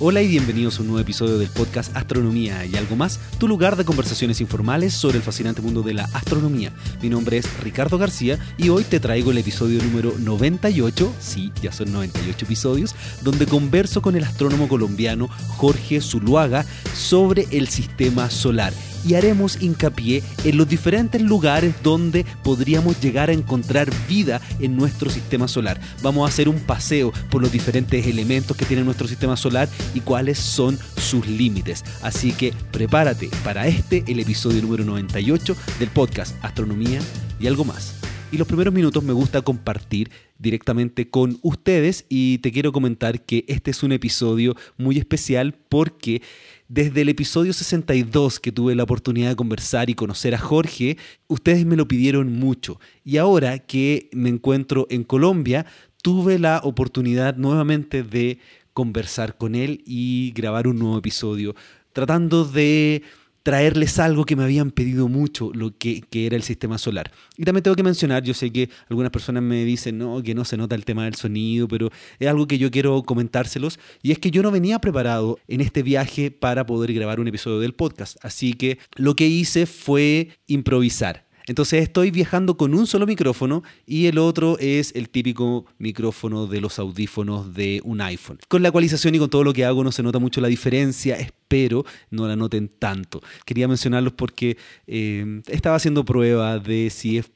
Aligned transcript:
Hola 0.00 0.22
y 0.22 0.28
bienvenidos 0.28 0.78
a 0.78 0.82
un 0.82 0.86
nuevo 0.86 1.00
episodio 1.00 1.38
del 1.38 1.48
podcast 1.48 1.96
Astronomía 1.96 2.64
y 2.64 2.76
algo 2.76 2.94
más, 2.94 3.18
tu 3.40 3.48
lugar 3.48 3.74
de 3.74 3.84
conversaciones 3.84 4.40
informales 4.40 4.94
sobre 4.94 5.16
el 5.16 5.24
fascinante 5.24 5.60
mundo 5.60 5.82
de 5.82 5.92
la 5.92 6.04
astronomía. 6.12 6.72
Mi 7.02 7.08
nombre 7.08 7.38
es 7.38 7.60
Ricardo 7.64 7.98
García 7.98 8.38
y 8.58 8.68
hoy 8.68 8.84
te 8.84 9.00
traigo 9.00 9.32
el 9.32 9.38
episodio 9.38 9.82
número 9.82 10.14
98, 10.16 11.12
sí, 11.18 11.50
ya 11.60 11.72
son 11.72 11.90
98 11.90 12.44
episodios, 12.44 12.94
donde 13.22 13.46
converso 13.46 14.00
con 14.00 14.14
el 14.14 14.22
astrónomo 14.22 14.68
colombiano 14.68 15.26
Jorge 15.56 16.00
Zuluaga 16.00 16.64
sobre 16.94 17.48
el 17.50 17.66
sistema 17.66 18.30
solar 18.30 18.72
y 19.06 19.14
haremos 19.14 19.60
hincapié 19.62 20.22
en 20.44 20.56
los 20.56 20.68
diferentes 20.68 21.20
lugares 21.20 21.74
donde 21.82 22.24
podríamos 22.42 23.00
llegar 23.00 23.30
a 23.30 23.32
encontrar 23.32 23.90
vida 24.08 24.40
en 24.60 24.76
nuestro 24.76 25.10
sistema 25.10 25.48
solar. 25.48 25.80
Vamos 26.02 26.28
a 26.28 26.32
hacer 26.32 26.48
un 26.48 26.60
paseo 26.60 27.12
por 27.30 27.42
los 27.42 27.52
diferentes 27.52 28.06
elementos 28.06 28.56
que 28.56 28.64
tiene 28.64 28.84
nuestro 28.84 29.08
sistema 29.08 29.36
solar 29.36 29.68
y 29.94 30.00
cuáles 30.00 30.38
son 30.38 30.78
sus 30.96 31.26
límites. 31.26 31.84
Así 32.02 32.32
que 32.32 32.52
prepárate 32.72 33.28
para 33.44 33.66
este, 33.66 34.04
el 34.06 34.20
episodio 34.20 34.62
número 34.62 34.84
98 34.84 35.56
del 35.78 35.88
podcast 35.88 36.36
Astronomía 36.42 37.00
y 37.40 37.46
algo 37.46 37.64
más. 37.64 37.94
Y 38.30 38.36
los 38.36 38.46
primeros 38.46 38.74
minutos 38.74 39.02
me 39.02 39.14
gusta 39.14 39.40
compartir 39.40 40.10
directamente 40.38 41.08
con 41.08 41.38
ustedes 41.40 42.04
y 42.10 42.38
te 42.38 42.52
quiero 42.52 42.72
comentar 42.72 43.24
que 43.24 43.46
este 43.48 43.70
es 43.70 43.82
un 43.82 43.92
episodio 43.92 44.54
muy 44.76 44.98
especial 44.98 45.54
porque 45.54 46.20
desde 46.68 47.00
el 47.00 47.08
episodio 47.08 47.54
62 47.54 48.40
que 48.40 48.52
tuve 48.52 48.74
la 48.74 48.82
oportunidad 48.82 49.30
de 49.30 49.36
conversar 49.36 49.88
y 49.88 49.94
conocer 49.94 50.34
a 50.34 50.38
Jorge, 50.38 50.98
ustedes 51.26 51.64
me 51.64 51.76
lo 51.76 51.88
pidieron 51.88 52.30
mucho. 52.32 52.78
Y 53.04 53.16
ahora 53.16 53.58
que 53.58 54.10
me 54.12 54.28
encuentro 54.28 54.86
en 54.90 55.02
Colombia, 55.02 55.64
tuve 56.02 56.38
la 56.38 56.60
oportunidad 56.62 57.36
nuevamente 57.36 58.02
de 58.02 58.38
conversar 58.74 59.38
con 59.38 59.54
él 59.54 59.82
y 59.86 60.32
grabar 60.32 60.68
un 60.68 60.78
nuevo 60.78 60.98
episodio, 60.98 61.56
tratando 61.94 62.44
de 62.44 63.02
traerles 63.42 63.98
algo 63.98 64.24
que 64.24 64.36
me 64.36 64.44
habían 64.44 64.70
pedido 64.70 65.08
mucho, 65.08 65.50
lo 65.54 65.76
que, 65.76 66.02
era 66.12 66.36
el 66.36 66.42
sistema 66.42 66.78
solar. 66.78 67.10
Y 67.36 67.44
también 67.44 67.62
tengo 67.62 67.76
que 67.76 67.82
mencionar, 67.82 68.22
yo 68.22 68.34
sé 68.34 68.50
que 68.50 68.68
algunas 68.88 69.10
personas 69.10 69.42
me 69.42 69.64
dicen 69.64 69.98
no, 69.98 70.22
que 70.22 70.34
no 70.34 70.44
se 70.44 70.56
nota 70.56 70.74
el 70.74 70.84
tema 70.84 71.04
del 71.04 71.14
sonido, 71.14 71.68
pero 71.68 71.90
es 72.18 72.28
algo 72.28 72.46
que 72.46 72.58
yo 72.58 72.70
quiero 72.70 73.02
comentárselos, 73.02 73.78
y 74.02 74.12
es 74.12 74.18
que 74.18 74.30
yo 74.30 74.42
no 74.42 74.50
venía 74.50 74.80
preparado 74.80 75.38
en 75.48 75.60
este 75.60 75.82
viaje 75.82 76.30
para 76.30 76.66
poder 76.66 76.92
grabar 76.92 77.20
un 77.20 77.28
episodio 77.28 77.60
del 77.60 77.74
podcast, 77.74 78.16
así 78.22 78.52
que 78.52 78.78
lo 78.96 79.14
que 79.14 79.26
hice 79.26 79.66
fue 79.66 80.30
improvisar. 80.46 81.27
Entonces 81.48 81.82
estoy 81.82 82.10
viajando 82.10 82.56
con 82.56 82.74
un 82.74 82.86
solo 82.86 83.06
micrófono 83.06 83.64
y 83.86 84.06
el 84.06 84.18
otro 84.18 84.58
es 84.58 84.94
el 84.94 85.08
típico 85.08 85.66
micrófono 85.78 86.46
de 86.46 86.60
los 86.60 86.78
audífonos 86.78 87.54
de 87.54 87.80
un 87.84 88.00
iPhone. 88.00 88.38
Con 88.48 88.62
la 88.62 88.68
ecualización 88.68 89.14
y 89.14 89.18
con 89.18 89.30
todo 89.30 89.42
lo 89.42 89.52
que 89.52 89.64
hago 89.64 89.82
no 89.82 89.90
se 89.90 90.02
nota 90.02 90.18
mucho 90.18 90.40
la 90.40 90.48
diferencia, 90.48 91.16
espero 91.16 91.84
no 92.10 92.28
la 92.28 92.36
noten 92.36 92.70
tanto. 92.78 93.22
Quería 93.44 93.66
mencionarlos 93.66 94.12
porque 94.12 94.58
eh, 94.86 95.42
estaba 95.48 95.76
haciendo 95.76 96.04
prueba 96.04 96.58
de 96.58 96.90
si, 96.90 97.18
es 97.18 97.30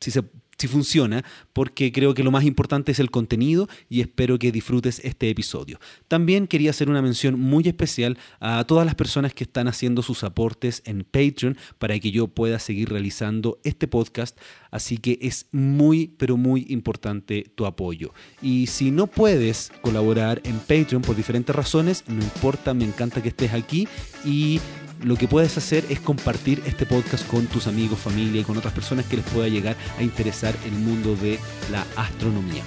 si 0.00 0.10
se 0.10 0.24
si 0.58 0.66
funciona, 0.66 1.24
porque 1.52 1.92
creo 1.92 2.14
que 2.14 2.24
lo 2.24 2.30
más 2.30 2.44
importante 2.44 2.92
es 2.92 2.98
el 2.98 3.10
contenido 3.10 3.68
y 3.88 4.00
espero 4.00 4.38
que 4.38 4.52
disfrutes 4.52 5.00
este 5.04 5.30
episodio. 5.30 5.78
También 6.08 6.46
quería 6.46 6.70
hacer 6.70 6.90
una 6.90 7.00
mención 7.00 7.38
muy 7.38 7.66
especial 7.68 8.18
a 8.40 8.64
todas 8.64 8.84
las 8.84 8.96
personas 8.96 9.32
que 9.32 9.44
están 9.44 9.68
haciendo 9.68 10.02
sus 10.02 10.24
aportes 10.24 10.82
en 10.84 11.04
Patreon 11.04 11.56
para 11.78 11.98
que 11.98 12.10
yo 12.10 12.26
pueda 12.26 12.58
seguir 12.58 12.90
realizando 12.90 13.60
este 13.62 13.86
podcast, 13.86 14.38
así 14.70 14.98
que 14.98 15.18
es 15.22 15.46
muy, 15.52 16.08
pero 16.18 16.36
muy 16.36 16.66
importante 16.68 17.50
tu 17.54 17.64
apoyo. 17.64 18.12
Y 18.42 18.66
si 18.66 18.90
no 18.90 19.06
puedes 19.06 19.70
colaborar 19.80 20.40
en 20.44 20.58
Patreon 20.58 21.02
por 21.02 21.16
diferentes 21.16 21.54
razones, 21.54 22.04
no 22.08 22.22
importa, 22.22 22.74
me 22.74 22.84
encanta 22.84 23.22
que 23.22 23.28
estés 23.28 23.52
aquí 23.52 23.86
y 24.24 24.60
lo 25.02 25.16
que 25.16 25.28
puedes 25.28 25.56
hacer 25.56 25.84
es 25.88 26.00
compartir 26.00 26.62
este 26.66 26.86
podcast 26.86 27.26
con 27.26 27.46
tus 27.46 27.66
amigos, 27.66 27.98
familia 27.98 28.40
y 28.40 28.44
con 28.44 28.56
otras 28.56 28.72
personas 28.72 29.06
que 29.06 29.16
les 29.16 29.26
pueda 29.26 29.48
llegar 29.48 29.76
a 29.98 30.02
interesar 30.02 30.54
el 30.64 30.72
mundo 30.72 31.14
de 31.16 31.38
la 31.70 31.86
astronomía. 31.96 32.62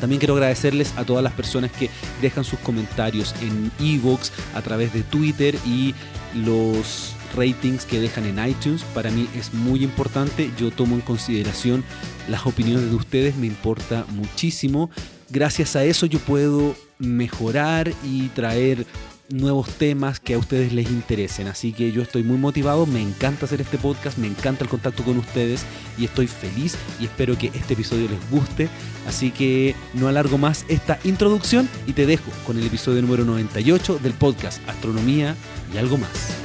También 0.00 0.18
quiero 0.18 0.34
agradecerles 0.34 0.92
a 0.96 1.04
todas 1.04 1.22
las 1.22 1.32
personas 1.32 1.70
que 1.72 1.88
dejan 2.20 2.44
sus 2.44 2.58
comentarios 2.58 3.34
en 3.40 3.70
ebooks, 3.80 4.32
a 4.54 4.62
través 4.62 4.92
de 4.92 5.02
Twitter 5.02 5.56
y 5.64 5.94
los 6.34 7.14
ratings 7.34 7.84
que 7.84 8.00
dejan 8.00 8.26
en 8.26 8.46
iTunes. 8.46 8.82
Para 8.94 9.10
mí 9.10 9.28
es 9.34 9.54
muy 9.54 9.82
importante. 9.82 10.50
Yo 10.58 10.70
tomo 10.70 10.96
en 10.96 11.00
consideración 11.00 11.82
las 12.28 12.44
opiniones 12.46 12.90
de 12.90 12.96
ustedes, 12.96 13.36
me 13.36 13.46
importa 13.46 14.04
muchísimo. 14.10 14.90
Gracias 15.30 15.76
a 15.76 15.84
eso 15.84 16.06
yo 16.06 16.18
puedo 16.18 16.76
mejorar 16.98 17.92
y 18.04 18.28
traer 18.28 18.86
nuevos 19.30 19.68
temas 19.70 20.20
que 20.20 20.34
a 20.34 20.38
ustedes 20.38 20.72
les 20.72 20.90
interesen. 20.90 21.48
Así 21.48 21.72
que 21.72 21.92
yo 21.92 22.02
estoy 22.02 22.22
muy 22.22 22.38
motivado, 22.38 22.86
me 22.86 23.00
encanta 23.00 23.46
hacer 23.46 23.60
este 23.60 23.78
podcast, 23.78 24.18
me 24.18 24.26
encanta 24.26 24.64
el 24.64 24.70
contacto 24.70 25.02
con 25.02 25.18
ustedes 25.18 25.64
y 25.98 26.04
estoy 26.04 26.26
feliz 26.26 26.76
y 27.00 27.04
espero 27.04 27.36
que 27.36 27.48
este 27.48 27.74
episodio 27.74 28.08
les 28.08 28.30
guste. 28.30 28.68
Así 29.06 29.30
que 29.30 29.74
no 29.94 30.08
alargo 30.08 30.38
más 30.38 30.64
esta 30.68 30.98
introducción 31.04 31.68
y 31.86 31.92
te 31.92 32.06
dejo 32.06 32.30
con 32.46 32.58
el 32.58 32.66
episodio 32.66 33.02
número 33.02 33.24
98 33.24 33.98
del 34.02 34.12
podcast 34.12 34.66
Astronomía 34.68 35.34
y 35.74 35.78
algo 35.78 35.98
más. 35.98 36.36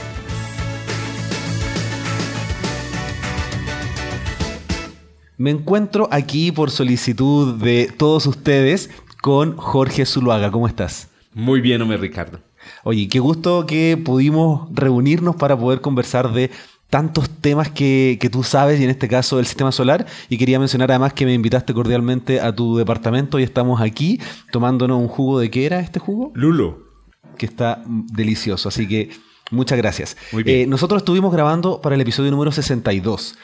Me 5.38 5.50
encuentro 5.50 6.08
aquí 6.12 6.52
por 6.52 6.70
solicitud 6.70 7.56
de 7.56 7.92
todos 7.98 8.28
ustedes 8.28 8.92
con 9.24 9.58
Jorge 9.58 10.06
Zuluaga. 10.06 10.52
¿Cómo 10.52 10.68
estás? 10.68 11.10
Muy 11.34 11.62
bien, 11.62 11.82
hombre, 11.82 11.98
Ricardo. 11.98 12.40
Oye, 12.84 13.08
qué 13.08 13.20
gusto 13.20 13.66
que 13.66 14.02
pudimos 14.04 14.68
reunirnos 14.74 15.36
para 15.36 15.58
poder 15.58 15.82
conversar 15.82 16.32
de 16.34 16.52
tantos 16.92 17.30
temas 17.30 17.70
que, 17.70 18.30
tú 18.32 18.44
sabes, 18.44 18.80
y 18.80 18.84
en 18.84 18.90
este 18.90 19.08
caso 19.08 19.38
del 19.38 19.46
sistema 19.46 19.72
solar. 19.72 20.06
Y 20.30 20.38
quería 20.38 20.60
mencionar 20.60 20.92
además 20.92 21.14
que 21.14 21.26
me 21.26 21.34
invitaste 21.34 21.74
cordialmente 21.74 22.42
a 22.42 22.54
tu 22.54 22.78
departamento 22.78 23.40
y 23.40 23.44
estamos 23.44 23.82
aquí 23.82 24.20
tomándonos 24.52 25.00
un 25.00 25.08
jugo 25.08 25.40
de 25.40 25.50
qué 25.50 25.66
era 25.66 25.80
este 25.80 26.00
jugo? 26.00 26.32
Lulo. 26.36 26.92
Que 27.38 27.46
está 27.46 27.82
delicioso, 27.86 28.68
así 28.70 28.88
que 28.88 29.10
muchas 29.52 29.78
gracias. 29.78 30.18
Muy 30.34 30.44
bien. 30.44 30.60
Eh, 30.60 30.68
nosotros 30.68 31.02
estuvimos 31.02 31.32
grabando 31.32 31.82
para 31.82 31.96
el 31.96 32.02
episodio 32.02 32.30
número 32.30 32.52
62. 32.52 33.38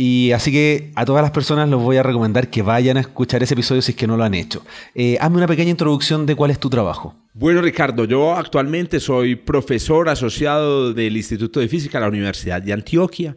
Y 0.00 0.30
así 0.30 0.52
que 0.52 0.92
a 0.94 1.04
todas 1.04 1.22
las 1.22 1.32
personas 1.32 1.68
les 1.68 1.76
voy 1.76 1.96
a 1.96 2.04
recomendar 2.04 2.48
que 2.48 2.62
vayan 2.62 2.96
a 2.98 3.00
escuchar 3.00 3.42
ese 3.42 3.54
episodio 3.54 3.82
si 3.82 3.90
es 3.90 3.96
que 3.96 4.06
no 4.06 4.16
lo 4.16 4.22
han 4.22 4.34
hecho. 4.34 4.64
Eh, 4.94 5.18
hazme 5.20 5.38
una 5.38 5.48
pequeña 5.48 5.70
introducción 5.70 6.24
de 6.24 6.36
cuál 6.36 6.52
es 6.52 6.60
tu 6.60 6.70
trabajo. 6.70 7.16
Bueno, 7.34 7.60
Ricardo, 7.60 8.04
yo 8.04 8.36
actualmente 8.36 9.00
soy 9.00 9.34
profesor 9.34 10.08
asociado 10.08 10.94
del 10.94 11.16
Instituto 11.16 11.58
de 11.58 11.66
Física 11.66 11.98
de 11.98 12.02
la 12.02 12.08
Universidad 12.08 12.62
de 12.62 12.72
Antioquia, 12.72 13.36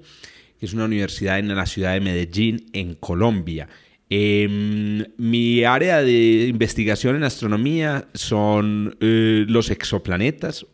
que 0.60 0.68
es 0.68 0.74
una 0.74 0.86
universidad 0.86 1.40
en 1.40 1.56
la 1.56 1.66
ciudad 1.66 1.94
de 1.94 2.00
Medellín, 2.00 2.68
en 2.74 2.94
Colombia. 2.94 3.68
Em, 4.12 5.04
mi 5.18 5.64
área 5.64 6.04
de 6.04 6.46
investigación 6.48 7.16
en 7.16 7.24
astronomía 7.24 8.06
son 8.14 8.98
eh, 9.02 9.46
los 9.48 9.72
exoplanetas, 9.72 10.68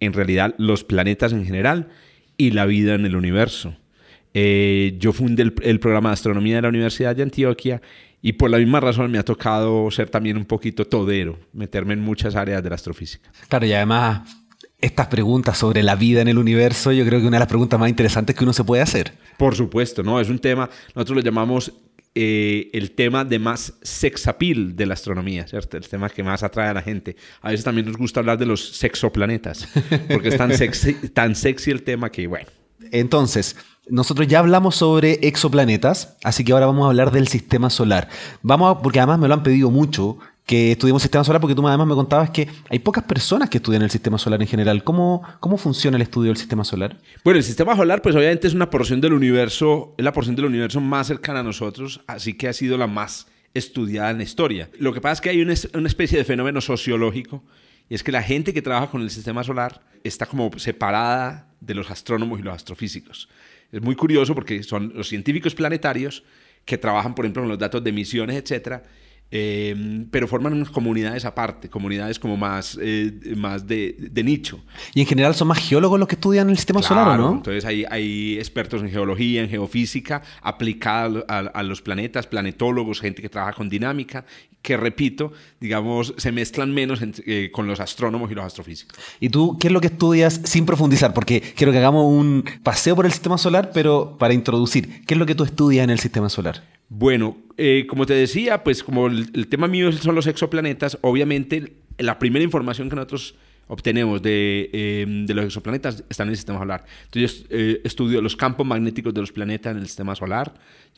en 0.00 0.12
realidad 0.12 0.54
los 0.58 0.84
planetas 0.84 1.32
en 1.32 1.46
general 1.46 1.88
y 2.36 2.50
la 2.50 2.66
vida 2.66 2.94
en 2.94 3.06
el 3.06 3.16
universo. 3.16 3.74
Eh, 4.34 4.96
yo 4.98 5.12
fundé 5.12 5.42
el, 5.42 5.80
programa 5.80 6.10
de 6.10 6.14
astronomía 6.14 6.56
de 6.56 6.62
la 6.62 6.68
Universidad 6.68 7.14
de 7.14 7.22
Antioquia 7.22 7.82
y 8.22 8.32
por 8.34 8.50
la 8.50 8.58
misma 8.58 8.80
razón 8.80 9.10
me 9.10 9.18
ha 9.18 9.24
tocado 9.24 9.90
ser 9.90 10.08
también 10.08 10.36
un 10.36 10.44
poquito 10.44 10.86
todero, 10.86 11.38
meterme 11.52 11.94
en 11.94 12.00
muchas 12.00 12.34
áreas 12.34 12.62
de 12.62 12.68
la 12.68 12.76
astrofísica. 12.76 13.30
Claro, 13.48 13.66
y 13.66 13.72
además 13.72 14.22
estas 14.80 15.06
preguntas 15.06 15.58
sobre 15.58 15.82
la 15.82 15.96
vida 15.96 16.22
en 16.22 16.28
el 16.28 16.38
universo, 16.38 16.92
yo 16.92 17.04
creo 17.04 17.20
que 17.20 17.26
una 17.26 17.36
de 17.36 17.42
las 17.42 17.48
preguntas 17.48 17.78
más 17.78 17.88
interesantes 17.88 18.34
que 18.34 18.44
uno 18.44 18.52
se 18.52 18.64
puede 18.64 18.82
hacer. 18.82 19.12
Por 19.38 19.54
supuesto, 19.54 20.02
¿no? 20.02 20.20
Es 20.20 20.28
un 20.28 20.38
tema, 20.38 20.68
nosotros 20.94 21.16
lo 21.16 21.22
llamamos 21.22 21.72
eh, 22.14 22.68
el 22.74 22.90
tema 22.90 23.24
de 23.24 23.38
más 23.38 23.74
sex 23.80 24.26
appeal 24.26 24.76
de 24.76 24.84
la 24.84 24.94
astronomía, 24.94 25.46
¿cierto? 25.46 25.76
El 25.76 25.88
tema 25.88 26.10
que 26.10 26.22
más 26.22 26.42
atrae 26.42 26.68
a 26.68 26.74
la 26.74 26.82
gente. 26.82 27.16
A 27.40 27.50
veces 27.50 27.64
también 27.64 27.86
nos 27.86 27.96
gusta 27.96 28.20
hablar 28.20 28.38
de 28.38 28.44
los 28.44 28.76
sexoplanetas, 28.76 29.68
porque 30.10 30.28
es 30.28 30.36
tan 30.36 30.52
sexy, 30.56 30.94
tan 31.08 31.34
sexy 31.34 31.70
el 31.70 31.82
tema 31.84 32.10
que, 32.10 32.26
bueno. 32.26 32.48
Entonces, 32.90 33.56
nosotros 33.88 34.28
ya 34.28 34.38
hablamos 34.38 34.76
sobre 34.76 35.18
exoplanetas, 35.26 36.16
así 36.22 36.44
que 36.44 36.52
ahora 36.52 36.66
vamos 36.66 36.84
a 36.84 36.88
hablar 36.88 37.10
del 37.10 37.28
sistema 37.28 37.68
solar. 37.70 38.08
Vamos 38.42 38.78
porque 38.82 39.00
además 39.00 39.18
me 39.18 39.28
lo 39.28 39.34
han 39.34 39.42
pedido 39.42 39.70
mucho 39.70 40.18
que 40.46 40.72
estudiemos 40.72 41.02
sistema 41.02 41.24
solar, 41.24 41.40
porque 41.40 41.54
tú 41.54 41.66
además 41.66 41.86
me 41.86 41.94
contabas 41.94 42.30
que 42.30 42.48
hay 42.68 42.78
pocas 42.80 43.04
personas 43.04 43.48
que 43.48 43.58
estudian 43.58 43.82
el 43.82 43.90
sistema 43.90 44.18
solar 44.18 44.40
en 44.42 44.48
general. 44.48 44.82
¿Cómo, 44.82 45.22
¿Cómo 45.40 45.56
funciona 45.56 45.96
el 45.96 46.02
estudio 46.02 46.28
del 46.28 46.36
sistema 46.36 46.64
solar? 46.64 46.98
Bueno, 47.24 47.38
el 47.38 47.44
sistema 47.44 47.76
solar, 47.76 48.02
pues 48.02 48.14
obviamente 48.16 48.48
es 48.48 48.54
una 48.54 48.68
porción 48.68 49.00
del 49.00 49.12
universo, 49.12 49.94
es 49.96 50.04
la 50.04 50.12
porción 50.12 50.34
del 50.34 50.46
universo 50.46 50.80
más 50.80 51.06
cercana 51.06 51.40
a 51.40 51.42
nosotros, 51.42 52.00
así 52.06 52.34
que 52.34 52.48
ha 52.48 52.52
sido 52.52 52.76
la 52.76 52.86
más 52.86 53.28
estudiada 53.54 54.10
en 54.10 54.18
la 54.18 54.24
historia. 54.24 54.68
Lo 54.78 54.92
que 54.92 55.00
pasa 55.00 55.14
es 55.14 55.20
que 55.20 55.30
hay 55.30 55.42
una, 55.42 55.54
una 55.74 55.88
especie 55.88 56.18
de 56.18 56.24
fenómeno 56.24 56.60
sociológico, 56.60 57.42
y 57.88 57.94
es 57.94 58.02
que 58.02 58.12
la 58.12 58.22
gente 58.22 58.52
que 58.52 58.62
trabaja 58.62 58.90
con 58.90 59.02
el 59.02 59.10
sistema 59.10 59.44
solar 59.44 59.82
está 60.02 60.26
como 60.26 60.50
separada 60.56 61.48
de 61.60 61.74
los 61.74 61.90
astrónomos 61.90 62.40
y 62.40 62.42
los 62.42 62.54
astrofísicos. 62.54 63.28
Es 63.72 63.80
muy 63.80 63.96
curioso 63.96 64.34
porque 64.34 64.62
son 64.62 64.92
los 64.94 65.08
científicos 65.08 65.54
planetarios 65.54 66.22
que 66.64 66.78
trabajan, 66.78 67.14
por 67.14 67.24
ejemplo, 67.24 67.42
con 67.42 67.48
los 67.48 67.58
datos 67.58 67.82
de 67.82 67.90
emisiones, 67.90 68.36
etcétera, 68.36 68.84
eh, 69.34 70.04
pero 70.10 70.28
forman 70.28 70.52
unas 70.52 70.68
comunidades 70.68 71.24
aparte, 71.24 71.70
comunidades 71.70 72.18
como 72.18 72.36
más, 72.36 72.78
eh, 72.80 73.10
más 73.34 73.66
de, 73.66 73.96
de, 73.98 74.22
nicho. 74.22 74.60
Y 74.94 75.00
en 75.00 75.06
general 75.06 75.34
son 75.34 75.48
más 75.48 75.58
geólogos 75.58 75.98
los 75.98 76.06
que 76.06 76.16
estudian 76.16 76.50
el 76.50 76.58
sistema 76.58 76.80
claro, 76.80 76.94
solar, 76.94 77.20
¿o 77.20 77.22
no? 77.22 77.32
Entonces 77.36 77.64
hay, 77.64 77.86
hay, 77.88 78.36
expertos 78.36 78.82
en 78.82 78.90
geología, 78.90 79.40
en 79.40 79.48
geofísica, 79.48 80.20
aplicada 80.42 81.24
a, 81.28 81.38
a, 81.38 81.62
los 81.62 81.80
planetas, 81.80 82.26
planetólogos, 82.26 83.00
gente 83.00 83.22
que 83.22 83.30
trabaja 83.30 83.54
con 83.54 83.70
dinámica, 83.70 84.26
que 84.60 84.76
repito, 84.76 85.32
digamos, 85.60 86.14
se 86.18 86.30
mezclan 86.30 86.72
menos 86.72 87.00
en, 87.00 87.14
eh, 87.26 87.50
con 87.52 87.66
los 87.66 87.80
astrónomos 87.80 88.30
y 88.30 88.34
los 88.34 88.44
astrofísicos. 88.44 88.98
¿Y 89.18 89.30
tú 89.30 89.56
qué 89.58 89.68
es 89.68 89.72
lo 89.72 89.80
que 89.80 89.86
estudias 89.86 90.42
sin 90.44 90.66
profundizar? 90.66 91.14
Porque 91.14 91.40
quiero 91.40 91.72
que 91.72 91.78
hagamos 91.78 92.04
un 92.06 92.44
paseo 92.62 92.94
por 92.94 93.06
el 93.06 93.12
sistema 93.12 93.38
solar, 93.38 93.70
pero 93.72 94.16
para 94.18 94.34
introducir, 94.34 95.04
¿qué 95.06 95.14
es 95.14 95.18
lo 95.18 95.24
que 95.24 95.34
tú 95.34 95.44
estudias 95.44 95.84
en 95.84 95.90
el 95.90 96.00
sistema 96.00 96.28
solar? 96.28 96.62
Bueno, 96.94 97.38
eh, 97.56 97.86
como 97.88 98.04
te 98.04 98.12
decía, 98.12 98.62
pues 98.62 98.82
como 98.82 99.06
el, 99.06 99.30
el, 99.32 99.46
tema 99.46 99.66
mío 99.66 99.90
son 99.92 100.14
los 100.14 100.26
exoplanetas, 100.26 100.98
obviamente 101.00 101.72
la 101.96 102.18
primera 102.18 102.44
información 102.44 102.90
que 102.90 102.96
nosotros 102.96 103.34
obtenemos 103.72 104.20
de, 104.20 104.68
eh, 104.70 105.06
de 105.08 105.34
los 105.34 105.46
exoplanetas 105.46 106.04
está 106.10 106.24
en 106.24 106.28
el 106.28 106.36
sistema 106.36 106.58
solar. 106.58 106.84
Entonces, 107.06 107.46
eh, 107.48 107.80
estudio 107.84 108.20
los 108.20 108.36
campos 108.36 108.66
magnéticos 108.66 109.14
de 109.14 109.22
los 109.22 109.32
planetas 109.32 109.72
en 109.72 109.78
el 109.78 109.86
sistema 109.86 110.14
solar, 110.14 110.52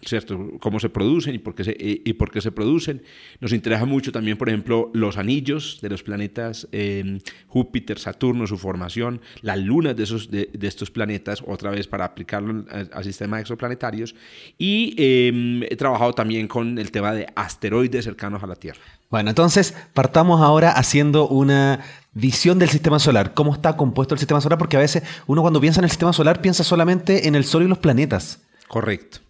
¿cierto? 0.05 0.51
Cómo 0.59 0.81
se 0.81 0.89
producen 0.89 1.37
y 1.37 1.39
por, 1.39 1.55
qué 1.55 1.63
se, 1.63 1.77
y 1.79 2.13
por 2.15 2.33
qué 2.33 2.41
se 2.41 2.51
producen. 2.51 3.01
Nos 3.39 3.53
interesa 3.53 3.85
mucho 3.85 4.11
también, 4.11 4.37
por 4.37 4.49
ejemplo, 4.49 4.91
los 4.93 5.19
anillos 5.19 5.79
de 5.83 5.89
los 5.89 6.03
planetas 6.03 6.67
eh, 6.73 7.21
Júpiter, 7.47 8.01
Saturno, 8.01 8.45
su 8.49 8.59
formación, 8.59 9.21
las 9.41 9.59
lunas 9.61 9.95
de, 9.95 10.03
esos, 10.03 10.29
de, 10.29 10.51
estos 10.63 10.91
planetas, 10.91 11.45
otra 11.47 11.71
vez 11.71 11.87
para 11.87 12.05
aplicarlo 12.05 12.65
al, 12.71 12.91
al 12.93 13.05
sistema 13.05 13.39
exoplanetarios. 13.39 14.17
Y 14.59 14.97
he 14.99 15.77
trabajado 15.77 16.13
también 16.13 16.49
con 16.49 16.77
el 16.77 16.91
tema 16.91 17.13
de 17.13 17.29
asteroides 17.37 18.05
cercanos 18.05 18.43
a 18.43 18.49
la 18.49 18.57
Tierra. 18.57 18.81
Bueno, 19.11 19.31
entonces 19.31 19.77
partamos 19.93 20.41
ahora 20.41 20.73
haciendo 20.73 21.29
una 21.29 21.85
visión 22.15 22.59
del 22.59 22.71
sistema 22.71 22.99
solar. 22.99 23.35
¿Cómo 23.35 23.53
está 23.53 23.77
compuesto 23.77 24.15
el 24.15 24.19
sistema 24.19 24.41
solar? 24.41 24.59
Porque 24.59 24.77
a 24.77 24.81
veces 24.81 25.03
uno 25.27 25.43
cuando 25.43 25.61
piensa 25.61 25.81
en 25.81 25.85
el 25.85 25.91
sistema 25.91 26.13
solar 26.13 26.41
piensa 26.41 26.65
solamente 26.65 27.29
en 27.29 27.35
el 27.35 27.45
Sol 27.45 27.65
y 27.65 27.69
los 27.69 27.79
planetas. 27.79 28.41
Correcto. 28.69 29.24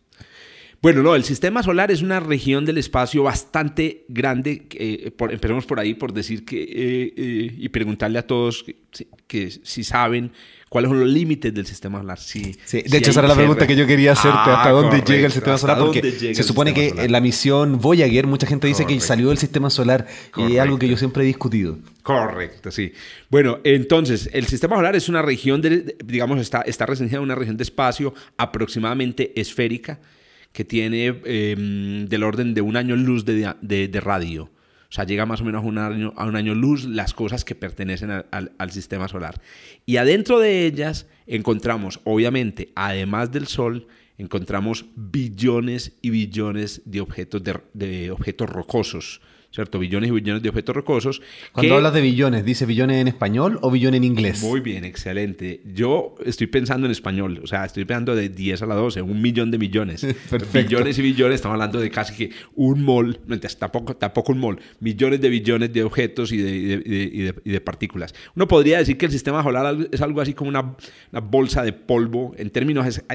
Bueno, 0.84 1.02
no, 1.02 1.14
el 1.14 1.24
sistema 1.24 1.62
solar 1.62 1.90
es 1.90 2.02
una 2.02 2.20
región 2.20 2.66
del 2.66 2.76
espacio 2.76 3.22
bastante 3.22 4.04
grande. 4.06 4.66
Eh, 4.72 5.10
por, 5.16 5.32
empecemos 5.32 5.64
por 5.64 5.80
ahí 5.80 5.94
por 5.94 6.12
decir 6.12 6.44
que 6.44 6.62
eh, 6.62 7.14
eh, 7.16 7.54
y 7.56 7.70
preguntarle 7.70 8.18
a 8.18 8.26
todos 8.26 8.62
que, 8.62 8.76
que, 9.26 9.50
si 9.50 9.82
saben 9.82 10.30
cuáles 10.68 10.90
son 10.90 11.00
los 11.00 11.08
límites 11.08 11.54
del 11.54 11.64
sistema 11.64 12.00
solar. 12.00 12.18
Si, 12.18 12.54
sí, 12.66 12.82
de 12.82 12.88
si 12.90 12.96
hecho, 12.98 13.12
esa 13.12 13.20
era 13.20 13.30
la 13.30 13.34
pregunta 13.34 13.66
que 13.66 13.76
yo 13.76 13.86
quería 13.86 14.12
hacerte. 14.12 14.36
Ah, 14.36 14.58
¿Hasta 14.58 14.70
dónde 14.72 14.88
correcto, 14.90 15.12
llega 15.14 15.26
el 15.28 15.32
sistema 15.32 15.56
solar? 15.56 15.78
Porque 15.78 16.34
se 16.34 16.42
supone 16.42 16.74
que 16.74 16.90
solar? 16.90 17.10
la 17.10 17.20
misión 17.22 17.80
Voyager, 17.80 18.26
mucha 18.26 18.46
gente 18.46 18.66
dice 18.66 18.82
correcto. 18.82 19.00
que 19.00 19.06
salió 19.06 19.28
del 19.30 19.38
sistema 19.38 19.70
solar 19.70 20.04
correcto. 20.04 20.52
y 20.52 20.56
es 20.56 20.60
algo 20.60 20.78
que 20.78 20.86
yo 20.86 20.98
siempre 20.98 21.22
he 21.22 21.26
discutido. 21.26 21.78
Correcto, 22.02 22.70
sí. 22.70 22.92
Bueno, 23.30 23.58
entonces, 23.64 24.28
el 24.34 24.48
sistema 24.48 24.76
solar 24.76 24.94
es 24.96 25.08
una 25.08 25.22
región, 25.22 25.62
de, 25.62 25.96
digamos, 26.04 26.38
está, 26.40 26.60
está 26.60 26.84
restringida 26.84 27.20
a 27.20 27.22
una 27.22 27.36
región 27.36 27.56
de 27.56 27.62
espacio 27.62 28.12
aproximadamente 28.36 29.32
esférica 29.40 29.98
que 30.54 30.64
tiene 30.64 31.20
eh, 31.24 32.06
del 32.08 32.22
orden 32.22 32.54
de 32.54 32.60
un 32.62 32.76
año 32.76 32.94
luz 32.94 33.24
de, 33.24 33.54
de, 33.60 34.00
radio. 34.00 34.44
O 34.44 34.92
sea, 34.94 35.04
llega 35.04 35.26
más 35.26 35.40
o 35.40 35.44
menos 35.44 35.64
a 35.64 35.66
un 35.66 35.78
año, 35.78 36.14
a 36.16 36.26
un 36.26 36.36
año 36.36 36.54
luz 36.54 36.84
las 36.84 37.12
cosas 37.12 37.44
que 37.44 37.56
pertenecen 37.56 38.10
al 38.30 38.70
sistema 38.70 39.08
solar. 39.08 39.40
Y 39.84 39.96
adentro 39.96 40.38
de 40.38 40.64
ellas 40.64 41.08
encontramos, 41.26 42.00
obviamente, 42.04 42.70
además 42.76 43.32
del 43.32 43.48
Sol, 43.48 43.88
encontramos 44.16 44.86
billones 44.94 45.96
y 46.02 46.10
billones 46.10 46.82
de 46.84 47.00
objetos, 47.00 47.42
de, 47.42 47.58
de 47.72 48.12
objetos 48.12 48.48
rocosos. 48.48 49.20
¿Cierto? 49.54 49.78
Billones 49.78 50.10
y 50.10 50.12
billones 50.12 50.42
de 50.42 50.48
objetos 50.48 50.74
rocosos. 50.74 51.22
Cuando 51.52 51.70
que... 51.70 51.76
hablas 51.76 51.94
de 51.94 52.00
billones, 52.00 52.44
¿dice 52.44 52.66
billones 52.66 52.96
en 53.00 53.08
español 53.08 53.58
o 53.62 53.70
billones 53.70 53.98
en 53.98 54.04
inglés? 54.04 54.42
Muy 54.42 54.60
bien, 54.60 54.84
excelente. 54.84 55.60
Yo 55.72 56.16
estoy 56.24 56.48
pensando 56.48 56.86
en 56.86 56.90
español, 56.90 57.40
o 57.42 57.46
sea, 57.46 57.64
estoy 57.64 57.84
pensando 57.84 58.16
de 58.16 58.28
10 58.28 58.62
a 58.62 58.66
la 58.66 58.74
12, 58.74 59.02
un 59.02 59.22
millón 59.22 59.52
de 59.52 59.58
millones. 59.58 60.04
billones 60.52 60.98
y 60.98 61.02
billones, 61.02 61.36
estamos 61.36 61.54
hablando 61.54 61.78
de 61.78 61.88
casi 61.90 62.14
que 62.14 62.34
un 62.56 62.82
mol, 62.82 63.20
tampoco, 63.58 63.96
tampoco 63.96 64.32
un 64.32 64.38
mol, 64.38 64.60
millones 64.80 65.20
de 65.20 65.28
billones 65.28 65.72
de 65.72 65.84
objetos 65.84 66.32
y 66.32 66.38
de, 66.38 66.50
y 66.50 66.66
de, 66.66 66.82
y 66.84 67.22
de, 67.22 67.34
y 67.44 67.50
de 67.50 67.60
partículas. 67.60 68.12
Uno 68.34 68.48
podría 68.48 68.78
decir 68.78 68.98
que 68.98 69.06
el 69.06 69.12
sistema 69.12 69.42
solar 69.44 69.76
es 69.92 70.00
algo 70.00 70.20
así 70.20 70.34
como 70.34 70.48
una, 70.48 70.74
una 71.12 71.20
bolsa 71.20 71.62
de 71.62 71.72
polvo, 71.72 72.34
en 72.36 72.50
términos 72.50 73.00
a, 73.08 73.14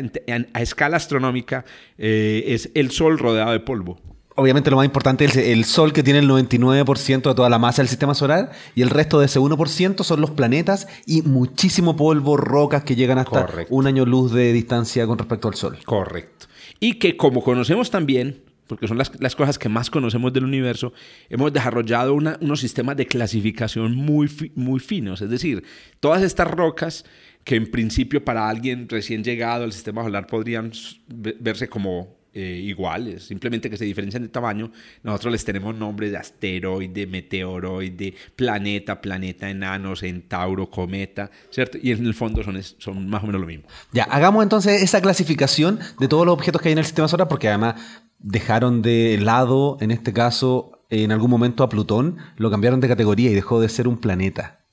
a 0.54 0.62
escala 0.62 0.96
astronómica, 0.96 1.66
eh, 1.98 2.46
es 2.48 2.72
el 2.76 2.92
Sol 2.92 3.20
rodeado 3.20 3.52
de 3.52 3.60
polvo 3.60 4.00
obviamente 4.40 4.72
lo 4.72 4.78
más 4.78 4.86
importante 4.86 5.26
es 5.26 5.36
el, 5.36 5.66
Sol 5.66 5.94
que 5.94 6.04
tiene 6.04 6.20
el 6.20 6.30
99% 6.30 7.30
de 7.30 7.36
toda 7.36 7.50
la 7.50 7.60
masa 7.60 7.82
del 7.82 7.90
sistema 7.90 8.14
solar 8.16 8.52
y 8.74 8.82
el 8.82 8.90
resto 8.90 9.20
de 9.20 9.26
ese 9.26 9.40
1% 9.40 10.04
son 10.04 10.22
los 10.22 10.32
planetas 10.32 10.88
y 11.06 11.22
muchísimo 11.22 11.96
polvo, 11.96 12.38
rocas 12.38 12.84
que 12.84 12.96
llegan 12.96 13.18
hasta 13.18 13.46
Correcto. 13.46 13.76
un 13.76 13.88
año 13.88 14.06
luz 14.06 14.32
de 14.32 14.54
distancia 14.54 15.06
con 15.06 15.18
respecto 15.18 15.48
al 15.48 15.56
Sol. 15.56 15.78
Correcto. 15.86 16.48
Y 16.80 16.96
que 16.96 17.18
como 17.18 17.44
conocemos 17.44 17.92
también, 17.92 18.44
porque 18.68 18.88
son 18.88 18.98
las, 18.98 19.12
las 19.20 19.36
cosas 19.36 19.60
que 19.60 19.70
más 19.70 19.90
conocemos 19.90 20.32
del 20.32 20.46
universo, 20.46 20.94
hemos 21.30 21.52
desarrollado 21.52 22.14
una, 22.14 22.38
unos 22.42 22.62
sistemas 22.62 22.96
de 22.98 23.08
clasificación 23.08 23.96
muy, 23.96 24.30
muy 24.56 24.80
finos. 24.80 25.22
Es 25.22 25.30
decir, 25.30 25.64
todas 26.00 26.24
estas 26.24 26.48
rocas 26.50 27.06
que 27.44 27.56
en 27.56 27.70
principio 27.70 28.24
para 28.24 28.48
alguien 28.48 28.88
recién 28.88 29.24
llegado 29.24 29.64
al 29.64 29.74
sistema 29.74 30.04
solar 30.04 30.28
podrían 30.28 30.72
verse 31.08 31.68
como 31.68 32.19
eh, 32.34 32.62
iguales, 32.64 33.24
simplemente 33.24 33.70
que 33.70 33.78
se 33.78 33.86
diferencian 33.86 34.24
de 34.24 34.30
tamaño. 34.30 34.72
Nosotros 35.04 35.32
les 35.32 35.44
tenemos 35.44 35.76
nombres 35.76 36.12
de 36.12 36.18
asteroide, 36.18 37.08
meteoroide, 37.08 38.14
planeta, 38.36 39.02
planeta 39.02 39.50
enano, 39.50 39.96
centauro, 39.96 40.70
cometa, 40.70 41.32
¿cierto? 41.50 41.78
Y 41.82 41.92
en 41.92 42.06
el 42.06 42.14
fondo 42.14 42.44
son, 42.44 42.62
son 42.62 43.10
más 43.10 43.24
o 43.24 43.28
menos 43.28 43.42
lo 43.42 43.48
mismo. 43.48 43.68
Ya, 43.92 44.04
hagamos 44.04 44.44
entonces 44.44 44.84
esa 44.84 45.02
clasificación 45.02 45.80
de 46.00 46.08
todos 46.08 46.26
los 46.26 46.34
objetos 46.34 46.62
que 46.62 46.70
hay 46.70 46.74
en 46.74 46.80
el 46.80 46.86
sistema 46.86 47.08
solar, 47.08 47.28
porque 47.28 47.48
además 47.48 47.82
dejaron 48.20 48.82
de 48.82 49.18
lado, 49.20 49.78
en 49.82 49.92
este 49.92 50.14
caso, 50.14 50.86
en 50.90 51.12
algún 51.12 51.30
momento 51.30 51.64
a 51.64 51.70
Plutón, 51.70 52.18
lo 52.38 52.52
cambiaron 52.52 52.80
de 52.80 52.88
categoría 52.88 53.32
y 53.32 53.34
dejó 53.34 53.62
de 53.62 53.70
ser 53.70 53.88
un 53.88 53.98
planeta. 53.98 54.66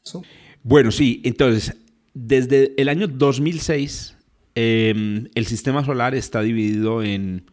Bueno, 0.63 0.91
sí, 0.91 1.23
entonces, 1.25 1.77
desde 2.13 2.75
el 2.81 2.89
año 2.89 3.07
2006 3.09 4.16
eh, 4.57 5.29
el 5.35 5.47
sistema 5.47 5.85
solar 5.85 6.15
está 6.15 6.41
dividido 6.41 7.03
en 7.03 7.49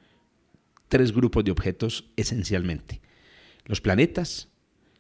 tres 0.88 1.12
grupos 1.12 1.44
de 1.44 1.52
objetos 1.52 2.10
esencialmente. 2.16 3.02
Los 3.66 3.82
planetas, 3.82 4.50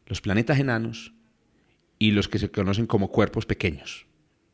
los 0.05 0.21
planetas 0.21 0.59
enanos 0.59 1.13
y 1.97 2.11
los 2.11 2.27
que 2.27 2.39
se 2.39 2.51
conocen 2.51 2.87
como 2.87 3.09
cuerpos 3.09 3.45
pequeños. 3.45 4.05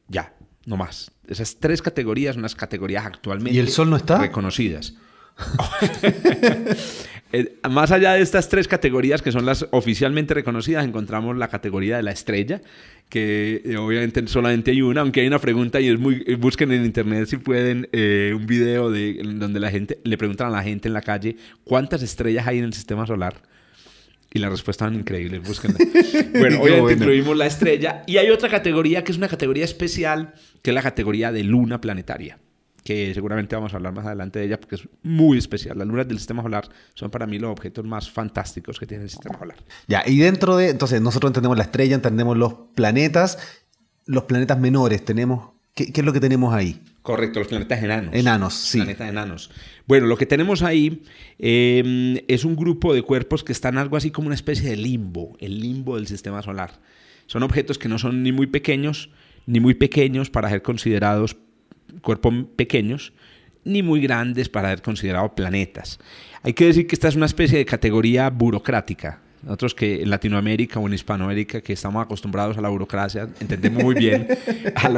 Ya, 0.08 0.36
no 0.66 0.78
más. 0.78 1.12
Esas 1.28 1.58
tres 1.60 1.82
categorías 1.82 2.36
son 2.36 2.44
las 2.44 2.56
categorías 2.56 3.06
actualmente 3.06 3.56
¿Y 3.56 3.60
el 3.60 3.70
Sol 3.70 3.90
no 3.90 3.96
está? 3.96 4.20
reconocidas. 4.20 4.96
Eh, 7.32 7.60
más 7.70 7.92
allá 7.92 8.14
de 8.14 8.22
estas 8.22 8.50
tres 8.50 8.68
categorías 8.68 9.22
que 9.22 9.32
son 9.32 9.46
las 9.46 9.68
oficialmente 9.70 10.34
reconocidas, 10.34 10.84
encontramos 10.84 11.38
la 11.38 11.48
categoría 11.48 11.98
de 11.98 12.02
la 12.04 12.12
estrella, 12.12 12.60
que 13.08 13.62
eh, 13.66 13.78
obviamente 13.78 14.26
solamente 14.28 14.72
hay 14.72 14.82
una, 14.82 15.02
aunque 15.02 15.22
hay 15.22 15.28
una 15.28 15.38
pregunta 15.38 15.80
y 15.80 15.90
es 15.90 16.00
muy 16.00 16.24
eh, 16.26 16.36
busquen 16.36 16.72
en 16.72 16.86
internet 16.86 17.28
si 17.28 17.38
pueden 17.38 17.88
eh, 17.92 18.34
un 18.36 18.48
video 18.48 18.90
de 18.90 19.22
donde 19.24 19.60
la 19.60 19.70
gente 19.70 20.00
le 20.04 20.18
preguntan 20.18 20.48
a 20.48 20.52
la 20.52 20.64
gente 20.64 20.88
en 20.88 20.94
la 20.94 21.02
calle 21.02 21.36
cuántas 21.64 22.02
estrellas 22.02 22.48
hay 22.48 22.60
en 22.60 22.66
el 22.66 22.74
sistema 22.74 23.06
solar. 23.06 23.36
Y 24.32 24.38
la 24.40 24.50
respuesta 24.50 24.88
es 24.88 24.94
increíble, 24.94 25.40
búsquenla. 25.40 25.78
Bueno, 26.34 26.62
obviamente 26.62 26.82
bueno. 26.82 26.92
incluimos 26.92 27.38
la 27.38 27.48
estrella. 27.48 28.04
Y 28.06 28.18
hay 28.18 28.30
otra 28.30 28.48
categoría 28.48 29.04
que 29.04 29.12
es 29.12 29.18
una 29.18 29.28
categoría 29.28 29.66
especial, 29.66 30.34
que 30.62 30.70
es 30.70 30.76
la 30.76 30.84
categoría 30.84 31.32
de 31.32 31.44
luna 31.44 31.82
planetaria 31.82 32.38
que 32.90 33.14
seguramente 33.14 33.56
vamos 33.56 33.72
a 33.72 33.76
hablar 33.76 33.94
más 33.94 34.04
adelante 34.08 34.40
de 34.40 34.46
ella 34.46 34.60
porque 34.60 34.74
es 34.74 34.90
muy 35.04 35.38
especial. 35.38 35.78
Las 35.78 35.88
lunas 35.88 36.08
del 36.08 36.18
sistema 36.18 36.42
solar 36.42 36.68
son 36.96 37.12
para 37.12 37.28
mí 37.28 37.38
los 37.38 37.52
objetos 37.52 37.86
más 37.86 38.10
fantásticos 38.10 38.80
que 38.80 38.88
tiene 38.88 39.04
el 39.04 39.12
sistema 39.12 39.38
solar. 39.38 39.58
Ya, 39.88 40.02
y 40.08 40.18
dentro 40.18 40.58
de, 40.58 40.72
entonces 40.72 41.00
nosotros 41.00 41.30
entendemos 41.30 41.56
la 41.56 41.66
estrella, 41.66 41.94
entendemos 41.94 42.36
los 42.36 42.52
planetas, 42.74 43.62
los 44.08 44.24
planetas 44.24 44.58
menores, 44.58 45.06
tenemos, 45.06 45.52
¿qué, 45.76 45.94
qué 45.94 46.02
es 46.02 46.06
lo 46.06 46.12
que 46.14 46.20
tenemos 46.20 46.52
ahí? 46.52 46.82
Correcto, 47.04 47.38
los 47.38 47.48
planetas 47.48 47.84
enanos. 47.84 48.16
Enanos, 48.16 48.56
sí. 48.56 48.80
Planetas 48.80 49.10
enanos. 49.10 49.52
Bueno, 49.86 50.08
lo 50.08 50.18
que 50.18 50.26
tenemos 50.26 50.64
ahí 50.64 51.04
eh, 51.38 52.26
es 52.28 52.44
un 52.44 52.56
grupo 52.56 52.96
de 52.96 53.04
cuerpos 53.04 53.44
que 53.44 53.52
están 53.52 53.78
algo 53.78 53.98
así 53.98 54.10
como 54.10 54.26
una 54.26 54.36
especie 54.36 54.68
de 54.68 54.78
limbo, 54.78 55.38
el 55.40 55.60
limbo 55.60 55.98
del 55.98 56.08
sistema 56.08 56.42
solar. 56.42 56.80
Son 57.28 57.44
objetos 57.44 57.78
que 57.78 57.88
no 57.88 58.00
son 58.00 58.24
ni 58.24 58.32
muy 58.32 58.48
pequeños, 58.48 59.12
ni 59.46 59.60
muy 59.60 59.76
pequeños 59.76 60.32
para 60.32 60.50
ser 60.50 60.64
considerados 60.64 61.38
cuerpos 62.02 62.34
pequeños, 62.56 63.14
ni 63.64 63.84
muy 63.84 64.02
grandes 64.02 64.50
para 64.50 64.70
ser 64.70 64.82
considerados 64.82 65.32
planetas. 65.32 66.00
Hay 66.44 66.54
que 66.54 66.66
decir 66.66 66.88
que 66.88 66.96
esta 66.96 67.08
es 67.08 67.16
una 67.16 67.26
especie 67.26 67.58
de 67.58 67.66
categoría 67.66 68.30
burocrática, 68.30 69.22
Nosotros 69.44 69.74
que 69.76 70.02
en 70.02 70.10
Latinoamérica 70.10 70.80
o 70.80 70.88
en 70.88 70.94
Hispanoamérica, 70.94 71.62
que 71.62 71.74
estamos 71.74 72.04
acostumbrados 72.04 72.58
a 72.58 72.62
la 72.62 72.70
burocracia, 72.70 73.28
entendemos 73.40 73.84
muy 73.84 73.96
bien 73.96 74.28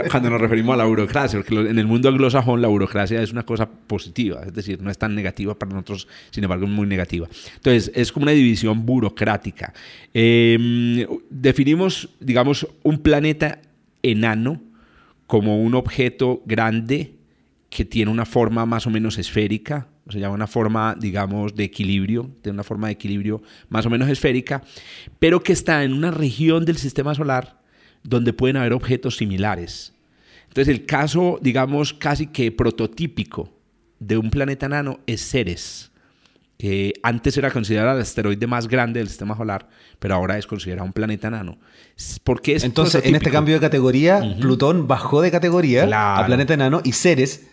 cuando 0.10 0.30
nos 0.30 0.42
referimos 0.42 0.74
a 0.76 0.78
la 0.78 0.86
burocracia, 0.86 1.40
porque 1.40 1.70
en 1.70 1.78
el 1.78 1.86
mundo 1.86 2.10
anglosajón 2.10 2.62
la 2.62 2.68
burocracia 2.68 3.22
es 3.22 3.32
una 3.32 3.44
cosa 3.44 3.70
positiva, 3.70 4.42
es 4.46 4.54
decir, 4.54 4.82
no 4.82 4.90
es 4.90 4.98
tan 4.98 5.16
negativa 5.16 5.58
para 5.58 5.72
nosotros, 5.72 6.08
sin 6.30 6.44
embargo 6.44 6.66
es 6.66 6.72
muy 6.72 6.88
negativa. 6.88 7.28
Entonces, 7.56 7.92
es 7.94 8.12
como 8.12 8.24
una 8.24 8.32
división 8.32 8.86
burocrática. 8.86 9.74
Em, 10.14 11.06
definimos, 11.30 12.10
digamos, 12.20 12.68
un 12.84 13.00
planeta 13.00 13.60
enano 14.04 14.62
como 15.32 15.64
un 15.64 15.76
objeto 15.76 16.44
grande 16.46 17.16
que 17.70 17.86
tiene 17.86 18.12
una 18.12 18.26
forma 18.26 18.66
más 18.66 18.86
o 18.86 18.90
menos 18.90 19.18
esférica, 19.18 19.88
o 20.06 20.12
sea, 20.12 20.30
una 20.30 20.46
forma, 20.46 20.94
digamos, 21.00 21.56
de 21.56 21.64
equilibrio, 21.64 22.30
tiene 22.42 22.56
una 22.56 22.66
forma 22.66 22.88
de 22.88 22.94
equilibrio 22.96 23.42
más 23.70 23.86
o 23.86 23.90
menos 23.90 24.10
esférica, 24.10 24.62
pero 25.20 25.42
que 25.42 25.54
está 25.54 25.86
en 25.86 25.94
una 25.94 26.12
región 26.12 26.66
del 26.66 26.76
sistema 26.76 27.16
solar 27.16 27.62
donde 28.04 28.34
pueden 28.34 28.58
haber 28.58 28.74
objetos 28.74 29.16
similares. 29.16 29.94
Entonces, 30.50 30.68
el 30.68 30.86
caso, 30.86 31.40
digamos, 31.42 31.94
casi 31.94 32.28
que 32.28 32.52
prototípico 32.52 33.54
de 34.00 34.18
un 34.18 34.32
planeta 34.32 34.68
nano 34.68 35.00
es 35.08 35.26
Ceres, 35.26 35.91
que 36.62 36.94
antes 37.02 37.36
era 37.38 37.50
considerado 37.50 37.98
el 37.98 38.04
asteroide 38.04 38.46
más 38.46 38.68
grande 38.68 39.00
del 39.00 39.10
sistema 39.10 39.36
solar, 39.36 39.68
pero 39.98 40.14
ahora 40.14 40.38
es 40.38 40.46
considerado 40.46 40.86
un 40.86 40.94
planeta 40.94 41.28
nano. 41.32 41.58
Porque 42.24 42.54
es 42.54 42.64
Entonces, 42.64 43.04
en 43.04 43.16
este 43.16 43.32
cambio 43.32 43.56
de 43.56 43.62
categoría, 43.62 44.22
Plutón 44.40 44.88
bajó 44.88 45.24
de 45.24 45.32
categoría 45.32 45.86
a 45.92 46.24
planeta 46.28 46.54
enano 46.54 46.82
y 46.84 46.92
Ceres 46.92 47.48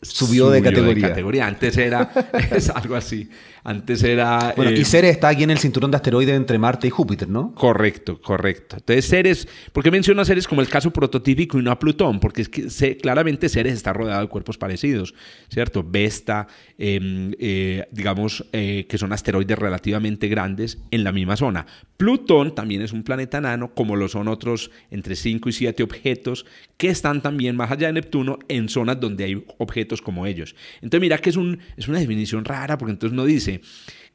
subió, 0.00 0.48
de, 0.48 0.62
categoría. 0.62 0.94
de, 0.94 1.08
categoría. 1.08 1.46
Antes 1.48 1.76
era 1.76 2.08
es 2.52 2.70
algo 2.70 2.94
así. 2.94 3.28
Antes 3.64 4.02
era. 4.02 4.54
Bueno, 4.56 4.72
y 4.72 4.80
eh, 4.80 4.84
Ceres 4.84 5.12
está 5.12 5.28
aquí 5.28 5.44
en 5.44 5.50
el 5.50 5.58
cinturón 5.58 5.92
de 5.92 5.96
asteroides 5.96 6.34
entre 6.34 6.58
Marte 6.58 6.88
y 6.88 6.90
Júpiter, 6.90 7.28
¿no? 7.28 7.54
Correcto, 7.54 8.20
correcto. 8.20 8.76
Entonces, 8.76 9.08
Ceres, 9.08 9.48
¿por 9.72 9.84
qué 9.84 9.90
menciono 9.92 10.20
a 10.20 10.24
Ceres 10.24 10.48
como 10.48 10.62
el 10.62 10.68
caso 10.68 10.90
prototípico 10.90 11.60
y 11.60 11.62
no 11.62 11.70
a 11.70 11.78
Plutón? 11.78 12.18
Porque 12.18 12.42
es 12.42 12.48
que 12.48 12.96
claramente 12.96 13.48
Ceres 13.48 13.74
está 13.74 13.92
rodeado 13.92 14.22
de 14.22 14.28
cuerpos 14.28 14.58
parecidos, 14.58 15.14
¿cierto? 15.48 15.84
Vesta, 15.88 16.48
em, 16.76 17.32
eh, 17.38 17.86
digamos, 17.92 18.44
eh, 18.52 18.86
que 18.88 18.98
son 18.98 19.12
asteroides 19.12 19.56
relativamente 19.56 20.26
grandes 20.26 20.78
en 20.90 21.04
la 21.04 21.12
misma 21.12 21.36
zona. 21.36 21.64
Plutón 21.96 22.56
también 22.56 22.82
es 22.82 22.92
un 22.92 23.04
planeta 23.04 23.40
nano, 23.40 23.74
como 23.74 23.94
lo 23.94 24.08
son 24.08 24.26
otros 24.26 24.72
entre 24.90 25.14
5 25.14 25.48
y 25.48 25.52
7 25.52 25.84
objetos 25.84 26.46
que 26.76 26.88
están 26.88 27.22
también 27.22 27.54
más 27.54 27.70
allá 27.70 27.86
de 27.86 27.92
Neptuno 27.92 28.40
en 28.48 28.68
zonas 28.68 28.98
donde 28.98 29.22
hay 29.22 29.44
objetos 29.58 30.02
como 30.02 30.26
ellos. 30.26 30.56
Entonces, 30.80 31.00
mira 31.00 31.18
que 31.18 31.30
es, 31.30 31.36
un, 31.36 31.60
es 31.76 31.86
una 31.86 32.00
definición 32.00 32.44
rara, 32.44 32.76
porque 32.76 32.90
entonces 32.90 33.14
no 33.14 33.24
dice 33.24 33.51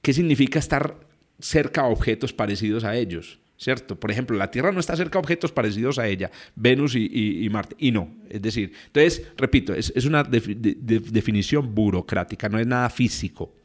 ¿qué 0.01 0.13
significa 0.13 0.59
estar 0.59 0.95
cerca 1.39 1.81
a 1.81 1.87
objetos 1.87 2.33
parecidos 2.33 2.83
a 2.83 2.95
ellos? 2.95 3.39
¿Cierto? 3.59 3.99
Por 3.99 4.11
ejemplo, 4.11 4.37
la 4.37 4.51
Tierra 4.51 4.71
no 4.71 4.79
está 4.79 4.95
cerca 4.95 5.17
a 5.17 5.21
objetos 5.21 5.51
parecidos 5.51 5.97
a 5.97 6.07
ella, 6.07 6.29
Venus 6.55 6.93
y, 6.95 7.47
Marte, 7.51 7.75
y 7.79 7.91
no. 7.91 8.07
Es 8.29 8.41
decir, 8.41 8.71
entonces, 8.85 9.23
repito, 9.35 9.73
es, 9.73 9.91
una 10.05 10.23
definición 10.23 11.73
burocrática, 11.73 12.49
no 12.49 12.59
es 12.59 12.67
nada 12.67 12.87
físico. 12.91 13.55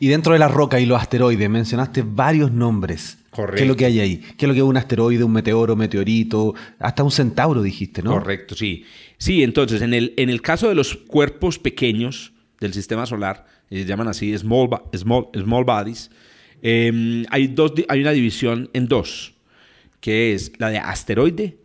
Y 0.00 0.08
dentro 0.08 0.32
de 0.32 0.38
la 0.38 0.48
roca 0.48 0.80
y 0.80 0.86
los 0.86 0.98
asteroides 0.98 1.50
mencionaste 1.50 2.02
varios 2.06 2.52
nombres. 2.52 3.18
Correcto. 3.30 3.56
¿Qué 3.56 3.62
es 3.62 3.68
lo 3.68 3.76
que 3.76 3.84
hay 3.84 4.00
ahí? 4.00 4.16
¿Qué 4.16 4.46
es 4.46 4.48
lo 4.48 4.54
que 4.54 4.60
es 4.60 4.64
un 4.64 4.76
asteroide, 4.76 5.24
un 5.24 5.32
meteoro, 5.32 5.76
meteorito? 5.76 6.54
Hasta 6.78 7.02
un 7.02 7.10
centauro 7.10 7.62
dijiste, 7.62 8.02
¿no? 8.02 8.12
Correcto, 8.12 8.54
sí. 8.54 8.86
Sí, 9.18 9.42
entonces, 9.42 9.82
en 9.82 9.92
el, 9.92 10.14
en 10.16 10.30
el 10.30 10.40
caso 10.40 10.68
de 10.68 10.74
los 10.74 10.94
cuerpos 10.96 11.58
pequeños 11.58 12.32
del 12.60 12.72
sistema 12.72 13.06
solar, 13.06 13.46
se 13.80 13.84
llaman 13.84 14.08
así 14.08 14.36
small, 14.36 14.68
small, 14.96 15.28
small 15.34 15.64
bodies, 15.64 16.10
em, 16.62 17.24
hay, 17.30 17.48
dos, 17.48 17.72
hay 17.88 18.00
una 18.00 18.12
división 18.12 18.70
en 18.72 18.88
dos, 18.88 19.34
que 20.00 20.34
es 20.34 20.52
la 20.58 20.70
de 20.70 20.78
asteroide, 20.78 21.56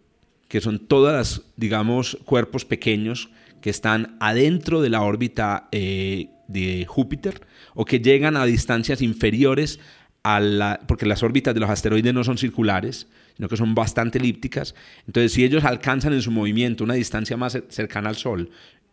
que 0.48 0.62
son 0.62 0.80
todas 0.80 1.14
las, 1.14 1.42
digamos, 1.58 2.18
cuerpos 2.26 2.66
pequeños 2.66 3.30
que 3.62 3.70
están 3.70 4.18
adentro 4.20 4.82
de 4.82 4.90
la 4.90 5.02
órbita 5.02 5.68
eh, 5.72 6.30
de 6.48 6.86
Júpiter 6.88 7.42
o 7.76 7.86
que 7.86 8.00
llegan 8.00 8.36
a 8.36 8.46
distancias 8.46 9.02
inferiores 9.02 9.80
a 10.24 10.40
la, 10.40 10.80
porque 10.88 11.06
las 11.06 11.24
órbitas 11.24 11.54
de 11.54 11.60
los 11.60 11.70
asteroides 11.70 12.14
no 12.14 12.24
son 12.24 12.38
circulares, 12.38 13.08
sino 13.38 13.48
que 13.48 13.58
son 13.58 13.74
bastante 13.74 14.18
elípticas. 14.18 14.76
Entonces, 15.08 15.32
si 15.34 15.44
ellos 15.44 15.64
alcanzan 15.64 16.14
en 16.14 16.22
su 16.22 16.32
movimiento 16.32 16.84
una 16.84 16.96
distancia 16.96 17.38
más 17.38 17.58
cercana 17.70 18.10
al 18.10 18.16
Sol, 18.16 18.50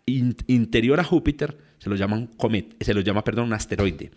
interior 0.07 1.01
a 1.01 1.05
Júpiter, 1.05 1.59
se 1.79 1.91
lo, 1.91 1.97
llaman 1.97 2.29
comet, 2.37 2.77
se 2.81 2.95
lo 2.95 3.01
llama 3.01 3.25
perdón, 3.25 3.47
un 3.47 3.53
asteroide. 3.53 4.11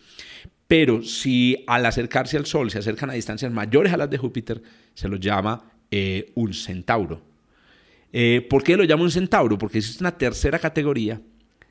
Pero 0.68 1.02
si 1.02 1.64
al 1.68 1.86
acercarse 1.86 2.38
al 2.38 2.46
Sol 2.46 2.70
se 2.70 2.78
acercan 2.78 3.10
a 3.10 3.14
distancias 3.14 3.52
mayores 3.52 3.92
a 3.92 3.98
las 3.98 4.10
de 4.10 4.20
Júpiter, 4.20 4.62
se 4.94 5.08
lo 5.08 5.18
llama 5.18 5.64
eh, 5.90 6.32
un 6.36 6.54
centauro. 6.54 7.22
Eh, 8.14 8.46
¿Por 8.48 8.64
qué 8.64 8.78
lo 8.78 8.84
llama 8.84 9.04
un 9.04 9.12
centauro? 9.12 9.58
Porque 9.58 9.80
existe 9.80 10.04
una 10.04 10.18
tercera 10.18 10.60
categoría, 10.60 11.22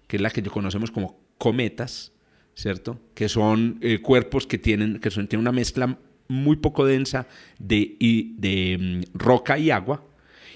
que 0.07 0.17
es 0.17 0.23
la 0.23 0.31
que 0.31 0.43
conocemos 0.43 0.91
como 0.91 1.21
cometas, 1.39 2.13
¿cierto? 2.55 3.01
Que 3.15 3.29
son 3.29 3.79
eh, 3.81 4.01
cuerpos 4.01 4.47
que 4.47 4.59
tienen, 4.59 4.99
que 4.99 5.11
son, 5.11 5.29
tienen 5.29 5.43
una 5.43 5.53
mezcla 5.53 5.97
muy 6.27 6.57
poco 6.57 6.85
densa 6.85 7.29
de, 7.59 7.97
de 8.37 8.79
mm, 8.79 9.17
roca 9.17 9.59
y 9.59 9.71
agua. 9.71 10.05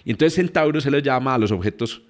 Y 0.04 0.11
entonces 0.11 0.35
centauro 0.35 0.81
se 0.81 0.90
le 0.90 1.00
llama 1.00 1.35
a 1.35 1.38
los 1.38 1.52
objetos 1.52 2.02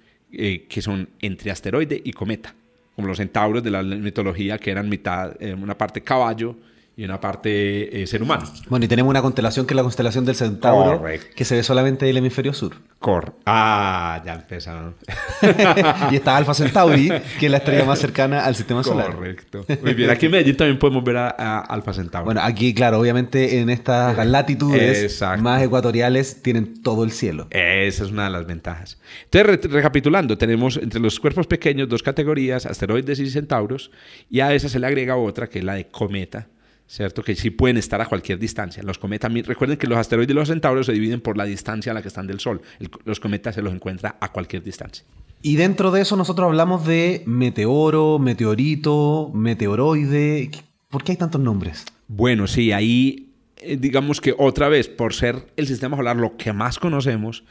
que 0.67 0.81
son 0.81 1.09
entre 1.21 1.51
asteroide 1.51 2.01
y 2.03 2.11
cometa 2.11 2.55
como 2.95 3.07
los 3.07 3.17
centauros 3.17 3.63
de 3.63 3.71
la 3.71 3.81
mitología 3.81 4.57
que 4.57 4.71
eran 4.71 4.87
mitad, 4.89 5.35
eh, 5.41 5.53
una 5.53 5.77
parte 5.77 6.01
caballo 6.01 6.55
y 6.95 7.05
una 7.05 7.19
parte 7.19 8.03
eh, 8.03 8.05
ser 8.05 8.21
humano. 8.21 8.45
Bueno, 8.69 8.85
y 8.85 8.87
tenemos 8.87 9.09
una 9.09 9.21
constelación 9.21 9.65
que 9.65 9.73
es 9.73 9.75
la 9.75 9.81
constelación 9.81 10.25
del 10.25 10.35
Centauro, 10.35 11.03
que 11.35 11.45
se 11.45 11.55
ve 11.55 11.63
solamente 11.63 12.05
del 12.05 12.17
hemisferio 12.17 12.53
sur. 12.53 12.75
Cor. 12.99 13.35
Ah, 13.45 14.21
ya 14.23 14.35
empezaron. 14.35 14.95
y 16.11 16.15
está 16.15 16.37
Alfa 16.37 16.53
Centauri, 16.53 17.11
que 17.39 17.47
es 17.47 17.51
la 17.51 17.57
estrella 17.57 17.83
más 17.83 17.99
cercana 17.99 18.45
al 18.45 18.55
sistema 18.55 18.83
solar. 18.83 19.15
Correcto. 19.15 19.65
Muy 19.81 19.93
bien, 19.93 20.09
aquí 20.09 20.27
en 20.27 20.33
Medellín 20.33 20.55
también 20.55 20.77
podemos 20.77 21.03
ver 21.03 21.17
a, 21.17 21.59
Alfa 21.59 21.93
Centauri. 21.93 22.25
Bueno, 22.25 22.41
aquí, 22.43 22.73
claro, 22.73 22.99
obviamente 22.99 23.59
en 23.59 23.69
estas 23.69 24.25
latitudes 24.25 25.21
más 25.39 25.63
ecuatoriales 25.63 26.43
tienen 26.43 26.81
todo 26.81 27.03
el 27.03 27.11
cielo. 27.11 27.47
Esa 27.49 28.03
es 28.03 28.11
una 28.11 28.25
de 28.25 28.29
las 28.29 28.45
ventajas. 28.45 28.99
Entonces, 29.31 29.71
recapitulando, 29.71 30.37
tenemos 30.37 30.77
entre 30.77 30.99
los 30.99 31.19
cuerpos 31.19 31.47
pequeños 31.47 31.89
dos 31.89 32.03
categorías, 32.03 32.67
asteroides 32.67 33.19
y 33.19 33.29
centauros, 33.31 33.89
y 34.29 34.41
a 34.41 34.53
esa 34.53 34.69
se 34.69 34.79
le 34.79 34.85
agrega 34.85 35.17
otra, 35.17 35.49
que 35.49 35.59
es 35.59 35.65
la 35.65 35.73
de 35.73 35.87
cometa 35.87 36.47
¿cierto? 36.87 37.23
Que 37.23 37.35
sí 37.35 37.49
pueden 37.49 37.77
estar 37.77 38.01
a 38.01 38.05
cualquier 38.05 38.39
distancia. 38.39 38.83
Los 38.83 38.97
cometas, 38.97 39.31
recuerden 39.45 39.77
que 39.77 39.87
los 39.87 39.97
asteroides 39.97 40.31
y 40.31 40.33
los 40.33 40.47
centauros 40.47 40.85
se 40.85 40.93
dividen 40.93 41.21
por 41.21 41.37
la 41.37 41.45
distancia 41.45 41.91
a 41.91 41.95
la 41.95 42.01
que 42.01 42.07
están 42.07 42.27
del 42.27 42.39
Sol. 42.39 42.61
los 43.05 43.19
cometas 43.19 43.55
se 43.55 43.61
los 43.61 43.73
encuentra 43.73 44.17
a 44.19 44.31
cualquier 44.31 44.63
distancia. 44.63 45.05
Y 45.41 45.57
dentro 45.57 45.91
de 45.91 46.01
eso 46.01 46.15
nosotros 46.15 46.47
hablamos 46.47 46.85
de 46.85 47.23
meteoro, 47.25 48.17
meteorito, 48.19 49.31
meteoroide. 49.33 50.51
¿Por 50.89 51.03
qué 51.03 51.13
hay 51.13 51.17
tantos 51.17 51.41
nombres? 51.41 51.85
Bueno, 52.07 52.47
sí, 52.47 52.71
ahí 52.71 53.33
eh, 53.65 53.77
digamos 53.77 54.19
que 54.19 54.35
otra 54.37 54.67
vez, 54.67 54.89
por 54.89 55.13
ser 55.13 55.47
el 55.55 55.67
sistema 55.67 55.95
solar 55.95 56.17
lo 56.17 56.37
que 56.37 56.53
más 56.53 56.79
conocemos, 56.79 57.43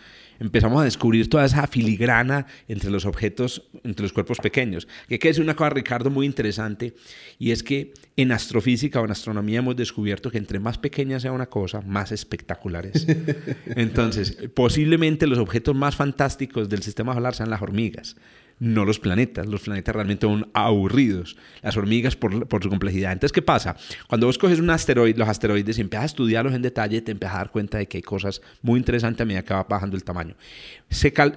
empezamos 0.42 0.80
a 0.80 0.84
descubrir 0.84 1.28
toda 1.30 1.44
esa 1.44 1.66
filigrana 1.66 2.46
entre 2.68 2.90
los 2.90 3.06
objetos, 3.06 3.62
entre 3.84 4.02
los 4.02 4.12
cuerpos 4.12 4.38
pequeños. 4.38 4.88
Que 5.08 5.28
hay 5.28 5.40
una 5.40 5.54
cosa, 5.54 5.70
Ricardo, 5.70 6.11
muy 6.11 6.26
interesante, 6.26 6.94
y 7.38 7.52
es 7.52 7.62
que 7.62 7.94
en 8.16 8.32
astrofísica 8.32 9.00
o 9.00 9.04
en 9.04 9.12
astronomía 9.12 9.61
hemos 9.61 9.76
descubierto 9.76 10.30
que 10.30 10.38
entre 10.38 10.58
más 10.58 10.78
pequeña 10.78 11.20
sea 11.20 11.32
una 11.32 11.46
cosa, 11.46 11.80
más 11.80 12.12
espectacular 12.12 12.87
es. 12.87 13.06
Entonces, 13.66 14.37
posiblemente 14.54 15.26
los 15.26 15.38
objetos 15.38 15.75
más 15.75 15.96
fantásticos 15.96 16.68
del 16.68 16.82
sistema 16.82 17.14
solar 17.14 17.34
sean 17.34 17.50
las 17.50 17.62
hormigas 17.62 18.16
no 18.59 18.85
los 18.85 18.99
planetas. 18.99 19.47
Los 19.47 19.62
planetas 19.62 19.94
realmente 19.94 20.26
son 20.26 20.50
aburridos. 20.54 21.37
Las 21.62 21.76
hormigas 21.76 22.16
por, 22.16 22.62
su 22.62 22.68
complejidad. 22.68 23.12
Entonces, 23.12 23.32
¿qué 23.32 23.42
pasa? 23.42 23.76
Cuando 24.09 24.26
vos 24.26 24.38
coges 24.38 24.61
un 24.61 24.71
asteroide, 24.71 25.18
los 25.18 25.28
asteroides 25.28 25.78
y 25.78 25.80
empiezas 25.80 26.02
a 26.02 26.06
estudiarlos 26.06 26.54
en 26.54 26.62
detalle, 26.62 27.02
te 27.02 27.12
empiezas 27.12 27.35
a 27.35 27.38
dar 27.38 27.50
cuenta 27.50 27.78
de 27.78 27.87
que 27.87 27.99
hay 27.99 28.02
cosas 28.02 28.40
muy 28.62 28.78
interesantes 28.78 29.21
a 29.21 29.25
medida 29.25 29.42
que 29.42 29.54
va 29.54 29.64
bajando 29.64 29.97
el 29.97 30.04
tamaño. 30.04 30.37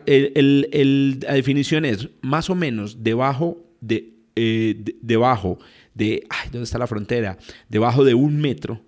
la 0.05 1.33
definición 1.33 1.85
es 1.85 2.09
más 2.21 2.49
o 2.49 2.55
menos 2.55 3.03
debajo 3.03 3.65
de, 3.81 4.13
eh, 4.35 4.83
debajo 5.01 5.59
de, 5.93 6.27
¿dónde 6.51 6.63
está 6.63 6.77
la 6.77 6.87
frontera? 6.87 7.37
Debajo 7.69 8.03
de 8.03 8.13
un 8.13 8.39
metro, 8.39 8.81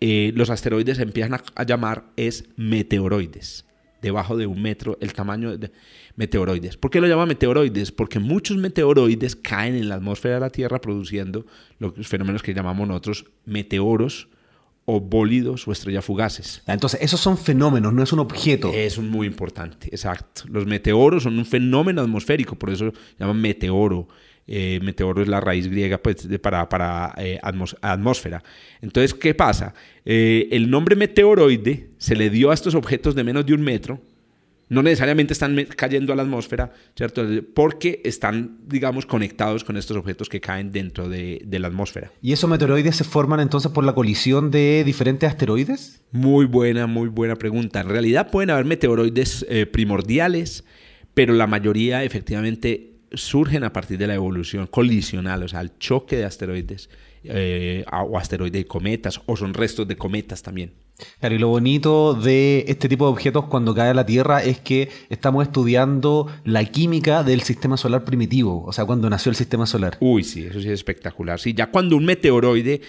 eh, 0.00 0.32
los 0.34 0.50
asteroides 0.50 0.96
se 0.96 1.02
empiezan 1.02 1.40
a, 1.54 1.62
llamar 1.64 2.06
es 2.16 2.48
meteoroides. 2.56 3.66
Debajo 4.00 4.36
de 4.36 4.46
un 4.46 4.60
metro, 4.60 4.98
el 5.00 5.12
tamaño 5.12 5.56
meteoroides. 6.16 6.76
¿Por 6.76 6.90
qué 6.90 7.00
lo 7.00 7.06
llama 7.06 7.26
meteoroides? 7.26 7.92
Porque 7.92 8.18
muchos 8.18 8.56
meteoroides 8.56 9.36
caen 9.36 9.74
en 9.74 9.88
la 9.88 9.96
atmósfera 9.96 10.34
de 10.34 10.40
la 10.40 10.50
Tierra 10.50 10.80
produciendo 10.80 11.46
los 11.78 12.06
fenómenos 12.06 12.42
que 12.42 12.54
llamamos 12.54 12.86
nosotros 12.86 13.26
meteoros 13.44 14.28
o 14.84 15.00
bólidos 15.00 15.66
o 15.68 15.72
estrellas 15.72 16.04
fugaces. 16.04 16.62
Entonces, 16.66 17.00
esos 17.02 17.20
son 17.20 17.38
fenómenos, 17.38 17.92
no 17.92 18.02
es 18.02 18.12
un 18.12 18.18
objeto. 18.18 18.72
Es 18.74 18.98
muy 18.98 19.26
importante, 19.26 19.88
exacto. 19.88 20.42
Los 20.48 20.66
meteoros 20.66 21.22
son 21.22 21.38
un 21.38 21.46
fenómeno 21.46 22.02
atmosférico, 22.02 22.56
por 22.56 22.70
eso 22.70 22.92
llaman 23.18 23.40
meteoro. 23.40 24.08
eh, 24.46 24.80
meteoro 24.82 25.22
es 25.22 25.28
la 25.28 25.40
raíz 25.40 25.68
griega 25.68 25.98
pues, 25.98 26.28
para, 26.42 26.68
para 26.68 27.14
eh, 27.16 27.38
atmósfera. 27.80 28.42
Entonces, 28.80 29.14
¿qué 29.14 29.34
pasa? 29.34 29.72
Eh, 30.04 30.48
el 30.50 30.68
nombre 30.68 30.96
meteoroide 30.96 31.90
se 31.98 32.16
le 32.16 32.28
dio 32.28 32.50
a 32.50 32.54
estos 32.54 32.74
objetos 32.74 33.14
de 33.14 33.22
menos 33.22 33.46
de 33.46 33.54
un 33.54 33.62
metro, 33.62 34.00
no 34.72 34.82
necesariamente 34.82 35.32
están 35.32 35.56
cayendo 35.76 36.12
a 36.12 36.16
la 36.16 36.22
atmósfera, 36.22 36.72
¿cierto? 36.96 37.24
Porque 37.54 38.00
están, 38.04 38.58
digamos, 38.66 39.06
conectados 39.06 39.64
con 39.64 39.76
estos 39.76 39.96
objetos 39.96 40.28
que 40.28 40.40
caen 40.40 40.72
dentro 40.72 41.08
de, 41.08 41.46
la 41.50 41.68
atmósfera. 41.68 42.10
¿Y 42.22 42.32
esos 42.32 42.48
meteoroides 42.48 42.96
se 42.96 43.04
forman 43.04 43.40
entonces 43.40 43.70
por 43.70 43.84
la 43.84 43.94
colisión 43.94 44.50
de 44.50 44.82
diferentes 44.84 45.28
asteroides? 45.28 46.02
Muy 46.10 46.46
buena, 46.46 46.86
muy 46.86 47.08
buena 47.08 47.36
pregunta. 47.36 47.80
En 47.80 47.88
realidad 47.88 48.30
pueden 48.30 48.50
haber 48.50 48.64
meteoroides 48.64 49.46
primordiales, 49.72 50.64
pero 51.14 51.34
la 51.34 51.46
mayoría 51.46 52.02
efectivamente 52.02 52.92
surgen 53.14 53.64
a 53.64 53.72
partir 53.72 53.98
de 53.98 54.06
la 54.06 54.14
evolución 54.14 54.66
colisional, 54.66 55.42
o 55.42 55.48
sea, 55.48 55.60
el 55.60 55.76
choque 55.78 56.16
de 56.16 56.24
asteroides 56.24 56.88
eh, 57.24 57.84
o 57.92 58.18
asteroides 58.18 58.62
y 58.62 58.64
cometas, 58.64 59.20
o 59.26 59.36
son 59.36 59.54
restos 59.54 59.86
de 59.86 59.96
cometas 59.96 60.42
también. 60.42 60.72
Claro, 61.20 61.34
y 61.34 61.38
lo 61.38 61.48
bonito 61.48 62.14
de 62.14 62.64
este 62.68 62.88
tipo 62.88 63.06
de 63.06 63.12
objetos 63.12 63.46
cuando 63.46 63.74
cae 63.74 63.90
a 63.90 63.94
la 63.94 64.06
Tierra 64.06 64.42
es 64.42 64.60
que 64.60 64.88
estamos 65.08 65.44
estudiando 65.44 66.28
la 66.44 66.64
química 66.64 67.22
del 67.22 67.42
sistema 67.42 67.76
solar 67.76 68.04
primitivo, 68.04 68.64
o 68.64 68.72
sea, 68.72 68.84
cuando 68.84 69.08
nació 69.10 69.30
el 69.30 69.36
sistema 69.36 69.66
solar. 69.66 69.96
Uy, 70.00 70.24
sí, 70.24 70.44
eso 70.44 70.60
sí 70.60 70.68
es 70.68 70.74
espectacular. 70.74 71.40
Sí, 71.40 71.54
ya 71.54 71.70
cuando 71.70 71.96
un 71.96 72.04
meteoroide 72.04 72.82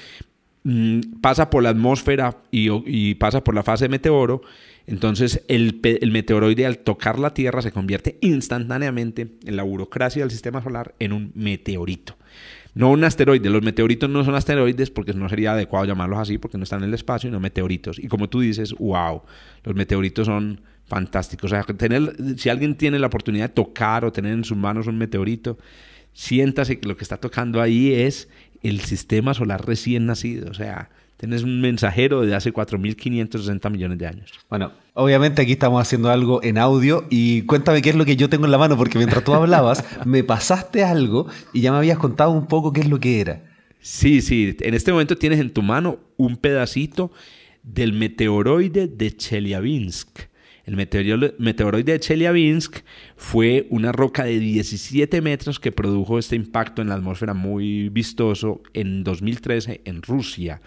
mm, 0.64 1.22
pasa 1.22 1.50
por 1.50 1.64
la 1.64 1.70
atmósfera 1.70 2.38
y, 2.52 3.16
pasa 3.16 3.44
por 3.44 3.56
la 3.56 3.64
fase 3.64 3.86
de 3.86 3.90
meteoro, 3.90 4.42
entonces, 4.86 5.44
el, 5.48 5.80
meteoroide 6.12 6.66
al 6.66 6.80
tocar 6.80 7.18
la 7.18 7.34
Tierra 7.34 7.62
se 7.62 7.72
convierte 7.72 8.18
instantáneamente 8.22 9.30
en 9.46 9.56
la 9.56 9.64
burocracia 9.64 10.24
del 10.24 10.32
sistema 10.32 10.62
solar 10.62 10.94
en 11.00 11.14
un 11.14 11.32
meteorito. 11.36 12.18
No 12.76 12.90
un 12.90 13.04
asteroide. 13.04 13.50
Los 13.50 13.62
meteoritos 13.62 14.10
no 14.10 14.24
son 14.24 14.36
asteroides 14.36 14.90
porque 14.90 15.14
no 15.14 15.30
sería 15.30 15.54
adecuado 15.54 15.86
llamarlos 15.86 16.20
así 16.20 16.38
porque 16.38 16.58
no 16.58 16.64
están 16.64 16.80
en 16.84 16.90
el 16.90 16.94
espacio, 16.94 17.30
sino 17.30 17.40
meteoritos. 17.40 18.00
Y 18.00 18.08
como 18.08 18.30
tú 18.30 18.42
dices, 18.42 18.74
wow, 18.74 19.22
los 19.64 19.76
meteoritos 19.76 20.26
son 20.26 20.62
fantásticos. 20.86 21.52
O 21.52 21.56
sea, 21.56 21.64
tener, 21.64 22.16
si 22.38 22.50
alguien 22.50 22.76
tiene 22.76 23.00
la 23.00 23.08
oportunidad 23.08 23.50
de 23.50 23.54
tocar 23.54 24.06
o 24.06 24.12
tener 24.12 24.34
en 24.34 24.44
sus 24.44 24.58
manos 24.58 24.88
un 24.88 24.98
meteorito, 24.98 25.58
siéntase 26.14 26.80
que 26.80 26.88
lo 26.88 26.98
que 26.98 27.04
está 27.04 27.18
tocando 27.18 27.62
ahí 27.62 27.94
es 27.94 28.30
el 28.64 28.80
sistema 28.82 29.34
solar 29.34 29.66
recién 29.66 30.06
nacido. 30.06 30.50
O 30.50 30.54
sea, 30.54 30.90
Tienes 31.24 31.44
un 31.44 31.62
mensajero 31.62 32.26
de 32.26 32.36
hace 32.36 32.52
4.560 32.52 33.72
millones 33.72 33.98
de 33.98 34.08
años. 34.08 34.32
Bueno, 34.50 34.74
obviamente 34.94 35.42
aquí 35.42 35.54
estamos 35.54 35.82
haciendo 35.82 36.10
algo 36.10 36.44
en 36.44 36.58
audio 36.58 37.06
y 37.10 37.44
cuéntame 37.44 37.82
qué 37.82 37.90
es 37.90 37.96
lo 37.96 38.06
que 38.06 38.16
yo 38.16 38.30
tengo 38.30 38.46
en 38.46 38.52
la 38.52 38.58
mano, 38.58 38.78
porque 38.78 38.98
mientras 38.98 39.24
tú 39.24 39.34
hablabas, 39.34 39.84
me 40.06 40.24
pasaste 40.24 40.84
algo 40.84 41.28
y 41.52 41.62
ya 41.62 41.72
me 41.72 41.78
habías 41.78 41.98
contado 41.98 42.32
un 42.32 42.48
poco 42.48 42.74
qué 42.74 42.82
es 42.82 42.90
lo 42.90 43.00
que 43.00 43.20
era. 43.20 43.44
Sí, 43.80 44.22
sí, 44.22 44.56
en 44.62 44.74
este 44.74 44.92
momento 44.92 45.18
tienes 45.18 45.40
en 45.40 45.52
tu 45.52 45.62
mano 45.62 46.00
un 46.16 46.38
pedacito 46.38 47.12
del 47.64 47.94
meteoroide 47.94 48.88
de 48.88 49.16
Chelyabinsk. 49.16 50.20
El 50.66 50.78
meteoroide 50.78 51.92
de 51.92 52.00
Chelyabinsk 52.00 52.84
fue 53.18 53.68
una 53.70 53.92
roca 53.92 54.24
de 54.24 54.40
17 54.40 55.22
metros 55.22 55.60
que 55.60 55.74
produjo 55.74 56.18
este 56.18 56.38
impacto 56.38 56.82
en 56.82 56.88
la 56.88 56.96
atmósfera 56.96 57.34
muy 57.34 57.90
vistoso 57.90 58.62
en 58.74 59.04
2013 59.04 59.82
en 59.84 60.02
Rusia 60.02 60.62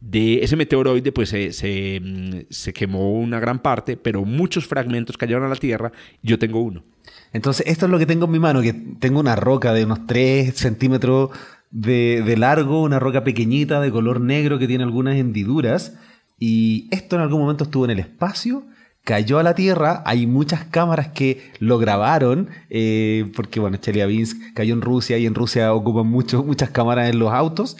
de 0.00 0.42
ese 0.42 0.56
meteoroide 0.56 1.12
pues 1.12 1.30
se, 1.30 2.00
mm, 2.00 2.46
se, 2.50 2.72
quemó 2.72 3.12
una 3.12 3.40
gran 3.40 3.60
parte, 3.60 3.96
pero 3.96 4.24
muchos 4.24 4.66
fragmentos 4.66 5.16
cayeron 5.16 5.44
a 5.44 5.48
la 5.48 5.56
Tierra. 5.56 5.92
Yo 6.22 6.38
tengo 6.38 6.60
uno. 6.60 6.84
Entonces, 7.32 7.66
esto 7.66 7.86
es 7.86 7.92
lo 7.92 7.98
que 7.98 8.06
tengo 8.06 8.26
en 8.26 8.32
mi 8.32 8.38
mano, 8.38 8.62
que 8.62 8.72
tengo 8.72 9.20
una 9.20 9.36
roca 9.36 9.72
de 9.72 9.84
unos 9.84 10.06
3 10.06 10.54
centímetros 10.54 11.30
de, 11.70 12.22
de 12.24 12.36
largo, 12.36 12.82
una 12.82 12.98
roca 12.98 13.24
pequeñita 13.24 13.80
de 13.80 13.90
color 13.90 14.20
negro 14.20 14.58
que 14.58 14.66
tiene 14.66 14.84
algunas 14.84 15.16
hendiduras. 15.16 15.98
Y 16.38 16.88
esto 16.90 17.16
en 17.16 17.22
algún 17.22 17.40
momento 17.40 17.64
estuvo 17.64 17.84
en 17.84 17.92
el 17.92 17.98
espacio 18.00 18.64
cayó 19.06 19.38
a 19.38 19.44
la 19.44 19.54
Tierra. 19.54 20.02
Hay 20.04 20.26
muchas 20.26 20.64
cámaras 20.64 21.08
que 21.12 21.52
lo 21.60 21.78
grabaron, 21.78 22.50
eh, 22.68 23.30
porque 23.36 23.60
bueno, 23.60 23.76
Chelyabinsk 23.76 24.52
cayó 24.52 24.74
en 24.74 24.82
Rusia 24.82 25.16
y 25.16 25.26
en 25.26 25.36
Rusia 25.36 25.72
ocupan 25.72 26.08
muchas 26.08 26.70
cámaras 26.70 27.08
en 27.08 27.20
los 27.20 27.32
autos. 27.32 27.76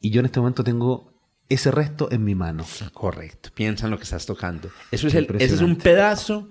Y 0.00 0.10
yo 0.10 0.20
en 0.20 0.26
este 0.26 0.40
momento 0.40 0.64
tengo 0.64 1.11
ese 1.52 1.70
resto 1.70 2.10
en 2.10 2.24
mi 2.24 2.34
mano. 2.34 2.64
Correcto, 2.92 3.50
piensa 3.54 3.86
en 3.86 3.90
lo 3.90 3.98
que 3.98 4.04
estás 4.04 4.26
tocando. 4.26 4.70
Eso 4.90 5.08
es, 5.08 5.14
el, 5.14 5.26
ese 5.38 5.54
es 5.54 5.60
un 5.60 5.76
pedazo, 5.76 6.48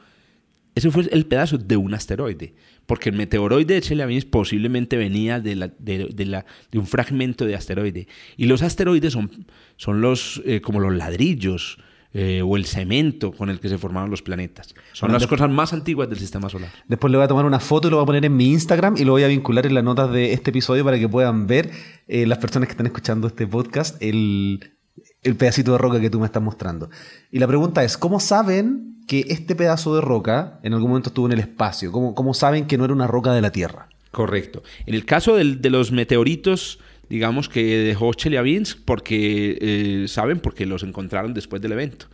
eso 0.76 0.92
fue 0.92 1.08
el 1.12 1.26
pedazo 1.26 1.58
de 1.58 1.78
un 1.78 1.94
asteroide, 1.94 2.54
porque 2.86 3.10
el 3.10 3.16
meteoroide 3.16 3.76
de 3.76 3.82
Chelyabinsk 3.82 4.30
posiblemente 4.30 4.98
venía 4.98 5.40
de, 5.40 5.56
la, 5.56 5.68
de, 5.78 6.26
la, 6.26 6.46
de, 6.72 6.80
un 6.80 6.88
fragmento 6.88 7.46
de 7.46 7.56
asteroide. 7.56 8.08
Y 8.38 8.46
los 8.46 8.62
asteroides 8.62 9.14
son, 9.14 9.46
son 9.78 10.02
los, 10.02 10.42
eh, 10.46 10.62
como 10.62 10.80
los 10.80 10.96
ladrillos, 10.96 11.78
eh, 12.14 12.42
o 12.42 12.58
el 12.58 12.66
cemento 12.66 13.32
con 13.32 13.50
el 13.50 13.62
que 13.62 13.70
se 13.70 13.78
formaron 13.78 14.10
los 14.12 14.22
planetas. 14.22 14.76
Son 14.92 15.14
las 15.14 15.26
cosas 15.28 15.50
más 15.50 15.72
antiguas 15.72 16.10
del 16.10 16.20
sistema 16.20 16.50
solar. 16.50 16.70
Después 16.86 17.10
le 17.10 17.18
voy 17.18 17.24
a 17.24 17.30
tomar 17.30 17.46
una 17.46 17.62
foto 17.62 17.88
y 17.88 17.92
lo 17.92 17.98
voy 17.98 18.04
a 18.04 18.06
poner 18.06 18.26
en 18.26 18.36
mi 18.36 18.52
Instagram 18.52 18.98
y 18.98 19.06
lo 19.06 19.14
voy 19.14 19.24
a 19.24 19.28
vincular 19.28 19.66
en 19.66 19.76
las 19.76 19.84
notas 19.86 20.12
de 20.12 20.34
este 20.34 20.50
episodio 20.50 20.84
para 20.84 21.00
que 21.00 21.08
puedan 21.08 21.48
ver 21.48 21.72
eh, 22.10 22.26
las 22.26 22.38
personas 22.40 22.68
que 22.68 22.72
están 22.72 22.86
escuchando 22.86 23.28
este 23.28 23.48
podcast 23.48 23.96
el, 24.04 24.74
el 25.24 25.36
pedacito 25.36 25.74
de 25.74 25.78
roca 25.78 26.00
que 26.00 26.10
tú 26.10 26.20
me 26.20 26.26
estás 26.26 26.42
mostrando. 26.42 26.90
Y 27.32 27.40
la 27.40 27.48
pregunta 27.48 27.84
es, 27.84 27.98
¿cómo 27.98 28.20
saben 28.20 28.98
que 29.08 29.26
este 29.30 29.56
pedazo 29.56 29.96
de 29.96 30.02
roca 30.02 30.60
en 30.64 30.74
algún 30.74 30.90
momento 30.90 31.10
estuvo 31.10 31.28
en 31.28 31.34
el 31.34 31.40
espacio? 31.40 31.92
¿Cómo, 31.92 32.16
cómo 32.16 32.34
saben 32.34 32.66
que 32.66 32.78
no 32.78 32.86
era 32.86 32.94
una 32.94 33.08
roca 33.08 33.34
de 33.34 33.42
la 33.42 33.52
Tierra? 33.52 33.90
Correcto. 34.12 34.64
En 34.86 34.94
el 34.94 35.06
caso 35.06 35.36
de 35.36 35.70
los 35.70 35.92
meteoritos, 35.92 36.80
digamos 37.10 37.50
que 37.50 37.78
dejó 37.78 38.14
Chelyabinsk 38.14 38.80
porque 38.84 39.58
eh, 39.62 40.08
saben 40.08 40.40
porque 40.40 40.66
los 40.66 40.84
encontraron 40.84 41.34
después 41.34 41.62
del 41.62 41.72
evento. 41.72 42.08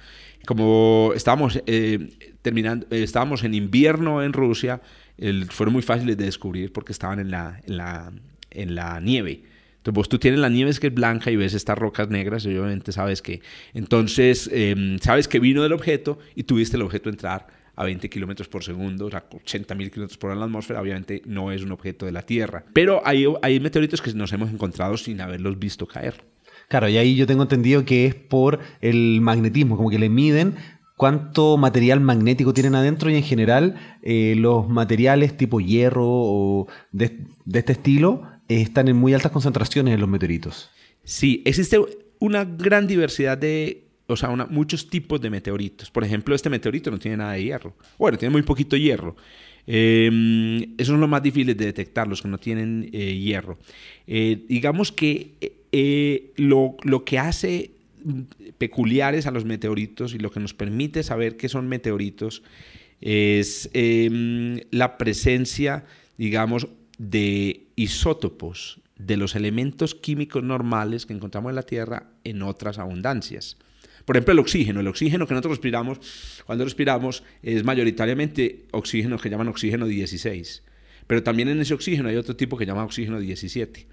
Como 0.45 1.11
estábamos 1.15 1.61
eh, 1.65 2.33
terminando, 2.41 2.85
eh, 2.91 3.03
estábamos 3.03 3.43
en 3.43 3.53
invierno 3.53 4.23
en 4.23 4.33
Rusia, 4.33 4.81
fueron 5.49 5.73
muy 5.73 5.81
fáciles 5.81 6.15
de 6.17 6.25
descubrir 6.25 6.71
porque 6.71 6.91
estaban 6.91 7.19
en 7.19 7.31
la, 7.31 7.59
en 7.65 7.77
la, 7.77 8.11
en 8.51 8.75
la 8.75 8.99
nieve. 8.99 9.43
Entonces 9.87 9.95
vos 9.95 10.09
tú 10.09 10.19
tienes 10.19 10.41
la 10.41 10.49
nieve 10.49 10.73
que 10.81 10.87
es 10.87 10.93
blanca 10.93 11.31
y 11.31 11.37
ves 11.37 11.53
estas 11.53 11.77
rocas 11.77 12.09
negras 12.09 12.43
y 12.43 12.49
obviamente 12.49 12.91
sabes 12.91 13.21
que... 13.21 13.39
Entonces 13.73 14.49
em, 14.51 14.99
sabes 14.99 15.29
que 15.29 15.39
vino 15.39 15.63
del 15.63 15.71
objeto 15.71 16.19
y 16.35 16.43
tuviste 16.43 16.75
el 16.75 16.83
objeto 16.83 17.09
entrar 17.09 17.47
a 17.73 17.85
20 17.85 18.09
kilómetros 18.09 18.49
por 18.49 18.65
segundo, 18.65 19.05
o 19.05 19.09
sea, 19.09 19.23
80 19.31 19.75
mil 19.75 19.89
kilómetros 19.89 20.17
por 20.17 20.29
hora 20.29 20.33
en 20.33 20.39
la 20.41 20.45
atmósfera, 20.47 20.81
obviamente 20.81 21.21
no 21.25 21.53
es 21.53 21.63
un 21.63 21.71
objeto 21.71 22.05
de 22.05 22.11
la 22.11 22.23
Tierra. 22.23 22.65
Pero 22.73 23.01
hay, 23.05 23.25
hay 23.41 23.61
meteoritos 23.61 24.01
que 24.01 24.11
nos 24.11 24.33
hemos 24.33 24.51
encontrado 24.51 24.97
sin 24.97 25.21
haberlos 25.21 25.57
visto 25.57 25.87
caer. 25.87 26.25
Claro, 26.67 26.89
y 26.89 26.97
ahí 26.97 27.15
yo 27.15 27.25
tengo 27.25 27.43
entendido 27.43 27.85
que 27.85 28.07
es 28.07 28.15
por 28.15 28.59
el 28.81 29.21
magnetismo, 29.21 29.77
como 29.77 29.89
que 29.89 29.99
le 29.99 30.09
miden 30.09 30.55
cuánto 30.97 31.55
material 31.55 32.01
magnético 32.01 32.53
tienen 32.53 32.75
adentro 32.75 33.09
y 33.09 33.15
en 33.15 33.23
general 33.23 33.75
eh, 34.01 34.35
los 34.37 34.67
materiales 34.67 35.37
tipo 35.37 35.61
hierro 35.61 36.03
o 36.05 36.67
de 36.91 37.25
este 37.53 37.71
estilo 37.71 38.23
están 38.47 38.87
en 38.87 38.95
muy 38.95 39.13
altas 39.13 39.31
concentraciones 39.31 39.93
en 39.93 39.99
los 39.99 40.09
meteoritos. 40.09 40.69
Sí, 41.03 41.41
existe 41.45 41.79
una 42.19 42.45
gran 42.45 42.87
diversidad 42.87 43.37
de, 43.37 43.85
o 44.07 44.15
sea, 44.15 44.29
muchos 44.49 44.89
tipos 44.89 45.21
de 45.21 45.29
meteoritos. 45.29 45.91
Por 45.91 46.03
ejemplo, 46.03 46.35
este 46.35 46.49
meteorito 46.49 46.91
no 46.91 46.99
tiene 46.99 47.17
nada 47.17 47.33
de 47.33 47.43
hierro. 47.43 47.75
Bueno, 47.97 48.17
tiene 48.17 48.31
muy 48.31 48.41
poquito 48.41 48.75
hierro. 48.75 49.15
Eh, 49.67 50.09
esos 50.77 50.93
son 50.93 51.01
los 51.01 51.09
más 51.09 51.21
difíciles 51.21 51.57
de 51.57 51.65
detectar, 51.65 52.07
los 52.07 52.21
que 52.21 52.29
no 52.29 52.37
tienen 52.37 52.89
eh, 52.93 53.17
hierro. 53.17 53.57
Eh, 54.07 54.45
digamos 54.47 54.91
que 54.91 55.33
eh, 55.71 56.31
lo, 56.37 56.77
lo, 56.83 57.03
que 57.03 57.19
hace 57.19 57.71
peculiares 58.57 59.27
a 59.27 59.31
los 59.31 59.43
meteoritos 59.43 60.13
y 60.13 60.19
lo 60.19 60.31
que 60.31 60.39
nos 60.39 60.53
permite 60.53 61.03
saber 61.03 61.35
que 61.35 61.49
son 61.49 61.67
meteoritos 61.67 62.43
es 63.01 63.69
em, 63.73 64.61
la 64.71 64.97
presencia, 64.97 65.85
digamos, 66.17 66.67
de 66.97 67.66
isótopos 67.77 68.81
de 68.97 69.15
los 69.15 69.35
elementos 69.35 69.95
químicos 69.95 70.43
normales 70.43 71.05
que 71.05 71.13
encontramos 71.13 71.51
en 71.51 71.55
la 71.55 71.63
Tierra 71.63 72.09
en 72.25 72.41
otras 72.41 72.79
abundancias. 72.79 73.57
Por 74.03 74.17
ejemplo, 74.17 74.33
el 74.33 74.39
oxígeno. 74.39 74.79
El 74.79 74.87
oxígeno 74.87 75.27
que 75.27 75.33
nosotros 75.33 75.57
respiramos, 75.57 75.99
cuando 76.45 76.63
respiramos, 76.65 77.23
es 77.43 77.63
mayoritariamente 77.63 78.65
oxígeno 78.71 79.17
que 79.17 79.29
llaman 79.29 79.47
oxígeno 79.47 79.85
16. 79.85 80.63
Pero 81.05 81.23
también 81.23 81.49
en 81.49 81.61
ese 81.61 81.73
oxígeno 81.73 82.09
hay 82.09 82.15
otro 82.15 82.35
tipo 82.35 82.57
que 82.57 82.65
llama 82.65 82.83
oxígeno 82.83 83.19
17. 83.19 83.85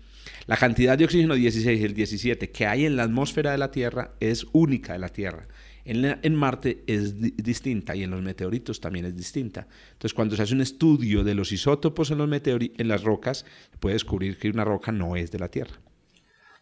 La 0.46 0.56
cantidad 0.56 0.96
de 0.96 1.04
oxígeno 1.04 1.34
16 1.34 1.80
y 1.80 1.84
el 1.84 1.94
17 1.94 2.50
que 2.50 2.66
hay 2.66 2.86
en 2.86 2.96
la 2.96 3.02
atmósfera 3.02 3.52
de 3.52 3.58
la 3.58 3.70
Tierra 3.70 4.14
es 4.20 4.46
única 4.52 4.94
de 4.94 4.98
la 4.98 5.10
Tierra. 5.10 5.46
En, 5.84 6.34
Marte 6.34 6.82
es 6.86 7.20
distinta 7.20 7.94
y 7.94 8.04
en 8.04 8.10
los 8.10 8.22
meteoritos 8.22 8.80
también 8.80 9.04
es 9.04 9.14
distinta. 9.14 9.66
Entonces, 9.92 10.14
cuando 10.14 10.34
se 10.34 10.42
hace 10.42 10.54
un 10.54 10.62
estudio 10.62 11.22
de 11.24 11.34
los 11.34 11.52
isótopos 11.52 12.10
en, 12.10 12.18
los 12.18 12.30
en 12.32 12.88
las 12.88 13.04
rocas, 13.04 13.44
se 13.70 13.76
puede 13.78 13.94
descubrir 13.94 14.38
que 14.38 14.48
una 14.48 14.64
roca 14.64 14.92
no 14.92 15.14
es 15.16 15.30
de 15.30 15.38
la 15.38 15.48
Tierra. 15.48 15.74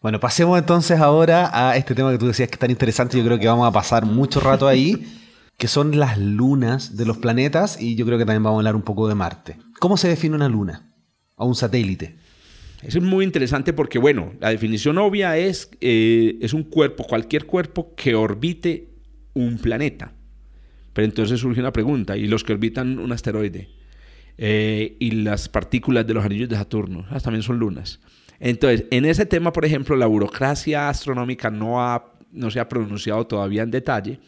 Bueno, 0.00 0.18
pasemos 0.18 0.58
entonces 0.58 0.98
ahora 0.98 1.50
a 1.52 1.76
este 1.76 1.94
tema 1.94 2.10
que 2.10 2.18
tú 2.18 2.26
decías 2.26 2.48
que 2.48 2.56
es 2.56 2.58
tan 2.58 2.72
interesante. 2.72 3.16
Yo 3.16 3.24
creo 3.24 3.38
que 3.38 3.46
vamos 3.46 3.68
a 3.68 3.70
pasar 3.70 4.04
mucho 4.04 4.40
rato 4.40 4.66
ahí, 4.66 5.06
que 5.56 5.68
son 5.68 5.96
las 5.96 6.18
lunas 6.18 6.96
de 6.96 7.06
los 7.06 7.18
planetas 7.18 7.80
y 7.80 7.94
yo 7.94 8.04
creo 8.04 8.18
que 8.18 8.24
también 8.24 8.42
vamos 8.42 8.58
a 8.58 8.60
hablar 8.60 8.74
un 8.74 8.82
poco 8.82 9.06
de 9.06 9.14
Marte. 9.14 9.56
¿Cómo 9.78 9.96
se 9.96 10.08
define 10.08 10.34
una 10.34 10.48
luna 10.48 10.92
o 11.36 11.46
un 11.46 11.54
satélite? 11.54 12.16
Eso 12.82 12.98
es 12.98 13.04
muy 13.04 13.24
interesante 13.24 13.72
porque, 13.72 14.00
bueno, 14.00 14.32
la 14.40 14.48
definición 14.48 14.98
obvia 14.98 15.36
es, 15.36 15.70
eh, 15.80 16.36
es 16.40 16.52
un 16.52 16.64
cuerpo, 16.64 17.04
cualquier 17.04 17.46
cuerpo 17.46 17.94
que 17.94 18.16
orbite 18.16 18.91
un 19.34 19.58
planeta. 19.58 20.12
Pero 20.92 21.06
entonces 21.06 21.40
surge 21.40 21.60
una 21.60 21.72
pregunta, 21.72 22.16
¿y 22.16 22.26
los 22.26 22.44
que 22.44 22.52
orbitan 22.52 22.98
un 22.98 23.12
asteroide? 23.12 23.68
Eh, 24.38 24.96
y 24.98 25.10
las 25.10 25.48
partículas 25.48 26.06
de 26.06 26.14
los 26.14 26.24
anillos 26.24 26.48
de 26.48 26.56
Saturno, 26.56 27.06
también 27.22 27.42
son 27.42 27.58
lunas. 27.58 28.00
Entonces, 28.40 28.86
en 28.90 29.04
ese 29.04 29.24
tema, 29.26 29.52
por 29.52 29.64
ejemplo, 29.64 29.96
la 29.96 30.06
burocracia 30.06 30.88
astronómica 30.88 31.50
no, 31.50 31.82
ha, 31.82 32.12
no 32.32 32.50
se 32.50 32.60
ha 32.60 32.68
pronunciado 32.68 33.26
todavía 33.26 33.62
en 33.62 33.70
detalle, 33.70 34.18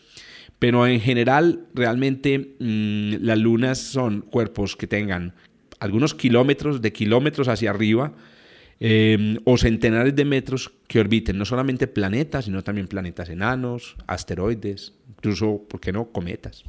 pero 0.59 0.87
en 0.87 1.01
general, 1.01 1.67
realmente 1.75 2.57
mm, 2.59 3.25
las 3.25 3.39
lunas 3.39 3.79
son 3.79 4.21
cuerpos 4.21 4.77
que 4.77 4.87
tengan 4.87 5.35
algunos 5.81 6.15
kilómetros, 6.15 6.81
de 6.81 6.93
kilómetros 6.93 7.49
hacia 7.49 7.71
arriba, 7.71 8.13
eh, 8.81 9.39
o 9.45 9.57
centenares 9.57 10.15
de 10.15 10.25
metros 10.25 10.73
que 10.89 11.01
orbiten 11.01 11.39
no 11.39 11.45
solamente 11.45 11.87
planetas, 11.87 12.47
sino 12.47 12.63
también 12.63 12.89
planetas 12.89 13.29
enanos, 13.29 13.97
asteroides, 14.07 14.95
incluso, 15.09 15.63
¿por 15.69 15.81
qué 15.81 15.93
no?, 15.93 16.11
cometas. 16.11 16.65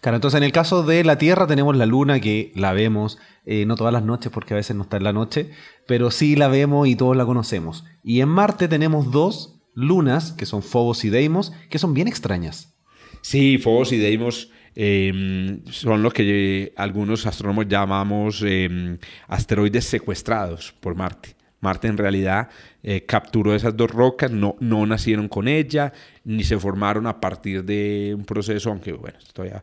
Claro, 0.00 0.16
entonces 0.16 0.38
en 0.38 0.44
el 0.44 0.52
caso 0.52 0.82
de 0.82 1.02
la 1.04 1.18
Tierra 1.18 1.46
tenemos 1.46 1.76
la 1.76 1.86
Luna 1.86 2.20
que 2.20 2.52
la 2.54 2.72
vemos, 2.72 3.18
eh, 3.46 3.64
no 3.66 3.76
todas 3.76 3.92
las 3.92 4.04
noches 4.04 4.30
porque 4.30 4.54
a 4.54 4.56
veces 4.58 4.76
no 4.76 4.82
está 4.82 4.98
en 4.98 5.04
la 5.04 5.12
noche, 5.12 5.50
pero 5.86 6.10
sí 6.10 6.36
la 6.36 6.48
vemos 6.48 6.86
y 6.88 6.96
todos 6.96 7.16
la 7.16 7.24
conocemos. 7.24 7.84
Y 8.04 8.20
en 8.20 8.28
Marte 8.28 8.68
tenemos 8.68 9.10
dos 9.10 9.60
lunas, 9.74 10.32
que 10.32 10.46
son 10.46 10.62
Phobos 10.62 11.04
y 11.04 11.10
Deimos, 11.10 11.52
que 11.70 11.78
son 11.78 11.94
bien 11.94 12.08
extrañas. 12.08 12.74
Sí, 13.22 13.58
Phobos 13.58 13.92
y 13.92 13.98
Deimos 13.98 14.50
em, 14.74 15.64
son 15.66 16.02
lo 16.02 16.10
que 16.10 16.72
algunos 16.76 17.26
astrónomos 17.26 17.66
llamamos 17.68 18.42
em, 18.46 18.98
asteroides 19.28 19.84
secuestrados 19.84 20.74
por 20.80 20.94
Marte. 20.94 21.36
Marte 21.60 21.86
en 21.86 21.96
realidad 21.96 22.48
eh, 22.82 23.04
capturó 23.06 23.54
esas 23.54 23.76
dos 23.76 23.90
rocas, 23.90 24.30
no, 24.32 24.56
no 24.58 24.84
nacieron 24.84 25.28
con 25.28 25.46
ella, 25.46 25.92
ni 26.24 26.42
se 26.42 26.58
formaron 26.58 27.06
a 27.06 27.20
partir 27.20 27.64
de 27.64 28.14
un 28.16 28.24
proceso, 28.24 28.70
aunque 28.70 28.92
bueno, 28.92 29.18
todavía... 29.32 29.62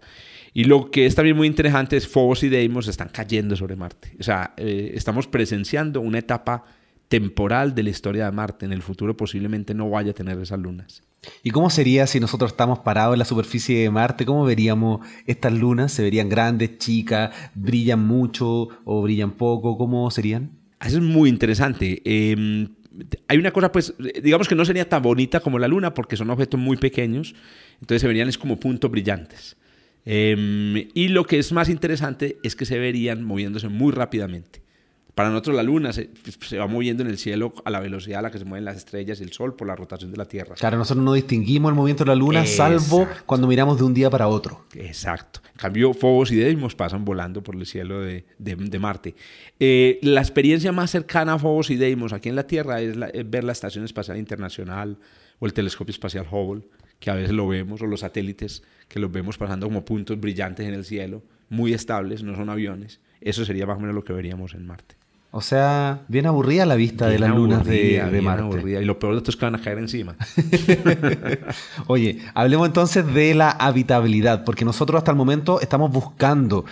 Y 0.52 0.64
lo 0.64 0.90
que 0.90 1.06
es 1.06 1.14
también 1.14 1.38
muy 1.38 1.46
interesante 1.46 1.96
es 1.96 2.08
Phobos 2.08 2.42
y 2.44 2.50
Deimos 2.50 2.88
están 2.88 3.10
cayendo 3.10 3.56
sobre 3.56 3.76
Marte. 3.76 4.16
O 4.20 4.24
sea, 4.24 4.54
eh, 4.58 4.94
estamos 4.96 5.28
presenciando 5.28 6.02
una 6.02 6.20
etapa 6.20 6.64
temporal 7.08 7.76
de 7.76 7.84
la 7.84 7.90
historia 7.90 8.26
de 8.26 8.32
Marte. 8.32 8.66
En 8.66 8.74
el 8.74 8.82
futuro 8.82 9.16
posiblemente 9.16 9.74
no 9.74 9.90
vaya 9.90 10.12
a 10.12 10.14
tener 10.16 10.40
esas 10.40 10.60
lunas. 10.60 11.04
¿Y 11.44 11.52
cómo 11.52 11.70
sería 11.70 12.08
si 12.08 12.20
nosotros 12.20 12.52
estamos 12.52 12.80
parados 12.80 13.14
en 13.14 13.20
la 13.20 13.26
superficie 13.26 13.80
de 13.80 13.90
Marte? 13.90 14.26
¿Cómo 14.26 14.46
veríamos 14.46 15.06
estas 15.26 15.54
lunas? 15.54 15.92
¿Se 15.92 16.02
verían 16.02 16.30
grandes, 16.30 16.78
chicas, 16.78 17.36
brillan 17.56 18.06
mucho 18.06 18.70
o 18.86 19.02
brillan 19.02 19.32
poco? 19.32 19.78
¿Cómo 19.78 20.10
serían? 20.12 20.52
Eso 20.82 20.98
es 20.98 21.04
muy 21.04 21.30
interesante. 21.30 22.02
Em, 22.06 22.70
hay 23.28 23.38
una 23.38 23.52
cosa, 23.52 23.72
pues, 23.72 23.94
digamos 24.22 24.48
que 24.48 24.56
no 24.56 24.64
sería 24.64 24.88
tan 24.88 25.02
bonita 25.02 25.42
como 25.42 25.60
la 25.60 25.68
luna 25.68 25.94
porque 25.94 26.16
son 26.16 26.30
objetos 26.30 26.60
muy 26.60 26.78
pequeños, 26.78 27.36
entonces 27.82 28.02
se 28.02 28.08
verían 28.08 28.30
es 28.30 28.38
como 28.38 28.60
puntos 28.60 28.90
brillantes. 28.90 29.58
Em, 30.06 30.88
y 30.94 31.10
lo 31.10 31.26
que 31.26 31.40
es 31.40 31.52
más 31.52 31.70
interesante 31.70 32.38
es 32.44 32.56
que 32.56 32.66
se 32.66 32.80
verían 32.80 33.24
moviéndose 33.24 33.68
muy 33.68 33.92
rápidamente. 33.92 34.62
Para 35.20 35.32
nosotros 35.32 35.58
la 35.58 35.64
luna 35.64 35.92
se, 35.92 36.12
va 36.58 36.68
moviendo 36.68 37.04
en 37.04 37.10
el 37.10 37.18
cielo 37.18 37.54
a 37.66 37.70
la 37.70 37.82
velocidad 37.82 38.20
a 38.20 38.22
la 38.22 38.32
que 38.32 38.40
se 38.40 38.46
mueven 38.46 38.64
las 38.64 38.78
estrellas 38.78 39.20
y 39.20 39.24
el 39.24 39.34
sol 39.34 39.54
por 39.54 39.68
la 39.68 39.76
rotación 39.76 40.12
de 40.12 40.18
la 40.18 40.24
Tierra. 40.24 40.56
Claro, 40.56 40.78
nosotros 40.78 41.04
no 41.04 41.12
distinguimos 41.12 41.72
el 41.72 41.76
movimiento 41.76 42.06
de 42.06 42.08
la 42.08 42.16
luna 42.16 42.46
salvo 42.46 43.06
cuando 43.26 43.46
miramos 43.46 43.78
de 43.78 43.84
un 43.84 43.94
día 43.94 44.10
para 44.10 44.30
otro. 44.30 44.64
Exacto. 44.76 45.42
En 45.52 45.58
cambio, 45.58 45.94
Fobos 45.94 46.32
y 46.32 46.38
Deimos 46.38 46.74
pasan 46.74 47.04
volando 47.04 47.44
por 47.44 47.58
el 47.58 47.66
cielo 47.66 48.00
de, 48.00 48.24
Marte. 48.80 49.14
Eh, 49.60 50.00
la 50.04 50.22
experiencia 50.22 50.72
más 50.72 50.90
cercana 50.90 51.34
a 51.34 51.38
Fobos 51.38 51.70
y 51.70 51.76
Deimos 51.76 52.14
aquí 52.14 52.30
en 52.30 52.38
la 52.38 52.48
Tierra 52.48 52.80
es, 52.80 52.96
es 53.12 53.30
ver 53.30 53.44
la 53.44 53.52
Estación 53.52 53.84
Espacial 53.84 54.16
Internacional 54.16 55.00
o 55.40 55.46
el 55.46 55.52
Telescopio 55.52 55.92
Espacial 55.92 56.28
Hubble, 56.32 56.64
que 57.02 57.12
a 57.12 57.16
veces 57.16 57.34
lo 57.34 57.46
vemos, 57.46 57.82
o 57.82 57.88
los 57.88 58.00
satélites 58.00 58.64
que 58.88 59.02
los 59.02 59.12
vemos 59.12 59.38
pasando 59.38 59.68
como 59.68 59.84
puntos 59.84 60.18
brillantes 60.18 60.66
en 60.66 60.76
el 60.76 60.86
cielo, 60.86 61.24
muy 61.50 61.74
estables, 61.74 62.24
no 62.24 62.38
son 62.38 62.50
aviones. 62.50 63.02
Eso 63.20 63.44
sería 63.44 63.66
más 63.66 63.76
o 63.76 63.82
menos 63.82 63.96
lo 63.96 64.06
que 64.06 64.14
veríamos 64.14 64.54
en 64.54 64.66
Marte. 64.66 64.99
O 65.32 65.42
sea, 65.42 66.02
bien 66.08 66.26
aburrida 66.26 66.66
la 66.66 66.76
vista 66.76 67.08
de 67.08 67.20
las 67.20 67.30
lunas 67.30 67.64
de, 67.64 68.04
de 68.12 68.22
Marte. 68.22 68.82
Y 68.82 68.84
lo 68.84 68.98
peor 68.98 69.14
de 69.14 69.20
esto 69.20 69.30
es 69.30 69.38
que 69.38 69.46
van 69.46 69.56
a 69.56 69.62
caer 69.62 69.78
encima. 69.78 70.16
Oye, 71.88 72.20
hablemos 72.34 72.66
entonces 72.66 73.06
de 73.14 73.36
la 73.36 73.52
habitabilidad, 73.52 74.44
porque 74.44 74.66
nosotros 74.66 74.98
hasta 74.98 75.12
el 75.12 75.18
momento 75.18 75.62
estamos 75.62 75.92
buscando 75.92 76.66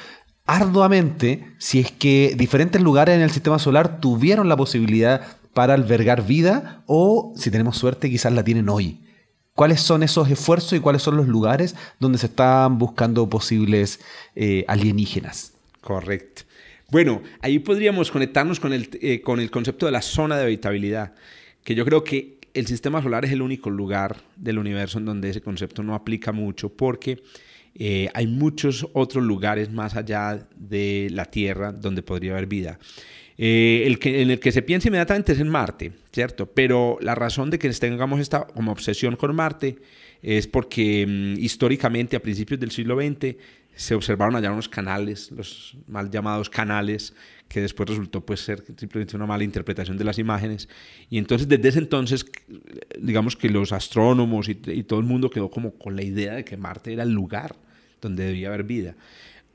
arduamente 0.48 1.54
si 1.60 1.80
es 1.80 1.92
que 1.92 2.34
diferentes 2.36 2.82
lugares 2.82 3.16
en 3.16 3.22
el 3.22 3.30
sistema 3.30 3.60
solar 3.60 4.00
tuvieron 4.00 4.50
la 4.50 4.58
posibilidad 4.58 5.22
para 5.54 5.76
albergar 5.76 6.26
vida 6.26 6.84
o, 6.88 7.34
si 7.36 7.52
tenemos 7.52 7.78
suerte, 7.78 8.10
quizás 8.10 8.34
la 8.34 8.44
tienen 8.44 8.70
hoy. 8.70 9.02
¿Cuáles 9.54 9.82
son 9.82 10.04
esos 10.04 10.30
esfuerzos 10.30 10.74
y 10.74 10.80
cuáles 10.80 11.02
son 11.02 11.18
los 11.18 11.28
lugares 11.28 11.76
donde 12.00 12.18
se 12.18 12.28
están 12.28 12.78
buscando 12.78 13.30
posibles 13.30 14.00
eh, 14.36 14.66
alienígenas? 14.68 15.54
Correcto. 15.82 16.44
Bueno, 16.90 17.22
ahí 17.42 17.60
podríamos 17.60 18.10
conectarnos 18.12 18.62
con 18.62 18.72
el, 18.72 18.90
eh, 19.02 19.20
con 19.20 19.42
el 19.42 19.52
concepto 19.52 19.86
de 19.86 19.92
la 19.92 20.02
zona 20.02 20.38
de 20.38 20.46
habitabilidad, 20.46 21.14
que 21.64 21.76
yo 21.76 21.84
creo 21.84 22.02
que 22.04 22.38
el 22.54 22.66
sistema 22.66 23.04
solar 23.04 23.26
es 23.26 23.32
el 23.32 23.42
único 23.42 23.70
lugar 23.70 24.16
del 24.38 24.58
universo 24.58 24.98
en 24.98 25.06
donde 25.06 25.30
ese 25.30 25.42
concepto 25.42 25.84
no 25.84 25.94
aplica 25.96 26.32
mucho, 26.32 26.70
porque 26.70 27.22
eh, 27.76 28.10
hay 28.14 28.26
muchos 28.26 28.88
otros 28.94 29.24
lugares 29.24 29.70
más 29.70 29.96
allá 29.96 30.48
de 30.56 31.10
la 31.12 31.26
Tierra 31.26 31.74
donde 31.74 32.04
podría 32.04 32.32
haber 32.32 32.48
vida. 32.48 32.80
Eh, 33.38 33.84
el 33.86 34.00
que, 34.00 34.22
en 34.22 34.32
el 34.32 34.40
que 34.40 34.52
se 34.52 34.64
piensa 34.64 34.88
inmediatamente 34.88 35.34
es 35.34 35.40
en 35.40 35.50
Marte, 35.50 35.92
¿cierto? 36.12 36.48
Pero 36.48 36.98
la 37.02 37.14
razón 37.14 37.52
de 37.52 37.60
que 37.60 37.70
tengamos 37.70 38.20
esta 38.20 38.48
obsesión 38.56 39.16
con 39.16 39.36
Marte 39.36 39.78
es 40.24 40.48
porque 40.48 41.06
mm, 41.08 41.40
históricamente 41.40 42.16
a 42.16 42.22
principios 42.22 42.60
del 42.60 42.72
siglo 42.72 43.00
XX 43.00 43.36
se 43.78 43.94
observaron 43.94 44.36
allá 44.36 44.52
unos 44.52 44.68
canales, 44.68 45.32
los 45.32 45.78
mal 45.88 46.10
llamados 46.10 46.50
canales, 46.50 47.14
que 47.48 47.62
después 47.62 47.88
resultó 47.88 48.26
pues 48.26 48.42
ser 48.42 48.64
simplemente 48.76 49.16
una 49.16 49.28
mala 49.28 49.44
interpretación 49.44 49.98
de 49.98 50.04
las 50.04 50.18
imágenes. 50.18 50.68
Y 51.12 51.20
entonces 51.20 51.48
desde 51.48 51.70
ese 51.70 51.80
entonces, 51.80 52.26
digamos 53.00 53.36
que 53.36 53.50
los 53.50 53.72
astrónomos 53.72 54.50
y, 54.50 54.56
todo 54.56 55.00
el 55.00 55.06
mundo 55.06 55.30
quedó 55.30 55.52
como 55.52 55.72
con 55.78 55.96
la 55.96 56.02
idea 56.02 56.34
de 56.34 56.44
que 56.44 56.58
Marte 56.58 56.92
era 56.92 57.04
el 57.04 57.12
lugar 57.12 57.56
donde 58.02 58.26
debía 58.26 58.48
haber 58.48 58.64
vida. 58.64 58.96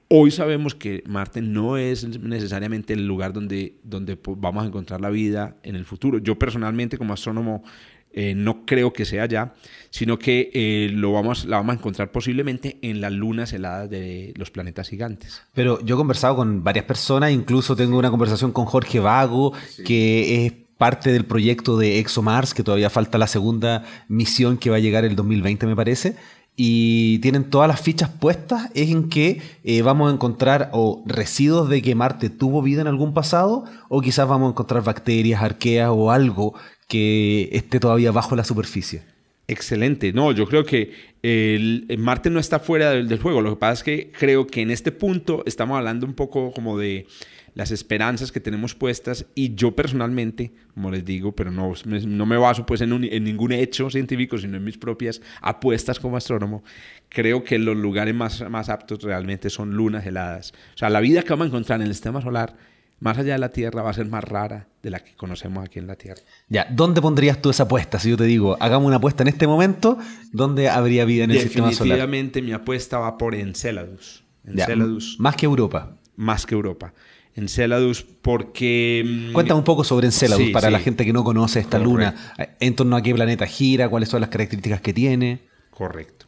Hoy 0.06 0.30
sabemos 0.30 0.76
que 0.76 1.02
Marte 1.06 1.42
no 1.42 1.76
es 1.76 2.18
necesariamente 2.20 2.92
el 2.92 3.06
lugar 3.06 3.32
donde, 3.32 3.76
donde 3.82 4.16
vamos 4.36 4.62
a 4.62 4.66
encontrar 4.68 5.00
la 5.00 5.10
vida 5.10 5.56
en 5.64 5.74
el 5.74 5.84
futuro. 5.84 6.18
Yo 6.18 6.38
personalmente 6.38 6.96
como 6.96 7.12
astrónomo 7.12 7.64
eh, 8.12 8.34
no 8.34 8.64
creo 8.66 8.92
que 8.92 9.04
sea 9.04 9.26
ya, 9.26 9.54
sino 9.90 10.18
que 10.18 10.50
eh, 10.54 10.90
lo 10.92 11.12
vamos, 11.12 11.44
la 11.44 11.58
vamos 11.58 11.74
a 11.74 11.78
encontrar 11.78 12.10
posiblemente 12.10 12.78
en 12.82 13.00
las 13.00 13.12
lunas 13.12 13.52
heladas 13.52 13.88
de 13.90 14.32
los 14.36 14.50
planetas 14.50 14.88
gigantes. 14.88 15.42
Pero 15.54 15.80
yo 15.84 15.94
he 15.94 15.98
conversado 15.98 16.36
con 16.36 16.64
varias 16.64 16.84
personas, 16.84 17.30
incluso 17.30 17.76
tengo 17.76 17.98
una 17.98 18.10
conversación 18.10 18.52
con 18.52 18.66
Jorge 18.66 19.00
Vago, 19.00 19.52
que 19.84 20.46
es 20.46 20.52
parte 20.82 21.12
del 21.12 21.24
proyecto 21.24 21.78
de 21.78 22.00
ExoMars, 22.00 22.54
que 22.54 22.64
todavía 22.64 22.90
falta 22.90 23.16
la 23.16 23.28
segunda 23.28 23.84
misión 24.08 24.58
que 24.58 24.68
va 24.68 24.76
a 24.76 24.80
llegar 24.80 25.04
el 25.04 25.14
2020, 25.14 25.66
me 25.66 25.76
parece. 25.76 26.16
Y 26.56 27.18
tienen 27.20 27.48
todas 27.48 27.68
las 27.68 27.80
fichas 27.80 28.10
puestas 28.10 28.68
en 28.74 29.08
que 29.08 29.40
eh, 29.64 29.82
vamos 29.82 30.10
a 30.10 30.14
encontrar 30.14 30.70
o 30.72 31.02
residuos 31.06 31.68
de 31.68 31.80
que 31.80 31.94
Marte 31.94 32.30
tuvo 32.30 32.62
vida 32.62 32.80
en 32.80 32.88
algún 32.88 33.14
pasado, 33.14 33.64
o 33.88 34.00
quizás 34.00 34.28
vamos 34.28 34.48
a 34.48 34.50
encontrar 34.50 34.82
bacterias, 34.82 35.40
arqueas 35.40 35.90
o 35.90 36.10
algo 36.10 36.54
que 36.92 37.48
esté 37.52 37.80
todavía 37.80 38.12
bajo 38.12 38.36
la 38.36 38.44
superficie. 38.44 39.00
Excelente. 39.48 40.12
No, 40.12 40.30
yo 40.32 40.46
creo 40.46 40.66
que 40.66 40.92
el, 41.22 41.86
Marte 41.98 42.28
no 42.28 42.38
está 42.38 42.58
fuera 42.58 42.90
del, 42.90 43.18
juego. 43.18 43.40
Lo 43.40 43.48
que 43.48 43.56
pasa 43.56 43.72
es 43.72 43.82
que 43.82 44.12
creo 44.12 44.46
que 44.46 44.60
en 44.60 44.70
este 44.70 44.92
punto 44.92 45.42
estamos 45.46 45.78
hablando 45.78 46.04
un 46.04 46.12
poco 46.12 46.52
como 46.52 46.76
de 46.76 47.06
las 47.54 47.70
esperanzas 47.70 48.30
que 48.30 48.40
tenemos 48.40 48.74
puestas 48.74 49.24
y 49.34 49.54
yo 49.54 49.74
personalmente, 49.74 50.52
como 50.74 50.90
les 50.90 51.02
digo, 51.02 51.32
pero 51.32 51.50
no, 51.50 51.72
no 51.86 52.26
me 52.26 52.36
baso 52.36 52.66
pues 52.66 52.82
en, 52.82 52.92
en, 52.92 53.24
ningún 53.24 53.52
hecho 53.52 53.88
científico, 53.88 54.36
sino 54.36 54.58
en 54.58 54.64
mis 54.64 54.76
propias 54.76 55.22
apuestas 55.40 55.98
como 55.98 56.18
astrónomo, 56.18 56.62
creo 57.08 57.42
que 57.42 57.58
los 57.58 57.76
lugares 57.76 58.14
más, 58.14 58.46
más 58.50 58.68
aptos 58.68 59.02
realmente 59.02 59.48
son 59.48 59.70
lunas 59.70 60.04
heladas. 60.04 60.52
O 60.74 60.78
sea, 60.78 60.90
la 60.90 61.00
vida 61.00 61.22
que 61.22 61.30
vamos 61.30 61.46
a 61.46 61.48
encontrar 61.48 61.80
en 61.80 61.86
el 61.86 61.94
sistema 61.94 62.20
solar 62.20 62.54
más 63.02 63.18
allá 63.18 63.32
de 63.32 63.40
la 63.40 63.48
Tierra 63.48 63.82
va 63.82 63.90
a 63.90 63.94
ser 63.94 64.06
más 64.06 64.22
rara 64.22 64.68
de 64.80 64.90
la 64.90 65.00
que 65.00 65.16
conocemos 65.16 65.64
aquí 65.64 65.80
en 65.80 65.88
la 65.88 65.96
Tierra. 65.96 66.22
Ya, 66.48 66.68
¿dónde 66.70 67.02
pondrías 67.02 67.42
tú 67.42 67.50
esa 67.50 67.64
apuesta? 67.64 67.98
Si 67.98 68.08
yo 68.08 68.16
te 68.16 68.24
digo, 68.24 68.56
hagamos 68.60 68.86
una 68.86 68.96
apuesta 68.96 69.24
en 69.24 69.28
este 69.28 69.48
momento, 69.48 69.98
¿dónde 70.30 70.68
habría 70.68 71.04
vida 71.04 71.24
en 71.24 71.32
el 71.32 71.40
sistema 71.40 71.72
solar? 71.72 71.98
Definitivamente 71.98 72.42
mi 72.42 72.52
apuesta 72.52 73.00
va 73.00 73.18
por 73.18 73.34
Enceladus. 73.34 74.22
Enceladus. 74.46 75.16
más 75.18 75.34
que 75.34 75.46
Europa. 75.46 75.96
Más 76.14 76.46
que 76.46 76.54
Europa. 76.54 76.94
Enceladus 77.34 78.04
porque... 78.04 79.02
Mm, 79.04 79.32
Cuéntame 79.32 79.58
un 79.58 79.64
poco 79.64 79.82
sobre 79.82 80.06
Enceladus 80.06 80.50
para 80.50 80.70
la 80.70 80.78
gente 80.78 81.04
que 81.04 81.12
no 81.12 81.24
conoce 81.24 81.58
esta 81.58 81.80
luna. 81.80 82.14
¿En 82.60 82.76
torno 82.76 82.94
a 82.94 83.02
qué 83.02 83.12
planeta 83.12 83.46
gira? 83.48 83.88
¿Cuáles 83.88 84.10
son 84.10 84.20
las 84.20 84.30
características 84.30 84.80
que 84.80 84.92
tiene? 84.92 85.40
Correcto. 85.70 86.26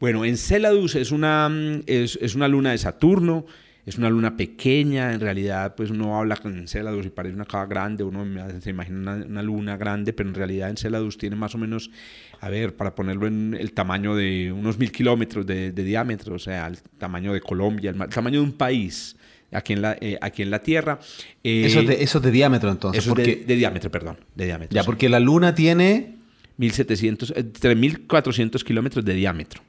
Bueno, 0.00 0.24
Enceladus 0.24 0.96
es 0.96 1.12
una, 1.12 1.48
mm, 1.48 1.82
es, 1.86 2.18
es 2.20 2.34
una 2.34 2.48
luna 2.48 2.72
de 2.72 2.78
Saturno 2.78 3.46
Es 3.86 3.98
una 3.98 4.10
luna 4.10 4.36
pequeña, 4.36 5.12
en 5.12 5.20
realidad, 5.20 5.76
pues 5.76 5.90
uno 5.90 6.18
habla 6.18 6.36
con 6.36 6.58
Enceladus 6.58 7.06
y 7.06 7.10
parece 7.10 7.36
una 7.36 7.44
cava 7.44 7.66
grande, 7.66 8.02
uno 8.02 8.26
se 8.60 8.70
imagina 8.70 9.14
una, 9.24 9.42
luna 9.42 9.76
grande, 9.76 10.12
pero 10.12 10.28
en 10.28 10.34
realidad 10.34 10.70
Enceladus 10.70 11.16
tiene 11.16 11.36
más 11.36 11.54
o 11.54 11.58
menos, 11.58 11.92
a 12.40 12.48
ver, 12.48 12.74
para 12.74 12.96
ponerlo 12.96 13.28
en 13.28 13.56
el 13.58 13.72
tamaño 13.72 14.16
de 14.16 14.50
unos 14.50 14.76
mil 14.76 14.90
kilómetros 14.90 15.46
de, 15.46 15.70
diámetro, 15.70 16.34
o 16.34 16.38
sea, 16.40 16.66
el 16.66 16.78
tamaño 16.98 17.32
de 17.32 17.40
Colombia, 17.40 17.90
el, 17.90 18.08
tamaño 18.08 18.40
de 18.40 18.44
un 18.44 18.54
país 18.54 19.14
aquí 19.52 19.74
en 19.74 19.82
la, 19.82 19.96
eh, 20.00 20.18
aquí 20.20 20.42
en 20.42 20.50
la 20.50 20.58
Tierra. 20.58 20.98
Eh, 21.44 21.66
eso, 21.66 21.78
es 21.78 21.86
de, 21.86 22.02
eso 22.02 22.18
de 22.18 22.32
diámetro 22.32 22.72
entonces. 22.72 23.04
Eso 23.04 23.14
porque... 23.14 23.44
de, 23.46 23.54
diámetro, 23.54 23.88
perdón, 23.88 24.18
de 24.34 24.46
diámetro. 24.46 24.74
Ya, 24.74 24.82
porque 24.82 25.08
la 25.08 25.20
Luna 25.20 25.54
tiene... 25.54 26.16
1700, 26.58 27.34
3.400 27.34 28.64
kilómetros 28.64 29.04
de 29.04 29.12
diámetro. 29.12 29.62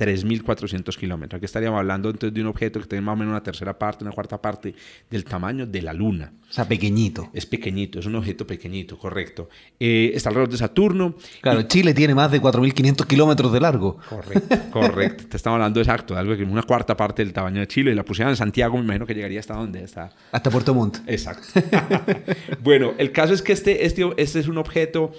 3.400 0.00 0.96
kilómetros. 0.96 1.38
Aquí 1.38 1.44
estaríamos 1.44 1.78
hablando 1.78 2.08
entonces 2.08 2.32
de 2.32 2.40
un 2.40 2.46
objeto 2.46 2.80
que 2.80 2.86
tiene 2.86 3.02
más 3.02 3.12
o 3.12 3.16
menos 3.16 3.32
una 3.32 3.42
tercera 3.42 3.78
parte, 3.78 4.02
una 4.02 4.12
cuarta 4.12 4.40
parte 4.40 4.74
del 5.10 5.24
tamaño 5.24 5.66
de 5.66 5.82
la 5.82 5.92
Luna. 5.92 6.32
O 6.48 6.52
sea, 6.52 6.66
pequeñito. 6.66 7.28
Es 7.34 7.44
pequeñito, 7.44 7.98
es 7.98 8.06
un 8.06 8.16
objeto 8.16 8.46
pequeñito, 8.46 8.98
correcto. 8.98 9.50
Eh, 9.78 10.12
está 10.14 10.30
alrededor 10.30 10.50
de 10.50 10.56
Saturno. 10.56 11.14
Claro, 11.42 11.62
Chile 11.62 11.92
tiene 11.92 12.14
más 12.14 12.32
de 12.32 12.40
4.500 12.40 13.06
kilómetros 13.06 13.52
de 13.52 13.60
largo. 13.60 13.98
Correcto, 14.08 14.56
correcto. 14.72 15.24
Te 15.28 15.36
estamos 15.36 15.56
hablando 15.56 15.80
exacto, 15.80 16.14
de 16.14 16.20
algo 16.20 16.34
que 16.34 16.44
es 16.44 16.48
una 16.48 16.62
cuarta 16.62 16.96
parte 16.96 17.22
del 17.22 17.34
tamaño 17.34 17.60
de 17.60 17.68
Chile. 17.68 17.92
Y 17.92 17.94
la 17.94 18.04
pusieran 18.04 18.30
en 18.30 18.36
Santiago, 18.36 18.78
me 18.78 18.84
imagino 18.84 19.06
que 19.06 19.14
llegaría 19.14 19.40
hasta 19.40 19.54
dónde? 19.54 19.84
Hasta, 19.84 20.10
hasta 20.32 20.50
Puerto 20.50 20.74
Montt. 20.74 20.98
Exacto. 21.06 21.60
bueno, 22.62 22.94
el 22.96 23.12
caso 23.12 23.34
es 23.34 23.42
que 23.42 23.52
este, 23.52 23.84
este, 23.84 24.08
este 24.16 24.40
es 24.40 24.48
un 24.48 24.56
objeto 24.56 25.12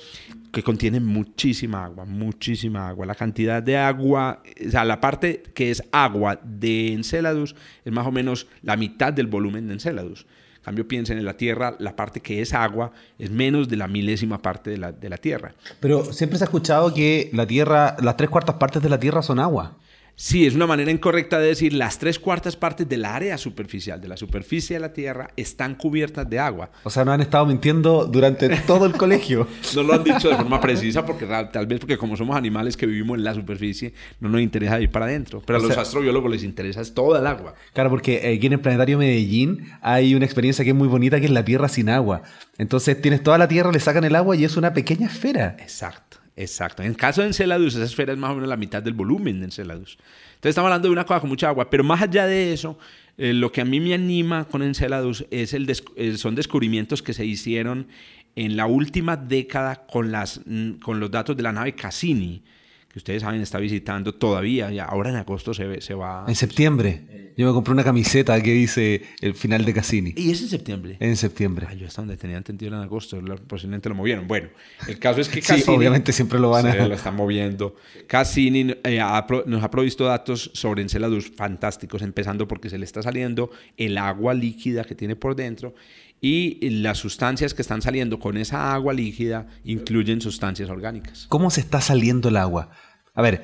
que 0.52 0.64
contiene 0.64 1.00
muchísima 1.00 1.86
agua, 1.86 2.06
muchísima 2.06 2.90
agua. 2.90 3.06
La 3.06 3.16
cantidad 3.16 3.64
de 3.64 3.78
agua, 3.78 4.44
o 4.66 4.70
sea, 4.70 4.84
la 4.84 5.00
parte 5.00 5.44
que 5.54 5.72
es 5.72 5.84
agua 5.92 6.40
de 6.44 6.94
Enceladus 6.94 7.56
es 7.86 7.92
más 7.94 8.06
o 8.06 8.12
menos 8.12 8.48
la 8.62 8.76
mitad 8.76 9.14
del 9.14 9.28
volumen 9.28 9.68
de 9.68 9.74
Enceladus. 9.74 10.26
En 10.58 10.66
cambio, 10.66 10.88
piensen 10.88 11.18
en 11.18 11.26
la 11.26 11.38
Tierra, 11.38 11.76
la 11.80 11.96
parte 11.96 12.20
que 12.20 12.42
es 12.42 12.54
agua 12.54 12.92
es 13.18 13.32
menos 13.32 13.68
de 13.68 13.78
la 13.78 13.88
milésima 13.88 14.42
parte 14.42 14.70
de 14.70 14.78
la, 14.78 14.92
de 14.92 15.10
la 15.10 15.18
Tierra. 15.18 15.56
Pero 15.80 16.14
siempre 16.14 16.38
se 16.38 16.44
ha 16.44 16.46
escuchado 16.46 16.94
que 16.94 17.32
la 17.34 17.48
Tierra, 17.48 17.96
las 18.00 18.16
tres 18.16 18.30
cuartas 18.30 18.58
partes 18.58 18.84
de 18.84 18.90
la 18.90 19.00
Tierra 19.00 19.24
son 19.24 19.40
agua. 19.40 19.78
Sí, 20.16 20.46
es 20.46 20.54
una 20.54 20.68
manera 20.68 20.92
incorrecta 20.92 21.40
de 21.40 21.48
decir 21.48 21.74
las 21.74 21.98
tres 21.98 22.20
cuartas 22.20 22.56
partes 22.56 22.88
del 22.88 23.06
área 23.06 23.38
superficial, 23.38 24.00
de 24.00 24.08
la 24.08 24.18
superficie 24.18 24.76
de 24.76 24.80
la 24.80 24.94
Tierra, 24.94 25.32
están 25.36 25.76
cubiertas 25.76 26.30
de 26.30 26.40
agua. 26.40 26.70
O 26.84 26.90
sea, 26.90 27.04
no 27.04 27.12
han 27.12 27.22
estado 27.22 27.46
mintiendo 27.46 28.06
durante 28.06 28.50
todo 28.68 28.86
el 28.86 28.94
colegio. 28.94 29.48
no 29.76 29.84
lo 29.84 29.94
han 29.94 30.04
dicho 30.04 30.30
de 30.30 30.36
forma 30.36 30.62
precisa, 30.62 31.06
porque 31.06 31.26
tal 31.26 31.66
vez 31.66 31.80
porque 31.80 31.98
como 31.98 32.16
somos 32.16 32.36
animales 32.36 32.78
que 32.78 32.86
vivimos 32.86 33.18
en 33.18 33.24
la 33.24 33.34
superficie, 33.34 33.94
no 34.20 34.30
nos 34.30 34.42
interesa 34.42 34.80
ir 34.80 34.92
para 34.92 35.06
adentro. 35.06 35.42
Pero 35.46 35.60
a 35.60 35.62
los 35.62 35.78
astrobiólogos 35.78 36.32
les 36.32 36.44
interesa 36.44 36.82
es 36.82 36.94
toda 36.94 37.20
el 37.20 37.28
agua. 37.28 37.56
Claro, 37.74 37.90
porque 37.90 38.18
aquí 38.38 38.48
en 38.48 38.54
el 38.54 38.60
Planetario 38.60 38.98
Medellín 38.98 39.72
hay 39.82 40.14
una 40.14 40.26
experiencia 40.26 40.64
que 40.64 40.72
es 40.72 40.76
muy 40.76 40.88
bonita, 40.88 41.20
que 41.20 41.26
es 41.26 41.32
la 41.32 41.44
Tierra 41.44 41.68
sin 41.68 41.90
agua. 41.90 42.22
Entonces 42.58 43.02
tienes 43.02 43.24
toda 43.24 43.38
la 43.38 43.48
Tierra, 43.48 43.72
le 43.72 43.80
sacan 43.80 44.04
el 44.04 44.16
agua 44.16 44.36
y 44.36 44.46
es 44.46 44.56
una 44.56 44.74
pequeña 44.74 45.08
esfera. 45.08 45.56
Exacto. 45.60 46.21
Exacto. 46.42 46.82
En 46.82 46.90
el 46.90 46.98
caso 46.98 47.22
de 47.22 47.28
Enceladus, 47.28 47.76
esa 47.76 47.86
esfera 47.86 48.14
es 48.14 48.18
más 48.18 48.32
o 48.32 48.36
menos 48.36 48.50
la 48.50 48.58
mitad 48.58 48.82
del 48.82 48.94
volumen 48.94 49.40
de 49.40 49.46
Enceladus. 49.46 49.98
Entonces 50.36 50.50
estamos 50.50 50.70
hablando 50.70 50.88
de 50.88 50.94
una 50.94 51.06
cosa 51.06 51.20
con 51.20 51.30
mucha 51.30 51.50
agua, 51.50 51.70
pero 51.70 51.84
más 51.84 52.02
allá 52.02 52.26
de 52.26 52.52
eso, 52.52 52.80
eh, 53.18 53.32
lo 53.32 53.52
que 53.52 53.62
a 53.62 53.66
mí 53.66 53.80
me 53.80 53.94
anima 53.94 54.46
con 54.46 54.64
Enceladus 54.64 55.24
es 55.30 55.54
el 55.54 55.72
eh, 55.96 56.18
son 56.18 56.34
descubrimientos 56.34 57.04
que 57.04 57.14
se 57.14 57.26
hicieron 57.26 57.88
en 58.36 58.58
la 58.58 58.66
última 58.66 59.18
década 59.18 59.86
con, 59.86 60.12
las, 60.12 60.42
mm, 60.46 60.80
con 60.80 61.00
los 61.00 61.12
datos 61.12 61.38
de 61.38 61.44
la 61.44 61.52
nave 61.52 61.76
Cassini 61.76 62.42
que 62.92 63.00
ustedes 63.00 63.22
saben 63.22 63.42
está 63.42 63.58
visitando 63.58 64.14
todavía, 64.14 64.70
ya 64.70 64.84
ahora 64.84 65.10
en 65.10 65.16
agosto 65.16 65.54
se, 65.54 65.80
se 65.80 65.94
va... 65.94 66.26
En 66.28 66.36
septiembre. 66.36 67.34
Yo 67.38 67.48
me 67.48 67.54
compré 67.54 67.72
una 67.72 67.86
camiseta 67.86 68.42
que 68.42 68.52
dice 68.52 69.04
el 69.22 69.34
final 69.34 69.64
de 69.64 69.74
Cassini. 69.74 70.14
¿Y 70.18 70.32
es 70.32 70.42
en 70.42 70.50
septiembre? 70.50 70.98
En 71.00 71.16
septiembre. 71.16 71.68
yo 71.78 71.88
hasta 71.88 72.02
donde 72.02 72.18
tenía 72.18 72.36
entendido 72.36 72.76
en 72.76 72.82
agosto, 72.82 73.18
posiblemente 73.48 73.88
lo 73.88 73.96
movieron. 73.96 74.28
Bueno, 74.28 74.50
el 74.88 75.00
caso 75.00 75.22
es 75.22 75.30
que 75.30 75.40
Cassini... 75.42 75.62
sí, 75.62 75.72
obviamente 75.72 76.12
siempre 76.12 76.38
lo 76.38 76.50
van 76.50 76.68
a... 76.68 76.74
Se 76.74 76.88
lo 76.88 76.94
están 76.94 77.16
moviendo. 77.16 77.76
Cassini 78.08 78.76
eh, 78.84 79.00
nos 79.46 79.64
ha 79.64 79.72
provisto 79.72 80.04
datos 80.04 80.52
sobre 80.54 80.82
Enceladus 80.82 81.32
fantásticos, 81.32 82.02
empezando 82.02 82.48
porque 82.48 82.70
se 82.70 82.78
le 82.78 82.84
está 82.84 83.02
saliendo 83.02 83.52
el 83.78 83.98
agua 83.98 84.34
líquida 84.34 84.84
que 84.84 84.96
tiene 84.96 85.16
por 85.16 85.36
dentro 85.36 85.74
y 86.22 86.70
las 86.70 87.00
sustancias 87.00 87.56
que 87.56 87.64
están 87.64 87.82
saliendo 87.82 88.20
con 88.20 88.38
esa 88.38 88.74
agua 88.74 88.94
líquida 88.94 89.48
incluyen 89.64 90.22
sustancias 90.22 90.70
orgánicas. 90.70 91.26
¿Cómo 91.28 91.50
se 91.50 91.62
está 91.62 91.82
saliendo 91.82 92.30
el 92.30 92.38
agua? 92.38 92.70
A 93.16 93.24
ver, 93.24 93.44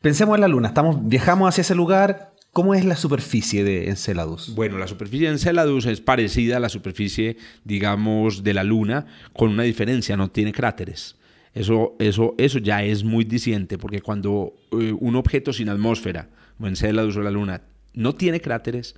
pensemos 0.00 0.36
en 0.36 0.42
la 0.42 0.48
Luna, 0.48 0.68
estamos, 0.68 1.06
viajamos 1.08 1.48
hacia 1.48 1.62
ese 1.62 1.74
lugar, 1.74 2.32
¿Cómo 2.56 2.74
es 2.74 2.86
la 2.86 2.96
superficie 2.96 3.64
de 3.64 3.90
Enceladus? 3.90 4.54
Bueno, 4.54 4.78
la 4.78 4.88
superficie 4.88 5.26
de 5.26 5.34
Enceladus 5.34 5.84
es 5.84 6.00
parecida 6.00 6.56
a 6.56 6.60
la 6.60 6.70
superficie, 6.70 7.36
digamos, 7.64 8.44
de 8.44 8.54
la 8.54 8.64
Luna, 8.64 9.04
con 9.34 9.50
una 9.50 9.64
diferencia, 9.64 10.16
no 10.16 10.30
tiene 10.30 10.52
cráteres. 10.52 11.16
Eso, 11.52 11.96
eso, 11.98 12.34
eso 12.38 12.58
ya 12.58 12.82
es 12.82 13.04
muy 13.04 13.24
diciente, 13.24 13.76
porque 13.76 14.00
cuando 14.00 14.54
eh, 14.72 14.94
un 14.98 15.16
objeto 15.16 15.52
sin 15.52 15.68
atmósfera, 15.68 16.30
como 16.56 16.68
Enceladus 16.68 17.18
o 17.18 17.20
la 17.20 17.30
Luna, 17.30 17.60
no 17.92 18.14
tiene 18.14 18.40
cráteres, 18.40 18.94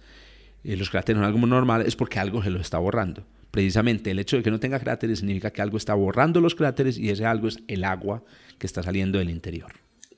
eh, 0.65 0.77
los 0.77 0.91
cráteres 0.91 1.19
son 1.19 1.25
algo 1.25 1.47
normal, 1.47 1.83
es 1.87 1.97
porque 1.97 2.19
algo 2.19 2.43
se 2.43 2.51
lo 2.51 2.61
está 2.61 2.79
borrando. 2.79 3.25
Precisamente 3.51 4.11
el 4.11 4.19
hecho 4.19 4.37
de 4.37 4.43
que 4.43 4.51
no 4.51 4.61
tenga 4.61 4.79
cráteres 4.79 5.21
significa 5.21 5.51
que 5.51 5.63
algo 5.63 5.79
está 5.79 5.95
borrando 5.95 6.41
los 6.41 6.55
cráteres 6.55 6.99
y 6.99 7.11
ese 7.11 7.25
algo 7.25 7.49
es 7.49 7.59
el 7.67 7.85
agua 7.85 8.23
que 8.59 8.67
está 8.67 8.83
saliendo 8.83 9.19
del 9.19 9.31
interior. 9.31 9.73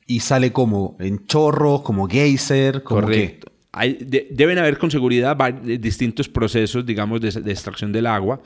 ¿Y 0.06 0.20
sale 0.20 0.52
como 0.52 0.96
en 0.98 1.26
chorros, 1.26 1.82
como 1.82 2.08
geyser? 2.08 2.82
Como 2.82 3.02
Correcto. 3.02 3.52
Hay, 3.72 3.98
deben 4.30 4.58
haber 4.58 4.78
con 4.78 4.90
seguridad 4.90 5.36
distintos 5.62 6.28
procesos, 6.28 6.84
digamos, 6.84 7.20
de, 7.20 7.30
de, 7.30 7.52
extracción 7.52 7.92
del 7.92 8.08
agua, 8.08 8.42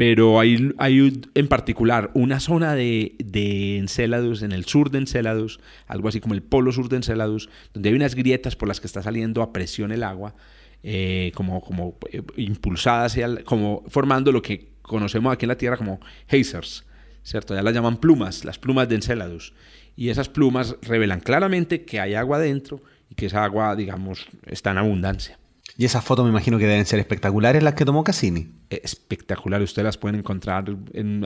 pero 0.00 0.40
hay, 0.40 0.72
hay 0.78 1.20
en 1.34 1.48
particular 1.48 2.10
una 2.14 2.40
zona 2.40 2.74
de, 2.74 3.16
de 3.18 3.76
Enceladus, 3.76 4.42
en 4.42 4.52
el 4.52 4.64
sur 4.64 4.90
de 4.90 4.96
Enceladus, 4.96 5.60
algo 5.86 6.08
así 6.08 6.20
como 6.20 6.32
el 6.32 6.42
polo 6.42 6.72
sur 6.72 6.88
de 6.88 6.96
Enceladus, 6.96 7.50
donde 7.74 7.90
hay 7.90 7.94
unas 7.96 8.14
grietas 8.14 8.56
por 8.56 8.68
las 8.68 8.80
que 8.80 8.86
está 8.86 9.02
saliendo 9.02 9.42
a 9.42 9.52
presión 9.52 9.92
el 9.92 10.04
agua, 10.04 10.34
eh, 10.82 11.32
como, 11.34 11.60
como 11.60 11.98
eh, 12.10 12.22
impulsadas, 12.36 13.18
como 13.44 13.84
formando 13.88 14.32
lo 14.32 14.42
que 14.42 14.70
conocemos 14.82 15.32
aquí 15.32 15.44
en 15.44 15.48
la 15.50 15.56
Tierra 15.56 15.76
como 15.76 16.00
hazers, 16.28 16.84
¿cierto? 17.22 17.54
Ya 17.54 17.62
las 17.62 17.74
llaman 17.74 17.98
plumas, 17.98 18.44
las 18.44 18.58
plumas 18.58 18.88
de 18.88 18.96
Enceladus. 18.96 19.54
Y 19.96 20.08
esas 20.08 20.28
plumas 20.28 20.76
revelan 20.82 21.20
claramente 21.20 21.84
que 21.84 22.00
hay 22.00 22.14
agua 22.14 22.38
dentro 22.38 22.82
y 23.10 23.14
que 23.14 23.26
esa 23.26 23.44
agua, 23.44 23.76
digamos, 23.76 24.26
está 24.46 24.70
en 24.70 24.78
abundancia. 24.78 25.38
Y 25.76 25.84
esas 25.84 26.04
fotos 26.04 26.24
me 26.24 26.30
imagino 26.30 26.58
que 26.58 26.66
deben 26.66 26.84
ser 26.84 26.98
espectaculares 26.98 27.62
las 27.62 27.74
que 27.74 27.84
tomó 27.84 28.04
Cassini. 28.04 28.48
Espectacular, 28.68 29.62
ustedes 29.62 29.84
las 29.84 29.96
pueden 29.96 30.18
encontrar 30.18 30.64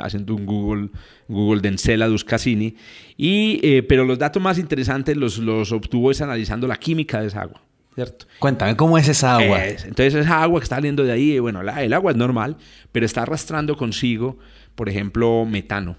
haciendo 0.03 0.35
un 0.35 0.47
Google, 0.47 0.91
Google 1.29 1.61
de 1.61 1.69
Enceladus 1.69 2.25
Cassini. 2.25 2.77
Y, 3.17 3.61
eh, 3.63 3.83
pero 3.83 4.05
los 4.05 4.19
datos 4.19 4.43
más 4.43 4.59
interesantes 4.59 5.17
los, 5.17 5.39
los 5.39 5.73
obtuvo 5.73 6.11
es 6.11 6.21
analizando 6.21 6.69
la 6.69 6.77
química 6.77 7.21
de 7.21 7.29
esa 7.29 7.43
agua. 7.43 7.63
¿Cierto? 7.95 8.27
Cuéntame, 8.39 8.77
¿cómo 8.77 8.99
es 8.99 9.09
esa 9.09 9.37
agua? 9.37 9.65
entonces 9.67 10.15
esa 10.15 10.43
agua 10.43 10.61
que 10.61 10.65
está 10.65 10.77
saliendo 10.77 11.05
de 11.05 11.13
ahí, 11.13 11.39
bueno, 11.39 11.61
el 11.61 11.93
agua 11.93 12.11
es 12.11 12.17
normal, 12.17 12.57
pero 12.93 13.07
está 13.07 13.23
arrastrando 13.23 13.77
consigo, 13.77 14.39
por 14.75 14.89
ejemplo, 14.89 15.45
metano. 15.45 15.97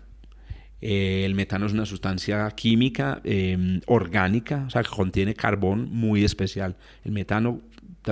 Eh, 0.82 1.24
el 1.26 1.34
metano 1.36 1.66
es 1.66 1.74
una 1.74 1.86
sustancia 1.86 2.50
química 2.52 3.22
em, 3.24 3.82
orgánica, 3.88 4.66
o 4.68 4.70
sea, 4.70 4.84
que 4.84 4.90
contiene 4.90 5.34
carbón 5.34 5.90
muy 5.90 6.24
especial. 6.24 6.76
El 7.04 7.12
metano, 7.12 7.62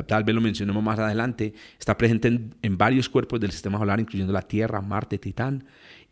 tal 0.07 0.23
vez 0.23 0.33
lo 0.33 0.41
mencionemos 0.41 0.81
más 0.81 0.97
adelante, 0.97 1.53
está 1.77 1.97
presente 1.97 2.29
en, 2.29 2.55
en 2.61 2.77
varios 2.77 3.09
cuerpos 3.09 3.39
del 3.39 3.51
sistema 3.51 3.77
solar, 3.77 3.99
incluyendo 3.99 4.33
la 4.33 4.41
Tierra, 4.41 4.81
Marte, 4.81 5.17
Titán 5.17 5.65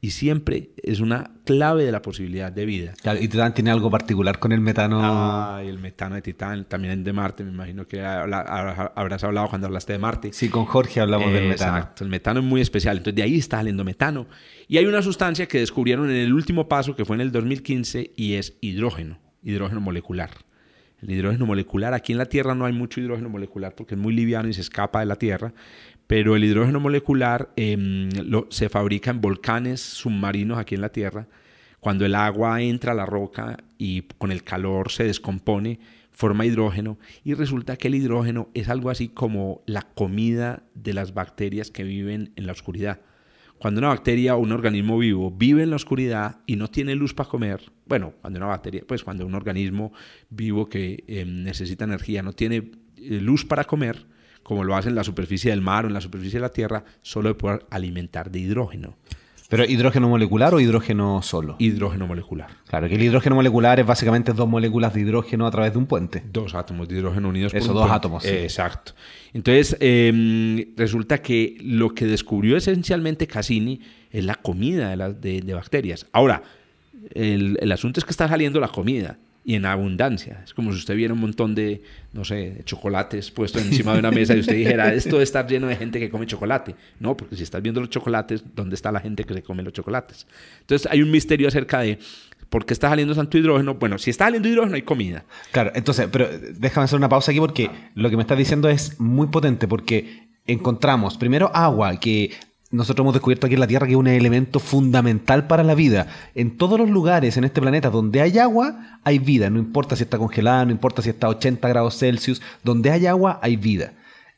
y 0.04 0.10
siempre 0.10 0.72
es 0.82 1.00
una 1.00 1.30
clave 1.46 1.86
de 1.86 1.92
la 1.92 2.02
posibilidad 2.02 2.52
de 2.52 2.66
vida. 2.66 2.94
¿Y 3.20 3.28
Titán 3.28 3.54
tiene 3.54 3.70
algo 3.70 3.92
particular 3.92 4.40
con 4.40 4.52
el 4.52 4.60
metano? 4.60 5.00
Ah, 5.00 5.62
el 5.64 5.78
metano 5.78 6.16
de 6.16 6.24
Titán, 6.24 6.66
también 6.66 7.04
de 7.04 7.14
Marte, 7.14 7.44
me 7.44 7.52
imagino 7.52 7.88
que 7.88 8.04
habrás 8.04 9.24
hablado 9.24 9.48
cuando 9.50 9.68
hablaste 9.68 9.94
de 9.94 10.00
Marte. 10.00 10.34
Sí, 10.34 10.50
con 10.50 10.66
Jorge 10.66 11.02
hablamos 11.02 11.32
del 11.32 11.48
metano. 11.48 11.78
Exacto, 11.78 12.04
el 12.04 12.10
metano 12.10 12.40
es 12.40 12.46
muy 12.48 12.62
especial, 12.62 12.98
entonces 12.98 13.16
de 13.16 13.22
ahí 13.22 13.38
está 13.38 13.58
saliendo 13.58 13.84
metano. 13.84 14.26
Y 14.68 14.80
hay 14.80 14.88
una 14.88 15.04
sustancia 15.04 15.48
que 15.48 15.60
descubrieron 15.60 16.10
en 16.10 16.16
el 16.16 16.34
último 16.34 16.68
paso, 16.68 16.96
que 16.96 17.06
fue 17.06 17.16
en 17.16 17.22
el 17.22 17.32
2015, 17.32 18.14
y 18.16 18.34
es 18.34 18.58
hidrógeno, 18.60 19.20
hidrógeno 19.44 19.82
molecular. 19.82 20.32
El 21.02 21.12
hidrógeno 21.12 21.46
molecular, 21.46 21.94
aquí 21.94 22.12
en 22.12 22.18
la 22.18 22.26
Tierra 22.26 22.56
no 22.56 22.66
hay 22.66 22.74
mucho 22.74 23.00
hidrógeno 23.02 23.30
molecular 23.30 23.76
porque 23.76 23.96
es 23.96 24.02
muy 24.02 24.14
liviano 24.14 24.50
y 24.50 24.54
se 24.54 24.62
escapa 24.62 25.00
de 25.00 25.08
la 25.08 25.16
Tierra, 25.16 25.54
pero 26.12 26.36
el 26.36 26.43
hidrógeno 26.43 26.82
molecular 26.82 27.54
em, 27.56 28.10
se 28.50 28.67
fabrica 28.67 29.12
en 29.12 29.21
volcanes 29.21 29.80
submarinos 29.80 30.58
aquí 30.58 30.76
en 30.76 30.82
la 30.82 30.91
Tierra. 30.91 31.30
Cuando 31.80 32.06
el 32.06 32.15
agua 32.15 32.62
entra 32.62 32.91
a 32.91 32.95
la 32.95 33.06
roca 33.06 33.56
y 33.78 34.02
con 34.17 34.34
el 34.34 34.43
calor 34.43 34.91
se 34.91 35.06
descompone, 35.06 35.80
forma 36.12 36.45
hidrógeno 36.45 36.97
y 37.24 37.34
resulta 37.34 37.78
que 37.78 37.88
el 37.88 37.95
hidrógeno 37.95 38.50
es 38.54 38.67
algo 38.67 38.89
así 38.89 39.08
como 39.08 39.62
la 39.65 39.84
comida 39.84 40.63
de 40.76 40.93
las 40.93 41.13
bacterias 41.13 41.71
que 41.71 41.86
viven 41.86 42.34
en 42.36 42.45
la 42.45 42.52
oscuridad. 42.52 43.00
Cuando 43.58 43.80
una 43.80 43.88
bacteria 43.88 44.36
o 44.36 44.39
un 44.39 44.52
organismo 44.52 44.97
vivo 44.97 45.32
vive 45.32 45.63
en 45.63 45.69
la 45.69 45.78
oscuridad 45.78 46.41
y 46.45 46.58
no 46.58 46.67
tiene 46.67 46.93
luz 46.95 47.13
para 47.13 47.30
comer, 47.30 47.71
bueno, 47.86 48.15
cuando 48.19 48.38
una 48.38 48.47
bacteria, 48.47 48.84
pues 48.86 49.06
cuando 49.06 49.26
un 49.26 49.34
organismo 49.34 49.93
vivo 50.30 50.67
que 50.67 51.06
em, 51.08 51.43
necesita 51.43 51.86
energía 51.86 52.21
no 52.21 52.34
tiene 52.34 52.69
eh, 52.97 53.21
luz 53.21 53.45
para 53.45 53.63
comer, 53.63 54.11
como 54.43 54.63
lo 54.63 54.75
hace 54.75 54.89
en 54.89 54.95
la 54.95 55.04
superficie 55.04 55.51
del 55.51 55.62
mar 55.62 55.86
o 55.86 55.88
en 55.88 55.93
la 55.93 56.01
superficie 56.01 56.39
de 56.39 56.41
la 56.41 56.49
Tierra, 56.51 56.84
solo 57.01 57.30
de 57.30 57.36
poder 57.36 57.65
alimentar 57.69 58.32
de 58.32 58.39
hidrógeno. 58.39 58.95
¿Pero 59.49 59.65
hidrógeno 59.65 60.08
molecular 60.08 60.54
o 60.54 60.62
hidrógeno 60.62 61.21
solo? 61.21 61.58
Hidrógeno 61.60 62.08
molecular. 62.08 62.47
Claro, 62.69 62.88
que 62.88 62.95
el 62.95 63.01
hidrógeno 63.04 63.36
molecular 63.36 63.82
es 63.82 63.86
básicamente 63.86 64.32
dos 64.32 64.47
moléculas 64.47 64.93
de 64.93 65.01
hidrógeno 65.01 65.45
a 65.45 65.51
través 65.51 65.73
de 65.73 65.77
un 65.77 65.88
puente. 65.88 66.23
Dos 66.32 66.56
átomos 66.56 66.88
de 66.88 66.95
hidrógeno 66.97 67.27
unidos 67.27 67.54
Eso, 67.54 67.65
por 67.67 67.71
un 67.71 67.75
dos 67.75 67.84
puente. 67.84 67.95
átomos, 67.97 68.23
sí. 68.23 68.30
Exacto. 68.30 68.93
Entonces, 69.34 69.75
eh, 69.82 70.71
resulta 70.77 71.21
que 71.21 71.58
lo 71.62 71.89
que 71.93 72.06
descubrió 72.06 72.56
esencialmente 72.56 73.27
Cassini 73.27 73.82
es 74.10 74.23
la 74.23 74.36
comida 74.36 74.95
de- 75.12 75.41
de 75.41 75.54
bacterias. 75.54 76.08
Ahora, 76.13 76.43
el, 77.13 77.58
el 77.60 77.71
asunto 77.73 77.99
es 77.99 78.06
que 78.06 78.12
está 78.12 78.30
saliendo 78.30 78.60
la 78.62 78.69
comida 78.69 79.17
y 79.43 79.56
en 79.56 79.65
abundancia. 79.65 80.41
Es 80.43 80.54
como 80.54 80.71
si 80.71 80.77
usted 80.77 80.95
viera 80.95 81.13
un 81.13 81.19
montón 81.19 81.56
de, 81.56 81.82
no 82.13 82.23
sé, 82.23 82.51
de 82.51 82.63
chocolates 82.63 83.32
puestos 83.32 83.63
encima 83.63 83.93
de 83.93 83.99
una 83.99 84.12
mesa 84.12 84.36
y 84.36 84.39
usted 84.39 84.56
dijera, 84.56 84.93
esto 84.93 85.12
debe 85.12 85.23
estar 85.23 85.47
lleno 85.47 85.67
de 85.67 85.75
gente 85.75 85.99
que 85.99 86.10
come 86.10 86.27
chocolate. 86.27 86.75
No, 86.99 87.17
porque 87.17 87.36
si 87.36 87.43
estás 87.43 87.62
viendo 87.62 87.82
los 87.82 87.89
chocolates, 87.89 88.43
¿dónde 88.56 88.75
está 88.75 88.91
la 88.91 88.99
gente 88.99 89.23
que 89.23 89.34
se 89.34 89.41
come 89.41 89.63
los 89.63 89.73
chocolates? 89.73 90.27
Entonces 90.62 90.88
hay 90.91 91.01
un 91.01 91.10
misterio 91.10 91.47
acerca 91.47 91.80
de 91.80 91.97
por 92.49 92.65
qué 92.65 92.73
está 92.73 92.89
saliendo 92.89 93.15
tanto 93.15 93.38
hidrógeno. 93.38 93.75
Bueno, 93.75 93.97
si 93.97 94.12
está 94.12 94.25
saliendo 94.25 94.47
hidrógeno 94.47 94.75
hay 94.75 94.84
comida. 94.84 95.23
Claro, 95.51 95.71
entonces, 95.73 96.08
pero 96.12 96.30
déjame 96.54 96.86
hacer 96.86 96.97
una 96.97 97.10
pausa 97.10 97.32
aquí 97.32 97.39
porque 97.39 97.71
lo 97.95 98.10
que 98.10 98.17
me 98.17 98.21
estás 98.21 98.38
diciendo 98.38 98.69
es 98.69 98.99
muy 98.99 99.27
potente 99.27 99.67
porque 99.67 100.30
encontramos 100.45 101.17
primero 101.17 101.49
agua 101.56 101.99
que 101.99 102.32
nosotros 102.71 103.03
hemos 103.03 103.13
descubierto 103.13 103.45
aquí 103.47 103.55
en 103.55 103.60
la 103.60 103.67
Tierra 103.67 103.86
que 103.86 103.93
es 103.93 103.97
un 103.97 104.07
elemento 104.07 104.60
fundamental 104.60 105.47
para 105.47 105.63
la 105.63 105.75
vida. 105.75 106.07
En 106.36 106.57
todos 106.57 106.79
los 106.79 106.89
lugares 106.89 107.38
en 107.38 107.43
este 107.43 107.62
planeta 107.62 107.89
donde 107.89 108.21
hay 108.21 108.38
agua, 108.39 108.99
hay 109.03 109.19
vida. 109.19 109.49
No 109.49 109.60
importa 109.60 109.95
si 109.95 110.03
está 110.03 110.17
congelada, 110.17 110.65
no 110.65 110.71
importa 110.71 111.01
si 111.01 111.10
está 111.10 111.27
a 111.27 111.31
80 111.31 111.67
grados 111.67 111.97
Celsius. 111.97 112.41
Donde 112.63 112.91
hay 112.91 113.05
agua, 113.07 113.39
hay 113.41 113.57
vida. 113.57 113.93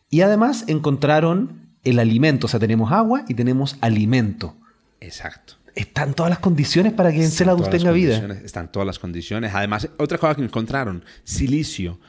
Y 0.10 0.22
además 0.22 0.66
encontraron 0.68 1.70
el 1.84 2.00
alimento. 2.00 2.48
O 2.48 2.50
sea, 2.50 2.60
tenemos 2.60 2.92
agua 2.92 3.24
y 3.28 3.34
tenemos 3.34 3.78
alimento. 3.82 4.56
Exacto. 5.00 5.56
Están 5.76 6.14
todas 6.14 6.30
las 6.30 6.40
condiciones 6.40 6.94
para 6.94 7.12
que 7.12 7.24
Enceladus 7.24 7.62
tenga 7.70 7.92
vida. 7.92 8.16
Están 8.46 8.72
todas 8.72 8.86
las 8.86 9.00
condiciones. 9.00 9.54
Además, 9.56 9.90
otra 9.98 10.18
cosa 10.18 10.36
que 10.36 10.44
encontraron, 10.44 11.04
silicio. 11.24 12.00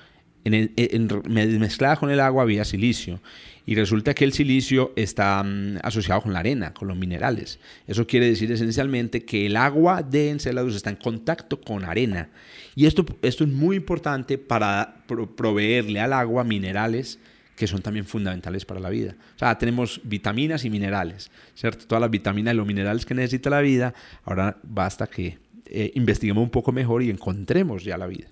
En 0.44 0.52
el- 0.52 0.72
en- 0.76 1.08
me- 1.28 1.46
mezclada 1.58 1.96
con 1.96 2.10
el 2.10 2.20
agua 2.20 2.42
había 2.42 2.64
silicio. 2.66 3.20
Y 3.66 3.74
resulta 3.77 4.12
que 4.14 4.24
el 4.24 4.33
silicio 4.33 4.92
está 4.94 5.42
mm, 5.42 5.79
asociado 5.83 6.20
con 6.22 6.33
la 6.33 6.40
arena, 6.40 6.74
con 6.74 6.88
los 6.88 6.96
minerales. 6.98 7.59
Eso 7.87 8.07
quiere 8.07 8.27
decir 8.27 8.53
esencialmente 8.53 9.24
que 9.24 9.46
el 9.46 9.57
agua 9.57 10.03
de 10.03 10.31
Enceladus 10.31 10.77
está 10.77 10.90
en 10.90 10.96
contacto 10.96 11.61
con 11.61 11.85
arena. 11.85 12.29
Y 12.74 12.87
esto, 12.87 13.07
esto 13.22 13.44
es 13.44 13.50
muy 13.50 13.77
importante 13.77 14.37
para 14.37 15.03
pro- 15.07 15.35
proveerle 15.35 16.00
al 16.00 16.12
agua 16.12 16.44
minerales 16.44 17.18
que 17.57 17.66
son 17.68 17.81
también 17.83 18.05
fundamentales 18.05 18.64
para 18.64 18.81
la 18.81 18.90
vida. 18.90 19.14
O 19.37 19.38
sea, 19.38 19.57
tenemos 19.57 20.00
vitaminas 20.03 20.64
y 20.64 20.70
minerales, 20.70 21.31
¿cierto? 21.55 21.87
Todas 21.87 22.03
las 22.03 22.11
vitaminas 22.11 22.53
y 22.53 22.57
los 22.57 22.66
minerales 22.66 23.07
que 23.07 23.14
necesita 23.14 23.48
la 23.48 23.61
vida. 23.61 23.94
Ahora 24.24 24.59
basta 24.64 25.07
que 25.07 25.38
eh, 25.66 25.92
investiguemos 25.94 26.42
un 26.42 26.50
poco 26.50 26.72
mejor 26.72 27.03
y 27.05 27.11
encontremos 27.11 27.85
ya 27.85 27.96
la 27.96 28.09
vida. 28.09 28.27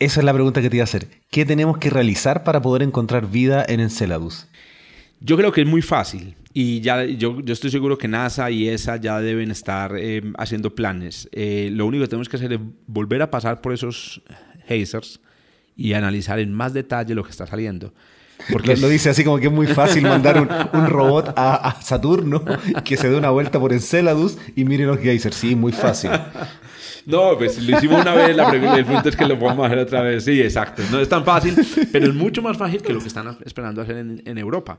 Esa 0.00 0.20
es 0.20 0.24
la 0.26 0.32
pregunta 0.34 0.60
que 0.60 0.68
te 0.70 0.76
iba 0.76 0.82
a 0.82 0.84
hacer. 0.84 1.06
¿Qué 1.30 1.46
tenemos 1.46 1.78
que 1.78 1.88
realizar 1.88 2.42
para 2.42 2.60
poder 2.60 2.82
encontrar 2.82 3.30
vida 3.30 3.64
en 3.66 3.78
Enceladus? 3.78 4.48
Yo 5.26 5.38
creo 5.38 5.52
que 5.52 5.62
es 5.62 5.66
muy 5.66 5.80
fácil 5.80 6.36
y 6.52 6.82
ya 6.82 7.02
yo, 7.02 7.40
yo 7.40 7.54
estoy 7.54 7.70
seguro 7.70 7.96
que 7.96 8.08
NASA 8.08 8.50
y 8.50 8.68
ESA 8.68 8.96
ya 8.96 9.18
deben 9.20 9.50
estar 9.50 9.96
eh, 9.96 10.20
haciendo 10.36 10.74
planes. 10.74 11.30
Eh, 11.32 11.70
lo 11.72 11.86
único 11.86 12.04
que 12.04 12.08
tenemos 12.08 12.28
que 12.28 12.36
hacer 12.36 12.52
es 12.52 12.60
volver 12.86 13.22
a 13.22 13.30
pasar 13.30 13.62
por 13.62 13.72
esos 13.72 14.20
hazers 14.68 15.20
y 15.76 15.94
analizar 15.94 16.38
en 16.40 16.52
más 16.52 16.74
detalle 16.74 17.14
lo 17.14 17.24
que 17.24 17.30
está 17.30 17.46
saliendo. 17.46 17.94
Porque 18.52 18.76
lo 18.76 18.86
dice 18.90 19.08
así 19.08 19.24
como 19.24 19.38
que 19.38 19.46
es 19.46 19.52
muy 19.52 19.66
fácil 19.66 20.02
mandar 20.08 20.42
un, 20.42 20.48
un 20.78 20.90
robot 20.90 21.32
a, 21.36 21.70
a 21.70 21.80
Saturno 21.80 22.44
que 22.84 22.98
se 22.98 23.08
dé 23.08 23.16
una 23.16 23.30
vuelta 23.30 23.58
por 23.58 23.72
Enceladus 23.72 24.36
y 24.54 24.64
mire 24.66 24.84
los 24.84 24.98
geysers. 24.98 25.36
Sí, 25.36 25.56
muy 25.56 25.72
fácil. 25.72 26.10
No, 27.06 27.38
pues 27.38 27.62
lo 27.62 27.78
hicimos 27.78 28.02
una 28.02 28.14
vez, 28.14 28.36
la 28.36 28.50
pregunta, 28.50 28.76
el 28.76 28.84
punto 28.84 29.08
es 29.08 29.16
que 29.16 29.26
lo 29.26 29.38
podemos 29.38 29.64
hacer 29.66 29.78
otra 29.78 30.02
vez. 30.02 30.24
Sí, 30.24 30.40
exacto. 30.42 30.82
No 30.90 31.00
es 31.00 31.08
tan 31.08 31.24
fácil, 31.24 31.56
pero 31.90 32.08
es 32.08 32.14
mucho 32.14 32.42
más 32.42 32.58
fácil 32.58 32.82
que 32.82 32.92
lo 32.92 33.00
que 33.00 33.08
están 33.08 33.38
esperando 33.44 33.80
hacer 33.80 33.96
en, 33.96 34.22
en 34.24 34.38
Europa. 34.38 34.78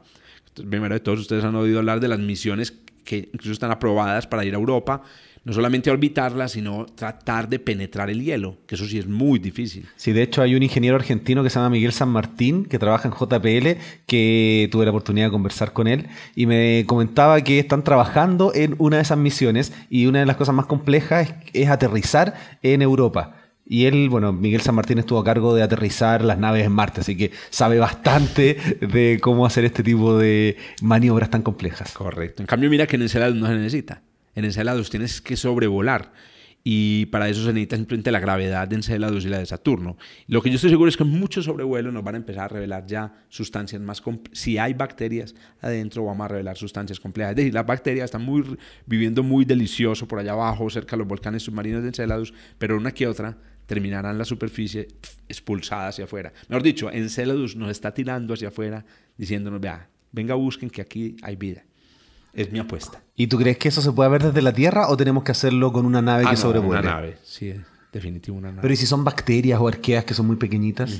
Primero 0.70 0.94
de 0.94 1.00
todos, 1.00 1.20
ustedes 1.20 1.44
han 1.44 1.56
oído 1.56 1.80
hablar 1.80 2.00
de 2.00 2.08
las 2.08 2.20
misiones 2.20 2.74
que 3.04 3.30
incluso 3.32 3.52
están 3.52 3.72
aprobadas 3.72 4.28
para 4.28 4.44
ir 4.44 4.54
a 4.54 4.58
Europa, 4.58 5.04
no 5.46 5.54
solamente 5.54 5.92
a 5.92 5.94
orbitarla, 5.94 6.48
sino 6.48 6.88
tratar 6.88 7.48
de 7.48 7.60
penetrar 7.60 8.10
el 8.10 8.24
hielo, 8.24 8.58
que 8.66 8.74
eso 8.74 8.86
sí 8.86 8.98
es 8.98 9.08
muy 9.08 9.38
difícil. 9.38 9.86
Sí, 9.96 10.12
de 10.12 10.24
hecho 10.24 10.42
hay 10.42 10.56
un 10.56 10.64
ingeniero 10.64 10.96
argentino 10.96 11.44
que 11.44 11.52
se 11.52 11.60
llama 11.60 11.70
Miguel 11.70 11.94
San 11.94 12.10
Martín, 12.10 12.66
que 12.66 12.80
trabaja 12.80 13.08
en 13.08 13.14
JPL, 13.14 13.80
que 14.08 14.68
tuve 14.72 14.86
la 14.86 14.92
oportunidad 14.92 15.28
de 15.28 15.32
conversar 15.32 15.72
con 15.72 15.88
él 15.88 16.08
y 16.36 16.48
me 16.48 16.84
comentaba 16.88 17.40
que 17.42 17.60
están 17.60 17.84
trabajando 17.84 18.54
en 18.56 18.76
una 18.80 18.98
de 18.98 19.04
esas 19.04 19.20
misiones 19.20 19.72
y 19.90 20.08
una 20.08 20.20
de 20.20 20.26
las 20.26 20.36
cosas 20.36 20.56
más 20.56 20.66
complejas 20.66 21.30
es, 21.30 21.36
es 21.54 21.70
aterrizar 21.70 22.34
en 22.64 22.82
Europa. 22.82 23.45
Y 23.68 23.86
él, 23.86 24.10
bueno, 24.10 24.32
Miguel 24.32 24.62
San 24.62 24.76
Martín 24.76 25.00
estuvo 25.00 25.18
a 25.18 25.24
cargo 25.24 25.56
de 25.56 25.64
aterrizar 25.64 26.24
las 26.24 26.38
naves 26.38 26.66
en 26.66 26.72
Marte, 26.72 27.02
así 27.02 27.18
que 27.18 27.32
sabe 27.50 27.80
bastante 27.80 28.58
de 28.80 29.20
cómo 29.22 29.46
hacer 29.46 29.66
este 29.66 29.82
tipo 29.82 30.18
de 30.18 30.58
maniobras 30.82 31.32
tan 31.32 31.42
complejas. 31.42 31.94
Correcto. 31.94 32.44
En 32.44 32.48
cambio, 32.48 32.70
mira 32.70 32.86
que 32.86 32.96
en 32.96 33.02
Enceladus 33.02 33.38
no 33.38 33.48
se 33.48 33.56
necesita. 33.56 34.04
En 34.36 34.46
Enceladus 34.46 34.90
tienes 34.90 35.20
que 35.20 35.36
sobrevolar. 35.36 36.12
Y 36.68 37.06
para 37.08 37.30
eso 37.30 37.42
se 37.44 37.54
necesita 37.54 37.76
simplemente 37.76 38.12
la 38.12 38.20
gravedad 38.20 38.68
de 38.68 38.76
Enceladus 38.76 39.24
y 39.26 39.30
la 39.30 39.38
de 39.38 39.46
Saturno. 39.46 39.98
Lo 40.28 40.42
que 40.42 40.50
yo 40.50 40.56
estoy 40.56 40.72
seguro 40.72 40.90
es 40.90 40.98
que 40.98 41.04
muchos 41.04 41.46
sobrevuelos 41.46 41.94
nos 41.94 42.04
van 42.04 42.16
a 42.16 42.18
empezar 42.18 42.46
a 42.46 42.48
revelar 42.48 42.88
ya 42.88 43.14
sustancias 43.30 43.80
más 43.82 44.02
complejas. 44.02 44.40
Si 44.40 44.58
hay 44.58 44.74
bacterias 44.74 45.36
adentro, 45.62 46.06
vamos 46.06 46.26
a 46.26 46.28
revelar 46.30 46.58
sustancias 46.58 47.00
complejas. 47.00 47.32
Es 47.32 47.36
decir, 47.38 47.54
las 47.54 47.68
bacterias 47.68 48.06
están 48.06 48.24
muy, 48.24 48.58
viviendo 48.88 49.22
muy 49.22 49.46
delicioso 49.46 50.08
por 50.08 50.18
allá 50.18 50.32
abajo, 50.32 50.68
cerca 50.72 50.96
de 50.96 50.98
los 50.98 51.08
volcanes 51.08 51.44
submarinos 51.44 51.84
de 51.84 51.90
Enceladus, 51.90 52.34
pero 52.58 52.78
una 52.78 52.92
que 52.92 53.06
otra 53.06 53.38
terminarán 53.66 54.18
la 54.18 54.26
superficie 54.26 54.88
expulsada 55.28 55.88
hacia 55.88 56.06
afuera. 56.06 56.34
Mejor 56.50 56.64
dicho, 56.64 56.92
Enceladus 56.92 57.56
nos 57.56 57.70
está 57.72 57.94
tirando 57.94 58.34
hacia 58.34 58.50
afuera 58.50 58.86
diciéndonos, 59.18 59.62
vea, 59.62 59.90
venga 60.12 60.36
busquen 60.36 60.70
que 60.70 60.82
aquí 60.82 61.16
hay 61.22 61.36
vida. 61.36 61.64
Es 62.34 62.52
mi 62.52 62.60
apuesta. 62.60 63.02
¿Y 63.16 63.28
tú 63.28 63.38
crees 63.38 63.58
que 63.58 63.70
eso 63.70 63.82
se 63.82 63.92
puede 63.94 64.10
ver 64.10 64.24
desde 64.24 64.42
la 64.42 64.52
Tierra 64.54 64.90
o 64.90 64.98
tenemos 64.98 65.24
que 65.24 65.32
hacerlo 65.32 65.72
con 65.72 65.86
una 65.86 66.02
nave 66.02 66.24
Ah, 66.26 66.32
que 66.32 66.36
no, 66.36 66.42
sobrevuele? 66.42 66.82
Una 66.82 66.92
nave, 66.96 67.18
sí, 67.24 67.54
definitivo 67.94 68.38
una 68.38 68.50
nave. 68.50 68.62
Pero 68.62 68.74
¿y 68.74 68.78
si 68.78 68.86
son 68.86 69.06
bacterias 69.06 69.60
o 69.60 69.68
arqueas 69.68 70.04
que 70.04 70.14
son 70.14 70.28
muy 70.28 70.36
pequeñitas? 70.36 71.00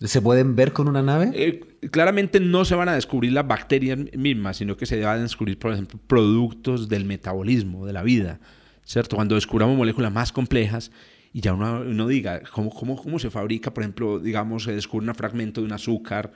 ¿Se 0.00 0.20
pueden 0.20 0.56
ver 0.56 0.72
con 0.72 0.88
una 0.88 1.02
nave? 1.02 1.30
Eh, 1.34 1.60
claramente 1.90 2.40
no 2.40 2.64
se 2.64 2.74
van 2.74 2.88
a 2.88 2.94
descubrir 2.94 3.32
las 3.32 3.46
bacterias 3.46 3.98
mismas, 4.16 4.56
sino 4.56 4.76
que 4.76 4.86
se 4.86 5.00
van 5.00 5.20
a 5.20 5.22
descubrir, 5.22 5.58
por 5.58 5.72
ejemplo, 5.72 6.00
productos 6.06 6.88
del 6.88 7.04
metabolismo, 7.04 7.86
de 7.86 7.92
la 7.92 8.02
vida, 8.02 8.40
¿cierto? 8.84 9.16
Cuando 9.16 9.36
descubramos 9.36 9.76
moléculas 9.76 10.12
más 10.12 10.32
complejas 10.32 10.90
y 11.36 11.42
ya 11.42 11.52
uno, 11.52 11.82
uno 11.82 12.08
diga 12.08 12.40
¿cómo, 12.50 12.70
cómo, 12.70 12.96
cómo 12.96 13.18
se 13.18 13.28
fabrica, 13.28 13.70
por 13.74 13.82
ejemplo, 13.82 14.18
digamos, 14.18 14.64
se 14.64 14.74
descubre 14.74 15.06
un 15.06 15.14
fragmento 15.14 15.60
de 15.60 15.66
un 15.66 15.72
azúcar, 15.74 16.32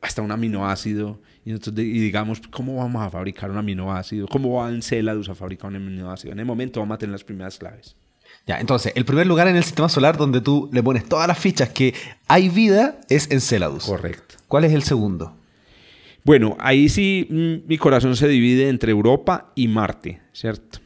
hasta 0.00 0.22
un 0.22 0.32
aminoácido, 0.32 1.20
y, 1.44 1.50
entonces, 1.50 1.84
y 1.84 1.98
digamos, 1.98 2.40
¿cómo 2.50 2.76
vamos 2.76 3.02
a 3.02 3.10
fabricar 3.10 3.50
un 3.50 3.58
aminoácido? 3.58 4.26
¿Cómo 4.26 4.54
va 4.54 4.70
Enceladus 4.70 5.28
a 5.28 5.34
fabricar 5.34 5.68
un 5.68 5.76
aminoácido? 5.76 6.32
En 6.32 6.38
el 6.38 6.46
momento 6.46 6.80
vamos 6.80 6.94
a 6.94 6.98
tener 6.98 7.12
las 7.12 7.24
primeras 7.24 7.58
claves. 7.58 7.94
Ya, 8.46 8.58
entonces, 8.58 8.94
el 8.96 9.04
primer 9.04 9.26
lugar 9.26 9.48
en 9.48 9.56
el 9.56 9.64
sistema 9.64 9.90
solar 9.90 10.16
donde 10.16 10.40
tú 10.40 10.70
le 10.72 10.82
pones 10.82 11.06
todas 11.06 11.28
las 11.28 11.38
fichas 11.38 11.68
que 11.68 11.92
hay 12.26 12.48
vida 12.48 13.02
es 13.10 13.30
Enceladus. 13.30 13.84
Correcto. 13.84 14.36
¿Cuál 14.48 14.64
es 14.64 14.72
el 14.72 14.82
segundo? 14.82 15.36
Bueno, 16.24 16.56
ahí 16.58 16.88
sí 16.88 17.26
mm, 17.28 17.68
mi 17.68 17.76
corazón 17.76 18.16
se 18.16 18.28
divide 18.28 18.70
entre 18.70 18.92
Europa 18.92 19.52
y 19.54 19.68
Marte, 19.68 20.22
¿cierto? 20.32 20.78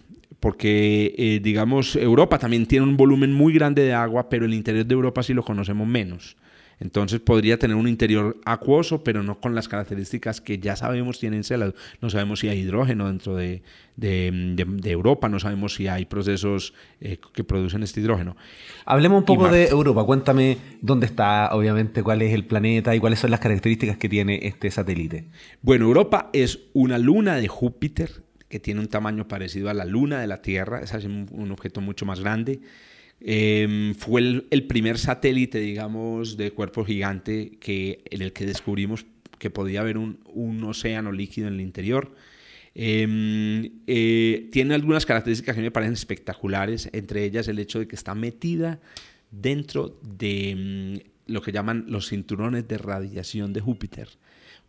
Porque, 0.42 1.14
eh, 1.16 1.38
digamos, 1.40 1.94
Europa 1.94 2.36
también 2.36 2.66
tiene 2.66 2.84
un 2.84 2.96
volumen 2.96 3.32
muy 3.32 3.54
grande 3.54 3.82
de 3.84 3.92
agua, 3.94 4.28
pero 4.28 4.44
el 4.44 4.54
interior 4.54 4.84
de 4.84 4.92
Europa 4.92 5.22
sí 5.22 5.34
lo 5.34 5.44
conocemos 5.44 5.86
menos. 5.86 6.36
Entonces 6.80 7.20
podría 7.20 7.60
tener 7.60 7.76
un 7.76 7.86
interior 7.86 8.36
acuoso, 8.44 9.04
pero 9.04 9.22
no 9.22 9.38
con 9.38 9.54
las 9.54 9.68
características 9.68 10.40
que 10.40 10.58
ya 10.58 10.74
sabemos 10.74 11.20
tiene 11.20 11.36
Enceladus. 11.36 11.74
No 12.00 12.10
sabemos 12.10 12.40
si 12.40 12.48
hay 12.48 12.58
hidrógeno 12.58 13.06
dentro 13.06 13.36
de, 13.36 13.62
de- 13.94 14.32
de- 14.56 14.64
de 14.64 14.90
Europa, 14.90 15.28
no 15.28 15.38
sabemos 15.38 15.74
si 15.74 15.86
hay 15.86 16.06
procesos 16.06 16.74
eh, 17.00 17.18
que 17.32 17.44
producen 17.44 17.84
este 17.84 18.00
hidrógeno. 18.00 18.36
Hablemos 18.84 19.20
un 19.20 19.26
poco 19.26 19.48
de 19.48 19.68
Europa. 19.68 20.02
Cuéntame 20.04 20.58
dónde 20.80 21.06
está, 21.06 21.50
obviamente, 21.52 22.02
cuál 22.02 22.20
es 22.20 22.34
el 22.34 22.46
planeta 22.46 22.96
y 22.96 22.98
cuáles 22.98 23.20
son 23.20 23.30
las 23.30 23.38
características 23.38 23.96
que 23.96 24.08
tiene 24.08 24.40
este 24.42 24.68
satélite. 24.72 25.26
Bueno, 25.60 25.84
Europa 25.84 26.30
es 26.32 26.58
una 26.72 26.98
luna 26.98 27.36
de 27.36 27.46
Júpiter 27.46 28.10
que 28.52 28.60
tiene 28.60 28.80
un 28.80 28.88
tamaño 28.88 29.26
parecido 29.26 29.70
a 29.70 29.74
la 29.74 29.86
luna 29.86 30.20
de 30.20 30.26
la 30.26 30.42
Tierra, 30.42 30.82
es 30.82 30.92
un, 30.92 31.50
objeto 31.50 31.80
mucho 31.80 32.04
más 32.04 32.20
grande. 32.20 32.60
Eh, 33.18 33.94
fue 33.98 34.20
el, 34.20 34.64
primer 34.64 34.98
satélite, 34.98 35.58
digamos, 35.58 36.36
de 36.36 36.50
cuerpo 36.50 36.84
gigante 36.84 37.52
que, 37.58 38.02
en 38.10 38.20
el 38.20 38.34
que 38.34 38.44
descubrimos 38.44 39.06
que 39.38 39.48
podía 39.48 39.80
haber 39.80 39.96
un, 39.96 40.18
océano 40.64 41.12
líquido 41.12 41.48
en 41.48 41.54
el 41.54 41.60
interior. 41.62 42.14
Eh, 42.74 43.70
eh, 43.86 44.50
tiene 44.52 44.74
algunas 44.74 45.06
características 45.06 45.56
que 45.56 45.62
me 45.62 45.70
parecen 45.70 45.94
espectaculares, 45.94 46.90
entre 46.92 47.24
ellas 47.24 47.48
el 47.48 47.58
hecho 47.58 47.78
de 47.78 47.88
que 47.88 47.96
está 47.96 48.14
metida 48.14 48.80
dentro 49.30 49.98
de 50.02 51.00
mm, 51.26 51.32
lo 51.32 51.40
que 51.40 51.52
llaman 51.52 51.86
los 51.88 52.10
cinturones 52.10 52.68
de 52.68 52.76
radiación 52.76 53.54
de 53.54 53.62
Júpiter 53.62 54.08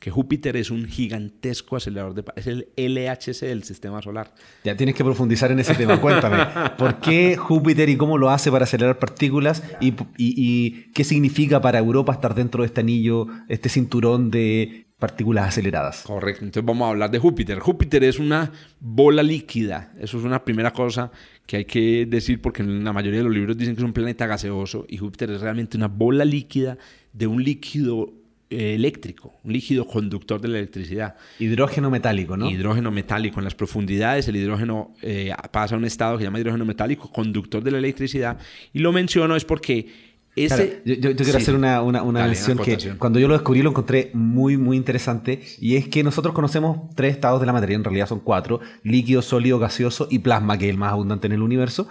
que 0.04 0.12
Júpiter 0.12 0.58
es 0.58 0.70
un 0.70 0.86
gigantesco 0.86 1.78
acelerador 1.78 2.14
de 2.14 2.26
es 2.36 2.46
el 2.46 2.68
LHC 2.76 3.46
del 3.46 3.64
sistema 3.64 4.02
solar. 4.02 4.34
Ya 4.66 4.76
tienes 4.76 4.96
que 4.96 5.04
profundizar 5.06 5.50
en 5.50 5.62
ese 5.62 5.76
tema. 5.76 6.02
Cuéntame, 6.02 6.46
¿por 6.78 7.00
qué 7.00 7.38
Júpiter 7.38 7.88
y 7.88 7.96
cómo 7.96 8.18
lo 8.18 8.30
hace 8.30 8.52
para 8.52 8.66
acelerar 8.66 9.00
partículas 9.00 9.64
y, 9.80 10.92
qué 10.92 11.04
significa 11.06 11.62
para 11.62 11.80
Europa 11.80 12.12
estar 12.12 12.36
dentro 12.36 12.64
de 12.64 12.68
este 12.68 12.82
anillo, 12.82 13.28
este 13.48 13.70
cinturón 13.70 14.30
de 14.30 14.88
partículas 15.00 15.48
aceleradas? 15.48 16.02
Correcto, 16.02 16.44
entonces 16.44 16.66
vamos 16.66 16.86
a 16.86 16.90
hablar 16.90 17.10
de 17.10 17.20
Júpiter. 17.20 17.60
Júpiter 17.60 18.04
es 18.04 18.20
una 18.20 18.52
bola 18.82 19.24
líquida, 19.24 19.94
eso 20.02 20.18
es 20.18 20.26
una 20.26 20.44
primera 20.44 20.74
cosa 20.74 21.14
que 21.46 21.56
hay 21.56 21.66
que 21.66 22.06
decir 22.06 22.42
porque 22.42 22.62
en 22.62 22.84
la 22.84 22.92
mayoría 22.92 23.20
de 23.20 23.24
los 23.24 23.34
libros 23.34 23.58
dicen 23.58 23.74
que 23.74 23.80
es 23.80 23.86
un 23.86 23.94
planeta 23.94 24.28
gaseoso 24.28 24.86
y 24.90 24.98
Júpiter 24.98 25.32
es 25.32 25.40
realmente 25.40 25.78
una 25.78 25.88
bola 25.88 26.26
líquida 26.26 26.78
de 27.14 27.26
un 27.26 27.42
líquido 27.42 28.12
eléctrico, 28.58 29.34
un 29.44 29.54
líquido 29.54 29.86
conductor 29.86 30.40
de 30.42 30.48
la 30.48 30.58
electricidad. 30.60 31.16
Hidrógeno 31.40 31.90
metálico, 31.90 32.38
¿no? 32.38 32.50
Hidrógeno 32.50 32.92
metálico. 32.92 33.40
En 33.40 33.46
las 33.46 33.56
profundidades 33.56 34.28
el 34.28 34.36
hidrógeno 34.36 34.94
eh, 35.02 35.32
pasa 35.52 35.76
a 35.76 35.78
un 35.78 35.86
estado 35.86 36.18
que 36.18 36.22
se 36.22 36.26
llama 36.26 36.40
hidrógeno 36.40 36.66
metálico, 36.66 37.12
conductor 37.12 37.64
de 37.64 37.72
la 37.72 37.78
electricidad. 37.78 38.38
Y 38.74 38.80
lo 38.80 38.92
menciono 38.92 39.36
es 39.36 39.46
porque 39.46 40.14
ese... 40.36 40.82
yo, 40.86 41.16
quiero 41.16 41.38
hacer 41.38 41.56
una, 41.56 41.82
una, 41.82 42.04
mención 42.04 42.58
que 42.58 42.96
cuando 42.98 43.20
yo 43.20 43.28
lo 43.28 43.36
descubrí 43.36 43.62
lo 43.62 43.70
encontré 43.70 44.10
muy, 44.14 44.58
muy 44.58 44.78
interesante 44.78 45.44
y 45.60 45.76
es 45.76 45.88
que 45.88 46.04
nosotros 46.04 46.34
conocemos 46.34 46.90
tres 46.96 47.14
estados 47.14 47.40
de 47.40 47.46
la 47.46 47.54
materia, 47.54 47.76
en 47.76 47.84
realidad 47.84 48.08
son 48.08 48.20
cuatro, 48.20 48.60
líquido, 48.84 49.22
sólido, 49.22 49.60
gaseoso 49.60 50.08
y 50.10 50.20
plasma, 50.20 50.58
que 50.58 50.66
es 50.66 50.72
el 50.72 50.78
más 50.78 50.92
abundante 50.92 51.28
en 51.28 51.34
el 51.34 51.44
universo, 51.44 51.88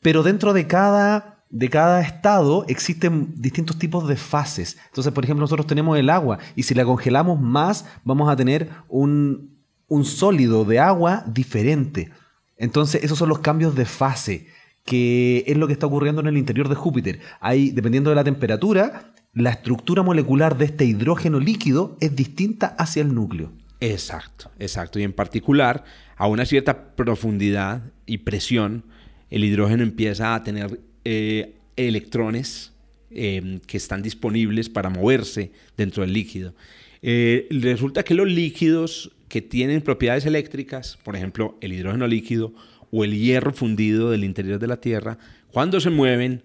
pero 0.00 0.22
dentro 0.22 0.52
de 0.52 0.66
cada 0.68 1.33
de 1.54 1.70
cada 1.70 2.00
estado 2.00 2.64
existen 2.66 3.32
distintos 3.36 3.78
tipos 3.78 4.08
de 4.08 4.16
fases. 4.16 4.76
Entonces, 4.88 5.12
por 5.12 5.22
ejemplo, 5.22 5.42
nosotros 5.42 5.68
tenemos 5.68 5.96
el 5.96 6.10
agua 6.10 6.40
y 6.56 6.64
si 6.64 6.74
la 6.74 6.84
congelamos 6.84 7.40
más, 7.40 7.86
vamos 8.02 8.28
a 8.28 8.34
tener 8.34 8.70
un, 8.88 9.54
sólido 10.02 10.64
de 10.64 10.80
agua 10.80 11.22
diferente. 11.28 12.10
Entonces, 12.56 13.04
esos 13.04 13.16
son 13.16 13.28
los 13.28 13.38
cambios 13.38 13.76
de 13.76 13.84
fase, 13.84 14.48
que 14.84 15.44
es 15.46 15.56
lo 15.56 15.68
que 15.68 15.74
está 15.74 15.86
ocurriendo 15.86 16.22
en 16.22 16.26
el 16.26 16.36
interior 16.36 16.68
de 16.68 16.74
Júpiter. 16.74 17.20
Ahí, 17.40 17.70
dependiendo 17.70 18.10
de 18.10 18.16
la 18.16 18.24
temperatura, 18.24 19.14
la 19.32 19.50
estructura 19.50 20.02
molecular 20.02 20.58
de 20.58 20.64
este 20.64 20.84
hidrógeno 20.84 21.38
líquido 21.38 21.96
es 22.00 22.16
distinta 22.16 22.74
hacia 22.78 23.02
el 23.02 23.14
núcleo. 23.14 23.52
Exacto, 23.78 24.50
exacto. 24.58 24.98
Y 24.98 25.04
en 25.04 25.12
particular, 25.12 25.84
a 26.16 26.26
una 26.26 26.46
cierta 26.46 26.96
profundidad 26.96 27.92
y 28.06 28.18
presión, 28.18 28.86
el 29.30 29.44
hidrógeno 29.44 29.84
empieza 29.84 30.34
a 30.34 30.42
tener 30.42 30.80
eh, 31.04 31.54
electrones 31.76 32.72
em, 33.10 33.60
que 33.60 33.76
están 33.76 34.02
disponibles 34.02 34.68
para 34.68 34.90
moverse 34.90 35.52
dentro 35.76 36.02
del 36.02 36.12
líquido. 36.12 36.54
Eh, 37.02 37.46
resulta 37.50 38.02
que 38.02 38.14
los 38.14 38.28
líquidos 38.28 39.10
que 39.28 39.42
tienen 39.42 39.82
propiedades 39.82 40.26
eléctricas, 40.26 40.98
por 41.02 41.16
ejemplo, 41.16 41.58
el 41.60 41.72
hidrógeno 41.72 42.06
líquido 42.06 42.54
o 42.90 43.04
el 43.04 43.18
hierro 43.18 43.52
fundido 43.52 44.10
del 44.10 44.24
interior 44.24 44.58
de 44.58 44.66
la 44.66 44.80
Tierra, 44.80 45.18
cuando 45.50 45.80
se 45.80 45.90
mueven, 45.90 46.42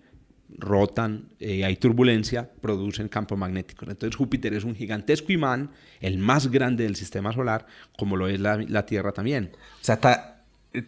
rotan, 0.57 1.29
eh, 1.39 1.63
hay 1.63 1.75
turbulencia, 1.75 2.49
producen 2.61 3.07
campos 3.07 3.37
magnéticos. 3.37 3.87
Entonces 3.87 4.15
Júpiter 4.15 4.53
es 4.53 4.63
un 4.63 4.75
gigantesco 4.75 5.31
imán, 5.31 5.69
el 6.01 6.17
más 6.17 6.49
grande 6.49 6.83
del 6.83 6.95
sistema 6.95 7.31
solar, 7.31 7.67
como 7.97 8.17
lo 8.17 8.27
es 8.27 8.39
la, 8.39 8.57
la 8.57 8.85
Tierra 8.85 9.11
también. 9.11 9.51
O 9.53 9.83
sea, 9.83 9.95
está 9.95 10.38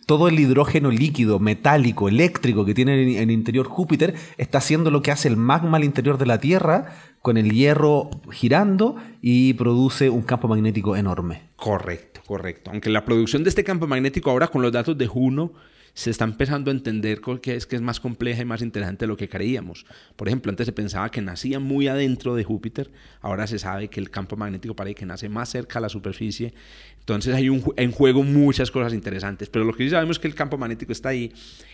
todo 0.06 0.28
el 0.28 0.40
hidrógeno 0.40 0.92
líquido, 0.92 1.40
metálico, 1.40 2.08
eléctrico 2.08 2.66
que 2.66 2.74
tiene 2.74 3.18
en 3.18 3.30
el 3.30 3.32
interior 3.32 3.68
Júpiter 3.68 4.16
está 4.38 4.60
haciendo 4.60 4.92
lo 4.92 5.02
que 5.02 5.12
hace 5.12 5.28
el 5.28 5.38
magma 5.38 5.78
al 5.78 5.84
interior 5.84 6.18
de 6.18 6.26
la 6.26 6.40
Tierra 6.40 6.94
con 7.22 7.38
el 7.38 7.52
hierro 7.52 8.10
girando 8.32 8.96
y 9.22 9.54
produce 9.54 10.10
un 10.10 10.22
campo 10.22 10.48
magnético 10.48 10.96
enorme. 10.96 11.44
Correcto, 11.56 12.22
correcto. 12.26 12.72
Aunque 12.72 12.90
la 12.90 13.06
producción 13.06 13.44
de 13.44 13.50
este 13.50 13.64
campo 13.64 13.88
magnético 13.88 14.30
ahora 14.30 14.48
con 14.48 14.62
los 14.62 14.72
datos 14.72 14.98
de 14.98 15.08
Juno 15.08 15.54
se 15.94 16.10
está 16.10 16.26
empezando 16.26 16.72
a 16.72 16.74
entender 16.74 17.20
que 17.42 17.56
es, 17.56 17.68
que 17.68 17.76
es 17.76 17.82
más 17.82 18.00
compleja 18.00 18.42
y 18.42 18.46
más 18.46 18.62
interesante 18.62 19.04
de 19.06 19.08
lo 19.08 19.18
que 19.18 19.30
creíamos. 19.30 19.86
Por 20.16 20.28
ejemplo, 20.28 20.50
antes 20.50 20.66
se 20.66 20.72
pensaba 20.72 21.12
que 21.12 21.22
nacía 21.22 21.60
muy 21.60 21.88
adentro 21.88 22.36
de 22.36 22.44
Júpiter, 22.44 22.92
ahora 23.22 23.48
se 23.48 23.60
sabe 23.60 23.90
que 23.90 24.00
el 24.00 24.10
campo 24.10 24.36
magnético 24.38 24.76
parece 24.76 24.96
que 24.96 25.06
nace 25.06 25.30
más 25.30 25.50
cerca 25.50 25.80
a 25.80 25.82
la 25.82 25.90
superficie. 25.90 26.54
Entonces 27.02 27.36
hay 27.36 27.50
un, 27.50 27.64
en 27.78 27.92
juego 27.92 28.24
muchas 28.24 28.72
cosas 28.72 28.94
interesantes, 28.94 29.50
pero 29.50 29.66
lo 29.66 29.74
que 29.74 29.84
sí 29.84 29.90
sabemos 29.90 30.18
es 30.18 30.20
que 30.20 30.28
el 30.28 30.36
campo 30.36 30.58
magnético 30.58 30.92
está 30.92 31.10
ahí 31.10 31.34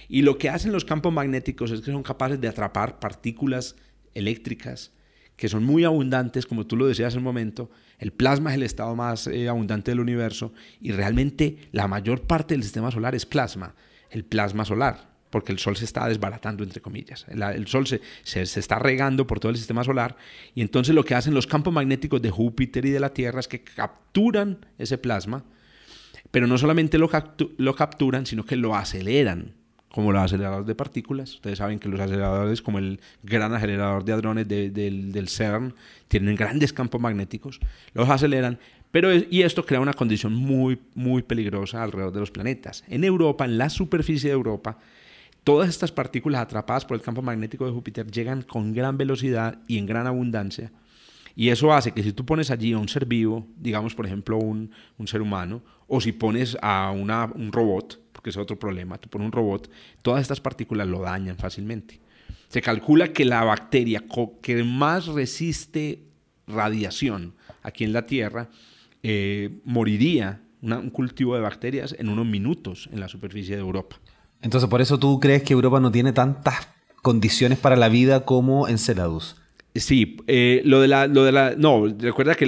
y 0.10 0.24
lo 0.24 0.38
que 0.38 0.50
hacen 0.50 0.72
los 0.72 0.86
campos 0.86 1.14
magnéticos 1.14 1.72
es 1.72 1.82
que 1.82 1.92
son 1.92 2.02
capaces 2.02 2.42
de 2.42 2.48
atrapar 2.48 3.00
partículas 3.00 3.76
eléctricas 4.14 4.92
que 5.36 5.50
son 5.50 5.64
muy 5.64 5.84
abundantes, 5.84 6.48
como 6.48 6.66
tú 6.66 6.76
lo 6.76 6.88
decías 6.88 7.10
hace 7.10 7.20
un 7.20 7.24
momento, 7.24 7.70
el 8.00 8.12
plasma 8.12 8.50
es 8.50 8.56
el 8.56 8.64
estado 8.64 8.96
más 8.96 9.28
eh, 9.28 9.48
abundante 9.48 9.92
del 9.92 10.00
universo 10.00 10.52
y 10.82 10.92
realmente 10.92 11.58
la 11.72 11.88
mayor 11.88 12.22
parte 12.22 12.56
del 12.56 12.64
sistema 12.64 12.90
solar 12.90 13.14
es 13.14 13.28
plasma 13.28 13.76
el 14.10 14.24
plasma 14.24 14.66
solar, 14.66 15.07
porque 15.30 15.52
el 15.52 15.60
Sol 15.60 15.76
se 15.76 15.86
está 15.86 16.08
desbaratando, 16.08 16.64
entre 16.64 16.82
comillas. 16.82 17.26
El, 17.30 17.68
Sol 17.68 17.88
se, 17.88 18.02
se, 18.24 18.42
está 18.42 18.80
regando 18.80 19.28
por 19.28 19.40
todo 19.40 19.52
el 19.52 19.58
sistema 19.58 19.84
solar 19.84 20.16
y 20.56 20.62
entonces 20.62 20.96
lo 20.96 21.04
que 21.04 21.16
hacen 21.16 21.34
los 21.34 21.48
campos 21.48 21.74
magnéticos 21.74 22.22
de 22.22 22.30
Júpiter 22.30 22.86
y 22.86 22.92
de 22.92 23.00
la 23.00 23.14
Tierra 23.14 23.40
es 23.40 23.48
que 23.48 23.64
capturan 23.64 24.66
ese 24.78 24.98
plasma, 24.98 25.44
pero 26.32 26.48
no 26.48 26.58
solamente 26.58 26.98
lo, 26.98 27.10
lo 27.58 27.76
capturan, 27.76 28.26
sino 28.26 28.46
que 28.46 28.56
lo 28.56 28.76
aceleran, 28.76 29.54
como 29.90 30.12
los 30.12 30.22
aceleradores 30.22 30.68
de 30.68 30.76
partículas. 30.76 31.36
Ustedes 31.36 31.58
saben 31.58 31.80
que 31.80 31.90
los 31.90 32.00
aceleradores, 32.00 32.62
como 32.62 32.78
el 32.80 33.00
gran 33.24 33.54
acelerador 33.54 34.06
de 34.06 34.14
hadrones 34.14 34.48
del 34.48 35.28
CERN, 35.28 35.74
tienen 36.08 36.36
grandes 36.36 36.72
campos 36.72 37.02
magnéticos, 37.02 37.60
los 37.94 38.08
aceleran, 38.10 38.60
pero 38.92 39.14
y 39.14 39.42
esto 39.42 39.66
crea 39.66 39.80
una 39.80 39.94
condición 39.94 40.34
muy, 40.34 40.80
muy 40.96 41.22
peligrosa 41.22 41.84
alrededor 41.84 42.14
de 42.14 42.20
los 42.20 42.32
planetas. 42.32 42.84
En 42.88 43.04
Europa, 43.04 43.46
en 43.46 43.58
la 43.58 43.70
superficie 43.70 44.30
de 44.30 44.36
Europa, 44.36 44.78
todas 45.48 45.70
estas 45.70 45.94
partículas 45.94 46.42
atrapadas 46.42 46.84
por 46.84 46.98
el 46.98 47.02
campo 47.02 47.22
magnético 47.22 47.66
de 47.66 47.72
Júpiter 47.72 48.12
llegan 48.12 48.42
con 48.42 48.74
gran 48.74 48.98
velocidad 48.98 49.62
y 49.66 49.78
en 49.78 49.86
gran 49.86 50.06
abundancia. 50.06 50.74
Y 51.38 51.48
eso 51.48 51.72
hace 51.72 51.94
que 51.94 52.04
si 52.04 52.12
tú 52.12 52.26
pones 52.26 52.52
allí 52.52 52.74
a 52.74 52.78
un 52.78 52.90
ser 52.90 53.06
vivo, 53.06 53.48
digamos 53.56 53.96
por 53.96 54.06
ejemplo 54.06 54.36
un, 54.36 54.72
un 54.98 55.08
ser 55.08 55.22
humano, 55.22 55.62
o 55.88 56.02
si 56.02 56.12
pones 56.12 56.58
a 56.62 56.92
un 56.92 57.54
robot, 57.54 57.98
porque 58.12 58.30
es 58.30 58.36
otro 58.36 58.60
problema, 58.60 58.98
tú 58.98 59.08
pones 59.08 59.28
un 59.28 59.32
robot, 59.32 59.72
todas 60.02 60.22
estas 60.22 60.42
partículas 60.42 60.86
lo 60.86 61.00
dañan 61.00 61.38
fácilmente. 61.38 62.02
Se 62.50 62.62
calcula 62.62 63.14
que 63.14 63.24
la 63.24 63.46
bacteria 63.46 64.04
que 64.42 64.62
más 64.66 65.06
resiste 65.06 66.04
radiación 66.46 67.36
aquí 67.64 67.86
en 67.86 67.94
la 67.94 68.06
Tierra 68.06 68.50
eh, 69.02 69.62
moriría 69.64 70.42
un 70.62 70.90
cultivo 70.90 71.36
de 71.36 71.42
bacterias 71.42 71.96
en 71.98 72.10
unos 72.10 72.26
minutos 72.26 72.90
en 72.92 73.00
la 73.00 73.08
superficie 73.08 73.56
de 73.56 73.62
Europa. 73.62 73.98
Entonces, 74.42 74.70
por 74.70 74.82
eso 74.82 74.98
tú 74.98 75.20
crees 75.20 75.44
que 75.44 75.54
Europa 75.54 75.80
no 75.80 75.92
tiene 75.92 76.14
tantas 76.14 76.68
condiciones 77.02 77.58
para 77.58 77.76
la 77.76 77.90
vida 77.90 78.26
como 78.26 78.68
Enceladus. 78.68 79.36
Sí, 79.80 80.18
eh, 80.28 80.62
lo, 80.66 80.82
de 80.82 80.88
la, 80.88 81.08
lo 81.08 81.24
de 81.24 81.32
la... 81.32 81.54
No, 81.56 81.86
recuerda 81.86 82.36
que 82.36 82.46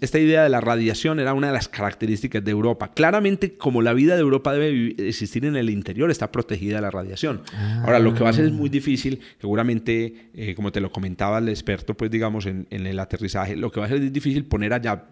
esta 0.00 0.18
idea 0.18 0.42
de 0.42 0.48
la 0.50 0.60
radiación 0.60 1.18
era 1.18 1.32
una 1.32 1.46
de 1.46 1.52
las 1.52 1.68
características 1.68 2.44
de 2.44 2.50
Europa. 2.50 2.92
Claramente, 2.92 3.56
como 3.56 3.80
la 3.80 3.94
vida 3.94 4.14
de 4.14 4.20
Europa 4.20 4.52
debe 4.52 4.94
existir 5.08 5.44
en 5.46 5.56
el 5.56 5.70
interior, 5.70 6.10
está 6.10 6.30
protegida 6.30 6.76
de 6.76 6.82
la 6.82 6.90
radiación. 6.90 7.42
Ahora, 7.84 7.98
lo 7.98 8.14
que 8.14 8.22
va 8.22 8.30
a 8.30 8.32
ser 8.34 8.44
es 8.44 8.52
muy 8.52 8.68
difícil, 8.68 9.20
seguramente, 9.40 10.30
eh, 10.34 10.54
como 10.54 10.72
te 10.72 10.80
lo 10.80 10.92
comentaba 10.92 11.38
el 11.38 11.48
experto, 11.48 11.94
pues 11.94 12.10
digamos, 12.10 12.46
en, 12.46 12.66
en 12.70 12.86
el 12.86 12.98
aterrizaje, 12.98 13.56
lo 13.56 13.70
que 13.72 13.80
va 13.80 13.86
a 13.86 13.88
ser 13.88 14.02
es 14.02 14.12
difícil 14.12 14.44
poner 14.44 14.74
allá 14.74 15.04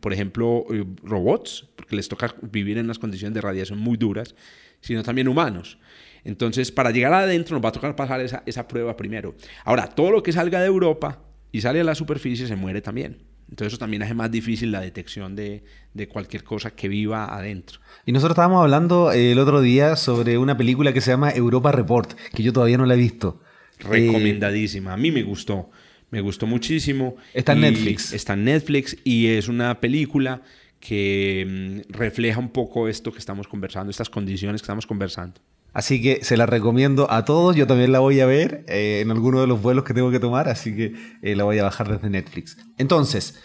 por 0.00 0.12
ejemplo, 0.12 0.64
eh, 0.70 0.84
robots, 1.02 1.68
porque 1.76 1.96
les 1.96 2.08
toca 2.08 2.34
vivir 2.42 2.78
en 2.78 2.86
unas 2.86 2.98
condiciones 2.98 3.34
de 3.34 3.40
radiación 3.40 3.78
muy 3.78 3.96
duras, 3.96 4.34
sino 4.80 5.02
también 5.02 5.28
humanos. 5.28 5.78
Entonces, 6.24 6.70
para 6.70 6.90
llegar 6.90 7.12
adentro 7.12 7.56
nos 7.56 7.64
va 7.64 7.70
a 7.70 7.72
tocar 7.72 7.96
pasar 7.96 8.20
esa, 8.20 8.42
esa 8.46 8.68
prueba 8.68 8.96
primero. 8.96 9.34
Ahora, 9.64 9.88
todo 9.88 10.10
lo 10.10 10.22
que 10.22 10.32
salga 10.32 10.60
de 10.60 10.66
Europa 10.66 11.20
y 11.50 11.60
sale 11.60 11.80
a 11.80 11.84
la 11.84 11.94
superficie 11.94 12.46
se 12.46 12.56
muere 12.56 12.80
también. 12.80 13.18
Entonces 13.52 13.74
eso 13.74 13.78
también 13.78 14.02
hace 14.02 14.14
más 14.14 14.30
difícil 14.30 14.72
la 14.72 14.80
detección 14.80 15.36
de, 15.36 15.62
de, 15.92 16.08
cualquier 16.08 16.42
cosa 16.42 16.70
que 16.70 16.88
viva 16.88 17.26
adentro. 17.26 17.80
Y 18.06 18.12
nosotros 18.12 18.32
estábamos 18.32 18.62
hablando 18.62 19.12
eh, 19.12 19.32
el 19.32 19.38
otro 19.38 19.60
día 19.60 19.96
sobre 19.96 20.38
una 20.38 20.56
película 20.56 20.94
que 20.94 21.02
se 21.02 21.10
llama 21.10 21.32
Europa 21.32 21.70
Report, 21.70 22.14
que 22.32 22.42
yo 22.42 22.54
todavía 22.54 22.78
no 22.78 22.86
la 22.86 22.94
he 22.94 22.96
visto. 22.96 23.42
Recomendadísima, 23.78 24.94
a 24.94 24.96
mí 24.96 25.10
me 25.10 25.22
gustó. 25.22 25.70
Me 26.12 26.20
gustó 26.20 26.46
muchísimo. 26.46 27.16
Está 27.32 27.54
en 27.54 27.62
Netflix. 27.62 28.12
Está 28.12 28.34
en 28.34 28.44
Netflix 28.44 28.98
y 29.02 29.28
es 29.28 29.48
una 29.48 29.80
película 29.80 30.42
que 30.78 31.82
mm, 31.88 31.90
refleja 31.90 32.38
un 32.38 32.50
poco 32.50 32.86
esto 32.86 33.10
que 33.12 33.18
estamos 33.18 33.48
conversando, 33.48 33.90
estas 33.90 34.10
condiciones 34.10 34.60
que 34.60 34.66
estamos 34.66 34.86
conversando. 34.86 35.40
Así 35.72 36.02
que 36.02 36.22
se 36.22 36.36
la 36.36 36.44
recomiendo 36.44 37.10
a 37.10 37.24
todos. 37.24 37.56
Yo 37.56 37.66
también 37.66 37.92
la 37.92 38.00
voy 38.00 38.20
a 38.20 38.26
ver 38.26 38.62
eh, 38.68 39.00
en 39.00 39.10
alguno 39.10 39.40
de 39.40 39.46
los 39.46 39.62
vuelos 39.62 39.84
que 39.84 39.94
tengo 39.94 40.10
que 40.10 40.20
tomar, 40.20 40.50
así 40.50 40.76
que 40.76 40.92
eh, 41.22 41.34
la 41.34 41.44
voy 41.44 41.58
a 41.58 41.62
bajar 41.62 41.90
desde 41.90 42.10
Netflix. 42.10 42.58
Entonces, 42.76 43.40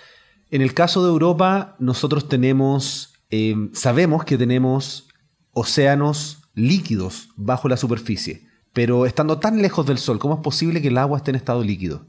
en 0.51 0.61
el 0.61 0.73
caso 0.73 1.05
de 1.05 1.09
Europa, 1.09 1.77
nosotros 1.79 2.27
tenemos, 2.27 3.13
eh, 3.29 3.55
sabemos 3.71 4.25
que 4.25 4.37
tenemos 4.37 5.07
océanos 5.53 6.49
líquidos 6.53 7.29
bajo 7.37 7.69
la 7.69 7.77
superficie, 7.77 8.45
pero 8.73 9.05
estando 9.05 9.39
tan 9.39 9.61
lejos 9.61 9.85
del 9.85 9.99
Sol, 9.99 10.19
¿cómo 10.19 10.35
es 10.35 10.41
posible 10.41 10.81
que 10.81 10.89
el 10.89 10.97
agua 10.97 11.19
esté 11.19 11.31
en 11.31 11.35
estado 11.37 11.63
líquido? 11.63 12.05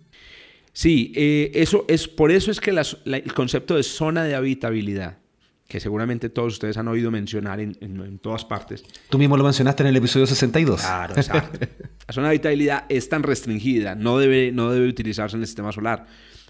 Sí, 0.73 1.13
eh, 1.17 1.51
eso 1.55 1.85
es, 1.89 2.09
por 2.09 2.31
eso 2.31 2.51
es 2.51 2.61
que 2.61 2.71
el 2.71 3.35
concepto 3.35 3.77
de 3.77 3.83
zona 3.83 4.25
de 4.25 4.35
habitabilidad, 4.35 5.19
que 5.67 5.81
seguramente 5.81 6.31
todos 6.31 6.55
ustedes 6.55 6.77
han 6.79 6.89
oído 6.89 7.11
mencionar 7.11 7.61
en, 7.61 8.19
todas 8.21 8.45
partes. 8.45 8.85
Tú 9.11 9.19
mismo 9.19 9.37
lo 9.37 9.45
mencionaste 9.45 9.83
en 9.83 9.89
el 9.89 9.97
episodio 9.97 10.27
62. 10.27 10.81
Claro, 10.81 11.15
exacto. 11.15 11.59
la 12.07 12.15
zona 12.15 12.29
de 12.29 12.31
habitabilidad 12.31 12.85
es 12.89 13.09
tan 13.09 13.23
restringida, 13.23 13.95
no 13.95 14.19
debe, 14.19 14.51
no 14.53 14.71
debe 14.71 14.89
utilizarse 14.89 15.37
en 15.37 15.43
el 15.43 15.47
sistema 15.47 15.73
solar. 15.73 16.07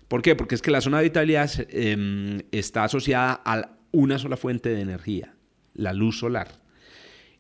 ¿Por 0.07 0.23
qué? 0.23 0.37
Porque 0.37 0.55
es 0.55 0.63
que 0.63 0.71
la 0.71 0.81
zona 0.81 0.99
de 0.99 1.03
habitabilidad 1.03 1.51
em, 1.71 2.41
está 2.53 2.85
asociada 2.85 3.43
a 3.45 3.77
una 3.91 4.19
sola 4.19 4.37
fuente 4.37 4.69
de 4.69 4.81
energía, 4.81 5.35
la 5.75 5.93
luz 5.93 6.19
solar. 6.21 6.49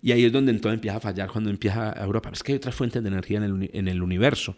Y 0.03 0.12
ahí 0.12 0.24
es 0.24 0.33
donde 0.33 0.53
todo 0.55 0.72
empieza 0.72 0.99
a 0.99 1.01
fallar 1.01 1.31
cuando 1.31 1.51
empieza 1.51 1.91
a 1.91 2.05
Europa. 2.05 2.31
Es 2.33 2.43
que 2.43 2.53
hay 2.53 2.57
otras 2.57 2.74
fuentes 2.74 3.03
de 3.03 3.09
energía 3.09 3.39
en 3.39 3.45
el, 3.45 3.70
en 3.72 3.89
el 3.89 4.03
universo. 4.03 4.57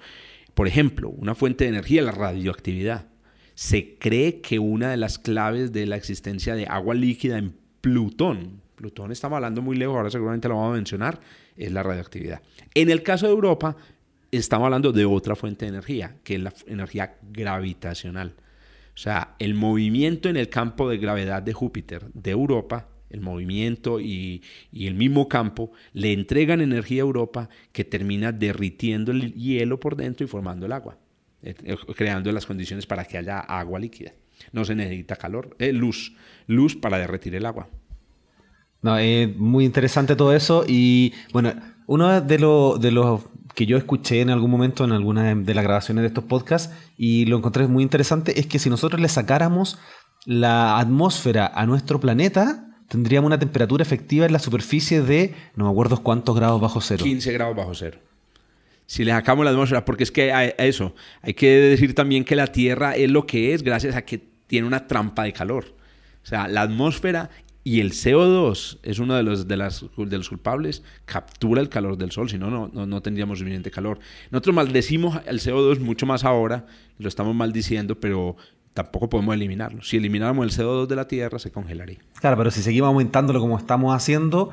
Por 0.54 0.66
ejemplo, 0.66 1.10
una 1.10 1.34
fuente 1.34 1.64
de 1.64 1.70
energía 1.70 2.02
la 2.02 2.12
radioactividad. 2.12 3.06
Se 3.54 3.96
cree 3.98 4.40
que 4.40 4.58
una 4.58 4.90
de 4.90 4.96
las 4.96 5.18
claves 5.18 5.72
de 5.72 5.86
la 5.86 5.96
existencia 5.96 6.54
de 6.54 6.66
agua 6.66 6.94
líquida 6.94 7.38
en 7.38 7.54
Plutón, 7.80 8.60
Plutón 8.74 9.12
estamos 9.12 9.36
hablando 9.36 9.60
muy 9.60 9.76
lejos, 9.76 9.96
ahora 9.96 10.10
seguramente 10.10 10.48
lo 10.48 10.56
vamos 10.56 10.72
a 10.72 10.76
mencionar, 10.76 11.20
es 11.56 11.70
la 11.72 11.82
radioactividad. 11.82 12.40
En 12.74 12.90
el 12.90 13.02
caso 13.02 13.26
de 13.26 13.32
Europa, 13.32 13.76
estamos 14.30 14.64
hablando 14.64 14.92
de 14.92 15.04
otra 15.04 15.36
fuente 15.36 15.66
de 15.66 15.70
energía, 15.70 16.16
que 16.24 16.36
es 16.36 16.40
la 16.40 16.54
energía 16.66 17.16
gravitacional. 17.30 18.34
O 18.94 18.98
sea, 18.98 19.34
el 19.38 19.54
movimiento 19.54 20.28
en 20.28 20.36
el 20.36 20.48
campo 20.48 20.88
de 20.88 20.98
gravedad 20.98 21.42
de 21.42 21.52
Júpiter 21.52 22.06
de 22.12 22.30
Europa 22.30 22.88
el 23.10 23.20
movimiento 23.20 24.00
y, 24.00 24.42
el 24.72 24.94
mismo 24.94 25.28
campo, 25.28 25.72
le 25.92 26.12
entregan 26.12 26.60
energía 26.60 27.02
a 27.02 27.06
Europa 27.06 27.48
que 27.72 27.84
termina 27.84 28.32
derritiendo 28.32 29.12
el 29.12 29.34
hielo 29.34 29.78
por 29.78 29.96
dentro 29.96 30.24
y 30.24 30.28
formando 30.28 30.66
el 30.66 30.72
agua, 30.72 30.96
eh, 31.42 31.54
eh, 31.64 31.76
creando 31.94 32.32
las 32.32 32.46
condiciones 32.46 32.86
para 32.86 33.04
que 33.04 33.18
haya 33.18 33.40
agua 33.40 33.78
líquida. 33.78 34.12
No 34.52 34.64
se 34.64 34.74
necesita 34.74 35.16
calor, 35.16 35.54
eh, 35.58 35.72
luz, 35.72 36.16
luz 36.46 36.76
para 36.76 36.98
derretir 36.98 37.34
el 37.34 37.44
agua. 37.46 37.68
Muy 38.82 39.66
interesante 39.66 40.16
todo 40.16 40.34
eso 40.34 40.64
y 40.66 41.12
bueno, 41.34 41.52
uno 41.86 42.22
de, 42.22 42.38
de 42.38 42.90
los 42.90 43.20
que 43.54 43.66
yo 43.66 43.76
escuché 43.76 44.22
en 44.22 44.30
algún 44.30 44.50
momento 44.50 44.84
en 44.84 44.92
alguna 44.92 45.34
de 45.34 45.54
las 45.54 45.64
grabaciones 45.64 46.00
de 46.00 46.08
estos 46.08 46.24
podcasts 46.24 46.74
y 46.96 47.26
lo 47.26 47.36
encontré 47.36 47.66
muy 47.66 47.82
interesante 47.82 48.40
es 48.40 48.46
que 48.46 48.58
si 48.58 48.70
nosotros 48.70 49.00
le 49.02 49.08
sacáramos 49.08 49.78
la 50.24 50.78
atmósfera 50.78 51.46
a 51.46 51.66
nuestro 51.66 52.00
planeta, 52.00 52.69
tendríamos 52.90 53.28
una 53.28 53.38
temperatura 53.38 53.82
efectiva 53.82 54.26
en 54.26 54.32
la 54.32 54.40
superficie 54.40 55.00
de, 55.00 55.32
no 55.54 55.66
me 55.66 55.70
acuerdo 55.70 56.02
cuántos 56.02 56.34
grados 56.34 56.60
bajo 56.60 56.80
cero. 56.80 57.04
15 57.04 57.32
grados 57.32 57.56
bajo 57.56 57.72
cero. 57.72 58.00
Si 58.86 59.04
le 59.04 59.12
sacamos 59.12 59.44
la 59.44 59.52
atmósfera, 59.52 59.84
porque 59.84 60.02
es 60.02 60.10
que 60.10 60.54
eso, 60.58 60.92
hay 61.22 61.34
que 61.34 61.48
decir 61.48 61.94
también 61.94 62.24
que 62.24 62.34
la 62.34 62.48
Tierra 62.48 62.96
es 62.96 63.08
lo 63.08 63.26
que 63.26 63.54
es 63.54 63.62
gracias 63.62 63.94
a 63.94 64.02
que 64.02 64.20
tiene 64.48 64.66
una 64.66 64.88
trampa 64.88 65.22
de 65.22 65.32
calor. 65.32 65.66
O 66.24 66.26
sea, 66.26 66.48
la 66.48 66.62
atmósfera 66.62 67.30
y 67.62 67.78
el 67.78 67.92
CO2 67.92 68.78
es 68.82 68.98
uno 68.98 69.14
de 69.14 69.22
los, 69.22 69.46
de 69.46 69.56
los 69.56 70.28
culpables, 70.28 70.82
captura 71.04 71.60
el 71.60 71.68
calor 71.68 71.96
del 71.96 72.10
sol, 72.10 72.28
si 72.28 72.38
no, 72.38 72.50
no, 72.50 72.86
no 72.86 73.02
tendríamos 73.02 73.38
suficiente 73.38 73.70
calor. 73.70 74.00
Nosotros 74.32 74.56
maldecimos 74.56 75.20
el 75.26 75.38
CO2 75.38 75.78
mucho 75.78 76.06
más 76.06 76.24
ahora, 76.24 76.66
lo 76.98 77.06
estamos 77.06 77.36
maldiciendo, 77.36 78.00
pero 78.00 78.36
tampoco 78.74 79.08
podemos 79.08 79.34
eliminarlo. 79.34 79.82
Si 79.82 79.96
elimináramos 79.96 80.46
el 80.46 80.64
CO2 80.64 80.86
de 80.86 80.96
la 80.96 81.08
Tierra, 81.08 81.38
se 81.38 81.50
congelaría. 81.50 81.98
Claro, 82.20 82.36
pero 82.36 82.50
si 82.50 82.62
seguimos 82.62 82.88
aumentándolo 82.88 83.40
como 83.40 83.58
estamos 83.58 83.94
haciendo, 83.94 84.50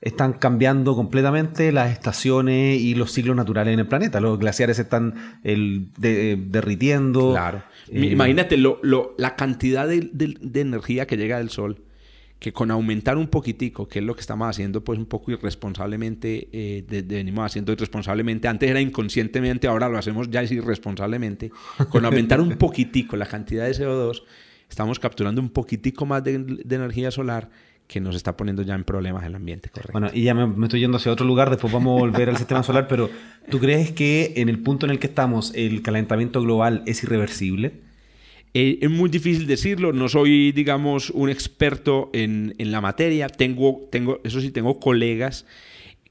están 0.00 0.32
cambiando 0.32 0.96
completamente 0.96 1.72
las 1.72 1.90
estaciones 1.92 2.80
y 2.80 2.94
los 2.94 3.12
ciclos 3.12 3.36
naturales 3.36 3.74
en 3.74 3.80
el 3.80 3.86
planeta. 3.86 4.20
Los 4.20 4.38
glaciares 4.38 4.78
están 4.78 5.38
el, 5.44 5.88
derritiendo. 5.96 7.32
Claro. 7.32 7.62
Eh, 7.88 8.06
Imagínate 8.06 8.56
lo, 8.56 8.80
la 9.18 9.36
cantidad 9.36 9.86
de, 9.86 10.10
de 10.12 10.60
energía 10.60 11.06
que 11.06 11.16
llega 11.16 11.38
del 11.38 11.50
Sol 11.50 11.82
que 12.40 12.54
con 12.54 12.70
aumentar 12.70 13.18
un 13.18 13.28
poquitico, 13.28 13.86
que 13.86 13.98
es 13.98 14.04
lo 14.04 14.14
que 14.14 14.22
estamos 14.22 14.48
haciendo 14.48 14.82
pues 14.82 14.98
un 14.98 15.04
poco 15.04 15.30
irresponsablemente, 15.30 16.48
eh, 16.50 17.04
venimos 17.04 17.44
haciendo 17.44 17.70
irresponsablemente, 17.70 18.48
antes 18.48 18.68
era 18.68 18.80
inconscientemente, 18.80 19.68
ahora 19.68 19.90
lo 19.90 19.98
hacemos 19.98 20.30
ya 20.30 20.42
irresponsablemente, 20.42 21.52
con 21.90 22.04
aumentar 22.06 22.40
un 22.40 22.56
poquitico 22.56 23.14
la 23.16 23.26
cantidad 23.26 23.66
de 23.66 23.72
CO2, 23.72 24.22
estamos 24.70 24.98
capturando 24.98 25.42
un 25.42 25.50
poquitico 25.50 26.06
más 26.06 26.24
de, 26.24 26.34
energía 26.34 27.10
solar 27.10 27.50
que 27.86 28.00
nos 28.00 28.16
está 28.16 28.34
poniendo 28.38 28.62
ya 28.62 28.74
en 28.74 28.84
problemas 28.84 29.26
el 29.26 29.34
ambiente. 29.34 29.68
Correcto. 29.68 29.92
Bueno, 29.92 30.08
y 30.14 30.22
ya 30.22 30.32
me, 30.32 30.46
me, 30.46 30.64
estoy 30.64 30.80
yendo 30.80 30.96
hacia 30.96 31.12
otro 31.12 31.26
lugar, 31.26 31.50
después 31.50 31.70
vamos 31.70 31.98
a 31.98 32.00
volver 32.00 32.30
al 32.30 32.38
sistema 32.38 32.62
solar, 32.62 32.88
pero 32.88 33.10
¿tú 33.50 33.58
crees 33.58 33.92
que 33.92 34.32
en 34.36 34.48
el 34.48 34.60
punto 34.60 34.86
en 34.86 34.92
el 34.92 34.98
que 34.98 35.08
estamos 35.08 35.52
el 35.54 35.82
calentamiento 35.82 36.40
global 36.40 36.84
es 36.86 37.02
irreversible? 37.02 37.89
Eh, 38.52 38.78
es 38.82 38.90
muy 38.90 39.08
difícil 39.08 39.46
decirlo, 39.46 39.92
no 39.92 40.08
soy, 40.08 40.50
digamos, 40.52 41.10
un 41.10 41.30
experto 41.30 42.10
en, 42.12 42.54
la 42.58 42.80
materia, 42.80 43.28
tengo, 43.28 43.88
tengo, 43.92 44.20
eso 44.24 44.40
sí, 44.40 44.50
tengo 44.50 44.80
colegas 44.80 45.46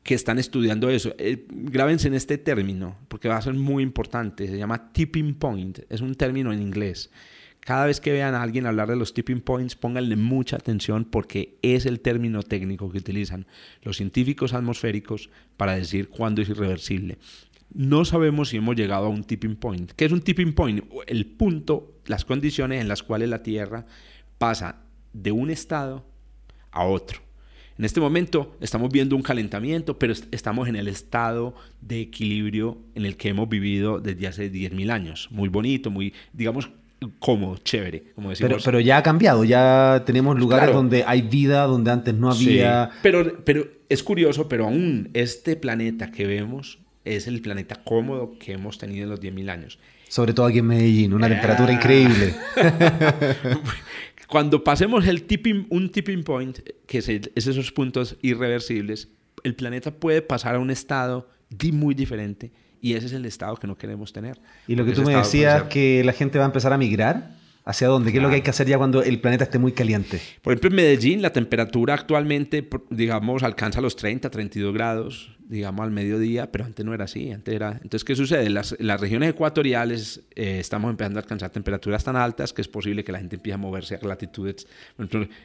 que 0.03 0.15
están 0.15 0.39
estudiando 0.39 0.89
eso. 0.89 1.13
Eh, 1.17 1.45
grábense 1.49 2.07
en 2.07 2.13
este 2.13 2.37
término, 2.37 2.97
porque 3.09 3.27
va 3.27 3.37
a 3.37 3.41
ser 3.41 3.53
muy 3.55 3.83
importante, 3.83 4.47
se 4.47 4.57
llama 4.57 4.91
tipping 4.93 5.35
point, 5.35 5.79
es 5.89 5.99
un 5.99 6.15
término 6.15 6.53
en 6.53 6.61
inglés. 6.61 7.11
Cada 7.59 7.85
vez 7.85 7.99
que 7.99 8.13
vean 8.13 8.33
a 8.35 8.41
alguien 8.41 8.65
hablar 8.65 8.87
de 8.87 8.95
los 8.95 9.13
tipping 9.13 9.41
points, 9.41 9.75
pónganle 9.75 10.15
mucha 10.15 10.55
atención 10.55 11.03
porque 11.03 11.57
es 11.61 11.85
el 11.85 11.99
término 11.99 12.41
técnico 12.41 12.89
que 12.89 12.99
utilizan 12.99 13.47
los 13.83 13.97
científicos 13.97 14.53
atmosféricos 14.53 15.29
para 15.57 15.75
decir 15.75 16.07
cuándo 16.07 16.41
es 16.41 16.47
irreversible 16.47 17.17
no 17.73 18.05
sabemos 18.05 18.49
si 18.49 18.57
hemos 18.57 18.75
llegado 18.75 19.05
a 19.05 19.09
un 19.09 19.23
tipping 19.23 19.55
point. 19.55 19.91
¿Qué 19.91 20.05
es 20.05 20.11
un 20.11 20.21
tipping 20.21 20.53
point? 20.53 20.83
El 21.07 21.25
punto, 21.25 21.93
las 22.05 22.25
condiciones 22.25 22.81
en 22.81 22.87
las 22.87 23.03
cuales 23.03 23.29
la 23.29 23.43
Tierra 23.43 23.85
pasa 24.37 24.81
de 25.13 25.31
un 25.31 25.49
estado 25.49 26.05
a 26.71 26.85
otro. 26.85 27.19
En 27.77 27.85
este 27.85 28.01
momento 28.01 28.57
estamos 28.59 28.91
viendo 28.91 29.15
un 29.15 29.21
calentamiento, 29.21 29.97
pero 29.97 30.13
estamos 30.31 30.67
en 30.67 30.75
el 30.75 30.87
estado 30.87 31.55
de 31.79 32.01
equilibrio 32.01 32.77
en 32.93 33.05
el 33.05 33.15
que 33.15 33.29
hemos 33.29 33.47
vivido 33.47 33.99
desde 34.01 34.27
hace 34.27 34.51
10.000 34.51 34.91
años. 34.91 35.29
Muy 35.31 35.47
bonito, 35.47 35.89
muy, 35.89 36.13
digamos, 36.33 36.69
cómodo, 37.19 37.57
chévere, 37.57 38.11
como 38.15 38.31
decimos. 38.31 38.51
Pero, 38.51 38.63
pero 38.65 38.79
ya 38.81 38.97
ha 38.97 39.03
cambiado, 39.03 39.45
ya 39.45 40.03
tenemos 40.05 40.37
lugares 40.37 40.75
donde 40.75 41.05
hay 41.07 41.21
vida, 41.21 41.63
donde 41.63 41.91
antes 41.91 42.13
no 42.13 42.29
había... 42.29 42.89
pero, 43.01 43.45
pero 43.45 43.65
es 43.87 44.03
curioso, 44.03 44.49
pero 44.49 44.65
aún 44.65 45.09
este 45.13 45.55
planeta 45.55 46.11
que 46.11 46.27
vemos 46.27 46.79
es 47.15 47.27
el 47.27 47.41
planeta 47.41 47.75
cómodo 47.83 48.37
que 48.39 48.53
hemos 48.53 48.77
tenido 48.77 49.03
en 49.03 49.09
los 49.09 49.21
10.000 49.21 49.49
años. 49.49 49.79
Sobre 50.07 50.33
todo 50.33 50.47
aquí 50.47 50.59
en 50.59 50.67
Medellín, 50.67 51.13
una 51.13 51.27
temperatura 51.27 51.71
increíble. 51.71 52.35
Cuando 54.27 54.63
pasemos 54.63 55.07
el 55.07 55.23
tipping, 55.23 55.67
un 55.69 55.89
tipping 55.89 56.23
point, 56.23 56.59
que 56.85 56.99
es, 56.99 57.09
esos 57.09 57.71
puntos 57.71 58.15
irreversibles, 58.21 59.09
el 59.43 59.55
planeta 59.55 59.91
puede 59.91 60.21
pasar 60.21 60.55
a 60.55 60.59
un 60.59 60.69
estado 60.69 61.29
muy 61.71 61.95
diferente 61.95 62.51
y 62.81 62.93
ese 62.93 63.07
es 63.07 63.13
el 63.13 63.25
estado 63.25 63.55
que 63.57 63.67
no 63.67 63.77
queremos 63.77 64.13
tener. 64.13 64.39
Y 64.67 64.75
lo 64.75 64.85
que 64.85 64.93
tú 64.93 65.01
me 65.03 65.15
decías, 65.15 65.63
que 65.63 66.03
la 66.03 66.13
gente 66.13 66.37
va 66.37 66.45
a 66.45 66.47
empezar 66.47 66.73
a 66.73 66.77
migrar. 66.77 67.37
¿Hacia 67.65 67.87
dónde? 67.87 68.11
¿Qué 68.11 68.17
es 68.17 68.23
lo 68.23 68.29
que 68.29 68.35
hay 68.35 68.41
que 68.41 68.49
hacer 68.49 68.67
ya 68.67 68.79
cuando 68.79 69.03
el 69.03 69.19
planeta 69.19 69.43
esté 69.43 69.59
muy 69.59 69.73
caliente? 69.73 70.19
Por 70.41 70.53
ejemplo, 70.53 70.69
en 70.69 70.75
Medellín 70.77 71.21
la 71.21 71.31
temperatura 71.31 71.93
actualmente, 71.93 72.67
digamos, 72.89 73.43
alcanza 73.43 73.79
los 73.79 73.95
30, 73.95 74.27
32 74.31 74.73
grados 74.73 75.37
digamos, 75.49 75.83
al 75.83 75.89
mediodía, 75.89 76.51
pero 76.51 76.63
antes 76.63 76.85
no 76.85 76.93
era 76.93 77.05
así, 77.05 77.31
antes 77.31 77.55
era... 77.55 77.71
Entonces, 77.71 78.03
¿qué 78.03 78.15
sucede? 78.15 78.51
Las, 78.51 78.75
las 78.79 79.01
regiones 79.01 79.31
ecuatoriales 79.31 80.21
eh, 80.35 80.59
estamos 80.59 80.91
empezando 80.91 81.17
a 81.17 81.23
alcanzar 81.23 81.49
temperaturas 81.49 82.03
tan 82.03 82.15
altas 82.15 82.53
que 82.53 82.61
es 82.61 82.67
posible 82.67 83.03
que 83.03 83.11
la 83.11 83.17
gente 83.17 83.37
empiece 83.37 83.55
a 83.55 83.57
moverse 83.57 83.95
a 83.95 84.07
latitudes... 84.07 84.67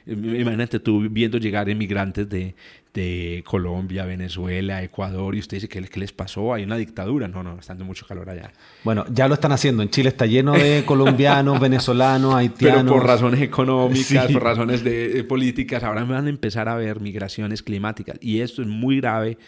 Imagínate 0.07 0.79
tú 0.79 1.09
viendo 1.09 1.39
llegar 1.39 1.71
inmigrantes 1.71 2.29
de, 2.29 2.55
de 2.93 3.43
Colombia, 3.47 4.05
Venezuela, 4.05 4.83
Ecuador, 4.83 5.35
y 5.35 5.41
usted 5.41 5.57
dice, 5.57 5.69
¿qué, 5.69 5.83
¿qué, 5.83 6.01
les 6.01 6.13
pasó? 6.13 6.53
¿Hay 6.53 6.65
una 6.65 6.77
dictadura? 6.77 7.27
No, 7.27 7.43
no, 7.43 7.59
está 7.59 7.73
dando 7.73 7.87
mucho 7.87 8.07
calor 8.07 8.29
allá. 8.29 8.53
Bueno, 8.85 9.07
ya 9.11 9.27
lo 9.27 9.35
están 9.35 9.53
haciendo. 9.53 9.83
En 9.83 9.89
Chile 9.89 10.11
está 10.11 10.27
lleno 10.27 10.53
de 10.53 10.85
colombianos, 10.85 11.59
venezolanos, 11.61 12.35
haitianos. 12.35 12.83
Pero 12.83 12.95
por 12.95 13.07
razones 13.07 13.41
económicas, 13.41 14.31
por 14.31 14.43
razones 14.43 14.85
de, 14.85 15.25
políticas, 15.25 15.83
ahora 15.83 16.05
van 16.05 16.27
a 16.27 16.29
empezar 16.29 16.69
a 16.69 16.75
haber 16.75 17.01
migraciones 17.01 17.63
climáticas. 17.63 18.19
Y 18.21 18.41
esto 18.41 18.61
es 18.61 18.69
muy 18.69 18.99
grave 19.01 19.39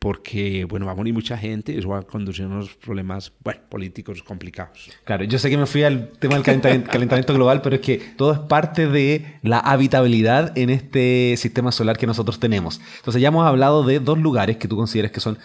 porque, 0.00 0.64
bueno, 0.64 0.86
va 0.86 0.92
a 0.92 0.94
morir 0.94 1.12
mucha 1.12 1.36
gente 1.36 1.72
y 1.72 1.78
eso 1.78 1.90
va 1.90 1.98
a 1.98 2.02
conducir 2.02 2.46
a 2.46 2.48
unos 2.48 2.70
problemas, 2.70 3.32
bueno, 3.44 3.60
políticos 3.68 4.22
complicados. 4.22 4.90
Claro, 5.04 5.24
yo 5.24 5.38
sé 5.38 5.50
que 5.50 5.58
me 5.58 5.66
fui 5.66 5.82
al 5.82 6.08
tema 6.18 6.36
del 6.36 6.42
calentamiento, 6.42 7.34
global, 7.34 7.60
pero 7.60 7.76
es 7.76 7.82
que 7.82 7.98
todo 8.16 8.32
es 8.32 8.38
parte 8.38 8.86
de 8.88 9.38
la 9.42 9.58
habitabilidad 9.58 10.56
en 10.56 10.70
este 10.70 11.34
sistema 11.36 11.70
solar 11.70 11.98
que 11.98 12.06
nosotros 12.06 12.40
tenemos. 12.40 12.80
Entonces 12.96 13.20
ya 13.20 13.28
hemos 13.28 13.46
hablado 13.46 13.84
de 13.84 14.00
dos 14.00 14.18
lugares 14.18 14.56
que 14.56 14.68
tú 14.68 14.76
consideras 14.76 15.12
que 15.12 15.20
son 15.20 15.38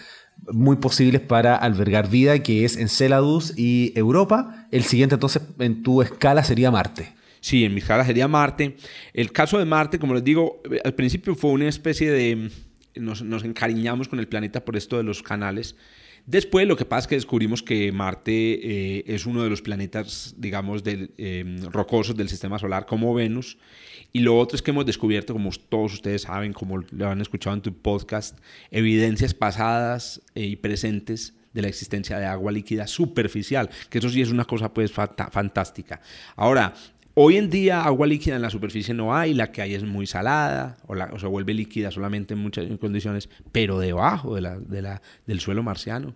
muy 0.49 0.77
posibles 0.77 1.19
para 1.19 1.57
albergar 1.57 2.09
vida, 2.09 2.39
que 2.39 2.63
es 2.63 2.77
Enceladus 2.77 3.53
y 3.57 3.91
Europa. 3.97 4.67
El 4.71 4.83
siguiente 4.83 5.15
entonces 5.15 5.41
en 5.59 5.83
tu 5.83 6.01
escala 6.01 6.45
sería 6.45 6.71
Marte. 6.71 7.13
Sí, 7.41 7.65
en 7.65 7.73
mi 7.73 7.81
escala 7.81 8.05
sería 8.05 8.29
Marte. 8.29 8.77
El 9.13 9.33
caso 9.33 9.59
de 9.59 9.65
Marte, 9.65 9.99
como 9.99 10.13
les 10.13 10.23
digo, 10.23 10.61
al 10.85 10.93
principio 10.93 11.35
fue 11.35 11.51
una 11.51 11.67
especie 11.67 12.09
de 12.09 12.51
nos, 12.95 13.21
encariñamos 13.43 14.07
con 14.07 14.19
el 14.19 14.27
planeta 14.27 14.63
por 14.63 14.75
esto 14.75 14.97
de 14.97 15.03
los 15.03 15.23
canales 15.23 15.75
Después 16.25 16.67
lo 16.67 16.75
que 16.75 16.85
pasa 16.85 17.01
es 17.01 17.07
que 17.07 17.15
descubrimos 17.15 17.61
que 17.61 17.91
Marte 17.91 18.31
eh, 18.31 19.03
es 19.05 19.27
uno 19.27 19.43
de 19.43 19.49
los 19.49 19.61
planetas, 19.61 20.33
digamos, 20.37 20.81
em, 20.85 21.61
rocosos 21.71 22.17
del 22.17 22.29
sistema 22.29 22.57
solar 22.57 22.87
como 22.87 23.13
Venus. 23.13 23.59
Y 24.11 24.21
lo 24.21 24.35
otro 24.35 24.55
es 24.55 24.63
que 24.63 24.71
hemos 24.71 24.87
descubierto, 24.87 25.33
como 25.33 25.51
todos 25.69 25.93
ustedes 25.93 26.23
saben, 26.23 26.51
como 26.51 26.79
lo 26.79 27.09
han 27.09 27.21
escuchado 27.21 27.55
en 27.55 27.61
tu 27.61 27.73
podcast, 27.73 28.39
evidencias 28.71 29.35
pasadas 29.35 30.19
eh, 30.33 30.45
y 30.45 30.55
presentes 30.55 31.35
de 31.53 31.61
la 31.61 31.67
existencia 31.67 32.17
de 32.17 32.25
agua 32.25 32.51
líquida 32.51 32.87
superficial, 32.87 33.69
que 33.89 33.99
eso 33.99 34.09
sí 34.09 34.21
es 34.21 34.29
una 34.29 34.45
cosa 34.45 34.73
pues 34.73 34.91
fantástica. 34.91 36.01
Ahora, 36.35 36.73
Hoy 37.18 37.38
en 37.38 37.49
día 37.49 37.82
agua 37.82 38.07
líquida 38.07 38.36
en 38.36 38.41
la 38.41 38.49
superficie 38.49 38.93
no 38.93 39.16
hay, 39.16 39.34
la 39.34 39.49
que 39.49 39.61
hay 39.61 39.74
es 39.74 39.86
muy 39.86 40.05
salada 40.05 40.76
o, 40.86 40.95
la, 40.95 41.18
se 41.18 41.26
vuelve 41.28 41.53
líquida 41.53 41.89
solamente 41.89 42.34
en 42.34 42.41
muchas 42.41 42.66
condiciones, 42.78 43.30
pero 43.53 43.80
debajo 43.80 44.36
de 44.36 44.41
la, 44.41 44.59
de 44.59 44.82
la, 44.82 45.01
del 45.26 45.39
suelo 45.39 45.63
marciano 45.63 46.13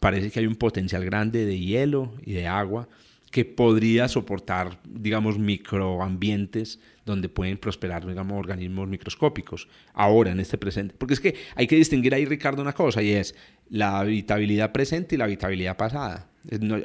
parece 0.00 0.30
que 0.30 0.40
hay 0.40 0.46
un 0.46 0.56
potencial 0.56 1.04
grande 1.04 1.44
de 1.44 1.58
hielo 1.58 2.14
y 2.24 2.32
de 2.32 2.46
agua 2.46 2.88
que 3.30 3.44
podría 3.44 4.08
soportar, 4.08 4.80
digamos, 4.88 5.38
microambientes 5.38 6.80
donde 7.04 7.28
pueden 7.28 7.58
prosperar, 7.58 8.06
digamos, 8.06 8.38
organismos 8.38 8.88
microscópicos, 8.88 9.68
ahora, 9.92 10.30
en 10.30 10.40
este 10.40 10.56
presente. 10.56 10.94
Porque 10.96 11.12
es 11.12 11.20
que 11.20 11.34
hay 11.54 11.66
que 11.66 11.76
distinguir 11.76 12.14
ahí, 12.14 12.24
Ricardo, 12.24 12.62
una 12.62 12.72
cosa, 12.72 13.02
y 13.02 13.10
es 13.10 13.34
la 13.68 13.98
habitabilidad 13.98 14.72
presente 14.72 15.14
y 15.14 15.18
la 15.18 15.24
habitabilidad 15.24 15.76
pasada. 15.76 16.30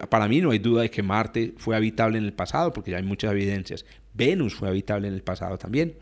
Para 0.09 0.28
mí 0.28 0.41
no 0.41 0.51
hay 0.51 0.59
duda 0.59 0.84
de 0.84 0.89
que 0.89 1.03
Marte 1.03 1.53
fue 1.57 1.76
habitable 1.76 2.18
en 2.18 2.26
el 2.26 2.34
pasado, 2.34 2.74
porque 2.74 2.91
ya 2.91 2.97
hay 2.97 3.03
muchas 3.03 3.32
evidencias. 3.32 3.86
Venus 4.14 4.55
fue 4.55 4.68
habitable 4.68 5.07
en 5.07 5.14
el 5.14 5.22
pasado 5.22 5.57
también. 5.57 5.95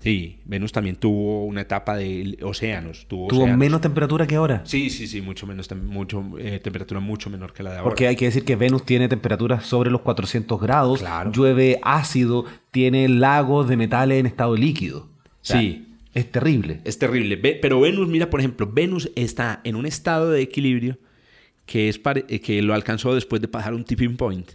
Sí, 0.00 0.40
Venus 0.44 0.72
también 0.72 0.96
tuvo 0.96 1.44
una 1.44 1.60
etapa 1.60 1.96
de 1.96 2.38
océanos. 2.42 3.06
¿Tuvo, 3.06 3.46
menos 3.46 3.80
temperatura 3.80 4.26
que 4.26 4.36
ahora? 4.36 4.62
Sí, 4.64 4.90
sí, 4.90 5.06
sí, 5.06 5.20
mucho 5.20 5.46
menos, 5.46 5.70
mucho, 5.74 6.24
eh, 6.38 6.58
temperatura 6.60 7.00
mucho 7.00 7.30
menor 7.30 7.52
que 7.52 7.62
la 7.62 7.70
de 7.70 7.76
ahora. 7.78 7.88
Porque 7.88 8.06
hay 8.08 8.16
que 8.16 8.24
decir 8.24 8.44
que 8.44 8.56
Venus 8.56 8.84
tiene 8.84 9.08
temperaturas 9.08 9.64
sobre 9.64 9.90
los 9.90 10.00
400 10.00 10.60
grados, 10.60 11.04
llueve 11.32 11.78
ácido, 11.82 12.44
tiene 12.70 13.08
lagos 13.08 13.68
de 13.68 13.76
metales 13.76 14.18
en 14.18 14.26
estado 14.26 14.56
líquido. 14.56 15.08
sí. 15.42 15.82
Es 16.16 16.32
terrible. 16.32 16.80
Es 16.84 16.98
terrible. 16.98 17.36
Pero 17.36 17.78
Venus, 17.78 18.08
mira, 18.08 18.30
por 18.30 18.40
ejemplo, 18.40 18.66
Venus 18.66 19.12
está 19.16 19.60
en 19.64 19.76
un 19.76 19.84
estado 19.84 20.30
de 20.30 20.40
equilibrio 20.40 20.96
que, 21.66 21.88
es 21.88 22.00
eh, 22.04 22.40
que 22.40 22.62
lo 22.62 22.74
alcanzó 22.74 23.14
después 23.14 23.42
de 23.42 23.48
pasar 23.48 23.74
un 23.74 23.84
tipping 23.84 24.16
point. 24.16 24.52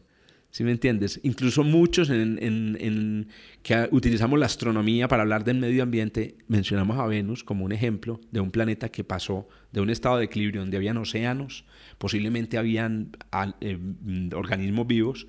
¿Sí 0.50 0.66
me 0.66 0.72
entiendes? 0.72 1.20
Incluso 1.24 1.64
muchos 1.64 2.10
en, 2.10 3.28
que 3.64 3.88
utilizamos 3.92 4.38
la 4.38 4.48
astronomía 4.48 5.08
para 5.08 5.24
hablar 5.24 5.46
del 5.46 5.58
medio 5.58 5.82
ambiente, 5.82 6.36
mencionamos 6.48 7.00
a 7.00 7.06
Venus 7.06 7.46
como 7.46 7.64
un 7.64 7.72
ejemplo 7.72 8.20
de 8.32 8.42
un 8.42 8.52
planeta 8.52 8.90
que 8.90 9.06
pasó 9.06 9.48
de 9.72 9.80
un 9.80 9.90
estado 9.90 10.18
de 10.18 10.26
equilibrio 10.26 10.60
donde 10.60 10.76
habían 10.76 10.98
océanos, 10.98 11.64
posiblemente 11.98 12.58
habían 12.58 13.12
eh, 13.62 13.78
mm, 13.78 14.34
organismos 14.36 14.88
vivos, 14.88 15.26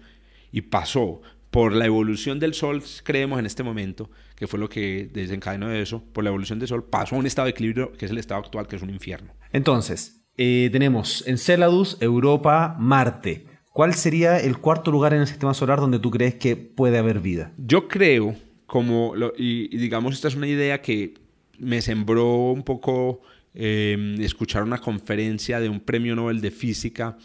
y 0.50 0.62
pasó 0.62 1.22
por 1.52 1.72
la 1.72 1.86
evolución 1.86 2.40
del 2.40 2.54
Sol, 2.54 2.82
creemos 3.04 3.38
en 3.38 3.46
este 3.46 3.62
momento, 3.62 4.10
que 4.34 4.48
fue 4.48 4.58
lo 4.58 4.68
que 4.68 5.08
desencadenó 5.12 5.70
eso, 5.70 6.02
por 6.12 6.24
la 6.24 6.30
evolución 6.30 6.58
del 6.58 6.66
Sol, 6.66 6.82
pasó 6.82 7.14
a 7.14 7.18
un 7.18 7.26
estado 7.26 7.46
de 7.46 7.50
equilibrio 7.50 7.92
que 7.92 8.06
es 8.06 8.10
el 8.10 8.18
estado 8.18 8.40
actual, 8.40 8.66
que 8.66 8.74
es 8.74 8.82
un 8.82 8.90
infierno. 8.90 9.34
Entonces, 9.52 10.21
eh, 10.38 10.70
tenemos 10.72 11.24
Enceladus, 11.26 11.98
Europa, 12.00 12.76
Marte. 12.78 13.46
¿Cuál 13.72 13.94
sería 13.94 14.38
el 14.38 14.58
cuarto 14.58 14.90
lugar 14.90 15.14
en 15.14 15.20
el 15.20 15.26
sistema 15.26 15.54
solar 15.54 15.80
donde 15.80 15.98
tú 15.98 16.10
crees 16.10 16.34
que 16.34 16.56
puede 16.56 16.98
haber 16.98 17.20
vida? 17.20 17.52
Yo 17.56 17.88
creo, 17.88 18.34
como, 18.66 19.14
y, 19.36 19.76
digamos, 19.76 20.14
esta 20.14 20.28
es 20.28 20.34
una 20.34 20.46
idea 20.46 20.82
que 20.82 21.14
me 21.58 21.80
sembró 21.80 22.52
un 22.52 22.62
poco 22.62 23.22
em, 23.54 24.20
escuchar 24.20 24.62
una 24.62 24.78
conferencia 24.78 25.60
de 25.60 25.68
un 25.68 25.80
premio 25.80 26.14
Nobel 26.14 26.40
de 26.40 26.50
Física. 26.50 27.16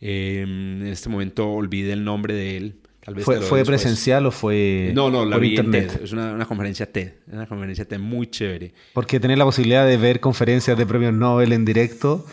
Em, 0.00 0.82
en 0.82 0.88
este 0.88 1.08
momento 1.08 1.50
olvide 1.50 1.92
el 1.92 2.04
nombre 2.04 2.34
de 2.34 2.56
él. 2.56 2.80
Tal 3.02 3.14
vez 3.14 3.24
¿Fue, 3.24 3.40
¿Fue 3.40 3.64
presencial 3.64 4.26
o 4.26 4.30
fue 4.32 4.90
no, 4.94 5.10
no, 5.10 5.24
la 5.24 5.36
por 5.36 5.44
internet? 5.44 6.00
Es 6.02 6.12
una, 6.12 6.32
una, 6.32 6.44
conferencia 6.44 6.90
TED, 6.90 7.12
una 7.30 7.46
conferencia 7.46 7.84
TED 7.84 8.00
muy 8.00 8.26
chévere. 8.26 8.74
Porque 8.92 9.20
tener 9.20 9.38
la 9.38 9.44
posibilidad 9.44 9.86
de 9.86 9.96
ver 9.96 10.18
conferencias 10.18 10.76
de 10.76 10.84
premios 10.84 11.14
Nobel 11.14 11.52
en 11.52 11.64
directo 11.64 12.26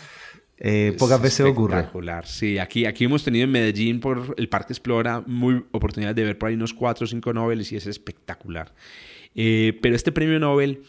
eh, 0.58 0.94
pocas 0.98 1.20
veces 1.20 1.46
ocurre. 1.46 1.76
Espectacular, 1.76 2.26
sí. 2.26 2.58
Aquí, 2.58 2.86
aquí 2.86 3.04
hemos 3.04 3.24
tenido 3.24 3.44
en 3.44 3.50
Medellín 3.50 4.00
por 4.00 4.34
el 4.36 4.48
Parque 4.48 4.72
Explora 4.72 5.22
muy 5.26 5.64
oportunidad 5.72 6.14
de 6.14 6.24
ver 6.24 6.38
por 6.38 6.48
ahí 6.48 6.54
unos 6.54 6.72
cuatro 6.74 7.04
o 7.04 7.06
cinco 7.06 7.32
Nobel 7.32 7.66
y 7.68 7.76
es 7.76 7.86
espectacular. 7.86 8.72
Eh, 9.34 9.78
pero 9.82 9.96
este 9.96 10.12
premio 10.12 10.38
Nobel, 10.38 10.82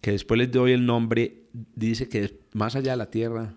que 0.00 0.12
después 0.12 0.38
les 0.38 0.50
doy 0.50 0.72
el 0.72 0.84
nombre, 0.84 1.44
dice 1.52 2.08
que 2.08 2.40
más 2.52 2.74
allá 2.74 2.92
de 2.92 2.96
la 2.96 3.10
Tierra 3.10 3.54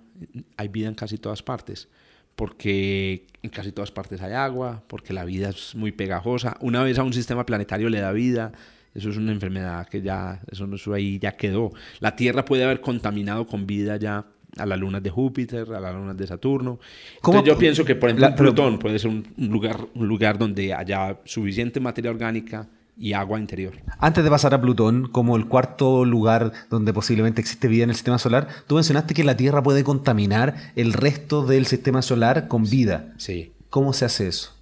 hay 0.57 0.67
vida 0.67 0.87
en 0.87 0.95
casi 0.95 1.17
todas 1.17 1.41
partes. 1.41 1.89
Porque 2.35 3.27
en 3.43 3.49
casi 3.49 3.71
todas 3.71 3.91
partes 3.91 4.21
hay 4.21 4.33
agua, 4.33 4.83
porque 4.87 5.13
la 5.13 5.23
vida 5.23 5.49
es 5.49 5.73
muy 5.73 5.93
pegajosa. 5.93 6.57
Una 6.59 6.83
vez 6.83 6.99
a 6.99 7.03
un 7.03 7.13
sistema 7.13 7.45
planetario 7.45 7.89
le 7.89 8.01
da 8.01 8.11
vida, 8.11 8.51
eso 8.93 9.09
es 9.09 9.15
una 9.15 9.31
enfermedad 9.31 9.87
que 9.87 10.01
ya, 10.01 10.41
eso, 10.51 10.67
eso 10.73 10.93
ahí 10.93 11.17
ya 11.17 11.31
quedó. 11.31 11.71
La 11.99 12.17
Tierra 12.17 12.43
puede 12.43 12.65
haber 12.65 12.81
contaminado 12.81 13.47
con 13.47 13.65
vida 13.65 13.95
ya 13.95 14.25
a 14.57 14.65
las 14.65 14.79
lunas 14.79 15.03
de 15.03 15.09
Júpiter, 15.09 15.71
a 15.73 15.79
las 15.79 15.93
lunas 15.93 16.17
de 16.17 16.27
Saturno. 16.27 16.79
Entonces 17.15 17.43
yo 17.43 17.57
pienso 17.57 17.85
que, 17.85 17.95
por 17.95 18.09
ejemplo, 18.09 18.35
Plutón 18.35 18.79
puede 18.79 18.99
ser 18.99 19.09
un, 19.09 19.25
lugar, 19.37 19.79
un 19.93 20.07
lugar 20.07 20.37
donde 20.37 20.73
haya 20.73 21.17
suficiente 21.25 21.79
materia 21.79 22.11
orgánica 22.11 22.67
y 22.97 23.13
agua 23.13 23.39
interior. 23.39 23.73
Antes 23.99 24.23
de 24.23 24.29
pasar 24.29 24.53
a 24.53 24.61
Plutón, 24.61 25.09
como 25.09 25.35
el 25.35 25.47
cuarto 25.47 26.05
lugar 26.05 26.53
donde 26.69 26.93
posiblemente 26.93 27.41
existe 27.41 27.67
vida 27.67 27.83
en 27.83 27.89
el 27.89 27.95
sistema 27.95 28.17
solar, 28.17 28.47
tú 28.67 28.75
mencionaste 28.75 29.13
que 29.13 29.23
la 29.23 29.35
Tierra 29.35 29.61
puede 29.61 29.83
contaminar 29.83 30.55
el 30.75 30.93
resto 30.93 31.45
del 31.45 31.65
sistema 31.65 32.01
solar 32.01 32.47
con 32.47 32.63
vida. 32.63 33.13
Sí. 33.17 33.51
¿Cómo 33.69 33.91
se 33.91 34.05
hace 34.05 34.27
eso? 34.27 34.53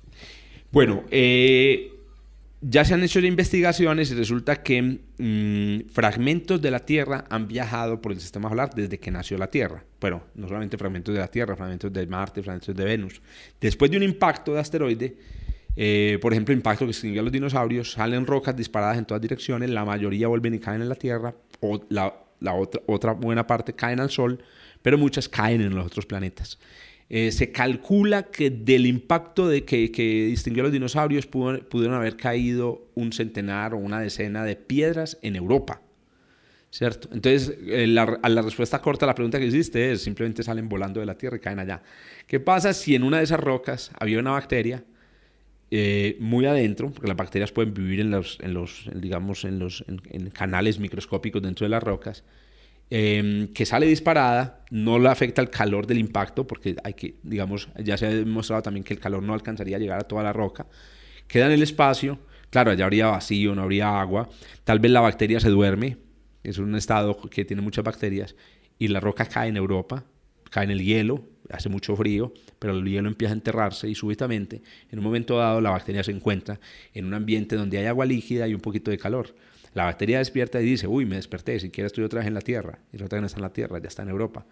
Bueno, 0.72 1.04
eh, 1.12 1.93
ya 2.66 2.86
se 2.86 2.94
han 2.94 3.04
hecho 3.04 3.20
investigaciones 3.20 4.10
y 4.12 4.16
resulta 4.16 4.64
que 4.64 4.82
mm, 4.82 5.90
fragmentos 5.92 6.62
de 6.62 6.72
la 6.72 6.80
Tierra 6.80 7.26
han 7.30 7.48
viajado 7.48 8.02
por 8.02 8.14
el 8.14 8.22
sistema 8.22 8.48
solar 8.48 8.70
desde 8.74 9.00
que 9.00 9.12
nació 9.12 9.38
la 9.38 9.48
Tierra. 9.48 9.84
Bueno, 10.00 10.24
no 10.36 10.48
solamente 10.48 10.78
fragmentos 10.78 11.14
de 11.14 11.20
la 11.20 11.28
Tierra, 11.28 11.58
fragmentos 11.58 11.92
de 11.92 12.08
Marte, 12.08 12.42
fragmentos 12.42 12.74
de 12.74 12.86
Venus. 12.86 13.22
Después 13.60 13.92
de 13.92 13.98
un 13.98 14.04
impacto 14.04 14.54
de 14.54 14.60
asteroide, 14.62 15.18
eh, 15.76 16.18
por 16.22 16.32
ejemplo, 16.32 16.54
impacto 16.54 16.86
que 16.86 16.92
extinguió 16.92 17.20
a 17.20 17.24
los 17.24 17.34
dinosaurios, 17.34 17.92
salen 17.92 18.26
rocas 18.26 18.56
disparadas 18.56 18.98
en 18.98 19.06
todas 19.06 19.22
direcciones, 19.22 19.70
la 19.70 19.84
mayoría 19.84 20.30
vuelven 20.30 20.54
y 20.54 20.60
caen 20.60 20.82
en 20.82 20.90
la 20.90 20.96
Tierra, 20.96 21.36
o 21.60 21.86
la, 21.90 22.14
otra, 22.54 22.82
otra 22.86 23.12
buena 23.12 23.46
parte 23.46 23.74
caen 23.74 24.00
al 24.00 24.10
Sol, 24.10 24.42
pero 24.82 24.98
muchas 24.98 25.28
caen 25.28 25.62
en 25.62 25.76
los 25.76 25.86
otros 25.86 26.06
planetas. 26.06 26.60
Eh, 27.16 27.32
se 27.32 27.52
calcula 27.52 28.24
que 28.24 28.50
del 28.50 28.88
impacto 28.88 29.48
de 29.48 29.64
que, 29.66 29.92
que 29.92 30.26
distinguió 30.26 30.64
a 30.64 30.66
los 30.66 30.74
dinosaurios 30.74 31.28
pudieron 31.28 31.94
haber 31.94 32.18
caído 32.18 32.88
un 32.96 33.14
centenar 33.14 33.76
o 33.76 33.78
una 33.78 34.00
decena 34.00 34.44
de 34.44 34.56
piedras 34.56 35.20
en 35.22 35.36
Europa. 35.36 35.80
¿Cierto? 36.72 37.10
Entonces, 37.14 37.56
eh, 37.68 37.86
la, 37.86 38.18
a 38.20 38.30
la 38.30 38.42
respuesta 38.42 38.82
corta 38.82 39.06
a 39.06 39.10
la 39.10 39.14
pregunta 39.14 39.38
que 39.38 39.46
hiciste 39.46 39.92
es, 39.92 40.02
simplemente 40.02 40.42
salen 40.42 40.68
volando 40.68 41.02
de 41.02 41.06
la 41.06 41.16
Tierra 41.16 41.38
y 41.38 41.40
caen 41.40 41.60
allá. 41.60 41.84
¿Qué 42.26 42.40
pasa 42.40 42.74
si 42.74 42.96
en 42.96 43.04
una 43.04 43.20
de 43.20 43.26
esas 43.26 43.40
rocas 43.40 43.92
había 44.00 44.18
una 44.18 44.32
bacteria 44.32 44.84
eh, 45.70 46.18
muy 46.20 46.48
adentro, 46.48 46.90
porque 46.90 47.08
las 47.08 47.18
bacterias 47.18 47.52
pueden 47.52 47.76
vivir 47.76 48.00
en 48.00 48.10
los, 48.10 48.40
digamos, 48.92 49.46
en 49.46 49.60
los 49.60 49.86
en 49.88 50.32
canales 50.32 50.80
microscópicos 50.80 51.44
dentro 51.44 51.66
de 51.66 51.70
las 51.70 51.84
rocas, 51.84 52.24
Em, 52.96 53.48
que 53.48 53.66
sale 53.66 53.88
disparada, 53.88 54.64
no 54.70 55.00
le 55.00 55.10
afecta 55.10 55.42
el 55.42 55.50
calor 55.50 55.88
del 55.88 55.98
impacto, 55.98 56.46
porque 56.46 56.76
hay 56.84 56.94
que, 56.94 57.16
digamos, 57.24 57.68
ya 57.84 57.98
se 57.98 58.06
ha 58.06 58.10
demostrado 58.10 58.62
también 58.62 58.84
que 58.84 58.94
el 58.94 59.00
calor 59.00 59.24
no 59.24 59.34
alcanzaría 59.34 59.78
a 59.78 59.80
llegar 59.80 60.00
a 60.00 60.04
toda 60.04 60.22
la 60.22 60.32
roca, 60.32 60.68
queda 61.28 61.48
en 61.48 61.54
el 61.54 61.64
espacio, 61.64 62.20
claro, 62.52 62.70
allá 62.70 62.86
habría 62.86 63.08
vacío, 63.08 63.56
no 63.56 63.64
habría 63.64 64.00
agua, 64.00 64.30
tal 64.64 64.78
vez 64.78 64.92
la 64.92 65.02
bacteria 65.02 65.40
se 65.40 65.50
duerme, 65.50 65.98
es 66.44 66.60
un 66.60 66.76
estado 66.76 67.20
que 67.32 67.46
tiene 67.46 67.64
muchas 67.64 67.84
bacterias, 67.84 68.36
y 68.78 68.90
la 68.90 69.00
roca 69.00 69.26
cae 69.26 69.50
en 69.50 69.58
Europa, 69.58 70.06
cae 70.52 70.66
en 70.66 70.70
el 70.70 70.84
hielo, 70.84 71.24
hace 71.50 71.70
mucho 71.70 71.96
frío, 71.96 72.32
pero 72.60 72.78
el 72.78 72.86
hielo 72.86 73.08
empieza 73.08 73.34
a 73.34 73.38
enterrarse 73.38 73.90
y 73.90 73.96
súbitamente, 73.96 74.62
en 74.92 75.00
un 75.00 75.04
momento 75.04 75.38
dado, 75.38 75.62
la 75.62 75.72
bacteria 75.72 76.04
se 76.04 76.12
encuentra 76.12 76.60
en 76.94 77.06
un 77.06 77.16
ambiente 77.16 77.56
donde 77.56 77.80
hay 77.80 77.88
agua 77.88 78.06
líquida 78.06 78.48
y 78.48 78.54
un 78.54 78.62
poquito 78.62 78.92
de 78.92 79.00
calor. 79.00 79.34
La 79.74 79.86
bacteria 79.86 80.20
despierta 80.20 80.62
y 80.62 80.66
dice, 80.66 80.88
uy, 80.88 81.06
me 81.06 81.16
desperté, 81.16 81.60
si 81.60 81.70
quieres 81.70 81.92
estoy 81.92 82.04
otra 82.04 82.20
vez 82.20 82.28
en 82.28 82.34
la 82.34 82.42
Tierra. 82.42 82.80
Y 82.92 82.98
otra 82.98 83.18
vez 83.18 83.22
no 83.22 83.28
está 83.28 83.40
en 83.40 83.44
la 83.44 83.54
Tierra, 83.54 83.80
ya 83.80 83.88
está 83.88 84.04
en 84.04 84.10
Europa. 84.10 84.46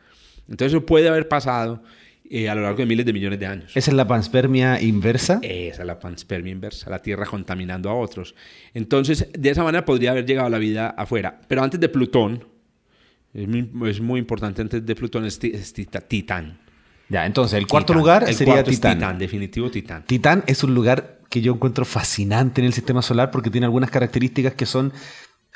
Entonces 0.49 0.73
eso 0.73 0.85
puede 0.85 1.07
haber 1.07 1.27
pasado 1.27 1.83
eh, 2.29 2.49
a 2.49 2.55
lo 2.55 2.61
largo 2.61 2.77
de 2.77 2.85
miles 2.85 3.05
de 3.05 3.13
millones 3.13 3.39
de 3.39 3.45
años. 3.45 3.71
¿Esa 3.75 3.91
es 3.91 3.97
la 3.97 4.07
panspermia 4.07 4.81
inversa? 4.81 5.39
Esa 5.43 5.81
es 5.81 5.87
la 5.87 5.99
panspermia 5.99 6.51
inversa, 6.51 6.89
la 6.89 7.01
Tierra 7.01 7.25
contaminando 7.25 7.89
a 7.89 7.93
otros. 7.93 8.35
Entonces, 8.73 9.27
de 9.37 9.49
esa 9.49 9.63
manera 9.63 9.85
podría 9.85 10.11
haber 10.11 10.25
llegado 10.25 10.49
la 10.49 10.57
vida 10.57 10.89
afuera. 10.89 11.41
Pero 11.47 11.61
antes 11.63 11.79
de 11.79 11.89
Plutón, 11.89 12.45
es 13.33 14.01
muy, 14.01 14.19
importante, 14.19 14.61
antes 14.61 14.85
de 14.85 14.95
Plutón 14.95 15.25
es, 15.25 15.39
Titán. 15.39 16.59
Ya, 17.09 17.25
entonces 17.25 17.59
el 17.59 17.67
cuarto 17.67 17.93
lugar 17.93 18.33
sería 18.33 18.63
Titán. 18.63 18.97
Titán, 18.97 19.17
definitivo 19.19 19.69
Titán. 19.69 20.05
Titán 20.05 20.43
es 20.47 20.63
un 20.63 20.73
lugar 20.73 21.20
que 21.31 21.41
yo 21.41 21.53
encuentro 21.53 21.85
fascinante 21.85 22.59
en 22.59 22.67
el 22.67 22.73
sistema 22.73 23.01
solar 23.01 23.31
porque 23.31 23.49
tiene 23.49 23.65
algunas 23.65 23.89
características 23.89 24.53
que 24.53 24.65
son 24.65 24.91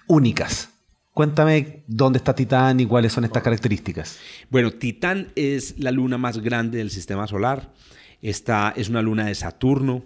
únicas. 0.08 0.70
Cuéntame 1.12 1.84
dónde 1.86 2.18
está 2.18 2.34
Titán 2.34 2.80
y 2.80 2.86
cuáles 2.86 3.12
son 3.12 3.26
estas 3.26 3.44
características. 3.44 4.18
Bueno, 4.50 4.72
Titán 4.72 5.34
es 5.36 5.78
la 5.78 5.92
luna 5.92 6.18
más 6.18 6.40
grande 6.40 6.78
del 6.78 6.92
sistema 6.92 7.28
solar. 7.28 7.74
Esta 8.22 8.74
es 8.76 8.88
una 8.88 9.02
luna 9.02 9.26
de 9.26 9.36
Saturno. 9.36 10.06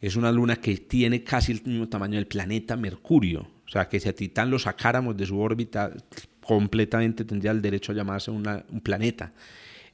Es 0.00 0.14
una 0.14 0.30
luna 0.30 0.56
que 0.56 0.76
tiene 0.76 1.24
casi 1.24 1.50
el 1.50 1.62
mismo 1.64 1.88
tamaño 1.88 2.14
del 2.14 2.28
planeta 2.28 2.76
Mercurio. 2.76 3.40
O 3.66 3.70
sea, 3.70 3.88
que 3.88 3.98
si 3.98 4.08
a 4.08 4.14
Titán 4.14 4.50
lo 4.50 4.60
sacáramos 4.60 5.16
de 5.16 5.26
su 5.26 5.40
órbita, 5.40 5.92
completamente 6.40 7.24
tendría 7.24 7.50
el 7.50 7.60
derecho 7.60 7.90
a 7.90 7.96
llamarse 7.96 8.30
un 8.30 8.80
planeta. 8.84 9.32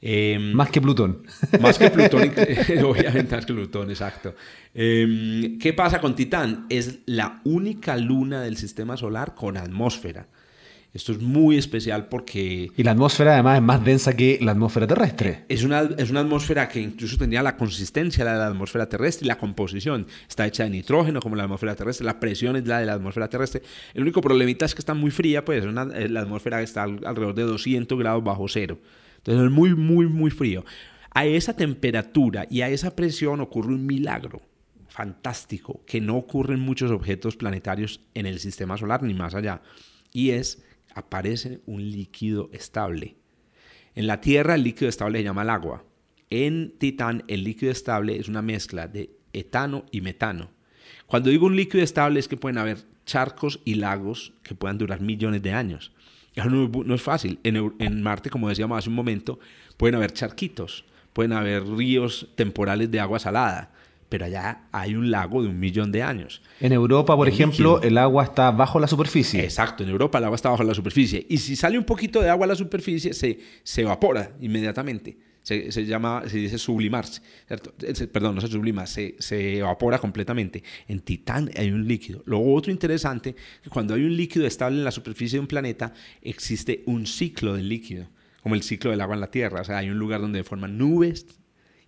Em, 0.07 0.53
más 0.53 0.69
que 0.69 0.83
Plutón. 0.83 1.23
Más 1.63 1.79
que 1.79 1.91
Plutón, 1.91 2.25
obviamente 2.85 3.35
más 3.35 3.47
que 3.47 3.55
Plutón, 3.55 3.89
exacto. 3.89 4.35
Em, 4.75 5.59
¿Qué 5.59 5.73
pasa 5.73 5.99
con 5.99 6.15
Titán? 6.15 6.67
Es 6.69 6.99
la 7.07 7.41
única 7.45 7.97
luna 7.97 8.43
del 8.43 8.59
sistema 8.59 8.99
solar 8.99 9.35
con 9.35 9.57
atmósfera. 9.57 10.27
Esto 10.93 11.13
es 11.13 11.21
muy 11.21 11.57
especial 11.57 12.09
porque... 12.09 12.71
Y 12.77 12.83
la 12.83 12.91
atmósfera 12.91 13.33
además 13.33 13.57
es 13.57 13.63
más 13.63 13.83
densa 13.83 14.15
que 14.15 14.39
la 14.43 14.53
atmósfera 14.53 14.87
terrestre. 14.87 15.47
Es 15.49 15.65
una, 15.65 15.81
es 15.97 16.11
una 16.11 16.21
atmósfera 16.21 16.69
que 16.69 16.81
incluso 16.81 17.17
tenía 17.17 17.43
la 17.43 17.57
consistencia 17.57 18.25
de 18.27 18.31
la 18.31 18.47
atmósfera 18.47 18.87
terrestre 18.89 19.25
y 19.25 19.29
la 19.29 19.39
composición. 19.39 20.07
Está 20.29 20.47
hecha 20.47 20.65
de 20.65 20.71
nitrógeno 20.71 21.19
como 21.21 21.35
la 21.35 21.45
atmósfera 21.45 21.75
terrestre, 21.75 22.05
la 22.05 22.21
presión 22.21 22.57
es 22.57 22.67
la 22.67 22.79
de 22.79 22.87
la 22.87 22.93
atmósfera 22.93 23.29
terrestre. 23.29 23.63
El 23.95 24.03
único 24.03 24.21
problemita 24.21 24.67
es 24.67 24.75
que 24.75 24.83
está 24.83 24.93
muy 24.93 25.11
fría, 25.11 25.45
pues 25.45 25.65
eh, 25.65 26.09
la 26.11 26.21
atmósfera 26.21 26.61
está 26.61 26.83
alrededor 26.83 27.35
de 27.35 27.43
200 27.43 27.99
grados 27.99 28.23
bajo 28.23 28.47
cero. 28.49 28.79
Entonces 29.25 29.47
es 29.47 29.51
muy, 29.51 29.75
muy, 29.75 30.07
muy 30.07 30.31
frío. 30.31 30.65
A 31.11 31.25
esa 31.25 31.57
temperatura 31.57 32.47
y 32.51 32.61
a 32.61 32.69
esa 32.69 32.95
presión 32.95 33.41
ocurre 33.41 33.69
un 33.69 33.87
milagro 33.87 34.43
fantástico 34.89 35.83
que 35.87 36.01
no 36.01 36.17
ocurre 36.17 36.55
en 36.55 36.61
muchos 36.61 36.91
objetos 36.91 37.37
planetarios 37.37 38.01
en 38.13 38.27
el 38.27 38.39
sistema 38.39 38.77
solar 38.77 39.03
ni 39.03 39.15
más 39.15 39.35
allá. 39.35 39.63
Y 40.13 40.31
es 40.31 40.63
aparece 40.95 41.61
un 41.65 41.91
líquido 41.91 42.51
estable. 42.53 43.17
En 43.95 44.07
la 44.07 44.21
Tierra 44.21 44.57
el 44.57 44.63
líquido 44.63 44.89
estable 44.89 45.19
se 45.19 45.25
llama 45.25 45.43
el 45.43 45.51
agua. 45.51 45.85
En 46.29 46.75
Titán 46.79 47.25
el 47.27 47.45
líquido 47.45 47.73
estable 47.73 48.19
es 48.19 48.29
una 48.29 48.43
mezcla 48.43 48.89
de 48.89 49.11
etano 49.33 49.87
y 49.91 50.03
metano. 50.03 50.51
Cuando 51.07 51.31
digo 51.31 51.47
un 51.47 51.57
líquido 51.57 51.83
estable 51.83 52.21
es 52.21 52.29
que 52.29 52.37
pueden 52.37 52.59
haber 52.59 52.85
charcos 53.07 53.61
y 53.65 53.77
lagos 53.77 54.35
que 54.43 54.55
puedan 54.55 54.79
durar 54.79 55.01
millones 55.01 55.43
de 55.43 55.53
años. 55.53 55.93
No, 56.37 56.95
es 56.95 57.03
fácil. 57.03 57.39
En, 57.45 57.75
en 57.79 58.03
Marte, 58.03 58.31
como 58.31 58.49
decíamos 58.49 58.79
hace 58.79 58.89
un 58.89 58.95
momento, 58.95 59.39
pueden 59.77 59.95
haber 59.95 60.13
charquitos, 60.13 60.85
pueden 61.13 61.33
haber 61.33 61.65
ríos 61.67 62.29
temporales 62.35 62.91
de 62.91 63.01
agua 63.01 63.19
salada, 63.19 63.71
pero 64.09 64.27
allá 64.27 64.63
hay 64.73 64.95
un 64.95 65.11
lago 65.11 65.43
de 65.43 65.49
un 65.49 65.59
millón 65.59 65.91
de 65.91 66.03
años. 66.03 66.43
En 66.61 66.73
Europa, 66.73 67.17
por 67.17 67.29
ejemplo, 67.29 67.81
el 67.83 67.99
agua 67.99 68.25
está 68.25 68.51
bajo 68.51 68.79
la 68.79 68.87
superficie. 68.87 69.43
Exacto, 69.43 69.83
en 69.83 69.91
Europa 69.91 70.19
el 70.19 70.25
agua 70.25 70.37
está 70.37 70.51
bajo 70.51 70.63
la 70.63 70.75
superficie. 70.75 71.27
Y 71.29 71.39
si 71.39 71.57
sale 71.57 71.79
un 71.79 71.85
poquito 71.85 72.21
de 72.21 72.31
agua 72.31 72.45
a 72.47 72.49
la 72.49 72.55
superficie, 72.55 73.13
se, 73.15 73.41
se 73.63 73.83
evapora 73.83 74.33
inmediatamente. 74.41 75.17
Se, 75.45 75.71
se, 75.71 75.85
llama, 75.85 76.23
se 76.27 76.39
dice 76.39 76.57
sublimarse, 76.57 77.21
¿cierto? 77.47 77.75
Perdón, 78.11 78.35
no 78.35 78.41
se 78.41 78.49
sublima, 78.49 78.87
se, 78.87 79.15
se, 79.19 79.59
evapora 79.59 79.99
completamente. 79.99 80.65
En 80.89 81.01
Titán 81.01 81.51
hay 81.55 81.71
un 81.71 81.87
líquido. 81.87 82.23
Lo 82.25 82.41
otro 82.41 82.73
interesante, 82.73 83.37
cuando 83.69 83.93
hay 83.93 84.05
un 84.05 84.17
líquido 84.17 84.47
estable 84.47 84.79
en 84.79 84.85
la 84.85 84.91
superficie 84.91 85.37
de 85.37 85.41
un 85.41 85.47
planeta, 85.47 85.93
existe 86.23 86.83
un 86.87 87.07
ciclo 87.07 87.55
del 87.55 87.69
líquido, 87.69 88.09
como 88.43 88.55
el 88.55 88.63
ciclo 88.63 88.91
del 88.91 89.03
agua 89.03 89.17
en 89.17 89.21
la 89.21 89.31
Tierra. 89.31 89.61
O 89.61 89.65
sea, 89.65 89.77
hay 89.77 89.91
un 89.91 89.99
lugar 89.99 90.23
donde 90.23 90.43
forman 90.45 90.79
nubes 90.79 91.27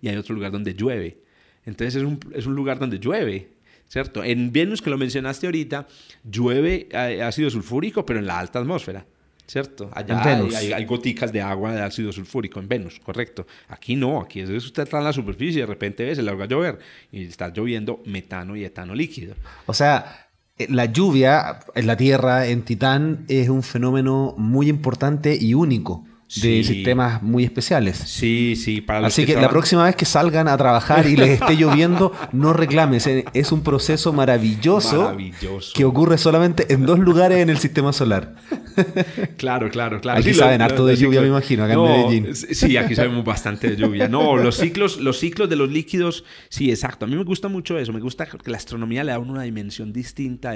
y 0.03 0.09
hay 0.09 0.17
otro 0.17 0.35
lugar 0.35 0.53
donde 0.53 0.75
llueve. 0.75 1.23
Entonces 1.65 1.97
es 1.97 2.03
un, 2.03 2.21
es 2.35 2.45
un 2.45 2.55
lugar 2.55 2.79
donde 2.79 2.99
llueve, 2.99 3.53
¿cierto? 3.89 4.23
En 4.23 4.53
Venus, 4.53 4.83
que 4.83 4.91
lo 4.91 4.99
mencionaste 4.99 5.47
ahorita, 5.47 5.89
llueve 6.31 6.89
eh, 6.91 7.23
ácido 7.23 7.49
sulfúrico, 7.49 8.05
pero 8.05 8.19
en 8.19 8.27
la 8.27 8.39
alta 8.39 8.59
atmósfera. 8.59 9.07
¿Cierto? 9.47 9.91
Allá 9.93 10.21
hay, 10.25 10.73
hay, 10.73 10.85
goticas 10.85 11.33
de 11.33 11.41
agua 11.41 11.73
de 11.73 11.81
ácido 11.81 12.13
sulfúrico 12.13 12.59
en 12.59 12.67
Venus, 12.67 12.99
correcto. 12.99 13.47
Aquí 13.69 13.95
no, 13.95 14.21
aquí 14.21 14.41
es 14.41 14.51
usted 14.51 14.83
está 14.83 14.99
en 14.99 15.05
la 15.05 15.13
superficie 15.13 15.59
y 15.59 15.61
de 15.61 15.67
repente 15.67 16.05
ve, 16.05 16.17
se 16.17 16.23
le 16.23 16.35
va 16.35 16.45
a 16.45 16.49
llover 16.49 16.81
y 17.13 17.27
está 17.27 17.49
lloviendo 17.49 18.03
metano 18.07 18.57
y 18.57 18.65
etano 18.65 18.95
líquido. 18.95 19.37
O 19.67 19.73
sea, 19.73 20.31
eh, 20.59 20.67
la 20.69 20.87
lluvia 20.87 21.61
en 21.77 21.87
la 21.87 21.97
Tierra, 21.97 22.47
en 22.49 22.63
Titán, 22.63 23.25
es 23.29 23.49
un 23.49 23.63
fenómeno 23.63 24.35
muy 24.37 24.69
importante 24.69 25.39
y 25.41 25.55
único 25.55 26.05
de 26.35 26.65
sistemas 26.65 27.23
muy 27.23 27.45
especiales. 27.45 27.97
Sí, 27.97 28.57
sí. 28.57 28.81
Para 28.81 29.07
Así 29.07 29.25
que, 29.25 29.37
la 29.37 29.49
próxima 29.49 29.85
vez 29.85 29.95
que 29.95 30.05
salgan 30.05 30.49
a 30.49 30.57
trabajar 30.57 31.07
y 31.07 31.17
les 31.17 31.41
esté 31.41 31.57
lloviendo, 31.57 32.13
no 32.33 32.53
reclames. 32.53 33.07
Eh, 33.07 33.25
es 33.33 33.53
un 33.53 33.63
proceso 33.63 34.13
maravilloso, 34.13 35.05
maravilloso, 35.05 35.73
que 35.75 35.85
ocurre 35.85 36.19
solamente 36.19 36.73
en 36.73 36.85
dos 36.85 36.99
lugares 36.99 37.39
en 37.39 37.51
el 37.51 37.59
sistema 37.59 37.93
solar. 37.93 38.35
claro, 39.37 39.71
claro, 39.71 40.01
claro. 40.01 40.21
Aquí 40.21 40.35
saben 40.35 40.63
harto 40.63 40.85
de 40.85 40.97
lluvia, 40.97 41.21
me 41.21 41.29
imagino, 41.29 41.65
acá 41.65 41.75
en 41.75 41.83
Medellín. 41.83 42.35
Sí, 42.35 42.77
aquí 42.77 42.95
sabemos 42.97 43.25
bastante 43.25 43.71
de 43.71 43.77
lluvia. 43.77 44.09
No, 44.09 44.37
los 44.37 44.57
ciclos, 44.57 44.99
los 44.99 45.19
ciclos 45.19 45.49
de 45.49 45.57
los 45.57 45.71
líquidos, 45.71 46.25
sí, 46.49 46.71
exacto. 46.71 47.05
A 47.05 47.09
mí 47.09 47.15
me 47.15 47.25
gusta 47.25 47.49
mucho 47.49 47.79
eso. 47.79 47.93
Me 47.93 48.01
gusta 48.01 48.27
que 48.27 48.51
la 48.51 48.57
astronomía 48.57 49.05
le 49.05 49.13
da 49.13 49.19
una 49.19 49.43
dimensión 49.43 49.93
distinta 49.93 50.55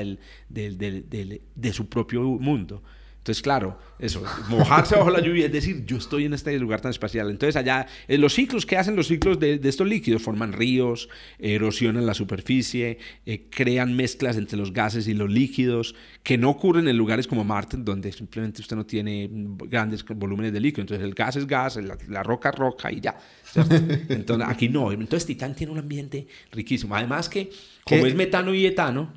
de 0.48 1.72
su 1.72 1.88
propio 1.88 2.22
mundo. 2.22 2.82
Entonces, 3.20 3.42
claro, 3.42 3.78
eso, 3.98 4.22
mojarse 4.48 4.96
bajo 4.96 5.10
la 5.10 5.20
lluvia, 5.20 5.44
es 5.44 5.52
decir, 5.52 5.84
yo 5.84 5.98
estoy 5.98 6.24
en 6.24 6.32
este 6.32 6.58
lugar 6.58 6.80
tan 6.80 6.90
espacial. 6.90 7.28
Entonces, 7.28 7.54
allá, 7.54 7.86
eh, 8.08 8.16
los 8.16 8.32
ciclos 8.32 8.64
que 8.64 8.78
hacen 8.78 8.96
los 8.96 9.08
ciclos 9.08 9.38
de, 9.38 9.60
estos 9.62 9.86
líquidos 9.86 10.22
forman 10.22 10.54
ríos, 10.54 11.10
erosionan 11.38 12.06
la 12.06 12.14
superficie, 12.14 12.98
eh, 13.26 13.46
crean 13.50 13.94
mezclas 13.94 14.38
entre 14.38 14.56
los 14.56 14.72
gases 14.72 15.06
y 15.06 15.12
los 15.12 15.30
líquidos, 15.30 15.94
que 16.22 16.38
no 16.38 16.48
ocurren 16.48 16.88
en 16.88 16.96
lugares 16.96 17.26
como 17.26 17.44
Marte, 17.44 17.76
donde 17.76 18.10
simplemente 18.10 18.62
usted 18.62 18.74
no 18.74 18.86
tiene 18.86 19.28
grandes 19.30 20.02
volúmenes 20.02 20.54
de 20.54 20.60
líquido. 20.60 20.80
Entonces, 20.80 21.04
el 21.04 21.12
gas 21.12 21.36
es 21.36 21.46
gas, 21.46 21.78
la, 22.08 22.22
roca 22.22 22.48
es 22.48 22.54
roca 22.54 22.90
y 22.90 23.00
ya. 23.00 23.18
Entonces, 24.08 24.48
aquí 24.48 24.70
no. 24.70 24.92
Entonces, 24.92 25.26
Titán 25.26 25.54
tiene 25.54 25.74
un 25.74 25.78
ambiente 25.78 26.26
riquísimo. 26.52 26.96
Además 26.96 27.28
que, 27.28 27.50
como 27.84 28.06
es 28.06 28.14
metano 28.14 28.54
y 28.54 28.64
etano, 28.64 29.12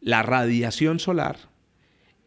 la 0.00 0.22
radiación 0.22 1.00
solar 1.00 1.57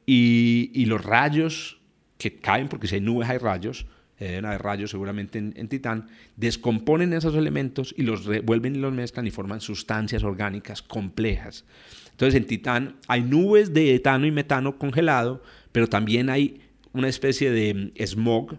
y, 0.06 0.86
los 0.86 1.04
rayos 1.04 1.80
que 2.18 2.38
caen, 2.38 2.68
porque 2.68 2.88
si 2.88 2.95
hay 2.95 3.02
nubes 3.02 3.30
hay 3.30 3.38
rayos, 3.38 3.86
eh, 4.20 4.28
deben 4.28 4.45
haber 4.45 4.62
rayos 4.62 4.91
seguramente 4.91 5.39
en, 5.39 5.68
Titán, 5.68 6.08
descomponen 6.36 7.14
esos 7.14 7.36
elementos 7.36 7.93
y 7.97 8.04
los 8.04 8.26
revuelven 8.26 8.76
y 8.76 8.80
los 8.80 8.93
mezclan 8.93 9.26
y 9.26 9.32
forman 9.32 9.62
sustancias 9.62 10.24
orgánicas 10.24 10.82
complejas. 10.82 11.66
Entonces 12.12 12.36
en 12.36 12.45
Titán 12.45 12.95
hay 13.08 13.24
nubes 13.24 13.74
de 13.74 13.95
etano 13.95 14.28
y 14.28 14.32
metano 14.32 14.78
congelado, 14.78 15.41
pero 15.72 15.88
también 15.88 16.30
hay 16.30 16.62
una 16.93 17.08
especie 17.08 17.52
de 17.52 17.74
mm, 17.74 18.06
smog 18.06 18.58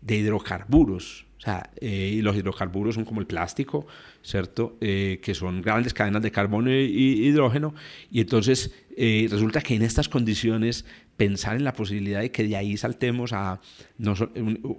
de 0.00 0.16
hidrocarburos. 0.16 1.23
O 1.44 1.46
sea, 1.46 1.68
eh, 1.78 2.20
los 2.22 2.34
hidrocarburos 2.34 2.94
son 2.94 3.04
como 3.04 3.20
el 3.20 3.26
plástico, 3.26 3.86
¿cierto? 4.22 4.78
Eh, 4.80 5.20
que 5.22 5.34
son 5.34 5.60
grandes 5.60 5.92
cadenas 5.92 6.22
de 6.22 6.30
carbono 6.30 6.70
y 6.70 7.26
hidrógeno. 7.26 7.74
Y 8.10 8.22
entonces 8.22 8.72
eh, 8.96 9.28
resulta 9.30 9.60
que 9.60 9.74
en 9.74 9.82
estas 9.82 10.08
condiciones 10.08 10.86
pensar 11.18 11.56
en 11.56 11.64
la 11.64 11.74
posibilidad 11.74 12.22
de 12.22 12.30
que 12.30 12.44
de 12.44 12.56
ahí 12.56 12.78
saltemos 12.78 13.34
a, 13.34 13.60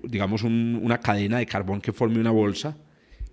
digamos, 0.05 0.41
una 0.41 0.99
cadena 1.01 1.37
de 1.37 1.45
carbón 1.45 1.81
que 1.81 1.93
forme 1.93 2.19
una 2.19 2.31
bolsa 2.31 2.75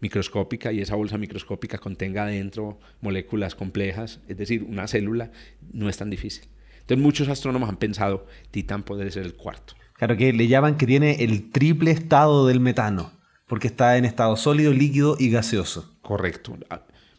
microscópica 0.03 0.71
y 0.71 0.83
esa 0.83 0.95
bolsa 0.95 1.17
microscópica 1.17 1.79
contenga 1.79 2.27
dentro 2.27 2.81
moléculas 3.01 3.55
complejas, 3.55 4.21
es 4.29 4.37
decir, 4.37 4.63
una 4.63 4.87
célula, 4.89 5.31
no 5.73 5.89
es 5.89 5.97
tan 5.97 6.11
difícil. 6.11 6.45
Entonces 6.81 7.03
muchos 7.03 7.29
astrónomos 7.29 7.71
han 7.71 7.79
pensado, 7.79 8.27
Titán 8.51 8.83
puede 8.83 9.11
ser 9.11 9.25
el 9.25 9.37
cuarto. 9.37 9.73
Claro 9.95 10.19
que 10.19 10.35
le 10.35 10.49
llaman 10.49 10.77
que 10.77 10.87
tiene 10.87 11.25
el 11.25 11.51
triple 11.51 11.93
estado 11.93 12.47
del 12.47 12.61
metano, 12.61 13.22
porque 13.53 13.67
está 13.67 13.99
en 13.99 14.07
estado 14.07 14.35
sólido, 14.39 14.73
líquido 14.73 15.15
y 15.19 15.29
gaseoso. 15.29 15.93
Correcto. 16.01 16.57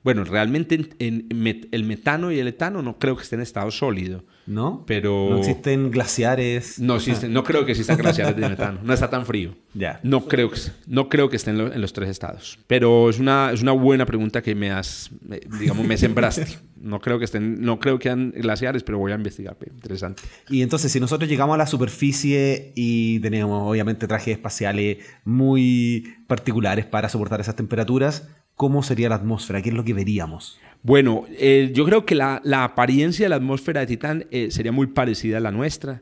Bueno, 0.03 0.25
realmente 0.25 0.75
en, 0.99 1.27
el 1.71 1.83
metano 1.85 2.31
y 2.31 2.39
el 2.39 2.47
etano 2.47 2.81
no 2.81 2.99
creo 2.99 3.15
que 3.15 3.23
estén 3.23 3.39
en 3.39 3.43
estado 3.43 3.71
sólido. 3.71 4.25
¿No? 4.45 4.83
Pero... 4.85 5.29
No 5.29 5.37
existen 5.37 5.89
glaciares. 5.89 6.77
No, 6.77 6.97
existen, 6.97 7.31
no 7.31 7.45
creo 7.45 7.65
que 7.65 7.71
existan 7.71 7.97
glaciares 7.97 8.35
de 8.35 8.49
metano. 8.49 8.79
No 8.83 8.93
está 8.93 9.09
tan 9.09 9.25
frío. 9.25 9.55
Ya. 9.75 9.99
No 10.03 10.27
creo 10.27 10.51
que, 10.51 10.59
no 10.85 11.09
creo 11.09 11.31
que 11.31 11.35
estén 11.35 11.59
en 11.59 11.81
los 11.81 11.93
tres 11.93 12.07
estados. 12.07 12.59
Pero 12.67 13.09
es 13.09 13.17
una, 13.17 13.49
es 13.51 13.63
una 13.63 13.71
buena 13.71 14.05
pregunta 14.05 14.43
que 14.43 14.53
me 14.53 14.69
has, 14.69 15.09
digamos, 15.59 15.83
me 15.87 15.97
sembraste. 15.97 16.45
No 16.83 16.99
creo 16.99 17.17
que 17.17 17.23
estén, 17.23 17.61
no 17.61 17.79
creo 17.79 17.97
que 17.97 18.09
sean 18.09 18.31
glaciares, 18.35 18.83
pero 18.83 18.97
voy 18.97 19.13
a 19.13 19.15
investigar. 19.15 19.55
Interesante. 19.65 20.21
Y 20.49 20.61
entonces, 20.61 20.91
si 20.91 20.99
nosotros 20.99 21.29
llegamos 21.29 21.53
a 21.55 21.57
la 21.57 21.65
superficie 21.65 22.73
y 22.75 23.21
tenemos, 23.21 23.71
obviamente, 23.71 24.05
trajes 24.05 24.35
espaciales 24.35 24.97
muy 25.23 26.13
particulares 26.27 26.85
para 26.85 27.07
soportar 27.07 27.39
esas 27.39 27.55
temperaturas, 27.55 28.27
¿cómo 28.55 28.83
sería 28.83 29.09
la 29.09 29.15
atmósfera? 29.15 29.61
¿Qué 29.61 29.69
es 29.69 29.75
lo 29.75 29.83
que 29.83 29.93
veríamos? 29.93 30.59
Bueno, 30.83 31.25
eh, 31.29 31.71
yo 31.73 31.85
creo 31.85 32.05
que 32.05 32.13
la, 32.13 32.41
apariencia 32.63 33.25
de 33.25 33.29
la 33.29 33.37
atmósfera 33.37 33.79
de 33.79 33.87
Titán 33.87 34.25
eh, 34.31 34.51
sería 34.51 34.73
muy 34.73 34.87
parecida 34.87 35.37
a 35.37 35.39
la 35.39 35.51
nuestra. 35.51 36.01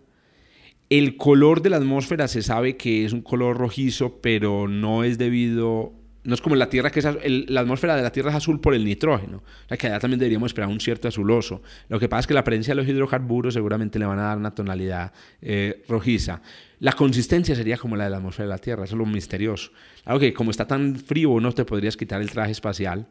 El 0.89 1.17
color 1.17 1.61
de 1.61 1.69
la 1.69 1.77
atmósfera 1.77 2.27
se 2.27 2.41
sabe 2.41 2.77
que 2.77 3.05
es 3.05 3.13
un 3.13 3.21
color 3.21 3.57
rojizo, 3.57 4.19
pero 4.21 4.67
no 4.67 5.03
es 5.03 5.19
debido 5.19 5.93
No 6.23 6.33
es 6.33 6.41
como 6.41 6.55
la 6.55 6.67
Tierra, 6.67 6.89
que 6.89 6.99
es, 6.99 7.07
la 7.47 7.61
atmósfera 7.61 7.95
de 7.95 8.01
la 8.01 8.11
Tierra 8.11 8.31
es 8.31 8.37
azul 8.37 8.59
por 8.59 8.73
el 8.73 8.83
nitrógeno. 8.83 9.37
O 9.37 9.67
sea 9.67 9.77
que 9.77 9.87
allá 9.87 9.99
también 9.99 10.19
deberíamos 10.19 10.49
esperar 10.49 10.69
un 10.69 10.79
cierto 10.79 11.07
azuloso. 11.07 11.61
Lo 11.87 11.99
que 11.99 12.09
pasa 12.09 12.21
es 12.21 12.27
que 12.27 12.33
la 12.33 12.43
presencia 12.43 12.71
de 12.73 12.81
los 12.81 12.89
hidrocarburos 12.89 13.53
seguramente 13.53 13.99
le 13.99 14.05
van 14.05 14.17
a 14.17 14.23
dar 14.23 14.37
una 14.39 14.53
tonalidad 14.55 15.13
eh, 15.43 15.83
rojiza. 15.87 16.41
La 16.79 16.93
consistencia 16.93 17.55
sería 17.55 17.77
como 17.77 17.95
la 17.95 18.05
de 18.05 18.09
la 18.09 18.17
atmósfera 18.17 18.47
de 18.47 18.55
la 18.55 18.57
Tierra, 18.57 18.85
eso 18.85 18.95
es 18.95 18.99
lo 18.99 19.05
misterioso. 19.05 19.71
Algo 20.05 20.19
que 20.19 20.33
como 20.33 20.51
está 20.51 20.65
tan 20.65 20.95
frío 20.95 21.39
no 21.39 21.51
te 21.51 21.65
podrías 21.65 21.95
quitar 21.95 22.21
el 22.21 22.29
traje 22.31 22.51
espacial. 22.51 23.07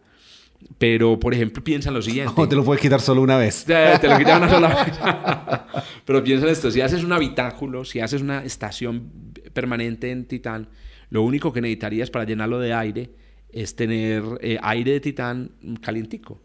Pero, 0.78 1.18
por 1.18 1.32
ejemplo, 1.32 1.64
piensa 1.64 1.88
en 1.88 1.94
lo 1.94 2.02
siguiente. 2.10 2.32
No, 2.36 2.48
te 2.48 2.56
lo 2.56 2.64
puedes 2.64 2.82
quitar 2.82 3.00
solo 3.00 3.22
una 3.22 3.36
vez. 3.36 3.64
Te, 3.64 3.98
te 3.98 4.08
lo 4.08 4.18
quitas 4.18 4.38
una 4.38 4.50
sola 4.50 4.84
vez. 4.84 5.84
Pero 6.04 6.22
piensa 6.22 6.46
en 6.46 6.52
esto, 6.52 6.70
si 6.70 6.80
haces 6.80 7.04
un 7.04 7.12
habitáculo, 7.12 7.84
si 7.84 8.00
haces 8.00 8.20
una 8.20 8.44
estación 8.44 9.10
permanente 9.52 10.10
en 10.10 10.26
Titán, 10.26 10.68
lo 11.10 11.22
único 11.22 11.52
que 11.52 11.60
necesitarías 11.60 12.10
para 12.10 12.24
llenarlo 12.24 12.58
de 12.58 12.72
aire 12.72 13.10
es 13.52 13.74
tener 13.74 14.22
eh, 14.40 14.58
aire 14.62 14.92
de 14.92 15.00
Titán 15.00 15.52
calientico. 15.80 16.40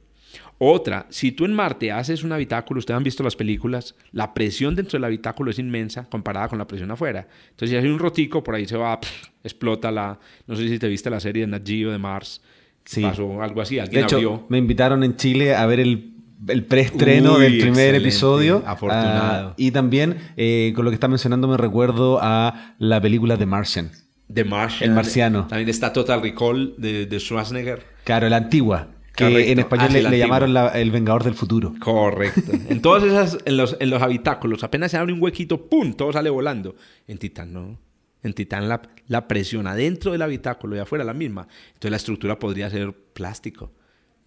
Otra, 0.58 1.06
si 1.10 1.32
tú 1.32 1.46
en 1.46 1.54
Marte 1.54 1.92
haces 1.92 2.24
un 2.24 2.32
habitáculo, 2.32 2.80
ustedes 2.80 2.98
han 2.98 3.04
visto 3.04 3.24
las 3.24 3.36
películas, 3.36 3.96
la 4.12 4.34
presión 4.34 4.76
dentro 4.76 4.98
del 4.98 5.04
habitáculo 5.04 5.52
es 5.52 5.60
inmensa 5.60 6.08
comparada 6.10 6.48
con 6.48 6.58
la 6.58 6.68
presión 6.68 6.92
afuera. 6.92 7.28
Entonces, 7.50 7.70
si 7.70 7.76
hay 7.76 7.92
un 7.92 8.00
rotico, 8.00 8.44
por 8.44 8.56
ahí 8.56 8.66
se 8.66 8.78
va, 8.78 9.00
explota 9.44 9.92
la. 9.92 10.20
No 10.48 10.56
sé 10.56 10.68
si 10.68 10.80
te 10.80 10.88
viste 10.88 11.10
la 11.10 11.20
serie 11.20 11.42
de 11.42 11.48
Nat 11.48 11.68
Geo 11.68 11.92
de 11.92 11.98
Mars. 11.98 12.42
Sí. 12.86 13.02
Pasó 13.02 13.42
algo 13.42 13.62
así, 13.62 13.80
alguien 13.80 14.02
de 14.02 14.06
hecho, 14.06 14.46
Me 14.48 14.60
invitaron 14.60 15.04
en 15.04 15.16
Chile 15.16 15.56
a 15.56 15.66
ver 15.66 15.80
el 15.80 16.16
el 16.48 16.64
preestreno 16.66 17.40
del 17.40 17.60
primer 17.60 17.96
episodio. 17.96 18.64
Afortunado. 18.66 19.50
Ah, 19.50 19.54
y 19.58 19.72
también, 19.72 20.18
eh, 20.38 20.74
con 20.76 20.86
lo 20.86 20.92
que 20.92 20.96
está 20.96 21.08
mencionando, 21.08 21.48
me 21.48 21.58
recuerdo 21.58 22.20
a 22.22 22.76
la 22.78 23.02
película 23.02 23.38
The 23.38 23.46
Martian. 23.46 23.92
The 24.32 24.44
Martian. 24.44 24.90
El 24.90 24.96
marciano. 24.96 25.48
También 25.48 25.70
está 25.70 25.94
Total 25.94 26.22
Recall 26.22 26.76
de, 26.78 27.06
de 27.06 27.20
Schwarzenegger. 27.20 27.86
Claro, 28.04 28.28
la 28.30 28.38
antigua. 28.38 28.88
Que 29.16 29.51
en 29.51 29.59
español 29.59 29.93
le, 29.93 30.18
llamaron 30.18 30.55
el 30.74 30.91
Vengador 30.91 31.24
del 31.24 31.36
Futuro. 31.36 31.74
Correcto. 31.80 32.51
En 32.70 32.82
todas 32.82 33.03
esas, 33.03 33.38
en 33.45 33.57
los, 33.57 33.78
en 33.80 33.89
los 33.89 34.01
habitáculos, 34.01 34.63
apenas 34.63 34.91
se 34.91 34.97
abre 34.97 35.13
un 35.13 35.22
huequito, 35.22 35.70
¡pum! 35.70 35.93
Todo 35.93 36.11
sale 36.11 36.30
volando. 36.30 36.76
En 37.07 37.18
Titán 37.18 37.53
no. 37.53 37.80
En 38.24 38.34
Titán 38.34 38.68
la, 38.68 38.82
la 39.07 39.28
presión 39.28 39.68
adentro 39.68 40.11
del 40.11 40.22
habitáculo 40.22 40.76
y 40.76 40.80
afuera 40.80 41.03
la 41.03 41.13
misma. 41.13 41.47
Entonces 41.68 41.91
la 41.91 41.97
estructura 41.97 42.39
podría 42.39 42.70
ser 42.70 42.93
plástico. 42.93 43.72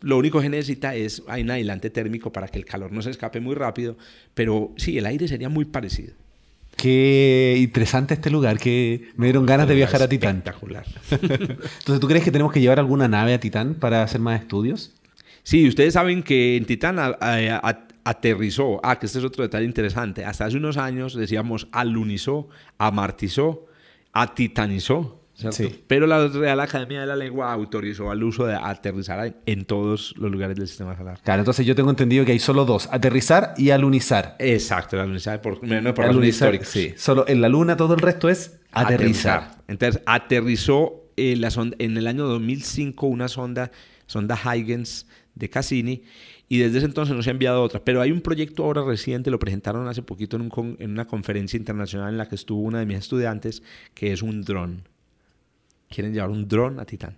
Lo 0.00 0.16
único 0.16 0.40
que 0.40 0.48
necesita 0.48 0.94
es 0.94 1.22
hay 1.26 1.42
un 1.42 1.50
aislante 1.50 1.90
térmico 1.90 2.32
para 2.32 2.48
que 2.48 2.58
el 2.58 2.64
calor 2.64 2.92
no 2.92 3.02
se 3.02 3.10
escape 3.10 3.40
muy 3.40 3.54
rápido, 3.54 3.96
pero 4.34 4.72
sí, 4.76 4.96
el 4.96 5.06
aire 5.06 5.26
sería 5.26 5.48
muy 5.48 5.64
parecido. 5.64 6.14
Qué 6.78 7.56
interesante 7.58 8.14
este 8.14 8.30
lugar, 8.30 8.56
que 8.56 9.10
me 9.16 9.26
dieron 9.26 9.44
ganas 9.44 9.66
de 9.66 9.74
viajar 9.74 10.00
a 10.00 10.08
Titán. 10.08 10.36
Espectacular. 10.36 10.86
Entonces, 11.10 11.98
¿tú 11.98 12.06
crees 12.06 12.22
que 12.22 12.30
tenemos 12.30 12.52
que 12.52 12.60
llevar 12.60 12.78
alguna 12.78 13.08
nave 13.08 13.34
a 13.34 13.40
Titán 13.40 13.74
para 13.74 14.04
hacer 14.04 14.20
más 14.20 14.40
estudios? 14.40 14.94
Sí, 15.42 15.66
ustedes 15.66 15.94
saben 15.94 16.22
que 16.22 16.56
en 16.56 16.66
Titán 16.66 17.00
aterrizó, 18.04 18.78
ah, 18.84 18.96
que 18.96 19.06
este 19.06 19.18
es 19.18 19.24
otro 19.24 19.42
detalle 19.42 19.64
interesante, 19.64 20.24
hasta 20.24 20.44
hace 20.44 20.56
unos 20.56 20.76
años 20.76 21.14
decíamos 21.14 21.66
alunizó, 21.72 22.48
amartizó, 22.78 23.66
atitanizó. 24.12 25.17
Pero 25.86 26.06
la 26.06 26.26
Real 26.26 26.58
Academia 26.60 27.00
de 27.00 27.06
la 27.06 27.14
Lengua 27.14 27.52
autorizó 27.52 28.10
al 28.10 28.22
uso 28.24 28.46
de 28.46 28.54
aterrizar 28.54 29.36
en 29.46 29.64
todos 29.64 30.14
los 30.16 30.30
lugares 30.30 30.56
del 30.56 30.66
sistema 30.66 30.96
solar. 30.96 31.20
Claro, 31.22 31.40
entonces 31.42 31.64
yo 31.64 31.74
tengo 31.74 31.90
entendido 31.90 32.24
que 32.24 32.32
hay 32.32 32.38
solo 32.38 32.64
dos, 32.64 32.88
aterrizar 32.90 33.54
y 33.56 33.70
alunizar. 33.70 34.36
Exacto, 34.40 34.96
el 34.96 35.02
alunizar 35.02 35.40
por, 35.40 35.62
no, 35.62 35.94
por 35.94 36.06
alunizar, 36.06 36.54
históricos. 36.54 36.68
Sí, 36.68 36.94
solo 36.96 37.24
en 37.28 37.40
la 37.40 37.48
Luna 37.48 37.76
todo 37.76 37.94
el 37.94 38.00
resto 38.00 38.28
es 38.28 38.58
aterrizar. 38.72 39.62
Entonces, 39.68 40.02
aterrizó 40.06 41.04
en, 41.16 41.40
la 41.40 41.50
sonda, 41.50 41.76
en 41.78 41.96
el 41.96 42.08
año 42.08 42.24
2005 42.26 43.06
una 43.06 43.28
sonda, 43.28 43.70
sonda 44.06 44.36
Huygens 44.36 45.06
de 45.36 45.48
Cassini, 45.48 46.02
y 46.48 46.58
desde 46.58 46.78
ese 46.78 46.86
entonces 46.86 47.14
no 47.14 47.22
se 47.22 47.30
ha 47.30 47.32
enviado 47.32 47.62
otra. 47.62 47.84
Pero 47.84 48.00
hay 48.00 48.10
un 48.10 48.22
proyecto 48.22 48.64
ahora 48.64 48.82
reciente, 48.82 49.30
lo 49.30 49.38
presentaron 49.38 49.86
hace 49.86 50.02
poquito 50.02 50.36
en, 50.36 50.42
un, 50.42 50.76
en 50.80 50.90
una 50.90 51.06
conferencia 51.06 51.56
internacional 51.56 52.10
en 52.10 52.18
la 52.18 52.28
que 52.28 52.34
estuvo 52.34 52.62
una 52.62 52.80
de 52.80 52.86
mis 52.86 52.98
estudiantes, 52.98 53.62
que 53.94 54.12
es 54.12 54.22
un 54.22 54.42
dron 54.42 54.82
quieren 55.88 56.12
llevar 56.12 56.30
un 56.30 56.46
dron 56.46 56.80
a 56.80 56.84
Titán. 56.84 57.16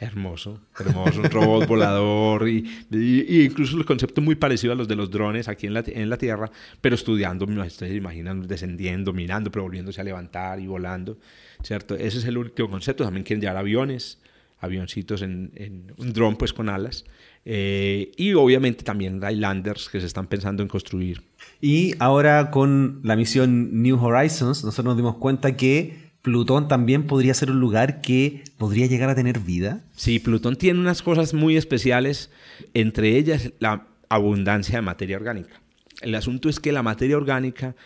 Hermoso, 0.00 0.60
hermoso, 0.78 1.20
un 1.20 1.30
robot 1.30 1.66
volador 1.68 2.48
y, 2.48 2.68
incluso 2.90 3.78
el 3.78 3.84
concepto 3.84 4.20
muy 4.20 4.34
parecido 4.34 4.72
a 4.72 4.76
los 4.76 4.88
de 4.88 4.96
los 4.96 5.10
drones 5.10 5.48
aquí 5.48 5.66
en 5.66 5.72
la, 5.72 5.84
en 5.86 6.10
la 6.10 6.18
Tierra, 6.18 6.50
pero 6.80 6.94
estudiando, 6.94 7.44
ustedes 7.46 7.92
se 7.92 7.96
imaginan 7.96 8.46
descendiendo, 8.46 9.12
mirando, 9.12 9.50
pero 9.50 9.62
volviéndose 9.62 10.00
a 10.00 10.04
levantar 10.04 10.60
y 10.60 10.66
volando, 10.66 11.16
¿cierto? 11.62 11.94
Ese 11.94 12.18
es 12.18 12.24
el 12.24 12.36
último 12.36 12.68
concepto. 12.68 13.04
También 13.04 13.24
quieren 13.24 13.40
llevar 13.40 13.56
aviones, 13.56 14.18
avioncitos 14.60 15.22
en, 15.22 15.92
un 15.96 16.12
dron 16.12 16.36
pues 16.36 16.52
con 16.52 16.68
alas. 16.68 17.04
Eh, 17.46 18.10
y 18.16 18.34
obviamente 18.34 18.84
también 18.84 19.22
hay 19.22 19.36
landers 19.36 19.88
que 19.88 20.00
se 20.00 20.06
están 20.06 20.26
pensando 20.26 20.62
en 20.62 20.68
construir. 20.68 21.22
Y 21.60 21.94
ahora 21.98 22.50
con 22.50 23.00
la 23.04 23.16
misión 23.16 23.82
New 23.82 24.02
Horizons, 24.02 24.64
nosotros 24.64 24.84
nos 24.84 24.96
dimos 24.96 25.16
cuenta 25.16 25.56
que 25.56 26.03
Plutón 26.24 26.68
también 26.68 27.06
podría 27.06 27.34
ser 27.34 27.50
un 27.50 27.60
lugar 27.60 28.00
que 28.00 28.44
podría 28.56 28.86
llegar 28.86 29.10
a 29.10 29.14
tener 29.14 29.40
vida. 29.40 29.84
Sí, 29.94 30.18
Plutón 30.18 30.56
tiene 30.56 30.80
unas 30.80 31.02
cosas 31.02 31.34
muy 31.34 31.58
especiales, 31.58 32.30
entre 32.72 33.18
ellas 33.18 33.52
la 33.58 33.88
abundancia 34.08 34.76
de 34.76 34.80
materia 34.80 35.18
orgánica. 35.18 35.60
El 36.00 36.14
asunto 36.14 36.48
es 36.48 36.60
que 36.60 36.72
la 36.72 36.82
materia 36.82 37.18
orgánica 37.18 37.76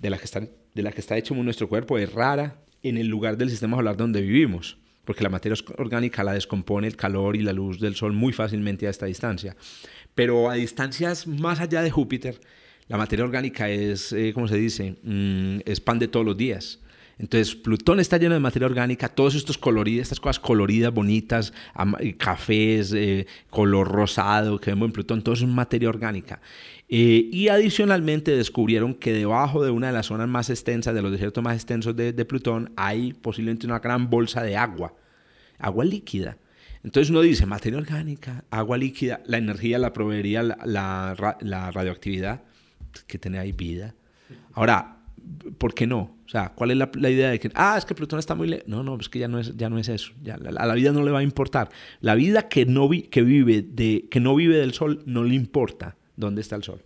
de 0.00 0.08
la 0.08 0.18
que 0.18 0.24
está, 0.24 0.38
de 0.38 0.82
la 0.84 0.92
que 0.92 1.00
está 1.00 1.16
hecho 1.16 1.34
nuestro 1.34 1.68
cuerpo 1.68 1.98
es 1.98 2.12
rara 2.12 2.60
en 2.84 2.96
el 2.96 3.08
lugar 3.08 3.36
del 3.36 3.50
sistema 3.50 3.76
solar 3.76 3.96
donde 3.96 4.20
vivimos, 4.20 4.78
porque 5.04 5.24
la 5.24 5.30
materia 5.30 5.58
orgánica 5.76 6.22
la 6.22 6.34
descompone 6.34 6.86
el 6.86 6.94
calor 6.94 7.34
y 7.34 7.42
la 7.42 7.52
luz 7.52 7.80
del 7.80 7.96
Sol 7.96 8.12
muy 8.12 8.32
fácilmente 8.32 8.86
a 8.86 8.90
esta 8.90 9.06
distancia. 9.06 9.56
Pero 10.14 10.48
a 10.48 10.54
distancias 10.54 11.26
más 11.26 11.58
allá 11.58 11.82
de 11.82 11.90
Júpiter, 11.90 12.40
la 12.86 12.98
materia 12.98 13.24
orgánica 13.24 13.68
es, 13.68 14.12
eh, 14.12 14.30
¿cómo 14.32 14.46
se 14.46 14.58
dice? 14.58 14.94
Mm, 15.02 15.58
es 15.64 15.80
pan 15.80 15.98
de 15.98 16.06
todos 16.06 16.24
los 16.24 16.36
días. 16.36 16.78
Entonces, 17.18 17.54
Plutón 17.54 18.00
está 18.00 18.18
lleno 18.18 18.34
de 18.34 18.40
materia 18.40 18.66
orgánica, 18.66 19.08
todos 19.08 19.34
estos 19.34 19.56
coloridos, 19.56 20.02
estas 20.02 20.20
cosas 20.20 20.40
coloridas, 20.40 20.92
bonitas, 20.92 21.52
cafés, 22.18 22.92
eh, 22.92 23.26
color 23.50 23.88
rosado 23.88 24.58
que 24.58 24.70
vemos 24.70 24.86
en 24.86 24.92
Plutón, 24.92 25.22
todo 25.22 25.34
eso 25.34 25.44
es 25.44 25.50
materia 25.50 25.88
orgánica. 25.88 26.40
Eh, 26.88 27.28
y 27.32 27.48
adicionalmente 27.48 28.36
descubrieron 28.36 28.94
que 28.94 29.12
debajo 29.12 29.64
de 29.64 29.70
una 29.70 29.88
de 29.88 29.92
las 29.92 30.06
zonas 30.06 30.28
más 30.28 30.50
extensas, 30.50 30.94
de 30.94 31.02
los 31.02 31.12
desiertos 31.12 31.42
más 31.42 31.54
extensos 31.54 31.94
de, 31.96 32.12
Plutón, 32.24 32.72
hay 32.76 33.12
posiblemente 33.12 33.66
una 33.66 33.78
gran 33.78 34.10
bolsa 34.10 34.42
de 34.42 34.56
agua, 34.56 34.94
agua 35.58 35.84
líquida. 35.84 36.36
Entonces 36.82 37.10
uno 37.10 37.22
dice, 37.22 37.46
materia 37.46 37.78
orgánica, 37.78 38.44
agua 38.50 38.76
líquida, 38.76 39.22
la 39.26 39.38
energía 39.38 39.78
la 39.78 39.92
proveería 39.92 40.42
la, 40.42 41.36
la 41.40 41.70
radioactividad, 41.70 42.42
que 43.06 43.18
tiene 43.18 43.38
ahí 43.38 43.52
vida. 43.52 43.94
Ahora, 44.52 44.93
¿por 45.58 45.74
qué 45.74 45.86
no? 45.86 46.16
O 46.26 46.28
sea, 46.28 46.52
¿cuál 46.54 46.70
es 46.70 46.76
la, 46.76 47.10
idea 47.10 47.30
de 47.30 47.38
que, 47.38 47.50
ah, 47.54 47.76
es 47.76 47.84
que 47.84 47.94
Plutón 47.94 48.18
está 48.18 48.34
muy 48.34 48.48
lejos? 48.48 48.66
No, 48.66 48.82
no, 48.82 48.96
es 48.98 49.08
que 49.08 49.18
ya 49.18 49.28
no 49.28 49.38
es, 49.38 49.56
ya 49.56 49.68
no 49.68 49.78
es 49.78 49.88
eso. 49.88 50.12
Ya, 50.22 50.34
a 50.34 50.66
la 50.66 50.74
vida 50.74 50.92
no 50.92 51.02
le 51.02 51.10
va 51.10 51.20
a 51.20 51.22
importar. 51.22 51.70
La 52.00 52.14
vida 52.14 52.48
que 52.48 52.66
no, 52.66 52.88
que, 53.10 53.22
vive 53.22 53.62
de, 53.62 54.08
que 54.10 54.20
no 54.20 54.34
vive 54.34 54.56
del 54.56 54.72
Sol 54.72 55.02
no 55.06 55.24
le 55.24 55.34
importa 55.34 55.96
dónde 56.16 56.40
está 56.40 56.56
el 56.56 56.62
Sol. 56.62 56.82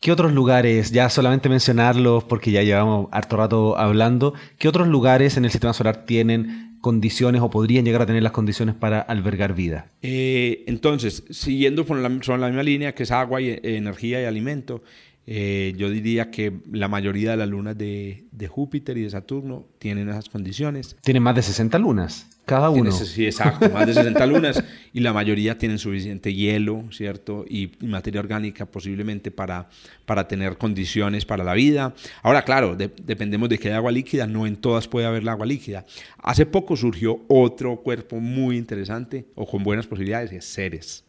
¿Qué 0.00 0.12
otros 0.12 0.32
lugares, 0.32 0.92
ya 0.92 1.08
solamente 1.10 1.48
mencionarlos 1.48 2.22
porque 2.24 2.52
ya 2.52 2.62
llevamos 2.62 3.08
harto 3.10 3.36
rato 3.36 3.78
hablando, 3.78 4.32
qué 4.56 4.68
otros 4.68 4.86
lugares 4.86 5.36
en 5.36 5.44
el 5.44 5.50
sistema 5.50 5.72
solar 5.72 6.04
tienen 6.04 6.78
condiciones 6.80 7.42
o 7.42 7.50
podrían 7.50 7.84
llegar 7.84 8.02
a 8.02 8.06
tener 8.06 8.22
las 8.22 8.30
condiciones 8.30 8.76
para 8.76 9.00
albergar 9.00 9.54
vida? 9.54 9.90
Eh, 10.02 10.62
entonces, 10.68 11.24
siguiendo 11.30 11.84
por 11.84 11.96
la, 11.98 12.08
la 12.08 12.46
misma 12.46 12.62
línea 12.62 12.94
que 12.94 13.02
es 13.02 13.10
agua, 13.10 13.40
y, 13.40 13.58
energía 13.62 14.22
y 14.22 14.24
alimento, 14.24 14.82
eh, 15.30 15.74
yo 15.76 15.90
diría 15.90 16.30
que 16.30 16.60
la 16.72 16.88
mayoría 16.88 17.32
de 17.32 17.36
las 17.36 17.48
lunas 17.50 17.76
de, 17.76 18.24
Júpiter 18.48 18.96
y 18.96 19.02
de 19.02 19.10
Saturno 19.10 19.66
tienen 19.78 20.08
esas 20.08 20.30
condiciones. 20.30 20.96
Tienen 21.02 21.22
más 21.22 21.34
de 21.34 21.42
60 21.42 21.78
lunas, 21.78 22.26
cada 22.46 22.70
uno. 22.70 22.90
sí, 22.90 23.26
exacto, 23.26 23.68
más 23.68 23.86
de 23.86 23.92
60 23.92 24.24
lunas 24.24 24.64
y 24.94 25.00
la 25.00 25.12
mayoría 25.12 25.58
tienen 25.58 25.78
suficiente 25.78 26.32
hielo, 26.32 26.84
¿cierto? 26.92 27.44
Y, 27.46 27.72
materia 27.82 28.20
orgánica 28.20 28.64
posiblemente 28.64 29.30
para, 29.30 29.68
para 30.06 30.26
tener 30.26 30.56
condiciones 30.56 31.26
para 31.26 31.44
la 31.44 31.52
vida. 31.52 31.92
Ahora, 32.22 32.42
claro, 32.42 32.74
dependemos 32.74 33.50
de 33.50 33.58
que 33.58 33.68
haya 33.68 33.76
agua 33.76 33.92
líquida, 33.92 34.26
no 34.26 34.46
en 34.46 34.56
todas 34.56 34.88
puede 34.88 35.04
haber 35.04 35.24
la 35.24 35.32
agua 35.32 35.44
líquida. 35.44 35.84
Hace 36.22 36.46
poco 36.46 36.74
surgió 36.74 37.20
otro 37.28 37.76
cuerpo 37.82 38.16
muy 38.18 38.56
interesante 38.56 39.26
o 39.34 39.46
con 39.46 39.62
buenas 39.62 39.86
posibilidades, 39.86 40.32
es 40.32 40.50
Ceres. 40.50 41.04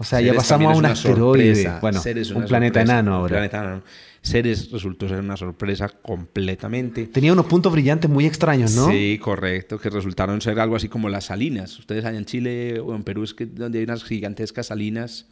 O 0.00 0.04
sea, 0.04 0.18
ya 0.22 0.32
pasamos 0.32 0.72
a 0.72 0.78
un 0.78 0.86
asteroide. 0.86 1.72
Bueno, 1.82 2.00
un 2.34 2.44
planeta 2.46 2.80
enano 2.80 3.16
ahora. 3.16 3.24
Un 3.24 3.28
planeta 3.28 3.58
enano. 3.58 3.82
Ceres 4.22 4.70
resultó 4.70 5.06
ser 5.06 5.20
una 5.20 5.36
sorpresa 5.36 5.90
completamente. 5.90 7.06
Tenía 7.06 7.34
unos 7.34 7.44
puntos 7.44 7.70
brillantes 7.70 8.10
muy 8.10 8.24
extraños, 8.24 8.74
¿no? 8.74 8.90
Sí, 8.90 9.18
correcto, 9.22 9.78
que 9.78 9.90
resultaron 9.90 10.40
ser 10.40 10.58
algo 10.58 10.74
así 10.74 10.88
como 10.88 11.10
las 11.10 11.24
salinas. 11.24 11.78
Ustedes 11.78 12.06
allá 12.06 12.16
en 12.16 12.24
Chile 12.24 12.80
o 12.80 12.94
en 12.94 13.02
Perú 13.02 13.24
es 13.24 13.34
que 13.34 13.44
donde 13.44 13.78
hay 13.78 13.84
unas 13.84 14.02
gigantescas 14.02 14.68
salinas. 14.68 15.26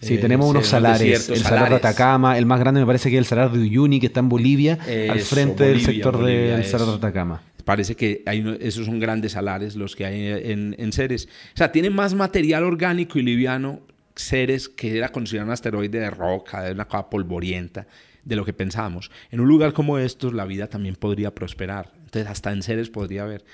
Sí, 0.00 0.16
tenemos 0.16 0.46
eh, 0.46 0.50
unos 0.50 0.68
salares. 0.68 1.28
el 1.28 1.40
salar 1.40 1.68
de 1.68 1.76
Atacama, 1.76 2.38
el 2.38 2.46
más 2.46 2.60
grande 2.60 2.80
me 2.80 2.86
parece 2.86 3.10
que 3.10 3.16
es 3.16 3.20
el 3.20 3.26
salar 3.26 3.52
de 3.52 3.58
Uyuni, 3.58 4.00
que 4.00 4.06
está 4.06 4.20
en 4.20 4.30
Bolivia, 4.30 4.78
al 5.10 5.20
frente 5.20 5.64
del 5.64 5.82
sector 5.82 6.24
del 6.24 6.64
salar 6.64 6.88
de 6.88 6.94
Atacama 6.94 7.42
parece 7.64 7.96
que 7.96 8.22
hay 8.24 8.56
esos 8.60 8.86
son 8.86 8.98
grandes 8.98 9.32
salares 9.32 9.76
los 9.76 9.94
que 9.94 10.06
hay 10.06 10.50
en, 10.50 10.74
en 10.78 10.90
Ceres. 10.90 11.28
O 11.52 11.58
sea, 11.58 11.70
tiene 11.70 11.90
más 11.90 12.14
material 12.14 12.64
orgánico 12.64 13.18
y 13.18 13.22
liviano 13.22 13.82
Ceres 14.18 14.68
que 14.68 14.98
era 14.98 15.10
considerado 15.10 15.48
un 15.48 15.52
asteroide 15.52 16.00
de 16.00 16.10
roca, 16.10 16.62
de 16.62 16.72
una 16.72 16.86
cosa 16.86 17.08
polvorienta, 17.08 17.86
de 18.24 18.36
lo 18.36 18.44
que 18.44 18.52
pensábamos. 18.52 19.10
En 19.30 19.40
un 19.40 19.48
lugar 19.48 19.72
como 19.72 19.98
estos 19.98 20.34
la 20.34 20.44
vida 20.44 20.66
también 20.66 20.96
podría 20.96 21.34
prosperar. 21.34 21.92
Entonces 22.04 22.30
hasta 22.30 22.52
en 22.52 22.62
Ceres 22.62 22.90
podría 22.90 23.22
haber. 23.22 23.44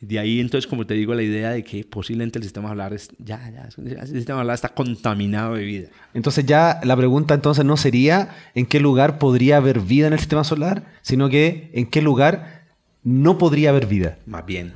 De 0.00 0.18
ahí 0.18 0.40
entonces, 0.40 0.68
como 0.68 0.84
te 0.84 0.94
digo, 0.94 1.14
la 1.14 1.22
idea 1.22 1.50
de 1.50 1.62
que 1.62 1.84
posiblemente 1.84 2.38
el 2.38 2.42
sistema 2.42 2.68
solar 2.68 2.92
es, 2.92 3.08
ya, 3.18 3.50
ya, 3.50 3.68
el 3.76 4.08
sistema 4.08 4.40
solar 4.40 4.54
está 4.54 4.70
contaminado 4.70 5.54
de 5.54 5.64
vida. 5.64 5.88
Entonces 6.12 6.44
ya 6.44 6.80
la 6.82 6.96
pregunta 6.96 7.34
entonces 7.34 7.64
no 7.64 7.76
sería 7.76 8.30
en 8.56 8.66
qué 8.66 8.80
lugar 8.80 9.18
podría 9.18 9.58
haber 9.58 9.78
vida 9.78 10.08
en 10.08 10.12
el 10.12 10.18
sistema 10.18 10.42
solar, 10.42 10.84
sino 11.02 11.28
que 11.28 11.70
en 11.72 11.86
qué 11.86 12.02
lugar 12.02 12.64
no 13.04 13.38
podría 13.38 13.70
haber 13.70 13.86
vida. 13.86 14.18
Más 14.26 14.44
bien. 14.44 14.74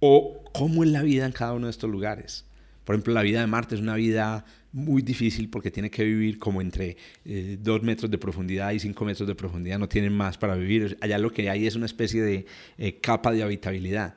O 0.00 0.42
cómo 0.54 0.84
es 0.84 0.90
la 0.90 1.02
vida 1.02 1.26
en 1.26 1.32
cada 1.32 1.52
uno 1.52 1.66
de 1.66 1.70
estos 1.70 1.90
lugares. 1.90 2.46
Por 2.84 2.94
ejemplo, 2.94 3.12
la 3.12 3.22
vida 3.22 3.40
de 3.40 3.46
Marte 3.46 3.74
es 3.74 3.80
una 3.80 3.94
vida 3.94 4.46
muy 4.72 5.02
difícil 5.02 5.48
porque 5.50 5.70
tiene 5.70 5.90
que 5.90 6.04
vivir 6.04 6.38
como 6.38 6.60
entre 6.60 6.96
eh, 7.24 7.58
dos 7.60 7.82
metros 7.82 8.10
de 8.10 8.18
profundidad 8.18 8.72
y 8.72 8.80
cinco 8.80 9.04
metros 9.04 9.28
de 9.28 9.34
profundidad, 9.34 9.78
no 9.78 9.88
tienen 9.88 10.12
más 10.12 10.38
para 10.38 10.54
vivir. 10.54 10.96
Allá 11.00 11.18
lo 11.18 11.30
que 11.30 11.50
hay 11.50 11.66
es 11.66 11.76
una 11.76 11.86
especie 11.86 12.22
de 12.22 12.46
eh, 12.78 12.98
capa 13.00 13.32
de 13.32 13.42
habitabilidad. 13.42 14.14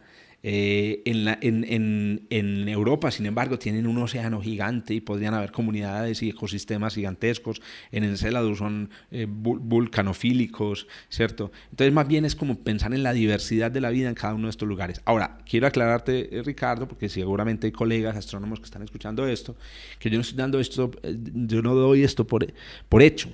Eh, 0.48 1.02
en, 1.06 1.26
la, 1.26 1.40
en, 1.42 1.64
en, 1.64 2.28
en, 2.30 2.70
Europa, 2.70 3.10
sin 3.10 3.26
embargo, 3.26 3.58
tienen 3.58 3.88
un 3.88 3.98
océano 3.98 4.44
gigante 4.44 4.94
y 4.94 5.02
podrían 5.02 5.34
haber 5.34 5.52
comunidades 5.52 6.22
y 6.22 6.30
ecosistemas 6.30 6.94
gigantescos. 6.94 7.64
En 7.92 8.04
Enceladus 8.04 8.60
son 8.60 8.92
eh, 9.10 9.26
vulcanofílicos, 9.28 10.86
¿cierto? 11.10 11.52
Entonces, 11.72 11.92
más 11.92 12.08
bien 12.08 12.26
es 12.26 12.36
como 12.36 12.60
pensar 12.60 12.94
en 12.94 13.02
la 13.02 13.14
diversidad 13.14 13.72
de 13.72 13.82
la 13.82 13.90
vida 13.90 14.08
en 14.08 14.14
cada 14.14 14.36
uno 14.36 14.46
de 14.46 14.52
estos 14.52 14.70
lugares. 14.70 15.02
Ahora, 15.06 15.40
quiero 15.50 15.66
aclararte, 15.66 16.38
eh, 16.38 16.44
Ricardo, 16.44 16.88
porque 16.88 17.10
seguramente 17.10 17.66
hay 17.66 17.72
colegas 17.72 18.16
astrónomos 18.16 18.60
que 18.60 18.66
están 18.66 18.84
escuchando 18.84 19.28
esto, 19.28 19.56
que 19.98 20.12
yo 20.12 20.18
no 20.18 20.22
estoy 20.22 20.38
dando 20.38 20.60
esto, 20.60 20.92
yo 21.02 21.64
no 21.64 21.74
doy 21.74 22.04
esto 22.04 22.28
por, 22.28 22.46
por 22.88 23.02
hecho 23.02 23.32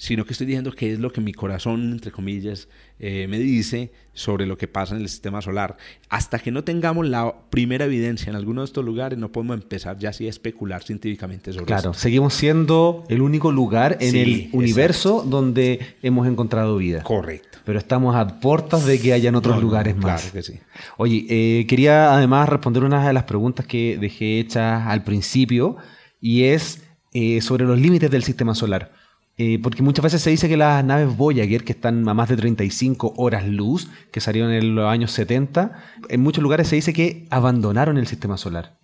sino 0.00 0.24
que 0.24 0.32
estoy 0.32 0.46
diciendo 0.46 0.72
que 0.72 0.94
es 0.94 0.98
lo 0.98 1.12
que 1.12 1.20
mi 1.20 1.34
corazón, 1.34 1.92
entre 1.92 2.10
comillas, 2.10 2.68
eh, 2.98 3.26
me 3.28 3.38
dice 3.38 3.92
sobre 4.14 4.46
lo 4.46 4.56
que 4.56 4.66
pasa 4.66 4.96
en 4.96 5.02
el 5.02 5.10
sistema 5.10 5.42
solar. 5.42 5.76
Hasta 6.08 6.38
que 6.38 6.50
no 6.50 6.64
tengamos 6.64 7.06
la 7.06 7.34
primera 7.50 7.84
evidencia 7.84 8.30
en 8.30 8.36
alguno 8.36 8.62
de 8.62 8.64
estos 8.64 8.82
lugares, 8.82 9.18
no 9.18 9.30
podemos 9.30 9.60
empezar 9.60 9.98
ya 9.98 10.08
así 10.08 10.26
a 10.26 10.30
especular 10.30 10.82
científicamente 10.82 11.52
sobre 11.52 11.66
Claro, 11.66 11.92
seguimos 11.92 12.32
siendo 12.32 13.04
el 13.10 13.20
único 13.20 13.52
lugar 13.52 13.98
en 14.00 14.16
el 14.16 14.48
universo 14.52 15.22
donde 15.22 15.96
hemos 16.00 16.26
encontrado 16.26 16.78
vida. 16.78 17.02
Correcto. 17.02 17.58
Pero 17.66 17.78
estamos 17.78 18.16
a 18.16 18.40
puertas 18.40 18.86
de 18.86 18.98
que 18.98 19.12
hayan 19.12 19.34
otros 19.34 19.60
lugares 19.60 19.94
más. 19.98 20.22
Claro 20.22 20.32
que 20.32 20.42
sí. 20.42 20.60
Oye, 20.96 21.26
eh, 21.28 21.66
quería 21.66 22.14
además 22.14 22.48
responder 22.48 22.84
una 22.84 23.06
de 23.06 23.12
las 23.12 23.24
preguntas 23.24 23.66
que 23.66 23.98
dejé 24.00 24.40
hechas 24.40 24.86
al 24.86 25.04
principio 25.04 25.76
y 26.22 26.44
es 26.44 26.82
eh, 27.12 27.42
sobre 27.42 27.66
los 27.66 27.78
límites 27.78 28.10
del 28.10 28.22
sistema 28.22 28.54
solar. 28.54 28.98
Eh, 29.42 29.58
porque 29.58 29.82
muchas 29.82 30.02
veces 30.02 30.20
se 30.20 30.28
dice 30.28 30.50
que 30.50 30.58
las 30.58 30.84
naves 30.84 31.16
Voyager, 31.16 31.64
que 31.64 31.72
están 31.72 32.06
a 32.06 32.12
más 32.12 32.28
de 32.28 32.36
35 32.36 33.14
horas 33.16 33.48
luz, 33.48 33.88
que 34.12 34.20
salieron 34.20 34.52
en 34.52 34.74
los 34.74 34.84
años 34.86 35.12
70, 35.12 35.82
en 36.10 36.20
muchos 36.20 36.42
lugares 36.42 36.68
se 36.68 36.76
dice 36.76 36.92
que 36.92 37.24
abandonaron 37.30 37.96
el 37.96 38.06
sistema 38.06 38.36
solar. 38.36 38.76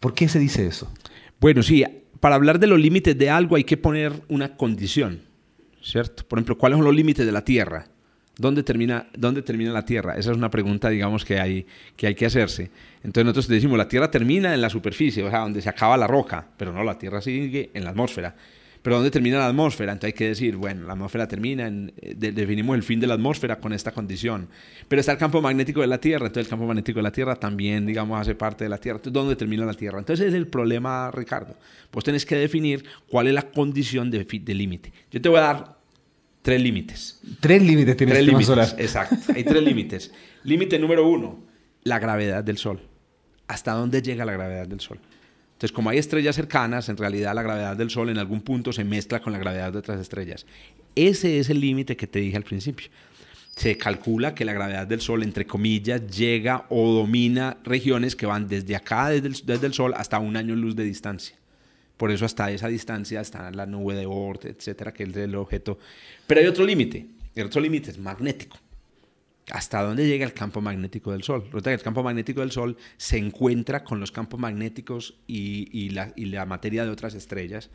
¿Por 0.00 0.12
qué 0.12 0.28
se 0.28 0.38
dice 0.38 0.66
eso? 0.66 0.92
Bueno, 1.40 1.62
sí, 1.62 1.84
para 2.20 2.34
hablar 2.34 2.58
de 2.58 2.66
los 2.66 2.78
límites 2.78 3.16
de 3.16 3.30
algo 3.30 3.56
hay 3.56 3.64
que 3.64 3.78
poner 3.78 4.12
una 4.28 4.58
condición, 4.58 5.22
¿cierto? 5.82 6.22
Por 6.28 6.38
ejemplo, 6.38 6.58
¿cuáles 6.58 6.76
son 6.76 6.84
los 6.84 6.94
límites 6.94 7.24
de 7.24 7.32
la 7.32 7.42
Tierra? 7.42 7.86
¿Dónde 8.36 8.62
termina, 8.62 9.08
¿Dónde 9.16 9.40
termina 9.40 9.72
la 9.72 9.86
Tierra? 9.86 10.18
Esa 10.18 10.32
es 10.32 10.36
una 10.36 10.50
pregunta, 10.50 10.90
digamos, 10.90 11.24
que 11.24 11.40
hay, 11.40 11.66
que 11.96 12.08
hay 12.08 12.14
que 12.14 12.26
hacerse. 12.26 12.70
Entonces 12.96 13.24
nosotros 13.24 13.48
decimos, 13.48 13.78
la 13.78 13.88
Tierra 13.88 14.10
termina 14.10 14.52
en 14.52 14.60
la 14.60 14.68
superficie, 14.68 15.24
o 15.24 15.30
sea, 15.30 15.38
donde 15.38 15.62
se 15.62 15.70
acaba 15.70 15.96
la 15.96 16.06
roca, 16.06 16.46
pero 16.58 16.74
no, 16.74 16.84
la 16.84 16.98
Tierra 16.98 17.22
sigue 17.22 17.70
en 17.72 17.84
la 17.84 17.90
atmósfera. 17.90 18.36
Pero 18.84 18.96
¿dónde 18.96 19.10
termina 19.10 19.38
la 19.38 19.46
atmósfera? 19.46 19.92
Entonces 19.92 20.12
hay 20.12 20.18
que 20.18 20.28
decir, 20.28 20.56
bueno, 20.56 20.86
la 20.86 20.92
atmósfera 20.92 21.26
termina, 21.26 21.66
en, 21.66 21.90
eh, 21.96 22.14
definimos 22.14 22.76
el 22.76 22.82
fin 22.82 23.00
de 23.00 23.06
la 23.06 23.14
atmósfera 23.14 23.58
con 23.58 23.72
esta 23.72 23.92
condición. 23.92 24.46
Pero 24.88 25.00
está 25.00 25.12
el 25.12 25.16
campo 25.16 25.40
magnético 25.40 25.80
de 25.80 25.86
la 25.86 25.96
Tierra, 25.96 26.26
entonces 26.26 26.48
el 26.48 26.50
campo 26.50 26.66
magnético 26.66 26.98
de 26.98 27.04
la 27.04 27.10
Tierra 27.10 27.34
también, 27.34 27.86
digamos, 27.86 28.20
hace 28.20 28.34
parte 28.34 28.64
de 28.64 28.68
la 28.68 28.76
Tierra. 28.76 28.98
Entonces, 28.98 29.14
¿dónde 29.14 29.36
termina 29.36 29.64
la 29.64 29.72
Tierra? 29.72 30.00
Entonces 30.00 30.26
es 30.26 30.34
el 30.34 30.48
problema, 30.48 31.10
Ricardo. 31.10 31.56
Pues 31.90 32.04
tenés 32.04 32.26
que 32.26 32.36
definir 32.36 32.84
cuál 33.08 33.26
es 33.28 33.32
la 33.32 33.50
condición 33.50 34.10
de, 34.10 34.22
de 34.22 34.54
límite. 34.54 34.92
Yo 35.10 35.18
te 35.18 35.30
voy 35.30 35.38
a 35.38 35.42
dar 35.44 35.78
tres 36.42 36.60
límites. 36.60 37.22
Tres 37.40 37.62
límites 37.62 37.96
tiene 37.96 38.18
el 38.18 38.26
límites, 38.26 38.48
solar. 38.48 38.68
Exacto, 38.76 39.16
hay 39.34 39.44
tres 39.44 39.62
límites. 39.62 40.12
Límite 40.42 40.78
número 40.78 41.08
uno, 41.08 41.42
la 41.84 41.98
gravedad 41.98 42.44
del 42.44 42.58
Sol. 42.58 42.82
¿Hasta 43.46 43.72
dónde 43.72 44.02
llega 44.02 44.26
la 44.26 44.32
gravedad 44.32 44.68
del 44.68 44.80
Sol? 44.80 44.98
Entonces, 45.64 45.76
como 45.76 45.88
hay 45.88 45.96
estrellas 45.96 46.36
cercanas, 46.36 46.90
en 46.90 46.98
realidad 46.98 47.34
la 47.34 47.42
gravedad 47.42 47.74
del 47.74 47.88
Sol 47.88 48.10
en 48.10 48.18
algún 48.18 48.42
punto 48.42 48.70
se 48.70 48.84
mezcla 48.84 49.20
con 49.20 49.32
la 49.32 49.38
gravedad 49.38 49.72
de 49.72 49.78
otras 49.78 49.98
estrellas. 49.98 50.44
Ese 50.94 51.38
es 51.38 51.48
el 51.48 51.58
límite 51.58 51.96
que 51.96 52.06
te 52.06 52.18
dije 52.18 52.36
al 52.36 52.42
principio. 52.42 52.88
Se 53.56 53.78
calcula 53.78 54.34
que 54.34 54.44
la 54.44 54.52
gravedad 54.52 54.86
del 54.86 55.00
Sol, 55.00 55.22
entre 55.22 55.46
comillas, 55.46 56.06
llega 56.06 56.66
o 56.68 56.92
domina 56.92 57.56
regiones 57.64 58.14
que 58.14 58.26
van 58.26 58.46
desde 58.46 58.76
acá, 58.76 59.08
desde 59.08 59.66
el, 59.66 59.72
Sol, 59.72 59.94
hasta 59.96 60.18
un 60.18 60.36
año 60.36 60.54
luz 60.54 60.76
de 60.76 60.84
distancia. 60.84 61.34
Por 61.96 62.10
eso 62.10 62.26
hasta 62.26 62.50
esa 62.50 62.68
distancia 62.68 63.22
está 63.22 63.50
la 63.50 63.64
nube 63.64 63.94
de 63.94 64.04
Oort, 64.04 64.44
etcétera, 64.44 64.92
que 64.92 65.04
es 65.04 65.16
el 65.16 65.34
objeto. 65.34 65.78
Pero 66.26 66.42
hay 66.42 66.46
otro 66.46 66.66
límite. 66.66 67.06
El 67.34 67.46
otro 67.46 67.62
límite 67.62 67.90
es 67.90 67.98
magnético 67.98 68.58
hasta 69.50 69.82
dónde 69.82 70.06
llega 70.06 70.24
el 70.24 70.32
campo 70.32 70.60
magnético 70.60 71.12
del 71.12 71.22
Sol. 71.22 71.42
Resulta 71.44 71.70
que 71.70 71.74
el 71.74 71.82
campo 71.82 72.02
magnético 72.02 72.40
del 72.40 72.50
Sol 72.50 72.76
se 72.96 73.18
encuentra 73.18 73.84
con 73.84 74.00
los 74.00 74.10
campos 74.10 74.40
magnéticos 74.40 75.14
y, 75.26 75.68
y, 75.72 75.90
la, 75.90 76.46
materia 76.46 76.84
de 76.84 76.90
otras 76.90 77.14
estrellas. 77.14 77.70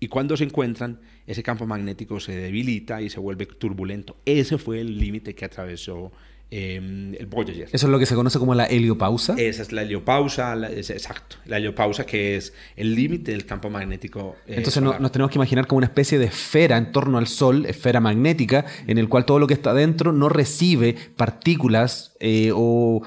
Y 0.00 0.08
cuando 0.08 0.36
se 0.36 0.44
encuentran, 0.44 1.00
ese 1.26 1.42
campo 1.42 1.66
magnético 1.66 2.20
se 2.20 2.36
debilita 2.36 3.00
y 3.00 3.08
se 3.08 3.20
vuelve 3.20 3.46
turbulento. 3.46 4.16
Ese 4.26 4.58
fue 4.58 4.80
el 4.80 4.98
límite 4.98 5.34
que 5.34 5.44
atravesó 5.44 6.12
Em, 6.56 7.16
el 7.16 7.26
Voyager. 7.26 7.68
Eso 7.72 7.86
es 7.88 7.90
lo 7.90 7.98
que 7.98 8.06
se 8.06 8.14
conoce 8.14 8.38
como 8.38 8.54
la 8.54 8.66
heliopausa. 8.66 9.34
Esa 9.36 9.62
es 9.62 9.72
la 9.72 9.82
heliopausa, 9.82 10.56
exacto. 10.68 11.34
La 11.46 11.56
heliopausa 11.56 12.06
que 12.06 12.36
es 12.36 12.52
el 12.76 12.94
límite 12.94 13.32
del 13.32 13.44
campo 13.44 13.70
magnético. 13.70 14.36
Eh, 14.46 14.58
Entonces 14.58 14.80
nos 14.80 15.10
tenemos 15.10 15.32
que 15.32 15.38
imaginar 15.38 15.66
como 15.66 15.78
una 15.78 15.88
especie 15.88 16.16
de 16.16 16.26
esfera 16.26 16.76
en 16.76 16.92
torno 16.92 17.18
al 17.18 17.26
Sol, 17.26 17.66
esfera 17.66 17.98
magnética, 17.98 18.66
en 18.86 18.98
el 18.98 19.08
cual 19.08 19.24
todo 19.24 19.40
lo 19.40 19.48
que 19.48 19.54
está 19.54 19.74
dentro 19.74 20.12
no 20.12 20.28
recibe 20.28 20.94
partículas 21.16 22.14
eh, 22.20 22.52
o 22.54 23.02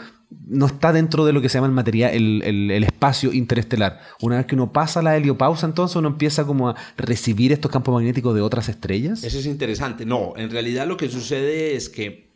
no 0.45 0.65
está 0.65 0.91
dentro 0.91 1.25
de 1.25 1.31
lo 1.31 1.41
que 1.41 1.47
se 1.47 1.57
llama 1.57 1.67
el 1.67 1.73
material, 1.73 2.13
el, 2.13 2.41
el, 2.43 2.83
espacio 2.83 3.31
interestelar. 3.31 4.01
Una 4.19 4.35
vez 4.35 4.45
que 4.45 4.55
uno 4.55 4.73
pasa 4.73 5.01
la 5.01 5.15
heliopausa, 5.15 5.65
entonces 5.65 5.95
uno 5.95 6.09
empieza 6.09 6.45
como 6.45 6.67
a 6.67 6.75
recibir 6.97 7.53
estos 7.53 7.71
campos 7.71 7.93
magnéticos 7.93 8.35
de 8.35 8.41
otras 8.41 8.67
estrellas. 8.67 9.23
Eso 9.23 9.39
es 9.39 9.45
interesante. 9.45 10.05
No, 10.05 10.33
en 10.35 10.49
realidad 10.49 10.85
lo 10.85 10.97
que 10.97 11.07
sucede 11.07 11.77
es 11.77 11.87
que 11.87 12.26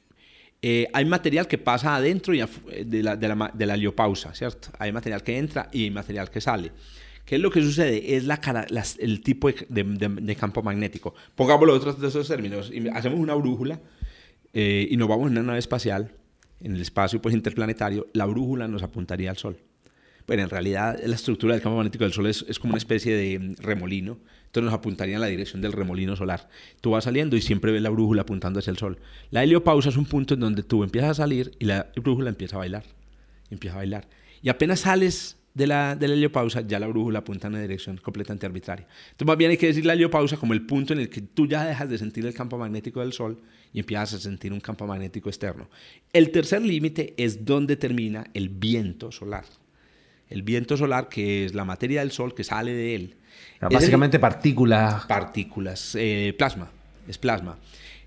eh, 0.62 0.88
hay 0.94 1.06
material 1.06 1.48
que 1.48 1.58
pasa 1.58 1.96
adentro 1.96 2.34
y 2.34 2.44
de, 2.86 3.04
la, 3.04 3.16
de, 3.16 3.28
la, 3.28 3.52
de 3.54 3.66
la 3.66 3.74
heliopausa, 3.74 4.34
¿cierto? 4.36 4.70
Hay 4.78 4.92
material 4.92 5.24
que 5.24 5.38
entra 5.38 5.70
y 5.72 5.86
hay 5.86 5.92
material 5.92 6.30
que 6.30 6.40
sale. 6.40 6.72
¿Qué 7.26 7.36
es 7.36 7.42
lo 7.42 7.50
que 7.50 7.62
sucede? 7.62 8.16
Es 8.16 8.26
la, 8.26 8.40
el 9.00 9.22
tipo 9.22 9.50
de, 9.50 10.36
campo 10.40 10.62
magnético. 10.62 11.16
Pongámoslo 11.36 11.74
otros 11.74 12.00
de 12.00 12.08
esos 12.08 12.28
términos. 12.28 12.72
Hacemos 12.94 13.20
una 13.20 13.34
brújula 13.36 13.80
eh, 14.54 14.88
y 14.90 14.98
nos 14.98 15.08
vamos 15.08 15.28
en 15.28 15.38
una 15.38 15.44
nave 15.44 15.60
espacial, 15.60 16.12
en 16.60 16.76
el 16.76 16.82
espacio 16.82 17.22
pues, 17.22 17.34
interplanetario. 17.34 18.08
La 18.14 18.26
brújula 18.26 18.68
nos 18.68 18.84
apuntaría 18.84 19.30
al 19.30 19.38
Sol. 19.38 19.58
Bueno, 20.28 20.44
en 20.44 20.50
realidad 20.50 21.00
la 21.04 21.16
estructura 21.16 21.54
del 21.54 21.64
campo 21.64 21.78
magnético 21.78 22.04
del 22.04 22.14
Sol 22.14 22.28
es, 22.28 22.46
es 22.48 22.60
como 22.60 22.74
una 22.74 22.78
especie 22.78 23.16
de 23.16 23.56
remolino 23.60 24.20
entonces 24.52 24.66
nos 24.66 24.74
apuntaría 24.74 25.16
en 25.16 25.22
la 25.22 25.28
dirección 25.28 25.62
del 25.62 25.72
remolino 25.72 26.18
solar. 26.18 26.50
Tú 26.82 26.92
vas 26.92 27.06
saliendo 27.06 27.38
y 27.38 27.42
siempre 27.42 27.72
ves 27.72 27.82
la 27.82 27.90
brújula 27.90 28.24
apuntando 28.24 28.60
hacia 28.60 28.72
el 28.72 28.78
sol. 28.78 29.00
La 29.30 29.44
heliopausa 29.44 29.88
es 29.88 29.96
un 29.96 30.04
punto 30.04 30.34
en 30.34 30.42
donde 30.42 30.62
tú 30.62 30.84
empiezas 30.84 31.12
a 31.12 31.14
salir 31.14 31.54
y 31.58 31.64
la 31.64 31.90
brújula 31.96 32.28
empieza 32.28 32.58
a 32.58 32.60
bailar. 32.60 32.84
Empieza 33.50 33.76
a 33.76 33.78
bailar. 33.78 34.10
Y 34.42 34.50
apenas 34.50 34.82
sales 34.82 35.38
de 35.54 35.68
la, 35.68 35.96
de 35.96 36.10
la 36.10 36.16
heliopausa, 36.16 36.68
ya 36.68 36.82
la 36.82 36.88
brújula 36.88 37.20
apunta 37.20 37.48
en 37.48 37.54
una 37.54 37.62
dirección 37.62 37.96
completamente 37.96 38.46
arbitraria. 38.46 38.86
Entonces, 39.12 39.28
más 39.28 39.38
bien 39.38 39.52
hay 39.52 39.58
que 39.58 39.68
decir 39.68 39.86
la 39.86 39.94
heliopausa 39.94 40.36
como 40.36 40.52
el 40.52 40.66
punto 40.66 40.92
en 40.92 41.00
el 41.00 41.10
que 41.10 41.22
tú 41.22 41.48
ya 41.48 41.64
dejas 41.64 41.90
de 41.90 41.98
sentir 41.98 42.26
el 42.26 42.34
campo 42.34 42.58
magnético 42.58 43.00
del 43.00 43.14
Sol 43.14 43.40
y 43.72 43.80
empiezas 43.80 44.16
a 44.16 44.20
sentir 44.20 44.52
un 44.52 44.60
campo 44.60 44.86
magnético 44.86 45.30
externo. 45.30 45.70
El 46.12 46.32
tercer 46.32 46.62
límite 46.62 47.14
es 47.16 47.46
donde 47.46 47.78
termina 47.78 48.26
el 48.34 48.50
viento 48.50 49.14
solar. 49.14 49.46
El 50.32 50.42
viento 50.42 50.78
solar, 50.78 51.10
que 51.10 51.46
es 51.46 51.54
la 51.54 51.66
materia 51.66 52.00
del 52.00 52.12
Sol 52.12 52.34
que 52.34 52.44
sale 52.44 52.74
de 52.74 52.96
él 52.96 53.16
Básicamente 53.70 54.20
partículas. 54.20 55.06
Partículas, 55.06 55.96
eh, 55.96 56.34
plasma, 56.38 56.72
es 57.08 57.18
plasma. 57.18 57.58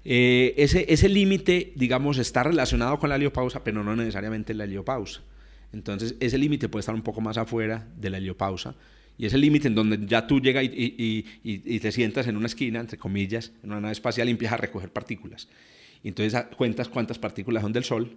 Eh, 0.04 0.54
ese, 0.56 0.84
ese 0.92 1.08
límite, 1.08 1.72
digamos, 1.76 2.18
está 2.18 2.42
relacionado 2.42 2.98
con 2.98 3.08
la 3.08 3.16
heliopausa, 3.16 3.62
pero 3.62 3.84
no 3.84 3.94
necesariamente 3.94 4.52
la 4.52 4.64
heliopausa. 4.64 5.20
Entonces, 5.72 6.16
ese 6.20 6.38
límite 6.38 6.68
puede 6.68 6.80
estar 6.80 6.94
un 6.94 7.02
poco 7.02 7.20
más 7.20 7.38
afuera 7.38 7.86
de 7.96 8.10
la 8.10 8.18
heliopausa. 8.18 8.74
Y 9.16 9.26
ese 9.26 9.38
límite 9.38 9.68
en 9.68 9.76
donde 9.76 9.98
ya 10.06 10.26
tú 10.26 10.40
llegas 10.40 10.64
y, 10.64 11.24
y, 11.44 11.78
te 11.78 11.92
sientas 11.92 12.26
en 12.26 12.36
una 12.36 12.46
esquina, 12.46 12.80
entre 12.80 12.98
comillas, 12.98 13.52
en 13.62 13.70
una 13.70 13.80
nave 13.80 13.92
espacial 13.92 14.26
y 14.28 14.32
empiezas 14.32 14.54
a 14.54 14.62
recoger 14.62 14.90
partículas. 14.90 15.48
Y 16.02 16.08
entonces 16.08 16.46
cuentas 16.56 16.88
cuántas 16.88 17.18
partículas 17.20 17.62
son 17.62 17.72
del 17.72 17.84
Sol 17.84 18.16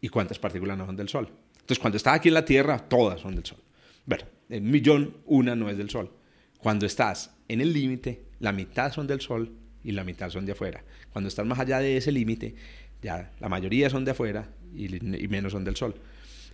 y 0.00 0.08
cuántas 0.08 0.38
partículas 0.38 0.78
no 0.78 0.86
son 0.86 0.96
del 0.96 1.08
Sol. 1.08 1.28
Entonces, 1.68 1.82
cuando 1.82 1.98
estás 1.98 2.14
aquí 2.14 2.28
en 2.28 2.34
la 2.34 2.46
Tierra, 2.46 2.78
todas 2.78 3.20
son 3.20 3.34
del 3.34 3.44
Sol. 3.44 3.58
Bueno, 4.06 4.24
en 4.48 4.70
millón, 4.70 5.18
una 5.26 5.54
no 5.54 5.68
es 5.68 5.76
del 5.76 5.90
Sol. 5.90 6.10
Cuando 6.56 6.86
estás 6.86 7.34
en 7.46 7.60
el 7.60 7.74
límite, 7.74 8.22
la 8.40 8.52
mitad 8.52 8.90
son 8.90 9.06
del 9.06 9.20
Sol 9.20 9.52
y 9.84 9.92
la 9.92 10.02
mitad 10.02 10.30
son 10.30 10.46
de 10.46 10.52
afuera. 10.52 10.82
Cuando 11.12 11.28
estás 11.28 11.44
más 11.44 11.58
allá 11.58 11.80
de 11.80 11.98
ese 11.98 12.10
límite, 12.10 12.54
ya 13.02 13.32
la 13.38 13.50
mayoría 13.50 13.90
son 13.90 14.06
de 14.06 14.12
afuera 14.12 14.48
y, 14.74 14.96
y 14.96 15.28
menos 15.28 15.52
son 15.52 15.62
del 15.62 15.76
Sol. 15.76 15.94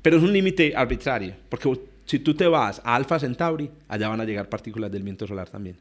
Pero 0.02 0.16
es 0.16 0.22
un 0.24 0.32
límite 0.32 0.74
arbitrario, 0.74 1.36
porque 1.48 1.72
si 2.06 2.18
tú 2.18 2.34
te 2.34 2.48
vas 2.48 2.82
a 2.84 2.96
Alfa 2.96 3.20
Centauri, 3.20 3.70
allá 3.86 4.08
van 4.08 4.20
a 4.20 4.24
llegar 4.24 4.48
partículas 4.48 4.90
del 4.90 5.04
viento 5.04 5.28
solar 5.28 5.48
también. 5.48 5.76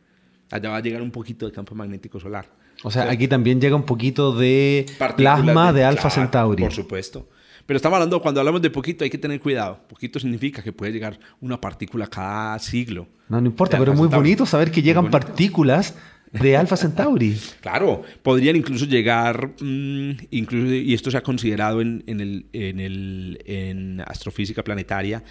Allá 0.51 0.69
va 0.69 0.77
a 0.77 0.81
llegar 0.81 1.01
un 1.01 1.09
poquito 1.09 1.47
de 1.47 1.51
campo 1.51 1.73
magnético 1.73 2.19
solar. 2.19 2.45
O 2.83 2.91
sea, 2.91 3.09
aquí 3.09 3.27
también 3.27 3.59
llega 3.59 3.75
un 3.75 3.87
poquito 3.87 4.31
de 4.31 4.85
plasma 5.17 5.73
de, 5.73 5.85
Alfa 5.85 6.11
Centauri. 6.11 6.61
Por 6.61 6.71
supuesto. 6.71 7.29
Pero 7.65 7.77
estamos 7.77 7.95
hablando, 7.95 8.21
cuando 8.21 8.41
hablamos 8.41 8.61
de 8.61 8.69
poquito, 8.69 9.03
hay 9.03 9.09
que 9.09 9.17
tener 9.17 9.39
cuidado. 9.39 9.79
Poquito 9.87 10.19
significa 10.19 10.61
que 10.61 10.73
puede 10.73 10.91
llegar 10.91 11.19
una 11.39 11.59
partícula 11.59 12.07
cada 12.07 12.59
siglo. 12.59 13.07
No, 13.29 13.39
no 13.39 13.47
importa, 13.47 13.77
pero 13.77 13.93
es 13.93 13.97
muy 13.97 14.07
bonito 14.07 14.45
saber 14.45 14.69
que 14.69 14.81
llegan 14.81 15.09
partículas 15.09 15.95
de 16.31 16.57
Alfa 16.57 16.75
Centauri. 16.75 17.39
claro, 17.61 18.03
podrían 18.21 18.55
incluso 18.55 18.85
llegar, 18.85 19.53
mm, 19.61 20.11
incluso, 20.31 20.73
y 20.73 20.93
esto 20.93 21.09
se 21.09 21.17
ha 21.17 21.23
considerado 21.23 21.79
en, 21.79 22.03
el, 22.07 22.47
en, 22.51 22.79
el, 22.79 23.39
en 23.45 24.01
astrofísica 24.01 24.63
planetaria, 24.63 25.23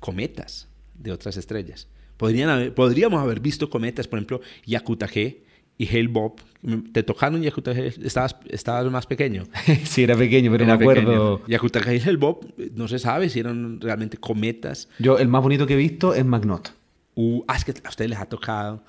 cometas 0.00 0.68
de 0.94 1.12
otras 1.12 1.36
estrellas. 1.36 1.88
Podrían 2.16 2.72
podríamos 2.72 3.20
haber 3.20 3.40
visto 3.40 3.68
cometas, 3.68 4.08
por 4.08 4.18
ejemplo, 4.18 4.40
Yakuta 4.64 5.06
G 5.06 5.45
y 5.78 5.88
Hale 5.88 6.08
Bob. 6.08 6.40
¿Te 6.92 7.02
tocaron 7.02 7.42
Yakuta 7.42 7.72
G? 7.72 8.04
¿Estabas, 8.04 8.36
estabas 8.48 8.90
más 8.90 9.06
pequeño? 9.06 9.44
sí, 9.84 10.02
era 10.02 10.16
pequeño, 10.16 10.50
pero 10.50 10.66
me 10.66 10.72
acuerdo. 10.72 11.42
Yakuta 11.46 11.80
G 11.80 11.96
y 11.96 12.08
Hale 12.08 12.16
Bob, 12.16 12.46
no 12.74 12.88
se 12.88 12.98
sabe 12.98 13.28
si 13.28 13.40
eran 13.40 13.80
realmente 13.80 14.16
cometas. 14.16 14.88
Yo, 14.98 15.18
el 15.18 15.28
más 15.28 15.42
bonito 15.42 15.66
que 15.66 15.74
he 15.74 15.76
visto 15.76 16.14
es 16.14 16.24
Magnot. 16.24 16.74
Uh, 17.14 17.44
ah, 17.48 17.56
es 17.56 17.64
que 17.64 17.72
a 17.84 17.88
ustedes 17.88 18.10
les 18.10 18.18
ha 18.18 18.26
tocado 18.26 18.82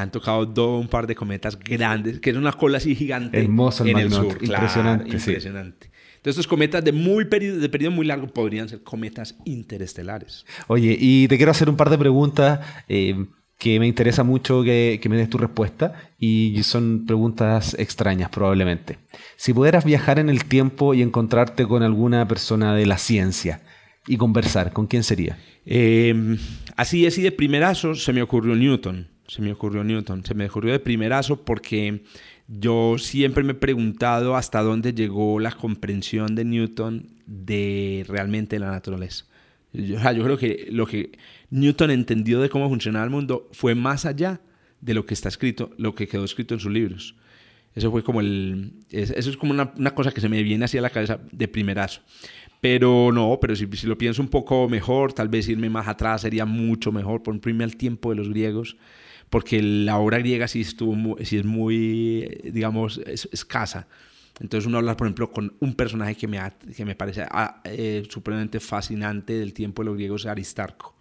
han 0.00 0.10
tocado 0.10 0.44
dos, 0.44 0.80
un 0.80 0.88
par 0.88 1.06
de 1.06 1.14
cometas 1.14 1.58
grandes, 1.58 2.20
que 2.20 2.30
es 2.30 2.36
una 2.36 2.52
cola 2.52 2.78
así 2.78 2.94
gigante 2.94 3.38
Hermoso 3.38 3.84
el 3.84 3.90
en 3.90 3.98
el 3.98 4.12
sur. 4.12 4.38
Impresionante. 4.42 5.10
impresionante. 5.10 5.90
Entonces, 6.16 6.40
estos 6.40 6.46
cometas 6.48 6.84
de, 6.84 6.92
muy 6.92 7.26
periodo, 7.26 7.60
de 7.60 7.68
periodo 7.68 7.92
muy 7.92 8.06
largo 8.06 8.26
podrían 8.26 8.68
ser 8.68 8.82
cometas 8.82 9.36
interestelares. 9.44 10.44
Oye, 10.66 10.96
y 10.98 11.28
te 11.28 11.36
quiero 11.36 11.52
hacer 11.52 11.68
un 11.68 11.76
par 11.76 11.88
de 11.88 11.98
preguntas 11.98 12.60
eh, 12.88 13.26
que 13.58 13.80
me 13.80 13.86
interesa 13.86 14.22
mucho 14.22 14.62
que, 14.62 15.00
me 15.08 15.16
des 15.16 15.30
tu 15.30 15.38
respuesta 15.38 15.94
y 16.18 16.62
son 16.62 17.06
preguntas 17.06 17.74
extrañas 17.78 18.30
probablemente. 18.30 18.98
Si 19.36 19.52
pudieras 19.52 19.84
viajar 19.84 20.18
en 20.18 20.28
el 20.28 20.44
tiempo 20.44 20.94
y 20.94 21.02
encontrarte 21.02 21.66
con 21.66 21.82
alguna 21.82 22.28
persona 22.28 22.74
de 22.74 22.86
la 22.86 22.98
ciencia 22.98 23.62
y 24.06 24.16
conversar, 24.16 24.72
¿con 24.72 24.86
quién 24.86 25.02
sería? 25.02 25.38
Eh, 25.64 26.36
así, 26.76 27.06
así 27.06 27.22
de 27.22 27.32
primerazo 27.32 27.94
se 27.94 28.12
me 28.12 28.22
ocurrió 28.22 28.54
Newton 28.54 29.08
se 29.28 29.42
me 29.42 29.52
ocurrió 29.52 29.84
Newton. 29.84 30.24
Se 30.24 30.34
me 30.34 30.46
ocurrió 30.46 30.72
de 30.72 30.78
primerazo 30.78 31.44
porque 31.44 32.02
yo 32.48 32.96
siempre 32.98 33.42
me 33.42 33.52
he 33.52 33.56
preguntado 33.56 34.36
hasta 34.36 34.62
dónde 34.62 34.94
llegó 34.94 35.40
la 35.40 35.52
comprensión 35.52 36.34
de 36.34 36.44
Newton 36.44 37.08
de 37.26 38.04
realmente 38.08 38.58
la 38.58 38.70
naturaleza. 38.70 39.24
Yo 39.72 39.98
creo 39.98 40.38
que 40.38 40.68
lo 40.70 40.86
que 40.86 41.18
Newton 41.50 41.90
entendió 41.90 42.40
de 42.40 42.48
cómo 42.48 42.68
funcionaba 42.68 43.04
el 43.04 43.10
mundo 43.10 43.48
fue 43.52 43.74
más 43.74 44.04
allá 44.06 44.40
de 44.80 44.94
lo 44.94 45.06
que 45.06 45.14
está 45.14 45.28
escrito, 45.28 45.70
lo 45.78 45.94
que 45.94 46.06
quedó 46.06 46.24
escrito 46.24 46.54
en 46.54 46.60
sus 46.60 46.72
libros. 46.72 47.14
Eso 47.74 47.90
fue 47.90 48.02
como 48.02 48.20
el, 48.20 48.72
eso 48.90 49.30
es 49.30 49.36
como 49.36 49.52
una, 49.52 49.72
una 49.76 49.94
cosa 49.94 50.10
que 50.10 50.20
se 50.20 50.28
me 50.28 50.42
viene 50.42 50.64
así 50.64 50.78
a 50.78 50.82
la 50.82 50.90
cabeza 50.90 51.20
de 51.30 51.48
primerazo. 51.48 52.00
Pero 52.60 53.12
no, 53.12 53.38
pero 53.40 53.54
si, 53.54 53.68
si, 53.74 53.86
lo 53.86 53.98
pienso 53.98 54.22
un 54.22 54.28
poco 54.28 54.68
mejor, 54.68 55.12
tal 55.12 55.28
vez 55.28 55.46
irme 55.48 55.68
más 55.68 55.86
atrás 55.86 56.22
sería 56.22 56.46
mucho 56.46 56.90
mejor, 56.90 57.22
por 57.22 57.38
ponerme 57.38 57.64
al 57.64 57.76
tiempo 57.76 58.10
de 58.10 58.16
los 58.16 58.30
griegos 58.30 58.76
porque 59.30 59.60
la 59.62 59.98
obra 59.98 60.18
griega 60.18 60.48
sí, 60.48 60.60
estuvo 60.60 61.16
sí 61.24 61.38
es 61.38 61.44
muy, 61.44 62.40
digamos, 62.44 62.98
escasa. 62.98 63.88
Entonces 64.40 64.66
uno 64.66 64.78
habla, 64.78 64.96
por 64.96 65.06
ejemplo, 65.06 65.30
con 65.30 65.56
un 65.60 65.74
personaje 65.74 66.14
que 66.14 66.28
me, 66.28 66.38
que 66.76 66.84
me 66.84 66.94
parece 66.94 67.24
ah, 67.30 67.62
eh, 67.64 68.06
supremamente 68.08 68.60
fascinante 68.60 69.32
del 69.32 69.54
tiempo 69.54 69.82
de 69.82 69.86
los 69.86 69.96
griegos, 69.96 70.26
Aristarco. 70.26 70.95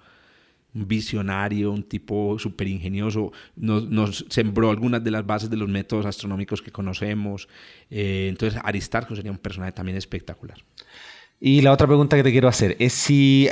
Un 0.76 0.88
visionario, 0.88 1.71
un 1.71 1.84
tipo 1.84 2.38
súper 2.38 2.67
ingenioso, 2.67 3.32
nos, 3.55 3.89
nos, 3.89 4.26
sembró 4.30 4.69
algunas 4.69 5.03
de 5.03 5.09
las 5.09 5.26
bases 5.26 5.49
de 5.49 5.57
los 5.57 5.69
métodos 5.69 6.05
astronómicos 6.05 6.61
que 6.61 6.71
conocemos. 6.71 7.47
Eh, 7.89 8.28
entonces 8.30 8.59
Aristarco 8.63 9.15
sería 9.15 9.32
un 9.32 9.38
personaje 9.38 9.71
también 9.71 9.97
espectacular. 9.97 10.57
Y 11.39 11.61
la 11.61 11.71
otra 11.71 11.88
pregunta 11.88 12.15
que 12.15 12.23
te 12.23 12.32
quiero 12.32 12.47
hacer 12.47 12.76
es 12.80 12.93
si 12.93 13.49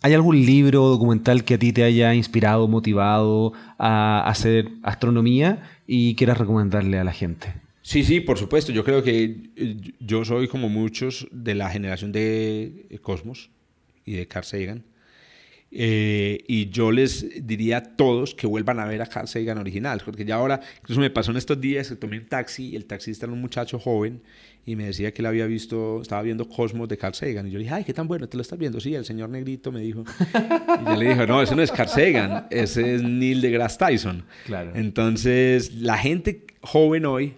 ¿Hay 0.00 0.14
algún 0.14 0.36
libro 0.46 0.84
o 0.84 0.88
documental 0.90 1.44
que 1.44 1.54
a 1.54 1.58
ti 1.58 1.72
te 1.72 1.82
haya 1.82 2.14
inspirado, 2.14 2.68
motivado 2.68 3.52
a 3.78 4.28
hacer 4.28 4.70
astronomía 4.84 5.80
y 5.88 6.14
quieras 6.14 6.38
recomendarle 6.38 6.98
a 6.98 7.04
la 7.04 7.12
gente? 7.12 7.52
Sí, 7.82 8.04
sí, 8.04 8.20
por 8.20 8.38
supuesto. 8.38 8.70
Yo 8.70 8.84
creo 8.84 9.02
que 9.02 9.50
eh, 9.56 9.76
yo 9.98 10.24
soy 10.24 10.46
como 10.46 10.68
muchos 10.68 11.26
de 11.32 11.56
la 11.56 11.68
generación 11.70 12.12
de 12.12 12.86
Cosmos 13.02 13.50
y 14.04 14.12
de 14.12 14.28
Carl 14.28 14.44
Sagan. 14.44 14.84
Eh, 15.70 16.44
y 16.48 16.70
yo 16.70 16.90
les 16.90 17.46
diría 17.46 17.76
a 17.78 17.82
todos 17.82 18.34
que 18.34 18.46
vuelvan 18.46 18.80
a 18.80 18.86
ver 18.86 19.02
a 19.02 19.06
Carl 19.06 19.28
Sagan 19.28 19.58
original, 19.58 20.00
porque 20.04 20.24
ya 20.24 20.36
ahora, 20.36 20.60
incluso 20.80 21.00
me 21.00 21.10
pasó 21.10 21.30
en 21.30 21.36
estos 21.36 21.60
días 21.60 21.88
que 21.88 21.96
tomé 21.96 22.18
un 22.18 22.26
taxi 22.26 22.68
y 22.68 22.76
el 22.76 22.86
taxista 22.86 23.26
era 23.26 23.32
un 23.32 23.40
muchacho 23.40 23.78
joven 23.78 24.22
y 24.64 24.76
me 24.76 24.84
decía 24.84 25.12
que 25.12 25.22
él 25.22 25.26
había 25.26 25.46
visto, 25.46 26.00
estaba 26.02 26.22
viendo 26.22 26.48
Cosmos 26.48 26.88
de 26.88 26.98
Carl 26.98 27.14
Sagan. 27.14 27.46
Y 27.46 27.50
yo 27.50 27.58
le 27.58 27.64
dije, 27.64 27.74
ay, 27.74 27.84
qué 27.84 27.94
tan 27.94 28.06
bueno, 28.06 28.28
¿te 28.28 28.36
lo 28.36 28.42
estás 28.42 28.58
viendo? 28.58 28.80
Sí, 28.80 28.94
el 28.94 29.04
señor 29.04 29.30
negrito 29.30 29.72
me 29.72 29.80
dijo. 29.80 30.04
Y 30.80 30.84
yo 30.84 30.96
le 30.96 31.08
dije, 31.08 31.26
no, 31.26 31.42
ese 31.42 31.54
no 31.54 31.62
es 31.62 31.72
Carl 31.72 31.88
Sagan, 31.88 32.46
ese 32.50 32.96
es 32.96 33.02
Neil 33.02 33.40
deGrasse 33.40 33.78
Tyson. 33.78 34.24
Claro. 34.46 34.72
Entonces, 34.74 35.74
la 35.74 35.96
gente 35.96 36.46
joven 36.60 37.06
hoy 37.06 37.34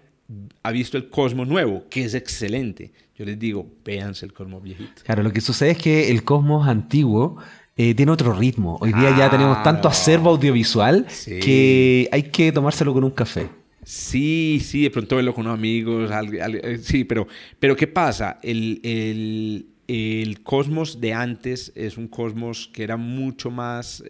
ha 0.63 0.71
visto 0.73 0.97
el 0.97 1.09
Cosmos 1.09 1.49
nuevo, 1.49 1.85
que 1.89 2.05
es 2.05 2.15
excelente. 2.15 2.93
Yo 3.17 3.25
les 3.25 3.39
digo, 3.39 3.71
véanse 3.85 4.25
el 4.27 4.33
Cosmos 4.33 4.63
viejito. 4.63 5.03
Claro, 5.05 5.23
lo 5.23 5.33
que 5.33 5.41
sucede 5.41 5.73
es 5.73 5.79
que 5.79 6.11
el 6.11 6.25
Cosmos 6.25 6.67
antiguo 6.67 7.37
eh, 7.77 7.95
tiene 7.95 8.13
otro 8.13 8.33
ritmo. 8.33 8.79
Hoy 8.81 8.93
día 8.93 9.17
ya 9.17 9.31
tenemos 9.31 9.63
tanto 9.63 9.89
acervo 9.89 10.31
audiovisual 10.31 11.07
que 11.25 12.09
hay 12.13 12.25
que 12.25 12.53
tomárselo 12.53 12.93
con 12.93 13.05
un 13.05 13.11
café. 13.11 13.49
Sí, 13.83 14.61
sí, 14.63 14.83
de 14.83 14.91
pronto 14.91 15.17
verlo 15.17 15.35
con 15.35 15.47
unos 15.47 15.59
amigos, 15.59 16.11
eh, 16.33 16.79
sí, 16.83 17.05
pero, 17.05 17.27
pero 17.59 17.75
¿qué 17.75 17.87
pasa? 17.87 18.39
El, 18.43 18.81
el, 18.85 19.67
el, 19.89 20.43
cosmos 20.43 21.01
de 21.01 21.15
antes 21.15 21.73
es 21.75 21.97
un 21.97 22.07
cosmos 22.07 22.69
que 22.73 22.83
era 22.83 22.99
mucho 22.99 23.51
más 23.51 24.05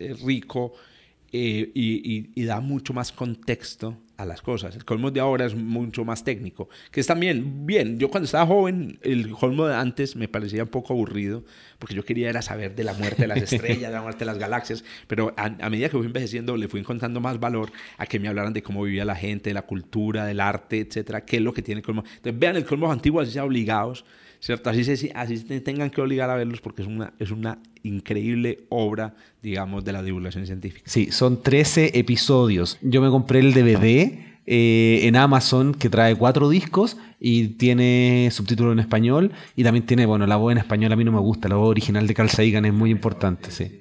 eh, 1.33 1.71
y, 1.75 2.17
y, 2.17 2.31
y, 2.35 2.45
da 2.45 2.61
mucho 2.61 2.93
más 2.93 3.13
contexto 3.13 3.97
a 4.17 4.27
las 4.27 4.43
cosas. 4.43 4.75
El 4.75 4.85
colmo 4.85 5.11
de 5.11 5.21
ahora 5.21 5.47
es 5.47 5.55
mucho 5.55 6.05
más 6.05 6.25
técnico, 6.25 6.69
que 6.91 7.01
es 7.01 7.07
también 7.07 7.67
bien. 7.67 7.99
Yo 7.99 8.11
cuando 8.11 8.27
estaba 8.27 8.47
joven, 8.47 8.99
el 9.03 9.31
colmo 9.31 9.67
de 9.67 9.75
antes 9.75 10.17
me 10.17 10.29
parecía 10.29 10.65
un 10.65 10.69
poco 10.69 10.93
aburrido, 10.93 11.45
porque 11.79 11.95
yo 11.95 12.05
quería 12.05 12.29
era 12.29 12.43
saber 12.43 12.75
de 12.75 12.85
la 12.85 12.93
muerte 12.95 13.23
de 13.23 13.29
las 13.29 13.39
estrellas, 13.53 13.91
de 13.91 13.97
la 13.97 14.03
muerte 14.03 14.21
de 14.21 14.27
las 14.27 14.39
galaxias, 14.39 14.85
pero 15.07 15.33
a, 15.37 15.71
medida 15.71 15.89
que 15.89 15.97
fui 15.97 16.07
envejeciendo 16.07 16.57
le 16.57 16.69
fui 16.69 16.81
encontrando 16.81 17.21
más 17.21 17.41
valor 17.41 17.73
a 17.97 18.07
que 18.07 18.19
me 18.19 18.29
hablaran 18.29 18.53
de 18.53 18.63
cómo 18.63 18.83
vivía 18.83 19.05
la 19.05 19.17
gente, 19.17 19.51
de 19.51 19.55
la 19.55 19.63
cultura, 19.63 20.27
del 20.27 20.41
arte, 20.41 20.81
etcétera, 20.81 21.25
qué 21.25 21.37
es 21.37 21.43
lo 21.43 21.55
que 21.55 21.63
tiene 21.63 21.79
el 21.79 21.85
colmo. 21.85 22.05
Entonces 22.05 22.39
vean 22.39 22.57
el 22.57 22.65
colmo 22.65 22.93
antiguo, 22.93 23.21
así 23.21 23.31
sea 23.31 23.45
obligados, 23.45 24.05
¿cierto? 24.41 24.71
Así, 24.71 24.85
se, 24.85 25.13
así 25.15 25.39
tengan 25.61 25.91
que 25.91 26.01
obligar 26.01 26.31
a 26.31 26.35
verlos 26.35 26.61
porque 26.61 26.83
es 26.83 26.89
una, 26.89 27.13
es 27.19 27.31
una 27.31 27.59
increíble 27.83 28.65
obra, 28.69 29.15
digamos, 29.43 29.85
de 29.85 29.93
la 29.93 30.03
divulgación 30.03 30.47
científica. 30.47 30.91
Sí, 30.91 31.13
son 31.13 31.43
13 31.43 31.99
episodios. 31.99 32.79
Yo 32.83 33.01
me 33.01 33.11
compré 33.11 33.41
el 33.41 33.55
DVD 33.55 34.19
eh, 34.47 35.01
en 35.07 35.17
Amazon 35.17 35.75
que 35.75 35.91
trae 35.91 36.17
cuatro 36.17 36.49
discos 36.49 36.97
y 37.21 37.49
tiene 37.49 38.29
subtítulo 38.33 38.73
en 38.73 38.81
español 38.81 39.33
y 39.55 39.63
también 39.63 39.87
tiene, 39.87 40.07
bueno, 40.07 40.27
la 40.27 40.37
voz 40.37 40.53
en 40.53 40.59
español 40.59 40.93
a 40.93 40.97
mí 40.97 41.05
no 41.05 41.13
me 41.13 41.21
gusta, 41.21 41.49
la 41.49 41.57
voz 41.57 41.69
original 41.69 42.07
de 42.07 42.15
Carl 42.15 42.31
Sagan 42.31 42.65
es 42.65 42.73
muy 42.73 42.91
importante, 42.91 43.51
sí. 43.51 43.81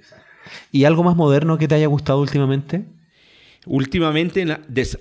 ¿Y 0.72 0.84
algo 0.84 1.04
más 1.04 1.16
moderno 1.16 1.58
que 1.58 1.68
te 1.68 1.76
haya 1.76 1.88
gustado 1.88 2.20
últimamente? 2.20 2.84
Últimamente, 3.72 4.44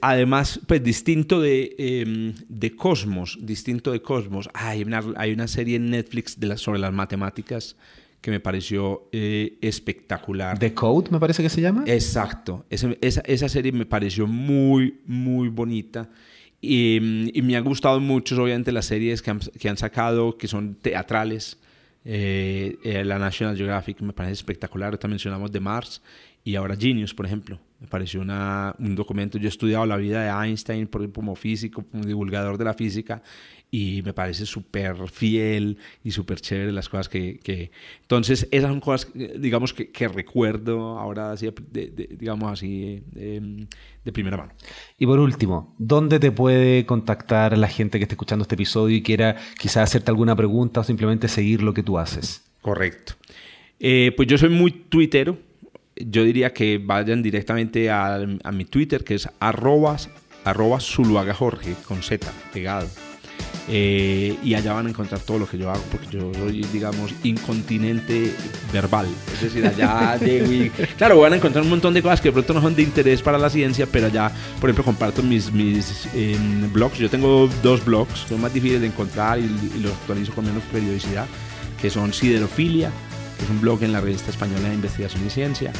además, 0.02 0.60
pues 0.66 0.84
distinto 0.84 1.40
de, 1.40 1.74
em, 1.78 2.34
de 2.50 2.76
Cosmos, 2.76 3.38
distinto 3.40 3.92
de 3.92 4.02
Cosmos, 4.02 4.50
hay 4.52 4.82
una, 4.82 5.02
hay 5.16 5.32
una 5.32 5.48
serie 5.48 5.76
en 5.76 5.88
Netflix 5.88 6.38
de 6.38 6.54
sobre 6.58 6.78
las 6.78 6.92
matemáticas 6.92 7.76
que 8.20 8.30
me 8.30 8.40
pareció 8.40 9.08
eh, 9.10 9.56
espectacular. 9.62 10.58
The 10.58 10.74
Code, 10.74 11.10
me 11.10 11.18
parece 11.18 11.42
que 11.42 11.48
se 11.48 11.62
llama. 11.62 11.84
Exacto. 11.86 12.66
Esa, 12.68 12.92
esa, 13.00 13.48
serie 13.48 13.72
me 13.72 13.86
pareció 13.86 14.26
muy, 14.26 15.00
muy 15.06 15.48
bonita. 15.48 16.10
Y, 16.60 16.98
y, 17.32 17.40
me 17.40 17.56
han 17.56 17.64
gustado 17.64 17.98
mucho, 18.00 18.36
obviamente, 18.42 18.70
las 18.70 18.84
series 18.84 19.22
que 19.22 19.30
han, 19.30 19.38
que 19.38 19.70
han 19.70 19.78
sacado, 19.78 20.36
que 20.36 20.46
son 20.46 20.74
teatrales. 20.74 21.58
Eh, 22.04 22.76
eh, 22.84 23.02
la 23.02 23.18
National 23.18 23.56
Geographic 23.56 24.02
me 24.02 24.12
parece 24.12 24.34
espectacular. 24.34 24.88
Ahorita 24.88 25.08
mencionamos 25.08 25.50
The 25.50 25.60
Mars. 25.60 26.02
y 26.44 26.54
ahora 26.54 26.76
Genius, 26.76 27.14
por 27.14 27.24
ejemplo. 27.24 27.58
Me 27.80 27.86
pareció 27.86 28.20
una, 28.20 28.74
un 28.78 28.96
documento, 28.96 29.38
yo 29.38 29.46
he 29.46 29.48
estudiado 29.48 29.86
la 29.86 29.96
vida 29.96 30.22
de 30.22 30.46
Einstein 30.46 30.86
como 30.86 31.36
físico, 31.36 31.84
como 31.90 32.04
divulgador 32.04 32.58
de 32.58 32.64
la 32.64 32.74
física, 32.74 33.22
y 33.70 34.02
me 34.02 34.12
parece 34.12 34.46
súper 34.46 34.96
fiel 35.08 35.78
y 36.02 36.10
súper 36.10 36.40
chévere 36.40 36.72
las 36.72 36.88
cosas 36.88 37.08
que, 37.08 37.38
que, 37.38 37.70
Entonces, 38.00 38.48
esas 38.50 38.70
son 38.70 38.80
cosas, 38.80 39.12
digamos, 39.14 39.74
que, 39.74 39.90
que 39.90 40.08
recuerdo 40.08 40.98
ahora, 40.98 41.32
así, 41.32 41.50
de, 41.70 42.16
digamos 42.18 42.50
así, 42.50 43.02
de, 43.12 43.66
de, 44.04 44.12
primera 44.12 44.36
mano. 44.38 44.52
Y 44.98 45.06
por 45.06 45.18
último, 45.20 45.74
¿dónde 45.78 46.18
te 46.18 46.32
puede 46.32 46.86
contactar 46.86 47.56
la 47.58 47.68
gente 47.68 47.98
que 47.98 48.04
esté 48.04 48.14
escuchando 48.14 48.42
este 48.42 48.54
episodio 48.54 48.96
y 48.96 49.02
quiera 49.02 49.36
quizás 49.58 49.84
hacerte 49.84 50.10
alguna 50.10 50.34
pregunta 50.34 50.80
o 50.80 50.84
simplemente 50.84 51.28
seguir 51.28 51.62
lo 51.62 51.74
que 51.74 51.82
tú 51.82 51.98
haces? 51.98 52.42
Correcto. 52.62 53.14
Eh, 53.80 54.12
pues 54.16 54.26
yo 54.26 54.38
soy 54.38 54.48
muy 54.48 54.70
tuitero, 54.70 55.38
yo 56.00 56.24
diría 56.24 56.52
que 56.52 56.78
vayan 56.78 57.22
directamente 57.22 57.90
a, 57.90 58.18
mi 58.52 58.64
Twitter, 58.64 59.04
que 59.04 59.14
es 59.14 59.28
arrobas, 59.40 60.08
arroba 60.44 60.78
Jorge, 60.80 61.74
con 61.86 62.02
Z, 62.02 62.26
pegado. 62.52 62.88
Eh, 63.70 64.34
y 64.42 64.54
allá 64.54 64.72
van 64.72 64.86
a 64.86 64.88
encontrar 64.88 65.20
todo 65.20 65.40
lo 65.40 65.46
que 65.46 65.58
yo 65.58 65.70
hago, 65.70 65.82
porque 65.90 66.06
yo 66.10 66.32
soy, 66.32 66.62
digamos, 66.72 67.14
incontinente 67.22 68.32
verbal. 68.72 69.06
Es 69.34 69.42
decir, 69.42 69.66
allá 69.66 70.16
llego 70.24 70.50
y... 70.50 70.70
Claro, 70.96 71.20
van 71.20 71.34
a 71.34 71.36
encontrar 71.36 71.62
un 71.62 71.70
montón 71.70 71.92
de 71.92 72.02
cosas 72.02 72.20
que 72.22 72.28
de 72.28 72.32
pronto 72.32 72.54
no 72.54 72.62
son 72.62 72.74
de 72.74 72.82
interés 72.82 73.20
para 73.20 73.36
la 73.36 73.50
ciencia, 73.50 73.86
pero 73.86 74.06
allá, 74.06 74.32
por 74.58 74.70
ejemplo, 74.70 74.84
comparto 74.84 75.22
mis, 75.22 75.52
mis 75.52 76.08
em, 76.14 76.72
blogs. 76.72 76.96
Yo 76.96 77.10
tengo 77.10 77.48
dos 77.62 77.84
blogs, 77.84 78.20
son 78.20 78.40
más 78.40 78.54
difíciles 78.54 78.80
de 78.80 78.86
encontrar 78.86 79.38
y, 79.38 79.42
y 79.44 79.80
los 79.80 79.92
actualizo 79.92 80.32
con 80.34 80.46
menos 80.46 80.62
periodicidad, 80.72 81.26
que 81.80 81.90
son 81.90 82.14
Siderofilia, 82.14 82.90
es 83.42 83.50
un 83.50 83.60
blog 83.60 83.82
en 83.82 83.92
la 83.92 84.00
revista 84.00 84.30
española 84.30 84.68
de 84.68 84.74
investigación 84.74 85.26
y 85.26 85.30
ciencia. 85.30 85.72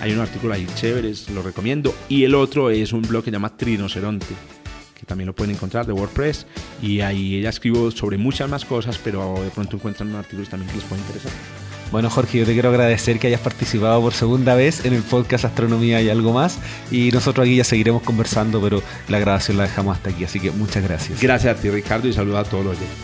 Hay 0.00 0.12
un 0.12 0.20
artículo 0.20 0.54
ahí 0.54 0.66
chévere, 0.74 1.12
lo 1.32 1.42
recomiendo. 1.42 1.94
Y 2.08 2.24
el 2.24 2.34
otro 2.34 2.70
es 2.70 2.92
un 2.92 3.02
blog 3.02 3.24
que 3.24 3.30
se 3.30 3.36
llama 3.36 3.56
Trinoceronte, 3.56 4.34
que 4.98 5.06
también 5.06 5.26
lo 5.26 5.34
pueden 5.34 5.54
encontrar 5.54 5.86
de 5.86 5.92
WordPress. 5.92 6.46
Y 6.82 7.00
ahí 7.00 7.36
ella 7.36 7.50
escribo 7.50 7.90
sobre 7.90 8.18
muchas 8.18 8.48
más 8.48 8.64
cosas, 8.64 8.98
pero 9.02 9.34
de 9.42 9.50
pronto 9.50 9.76
encuentran 9.76 10.14
artículos 10.14 10.48
también 10.48 10.70
que 10.70 10.78
les 10.78 10.84
puede 10.84 11.02
interesar. 11.02 11.32
Bueno, 11.92 12.10
Jorge, 12.10 12.38
yo 12.38 12.44
te 12.44 12.54
quiero 12.54 12.70
agradecer 12.70 13.20
que 13.20 13.28
hayas 13.28 13.40
participado 13.40 14.00
por 14.00 14.14
segunda 14.14 14.56
vez 14.56 14.84
en 14.84 14.94
el 14.94 15.02
podcast 15.02 15.44
Astronomía 15.44 16.02
y 16.02 16.08
algo 16.08 16.32
más. 16.32 16.58
Y 16.90 17.12
nosotros 17.12 17.46
aquí 17.46 17.56
ya 17.56 17.64
seguiremos 17.64 18.02
conversando, 18.02 18.60
pero 18.60 18.82
la 19.08 19.20
grabación 19.20 19.58
la 19.58 19.64
dejamos 19.64 19.96
hasta 19.96 20.10
aquí. 20.10 20.24
Así 20.24 20.40
que 20.40 20.50
muchas 20.50 20.82
gracias. 20.82 21.20
Gracias 21.20 21.56
a 21.56 21.60
ti, 21.60 21.70
Ricardo, 21.70 22.08
y 22.08 22.12
saludos 22.12 22.48
a 22.48 22.50
todos 22.50 22.64
los 22.64 22.76
oyentes. 22.76 22.98